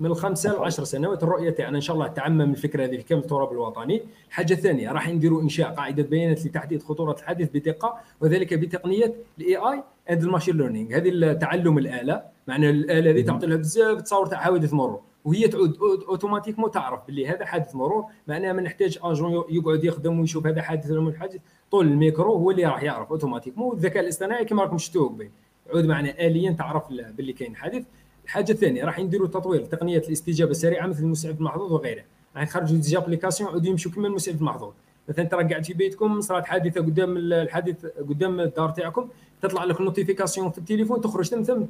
من 0.00 0.06
الخمسه 0.06 0.52
ل 0.52 0.64
10 0.64 0.84
سنوات 0.84 1.22
الرؤية 1.22 1.50
تاعنا. 1.50 1.76
إن 1.76 1.80
شاء 1.80 1.96
الله 1.96 2.06
تعمم 2.06 2.40
الفكرة 2.40 2.84
هذه 2.84 2.96
في 2.96 3.02
كامل 3.02 3.22
التراب 3.22 3.52
الوطني. 3.52 4.02
الحاجة 4.28 4.52
الثانية 4.52 4.92
راح 4.92 5.08
نديروا 5.08 5.42
إنشاء 5.42 5.70
قاعدة 5.74 6.02
بيانات 6.02 6.46
لتحديد 6.46 6.82
خطورة 6.82 7.12
الحادث 7.12 7.50
بدقة 7.54 7.94
وذلك 8.20 8.54
بتقنية 8.54 9.14
ال 9.38 9.56
AI 9.56 9.82
and 10.10 10.22
ال 10.22 10.26
machine 10.26 10.56
learning 10.56 10.96
هذه 10.96 11.08
التعلم 11.08 11.78
الآلة 11.78 12.22
معنى 12.46 12.70
الآلة 12.70 13.10
هذه 13.10 13.22
تعطي 13.24 13.46
لها 13.46 13.56
بزاف 13.56 14.02
تصور 14.02 14.26
تاع 14.26 14.38
حوادث 14.38 14.72
مرور 14.72 15.00
وهي 15.24 15.48
تعود 15.48 15.76
automatiquement 16.08 16.70
تعرف 16.70 17.00
باللي 17.06 17.28
هذا 17.28 17.44
حادث 17.44 17.74
مرور 17.74 18.04
معناها 18.28 18.52
ما 18.52 18.62
نحتاج 18.62 18.98
آجون 19.02 19.44
يقعد 19.48 19.84
يخدم 19.84 20.20
ويشوف 20.20 20.46
هذا 20.46 20.62
حادث 20.62 20.90
ولا 20.90 21.00
مش 21.00 21.16
حادث. 21.16 21.40
طول 21.70 21.86
الميكرو 21.86 22.34
هو 22.34 22.50
اللي 22.50 22.64
راح 22.64 22.82
يعرف 22.82 23.10
automatiquement 23.10 23.68
والذكاء 23.68 24.02
الاصطناعي 24.02 24.44
كما 24.44 24.62
راكم 24.62 24.78
شفتوه 24.78 25.08
قبل. 25.08 25.30
عود 25.74 25.84
معنا 25.84 26.10
IA 26.10 26.52
تعرف 26.52 26.88
باللي 26.88 27.32
كاين 27.32 27.56
حادث. 27.56 27.84
الحاجة 28.28 28.52
الثانية 28.52 28.84
راح 28.84 28.98
نديروا 28.98 29.28
تطوير 29.28 29.64
تقنيه 29.64 29.98
الاستجابة 29.98 30.50
السريعة 30.50 30.86
مثل 30.86 31.02
المسعف 31.02 31.38
المحظوظ 31.38 31.72
وغيره. 31.72 32.04
راح 32.36 32.42
نخرجوا 32.42 32.78
des 32.78 32.98
applications 32.98 33.50
يعودوا 33.50 33.70
يمشوا 33.70 33.92
كما 33.92 34.08
المسعف 34.08 34.34
المحظوظ. 34.40 34.72
مثلا 35.08 35.24
انت 35.24 35.34
قاعد 35.34 35.64
في 35.64 35.74
بيتكم 35.74 36.20
صارت 36.20 36.44
حادثة 36.44 36.80
قدام 36.80 37.16
الحادث 37.16 37.86
قدام 37.86 38.40
الدار 38.40 38.70
تاعكم 38.70 39.08
تطلع 39.42 39.64
لك 39.64 39.80
نوتيفيكاسيون 39.80 40.50
في 40.50 40.58
التليفون 40.58 41.00
تخرج 41.00 41.26
ثم 41.26 41.64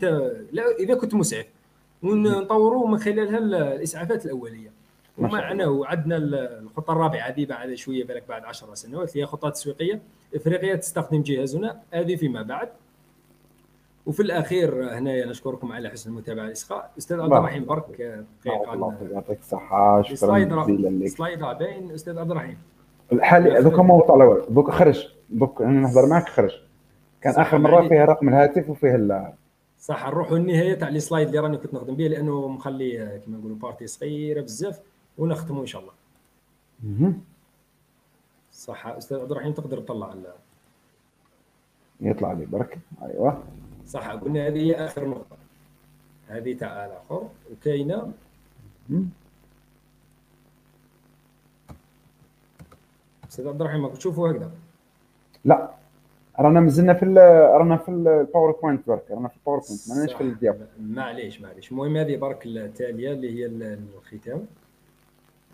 لا 0.52 0.62
إذا 0.78 0.94
كنت 0.94 1.14
مسعف. 1.14 1.46
ونطوروا 2.02 2.88
من 2.88 2.98
خلالها 2.98 3.38
الإسعافات 3.38 4.26
الأولية. 4.26 4.70
ومعنا 5.18 5.86
عندنا 5.86 6.16
الخطة 6.16 6.92
الرابعة 6.92 7.28
هذه 7.28 7.46
بعد 7.46 7.74
شوية 7.74 8.04
بالك 8.04 8.24
بعد 8.28 8.44
10 8.44 8.74
سنوات 8.74 9.16
هي 9.16 9.26
خطة 9.26 9.48
تسويقيه 9.50 10.00
افريقيا 10.34 10.76
تستخدم 10.76 11.22
جهازنا 11.22 11.80
هذه 11.92 12.16
فيما 12.16 12.42
بعد. 12.42 12.68
وفي 14.08 14.22
الأخير 14.22 14.98
هنايا 14.98 15.26
نشكركم 15.26 15.72
على 15.72 15.88
حسن 15.88 16.10
المتابعة 16.10 16.44
الاصغاء 16.44 16.92
أستاذ 16.98 17.20
عبد 17.20 17.32
الرحيم 17.32 17.64
برك 17.64 18.00
يعطيك 19.10 19.38
الصحة. 19.38 20.02
شكرا 20.02 20.38
جزيلا 20.38 20.88
لك. 20.88 21.08
slide 21.08 21.38
باين 21.38 21.90
أستاذ 21.90 22.18
عبد 22.18 22.30
الرحيم. 22.30 22.58
الحالي 23.12 23.62
دوكا 23.62 23.82
ما 23.82 24.14
الأول 24.14 24.44
دوكا 24.48 24.72
خرج. 24.72 25.08
دوكا 25.30 25.64
أنا 25.64 25.80
نهضر 25.80 26.06
معك 26.06 26.28
خرج. 26.28 26.52
كان 27.20 27.34
آخر 27.34 27.58
مرة 27.58 27.88
فيها 27.88 28.04
رقم 28.04 28.28
الهاتف 28.28 28.70
وفيه 28.70 29.34
صح 29.78 30.08
نروحوا 30.08 30.36
النهاية 30.36 30.74
تاع 30.74 30.88
les 30.88 31.00
slides 31.00 31.28
اللي 31.28 31.38
راني 31.38 31.56
كنت 31.56 31.74
نخدم 31.74 31.94
به 31.94 32.06
لأنه 32.06 32.48
مخلي 32.48 33.20
كما 33.26 33.38
نقولوا 33.38 33.56
partie 33.56 33.86
صغيرة 33.86 34.40
بزاف 34.40 34.80
ونختموا 35.18 35.62
إن 35.62 35.66
شاء 35.66 35.82
الله. 35.82 35.92
صح 38.52 38.86
أستاذ 38.86 39.20
عبد 39.20 39.30
الرحيم 39.30 39.52
تقدر 39.52 39.80
تطلع 39.80 40.14
يطلع 42.00 42.32
لي 42.32 42.46
برك 42.46 42.78
أيوه. 43.02 43.42
صح 43.88 44.10
قلنا 44.10 44.46
هذه 44.46 44.58
هي 44.58 44.74
آخر 44.74 45.08
نقطة. 45.08 45.36
هذه 46.28 46.52
تاع 46.52 46.86
الآخر 46.86 47.28
وكاينه 47.52 48.12
أستاذ 53.28 53.48
عبد 53.48 53.60
الرحيم 53.60 53.88
تشوفوا 53.88 54.30
هكذا. 54.30 54.50
لا 55.44 55.70
رانا 56.38 56.60
مازلنا 56.60 56.94
في 56.94 57.06
رانا 57.54 57.76
في 57.76 57.88
ال 57.88 57.97
PowerPoint 57.97 58.88
برك 58.88 59.04
رانا 59.10 59.28
في 59.28 59.36
ال 59.36 59.41
PowerPoint 59.41 59.88
ماناش 59.88 60.12
في 60.14 60.20
ال 60.20 60.27
diapo. 60.27 60.68
معليش 60.80 61.40
معليش. 61.40 61.72
المهم 61.72 61.96
هذه 61.96 62.16
برك 62.16 62.46
التالية 62.46 63.12
اللي 63.12 63.34
هي 63.34 63.46
الختام. 63.46 64.46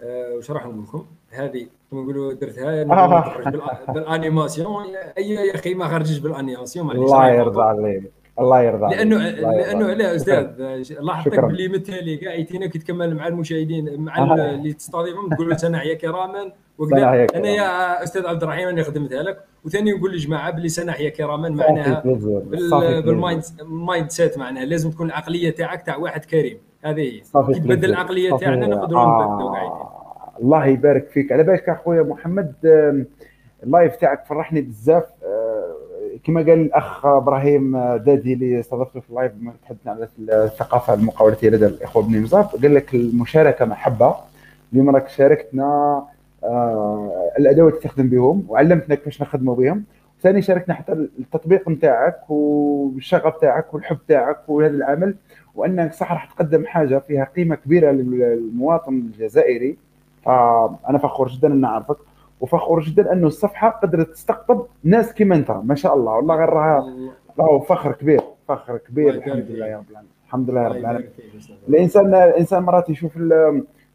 أه 0.02 0.34
وش 0.34 0.50
راح 0.50 0.66
نقول 0.66 0.82
لكم. 0.82 1.06
هذه 1.30 1.66
كما 1.90 2.02
نقولوا 2.02 2.32
درتها. 2.32 2.84
بال 3.94 4.09
animation. 4.09 4.84
أي 5.18 5.28
يا 5.28 5.54
أخي 5.54 5.74
ما 5.74 5.88
خرجش 5.88 6.18
بال 6.18 6.31
animation 6.31 6.90
الله 6.90 7.28
يرضى 7.28 7.62
عليك. 7.62 8.23
الله 8.38 8.62
يرضى 8.62 8.84
عليك 8.84 8.98
لأنه 8.98 9.30
لأنه 9.30 9.86
علاه 9.88 10.16
أستاذ 10.16 10.46
لاحظتك 11.00 11.44
باللي 11.44 11.68
مثالي 11.68 12.16
كاع 12.16 12.34
يتينا 12.34 12.66
كي 12.66 12.78
تكمل 12.78 13.14
مع 13.14 13.26
المشاهدين 13.26 14.00
مع 14.00 14.18
آه. 14.18 14.54
اللي 14.54 14.72
تستضيفهم 14.72 15.28
تقول 15.28 15.50
له 15.50 15.56
سنحيا 15.56 15.94
كراما 15.94 16.52
وكذا 16.78 17.26
أنا 17.34 17.48
يا 17.48 18.02
أستاذ 18.02 18.26
عبد 18.26 18.42
الرحيم 18.42 18.68
أنا 18.68 18.82
خدمتها 18.82 19.22
لك. 19.22 19.44
وثاني 19.64 19.92
نقول 19.92 20.12
للجماعه 20.12 20.50
باللي 20.50 20.68
سنحيا 20.68 21.10
كراما 21.10 21.48
معناها 21.48 22.02
بالمايند 23.00 23.42
مايند 23.62 24.10
سيت 24.10 24.38
معناها. 24.38 24.64
لازم 24.64 24.90
تكون 24.90 25.06
العقلية 25.06 25.50
تاعك 25.50 25.82
تاع 25.86 25.96
واحد 25.96 26.24
كريم. 26.24 26.58
هذه 26.84 27.00
هي. 27.00 27.20
كي 27.54 27.60
تبدل 27.60 27.90
العقلية 27.90 28.36
تاعنا 28.36 28.66
نقدروا 28.66 29.00
آه. 29.00 29.32
نبدلوا 29.32 29.50
قاعدين 29.50 29.86
الله 30.42 30.66
يبارك 30.66 31.08
فيك. 31.08 31.32
على 31.32 31.42
بالك 31.42 31.68
أخويا 31.68 32.02
محمد 32.02 32.52
ال 33.62 33.69
live 33.69 33.96
تاعك 33.96 34.24
فرحني 34.26 34.60
بزاف. 34.60 35.04
آه، 35.24 35.43
كما 36.24 36.40
قال 36.40 36.50
الأخ 36.50 37.06
إبراهيم 37.06 37.78
دادي 37.78 38.32
اللي 38.32 38.60
استضفته 38.60 39.00
في 39.00 39.10
ال 39.10 39.15
live 39.15 39.32
تحدثنا 39.64 39.92
على 39.92 40.08
الثقافة 40.44 40.94
المقاولتية 40.94 41.50
لدى 41.50 41.66
الإخوة 41.66 42.02
بني 42.02 42.18
مزاب 42.20 42.62
قال 42.62 42.74
لك 42.74 42.94
المشاركة 42.94 43.64
محبة. 43.64 44.14
اليوم 44.72 44.90
راك 44.90 45.08
شاركتنا 45.08 46.02
آه 46.44 47.30
الادوات 47.38 47.72
اللي 47.72 47.84
تخدم 47.84 48.08
بهم 48.08 48.44
وعلمتنا 48.48 48.94
كيفاش 48.94 49.22
نخدموا 49.22 49.54
بهم. 49.54 49.84
ثاني 50.22 50.42
شاركنا 50.42 50.74
حتى 50.74 50.92
التطبيق 50.92 51.68
نتاعك 51.68 52.30
والشغف 52.30 53.36
تاعك 53.40 53.74
والحب 53.74 53.98
تاعك 54.08 54.38
وهذا 54.48 54.74
العمل 54.74 55.14
وانك 55.54 55.92
صح 55.92 56.12
راح 56.12 56.32
تقدم 56.32 56.66
حاجة 56.66 56.98
فيها 56.98 57.24
قيمة 57.36 57.54
كبيرة 57.54 57.90
للمواطن 57.90 58.94
الجزائري. 58.94 59.76
فأنا 60.24 60.98
فخور 60.98 61.28
جدا 61.28 61.48
أن 61.52 61.64
أعرفك. 61.64 61.96
وفخور 62.44 62.82
جدا 62.82 63.12
أنه 63.12 63.26
الصفحة 63.26 63.68
قدرت 63.68 64.10
تستقطب 64.10 64.66
ناس 64.84 65.12
كيما 65.12 65.36
أنت. 65.36 65.50
ما 65.50 65.74
شاء 65.74 65.94
الله. 65.96 66.12
والله 66.12 66.36
غير 66.36 66.48
راها 66.48 66.94
راهو 67.38 67.60
فخر 67.60 67.92
كبير. 67.92 68.20
فخر 68.48 68.76
كبير. 68.76 69.14
الحمد 69.14 69.50
لله 69.50 69.66
يا 69.66 69.76
رب 69.76 69.90
العالمين. 69.90 70.12
الحمد 70.26 70.50
لله 70.50 70.62
يا 70.62 70.68
رب 70.68 70.76
العالمين. 70.76 71.08
الانسان 71.68 72.14
الإنسان 72.14 72.62
مرات 72.62 72.90
يشوف 72.90 73.18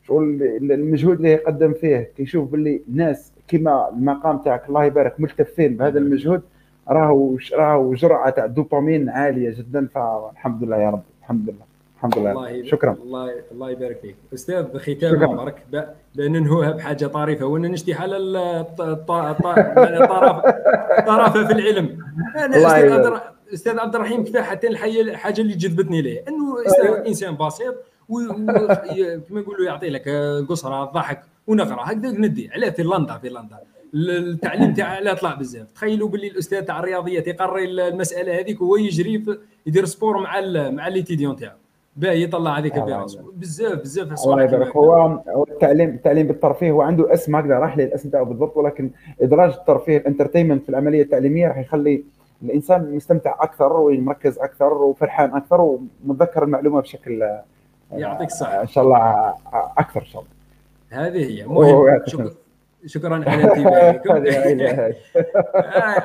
شغل 0.03 0.43
المجهود 0.61 1.15
اللي 1.15 1.31
يقدم 1.31 1.73
فيه. 1.73 2.11
كيشوف 2.17 2.51
باللي 2.51 2.81
ناس 2.93 3.33
كما 3.47 3.89
المقام 3.89 4.37
تاعك 4.37 4.69
الله 4.69 4.83
يبارك 4.83 5.19
ملتفين 5.19 5.77
بهذا 5.77 5.99
المجهود 5.99 6.41
راهو 6.89 7.37
راهو 7.53 7.93
جرعة 7.93 8.29
تاع 8.29 8.45
دوبامين 8.45 9.09
عالية 9.09 9.49
جدا. 9.57 9.87
فالحمد 9.87 10.63
لله 10.63 10.77
يا 10.77 10.89
رب. 10.89 11.03
الحمد 11.21 11.49
لله. 11.49 11.68
الحمد 11.99 12.17
لله. 12.17 12.31
الله 12.31 12.65
شكرا. 12.65 12.91
الله 12.91 13.33
الله 13.51 13.71
يبارك 13.71 13.99
فيك. 14.01 14.15
أستاذ 14.33 14.63
بختام 14.63 15.23
عمرك. 15.23 15.63
ننهوها 16.17 16.71
بحاجة 16.71 17.05
طريفه 17.05 17.45
وأنا 17.45 17.67
نشتي 17.67 17.95
حال 17.95 18.37
الطرافه 18.79 19.53
في 21.47 21.53
العلم. 21.53 21.99
أنا 22.35 22.57
أستاذ 22.57 22.91
عبد 22.91 23.21
أستاذ 23.53 23.79
عبد 23.79 23.95
الرحيم 23.95 24.23
كفايه 24.23 24.41
حتى 24.41 24.67
الحاجة 24.67 25.41
اللي 25.41 25.53
جذبتني 25.53 26.01
ليه؟ 26.01 26.23
أنه 26.27 26.55
إنسان 27.07 27.37
بسيط 27.37 27.75
كما 29.29 29.41
نقولوا 29.41 29.65
يعطي 29.65 29.89
لك 29.89 30.09
قصرة 30.49 30.83
الضحك 30.83 31.21
ونقرا 31.47 31.91
هكذا 31.91 32.11
ندي 32.11 32.49
علاه 32.53 32.69
في 32.69 32.83
لندا 32.83 33.17
في 33.17 33.29
لندا 33.29 33.57
التعليم 33.93 34.73
تاعه 34.73 34.95
علاه 34.95 35.13
طلع 35.13 35.33
بزاف. 35.33 35.71
تخيلوا 35.71 36.09
باللي 36.09 36.27
الأستاذ 36.27 36.61
تاع 36.61 36.79
الرياضيات 36.79 37.27
يقري 37.27 37.65
المسألة 37.65 38.39
هذيك 38.39 38.61
وهو 38.61 38.75
يجري 38.75 39.25
يدير 39.65 39.85
sport 39.85 40.17
مع 40.17 40.41
مع 40.69 40.87
les 40.87 40.99
étudiants 40.99 41.35
تاعو. 41.35 41.57
باهي 41.99 42.23
يطلع 42.23 42.57
هذيك 42.57 42.79
براسه 42.79 43.23
بزاف 43.33 43.79
بزاف 43.79 44.23
الله 44.23 44.43
يبارك. 44.43 44.75
هو 44.75 45.19
التعليم 45.49 45.89
التعليم 45.89 46.27
بالترفيه 46.27 46.71
هو 46.71 46.81
عنده 46.81 47.13
اسم 47.13 47.35
هكذا 47.35 47.59
راح 47.59 47.77
لي 47.77 47.83
الاسم 47.83 48.09
تاعه 48.09 48.23
بالضبط 48.23 48.57
ولكن 48.57 48.89
إدراج 49.21 49.53
الترفيه 49.53 49.97
ال 49.97 50.02
entertainment 50.02 50.63
في 50.63 50.69
العملية 50.69 51.01
التعليمية 51.01 51.47
راح 51.47 51.57
يخلي 51.57 52.03
الإنسان 52.43 52.95
مستمتع 52.95 53.35
أكثر 53.39 53.73
ومركز 53.73 54.39
أكثر 54.39 54.73
وفرحان 54.73 55.35
أكثر 55.35 55.61
ومتذكر 56.05 56.43
المعلومة 56.43 56.81
بشكل 56.81 57.29
يعطيك 57.91 58.27
الصحة. 58.27 58.61
إن 58.61 58.67
شاء 58.67 58.83
الله 58.83 59.33
أكثر 59.77 60.01
إن 60.01 60.05
شاء 60.05 60.21
الله. 60.21 61.07
هذه 61.07 61.39
هي. 61.39 61.45
مهم. 61.45 61.99
شكرا. 62.05 62.31
شكرا 62.93 63.15
على 63.29 63.43
انتباهكم. 63.43 64.23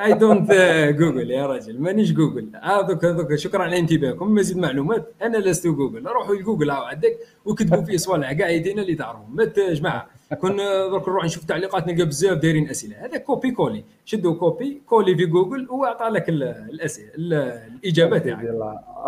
اي 0.05 0.13
دونت 0.13 0.53
جوجل 0.99 1.31
يا 1.31 1.47
رجل. 1.47 1.81
مانيش 1.81 2.13
جوجل 2.13 2.49
هذوك 2.63 3.05
هذوك 3.05 3.35
شكرا 3.35 3.63
على 3.63 3.79
انتباهكم. 3.79 4.35
مزيد 4.35 4.57
معلومات. 4.57 5.13
أنا 5.23 5.37
لست 5.37 5.67
جوجل 5.67 6.07
روحوا 6.07 6.35
لجوجل 6.35 6.71
عندك 6.71 7.19
وكتبوا 7.45 7.83
فيه 7.83 7.97
صوالح 7.97 8.33
كاع 8.33 8.49
يدينا 8.49 8.83
اللي 8.83 8.95
تعرفهم 8.95 9.37
ما 9.37 9.45
جماعة 9.73 10.07
كون 10.41 10.57
درك 10.57 11.09
نروح 11.09 11.25
نشوف 11.25 11.45
تعليقات 11.45 11.89
نلقى 11.89 12.05
بزاف 12.05 12.39
دايرين 12.39 12.69
أسئلة. 12.69 12.97
هذا 13.05 13.19
كوبي 13.19 13.51
كولي 13.51 13.85
شدوا 14.05 14.35
كوبي 14.35 14.83
كولي 14.87 15.17
في 15.17 15.27
جوجل 15.27 15.69
وأعطى 15.71 16.05
لك 16.05 16.29
الأسئلة 16.29 17.39
الإجابات 17.67 18.25
تاعك 18.25 18.55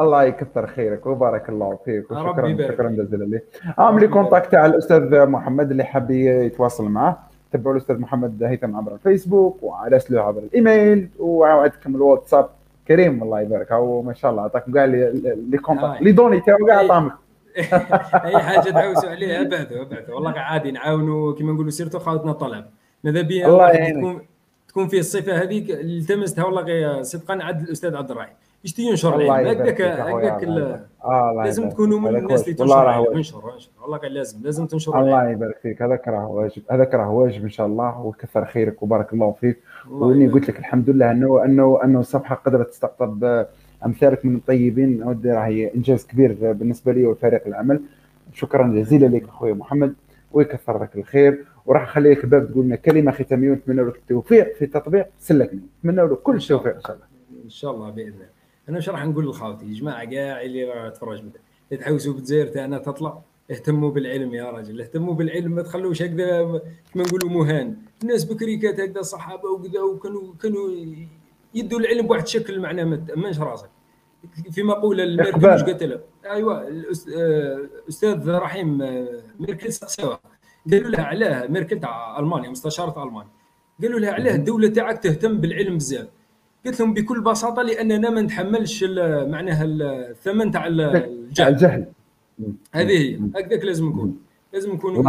الله 0.00 0.24
يكثر 0.24 0.66
خيرك 0.66 1.06
وبارك 1.06 1.48
الله 1.48 1.78
فيك. 1.84 2.10
وشكرا 2.10 2.68
شكرا 2.68 2.88
جزيلا 2.88 3.24
لي. 3.24 3.40
عامل 3.78 4.06
كونتاكت 4.06 4.54
على 4.54 4.72
الأستاذ 4.72 5.26
محمد 5.26 5.70
اللي 5.70 5.84
حاب 5.84 6.10
يتواصل 6.10 6.84
معاه 6.84 7.18
تبعوا 7.52 7.76
الأستاذ 7.76 7.98
محمد 7.98 8.42
هيثم 8.42 8.76
عبر 8.76 8.94
الفيسبوك 8.94 9.62
له 10.10 10.20
عبر 10.20 10.38
الإيميل 10.38 11.08
وعندكم 11.18 11.96
الواتساب 11.96 12.48
كريم 12.88 13.22
الله 13.22 13.40
يبارك 13.40 13.72
هو 13.72 14.02
ما 14.02 14.14
شاء 14.14 14.30
الله 14.30 14.42
عطاكم 14.42 14.72
كاع 14.72 14.84
les 14.84 15.58
contacts 15.62 16.02
les 16.02 16.12
données 16.12 16.40
تاعو 16.40 16.66
كاع 16.66 16.78
عطاهم 16.78 17.10
اي 17.56 18.38
حاجة 18.38 18.70
تحوسوا 18.70 19.10
عليها. 19.10 19.40
ابعثوا 19.40 19.82
ابعثوا 19.82 20.14
والله 20.14 20.30
عادي 20.30 20.70
نعاونوا 20.70 21.34
كما 21.34 21.52
نقولوا 21.52 21.70
surtout 21.70 21.98
خاوتنا 21.98 22.30
الطلب. 22.30 22.64
ماذا 23.04 23.22
بيا؟ 23.22 23.46
الله 23.46 23.90
تكون 23.90 24.20
تكون 24.68 24.88
فيه 24.88 24.98
الصفة 24.98 25.42
هذيك 25.42 25.70
التمستها 25.70 26.44
والله 26.44 27.02
صدقا 27.02 27.38
عند 27.42 27.60
الأستاذ 27.60 27.96
عبد 27.96 28.10
الرحيم. 28.10 28.34
يشتي 28.66 28.82
ينشر 28.82 29.20
العلم 29.20 29.62
هكاك 29.62 29.80
هكاك 29.80 30.44
لازم 31.44 31.68
تكونوا 31.68 32.00
من 32.00 32.16
الناس 32.16 32.44
اللي 32.44 32.54
تنشر 32.54 32.82
العلم 32.82 33.16
انشر 33.16 33.54
انشر 33.54 33.70
والله 33.82 33.98
كان 33.98 34.12
لازم 34.12 34.42
لازم 34.42 34.66
تنشر 34.66 35.00
الله 35.00 35.30
يبارك 35.30 35.58
فيك. 35.62 35.82
هذاك 35.82 36.08
راه 36.08 36.26
واجب. 36.26 36.62
هذاك 36.70 36.94
راه 36.94 37.10
واجب 37.10 37.42
إن 37.42 37.50
شاء 37.50 37.66
الله. 37.66 38.00
وكثر 38.00 38.44
خيرك 38.44 38.82
وبارك 38.82 39.12
الله 39.12 39.32
فيك. 39.32 39.58
وإني 39.90 40.28
قلت 40.28 40.48
لك 40.48 40.58
الحمد 40.58 40.90
لله 40.90 41.10
انه 41.10 41.44
انه 41.44 41.80
أنه 41.84 42.00
الصفحة 42.00 42.34
قدرت 42.34 42.70
تستقطب 42.70 43.46
أمثالك 43.84 44.24
من 44.24 44.36
الطيبين. 44.36 45.02
ودي 45.02 45.30
راهي 45.30 45.74
إنجاز 45.74 46.06
كبير 46.06 46.52
بالنسبة 46.52 46.92
لي 46.92 47.06
وفريق 47.06 47.46
العمل. 47.46 47.80
شكرا 48.32 48.66
جزيلا 48.66 49.06
لك 49.06 49.24
أخوي 49.28 49.52
محمد. 49.52 49.94
ويكثر 50.32 50.82
لك 50.82 50.96
الخير. 50.96 51.44
وراح 51.66 51.82
أخلي 51.82 52.10
لك 52.10 52.26
باب 52.26 52.50
تقول 52.50 52.64
لنا 52.64 52.76
كلمة 52.76 53.12
ختامية. 53.12 53.50
ونتمنى 53.50 53.82
لك 53.82 53.96
التوفيق 53.96 54.54
في 54.54 54.64
التطبيق 54.64 55.06
سلكني 55.18 55.60
نتمنى 55.78 56.08
له 56.08 56.14
كل 56.14 56.36
التوفيق 56.36 56.74
إن 56.74 56.80
شاء 56.80 56.92
الله. 56.96 57.06
إن 57.44 57.50
شاء 57.50 57.70
الله 57.70 57.90
بإذن 57.90 58.08
الله. 58.08 58.35
أنا 58.68 58.76
واش 58.76 58.88
راح 58.88 59.06
نقول 59.06 59.28
لخاوتي 59.28 59.66
يا 59.66 59.74
جماعة 59.74 60.04
كاع 60.04 60.42
اللي 60.42 60.92
تفرج 60.94 61.22
بدا 61.22 61.40
تحوسوا 61.76 62.12
بالجزائر 62.14 62.46
تاعنا 62.46 62.78
تطلع. 62.78 63.22
اهتموا 63.50 63.90
بالعلم 63.90 64.34
يا 64.34 64.44
راجل 64.44 64.80
اهتموا 64.80 65.14
بالعلم 65.14 65.52
ما 65.52 65.62
تخلوش 65.62 66.02
هكذا 66.02 66.42
كما 66.94 67.02
نقولوا 67.04 67.30
مهان. 67.30 67.76
الناس 68.02 68.24
بكري 68.24 68.56
كانت 68.56 68.80
هكذا 68.80 69.00
الصحابه 69.00 69.48
وكذا 69.50 69.80
وكانوا 69.80 70.34
كانوا 70.42 70.70
يدوا 71.54 71.80
العلم 71.80 72.06
بواحد 72.06 72.22
الشكل 72.22 72.60
معناه 72.60 72.84
ما 72.84 72.96
تامنش 72.96 73.38
راسك. 73.38 73.70
فيما 74.50 74.74
قول 74.74 75.00
الميركل 75.00 75.46
واش 75.46 75.62
قالت 75.62 75.82
له 75.82 76.00
ايوا 76.24 76.68
الاستاذ 76.68 78.30
رحيم 78.30 78.78
ميركل 79.40 79.72
سقساوها 79.72 80.20
قالوا 80.70 80.90
لها 80.90 81.04
علاه 81.04 81.46
ميركل 81.46 81.80
تاع 81.80 82.18
ألمانيا 82.18 82.50
مستشاره 82.50 83.02
ألمانيا. 83.02 83.30
قالوا 83.82 84.00
لها 84.00 84.12
علاه 84.12 84.34
الدولة 84.34 84.68
تاعك 84.68 84.98
تهتم 85.02 85.38
بالعلم 85.40 85.76
بزاف. 85.76 86.08
قلت 86.66 86.80
لهم 86.80 86.94
بكل 86.94 87.20
بساطة 87.20 87.62
لأننا 87.62 88.10
ما 88.10 88.20
نتحملش 88.20 88.84
معناها 89.28 89.64
الثمن 89.64 90.50
تاع 90.50 90.66
الجهل. 90.66 91.48
الجهل. 91.48 91.86
هذه 92.72 92.98
هي. 92.98 93.20
هكذاك 93.36 93.64
لازم 93.64 93.88
نكون. 93.88 94.16
لازم 94.52 94.72
نكون 94.72 95.04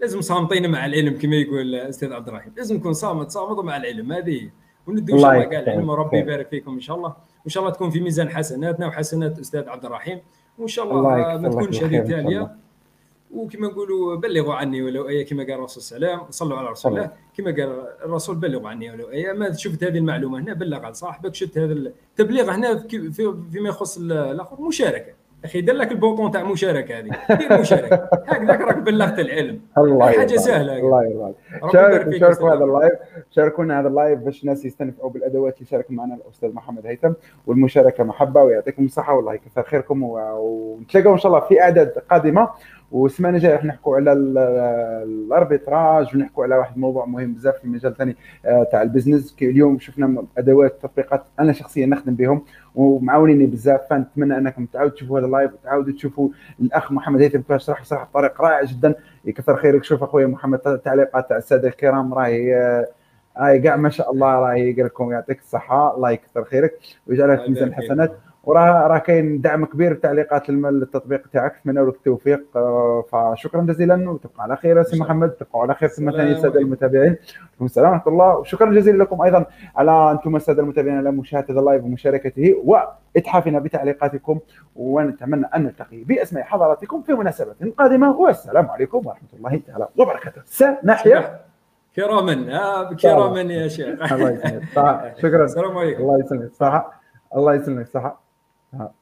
لازم 0.00 0.20
صامتين 0.20 0.70
مع 0.70 0.86
العلم 0.86 1.18
كما 1.18 1.36
يقول 1.36 1.60
الاستاذ 1.60 2.12
عبد 2.12 2.28
الرحيم. 2.28 2.52
لازم 2.56 2.76
نكون 2.76 2.92
صامت 2.92 3.30
صامت 3.30 3.64
مع 3.64 3.76
العلم. 3.76 4.12
هذه 4.12 4.30
هي. 4.30 4.50
وندوا 4.86 5.14
ان 5.14 5.20
شاء 5.20 5.32
الله 5.32 5.44
كاع 5.44 5.60
العلم. 5.60 5.88
وربي 5.88 6.18
يبارك 6.18 6.48
فيكم 6.48 6.72
إن 6.74 6.80
شاء 6.80 6.96
الله. 6.96 7.08
وإن 7.42 7.50
شاء 7.50 7.62
الله 7.62 7.74
تكون 7.74 7.90
في 7.90 8.00
ميزان 8.00 8.28
حسناتنا 8.28 8.86
وحسنات 8.86 9.36
الاستاذ 9.36 9.68
عبد 9.68 9.84
الرحيم. 9.84 10.18
وإن 10.58 10.68
شاء 10.68 10.84
الله, 10.84 10.98
الله 11.14 11.40
ما 11.42 11.48
تكونش 11.48 11.82
هذه 11.82 11.98
تالية. 11.98 12.56
وكما 13.34 13.68
نقولوا 13.68 14.16
بلغوا 14.16 14.54
عني 14.54 14.82
ولو 14.82 15.08
إيه 15.08 15.26
كما 15.26 15.42
قال 15.42 15.52
الرسول 15.52 15.82
صلى 15.82 15.96
الله 15.96 16.08
عليه 16.08 16.18
وسلم 16.18 16.30
صلوا 16.30 16.58
على 16.58 16.68
رسول 16.70 16.92
الله. 16.92 17.10
كما 17.38 17.50
قال 17.50 17.86
الرسول 18.04 18.36
بلغوا 18.36 18.68
عني 18.68 18.90
ولو 18.90 19.10
إيه 19.10 19.32
ما 19.32 19.52
شفت 19.52 19.84
هذه 19.84 19.98
المعلومة 19.98 20.38
هنا 20.38 20.54
بلغ 20.54 20.84
على 20.84 20.94
صاحبك 20.94 21.34
شفت 21.34 21.58
هذا 21.58 21.72
التبليغ 21.72 22.50
هنا 22.50 22.78
فيما 23.52 23.68
يخص 23.68 23.98
الآخر 23.98 24.60
مشاركة. 24.60 25.12
أخي 25.44 25.60
دير 25.60 25.74
لك 25.74 25.92
ال 25.92 25.97
bouton 25.97 26.30
تاع 26.30 26.42
مشاركة 26.42 26.98
هذه. 26.98 27.10
دير 27.38 27.60
مشاركة. 27.60 27.94
هكذاك 28.28 28.60
راك 28.60 28.78
بلغت 28.78 29.18
العلم. 29.18 29.60
الله 29.78 30.10
حاجة 30.10 30.36
سهلة 30.36 30.78
الله 30.78 31.04
يرضى 31.04 31.34
شاركوا 31.72 32.18
شاركوا 32.18 32.54
هذا 32.54 32.64
ال 32.64 32.69
live. 32.69 32.92
شاركونا 33.30 33.80
هذا 33.80 33.88
ال 33.88 33.94
live 33.94 34.18
باش 34.18 34.42
الناس 34.42 34.64
يستنفعوا 34.64 35.10
بالأدوات 35.10 35.56
اللي 35.56 35.66
شارك 35.66 35.90
معنا 35.90 36.14
الأستاذ 36.14 36.52
محمد 36.52 36.86
هيثم 36.86 37.12
والمشاركة 37.46 38.04
محبة 38.04 38.42
ويعطيكم 38.42 38.84
الصحة. 38.84 39.14
والله 39.14 39.34
يكثر 39.34 39.62
خيركم 39.62 40.02
ونتلاقاو 40.02 41.12
إن 41.12 41.18
شاء 41.18 41.32
الله 41.32 41.46
في 41.48 41.60
أعداد 41.60 41.88
قادمة. 42.10 42.48
والسمانة 42.92 43.36
الجاية 43.36 43.52
راح 43.52 43.64
نحكوا 43.64 43.96
على 43.96 44.12
ال 44.12 44.32
arbitrage 44.32 46.16
ونحكوا 46.16 46.44
على 46.44 46.56
واحد 46.56 46.74
الموضوع 46.74 47.04
مهم 47.06 47.34
بزاف 47.34 47.58
في 47.58 47.64
المجال 47.64 47.96
ثاني 47.96 48.16
آه، 48.46 48.66
تاع 48.72 48.82
ال 48.82 48.87
business. 48.87 49.36
اليوم 49.42 49.78
شفنا 49.78 50.24
أدوات 50.38 50.78
تطبيقات 50.82 51.24
أنا 51.40 51.52
شخصيا 51.52 51.86
نخدم 51.86 52.14
بهم 52.14 52.42
ومعاونيني 52.74 53.46
بزاف. 53.46 53.80
فنتمنى 53.90 54.38
أنكم 54.38 54.66
تعاودوا 54.66 54.96
تشوفوا 54.96 55.18
هذا 55.18 55.26
ال 55.26 55.31
live 55.31 55.52
وتعاودوا 55.52 55.92
تشوفوا 55.92 56.28
الأخ 56.60 56.92
محمد 56.92 57.20
هيثم 57.20 57.38
كيفاش 57.38 57.64
شرح 57.64 57.84
شرح 57.84 58.04
بطريقة 58.04 58.42
رائعة 58.42 58.66
جدا. 58.72 58.94
يكثر 59.24 59.56
خيرك. 59.56 59.84
شوف 59.84 60.02
أخويا 60.02 60.26
محمد 60.26 60.60
التعليقات 60.66 61.28
تاع 61.28 61.36
السادة 61.36 61.68
الكرام 61.68 62.14
راهي 62.14 62.56
آه، 62.56 62.86
هاي 63.36 63.60
كاع 63.60 63.76
ما 63.76 63.88
شاء 63.88 64.12
الله 64.12 64.26
راهي 64.26 64.70
يقول 64.70 64.86
لكم 64.86 65.12
يعطيك 65.12 65.38
الصحة 65.38 65.96
الله 65.96 66.10
يكثر 66.10 66.44
خيرك 66.44 66.72
ويجعلها 67.06 67.36
في 67.36 67.50
ميزان 67.50 67.68
الحسنات. 67.68 68.12
وراه 68.48 68.86
راه 68.86 68.98
كاين 68.98 69.40
دعم 69.40 69.64
كبير 69.64 69.92
بتعليقات 69.92 70.50
التطبيق 70.50 71.26
تاعك 71.32 71.54
نتمنى 71.56 71.80
لك 71.86 71.94
التوفيق. 71.94 72.44
آه، 72.56 73.04
فشكرا 73.12 73.62
جزيلا 73.62 74.10
وتبقى 74.10 74.42
على 74.42 74.56
خير 74.56 74.82
سي 74.82 75.00
محمد 75.00 75.30
تبقوا 75.30 75.62
على 75.62 75.74
خير 75.74 75.88
ثم 75.88 76.10
ثاني 76.10 76.32
السادة 76.32 76.60
المتابعين. 76.60 77.16
السلام 77.62 77.92
ورحمة 77.92 78.12
الله. 78.12 78.36
وشكرا 78.36 78.70
جزيلا 78.70 79.02
لكم 79.02 79.22
أيضا 79.22 79.46
على 79.76 80.12
أنتم 80.12 80.36
السادة 80.36 80.62
المتابعين 80.62 80.96
على 80.96 81.10
مشاهدة 81.10 81.60
اللايف 81.60 81.84
ومشاركته 81.84 82.62
وإتحافنا 82.64 83.58
بتعليقاتكم 83.58 84.38
ونتمنى 84.76 85.46
أن 85.56 85.62
نلتقي 85.62 86.04
بأسماء 86.04 86.44
حضراتكم 86.44 87.02
في 87.02 87.12
مناسبة 87.12 87.54
قادمة. 87.78 88.16
والسلام 88.16 88.70
عليكم 88.70 89.06
ورحمة 89.06 89.28
الله 89.34 89.60
تعالى 89.66 89.88
وبركاته. 89.96 90.42
سنحيا. 90.44 91.40
كراما. 91.96 92.58
آه 92.60 92.94
كراما 92.94 93.40
يا 93.40 93.68
شيخ. 93.68 94.12
الله 94.12 94.30
يسلمك. 94.30 94.62
شكرا. 95.18 95.44
السلام 95.44 95.78
عليكم. 95.78 96.02
الله 96.02 96.18
يسلمك. 96.18 96.52
صح 96.52 97.00
الله 97.36 97.54
يسلمك. 97.54 97.86
صح 97.86 98.27
あ 98.72 98.92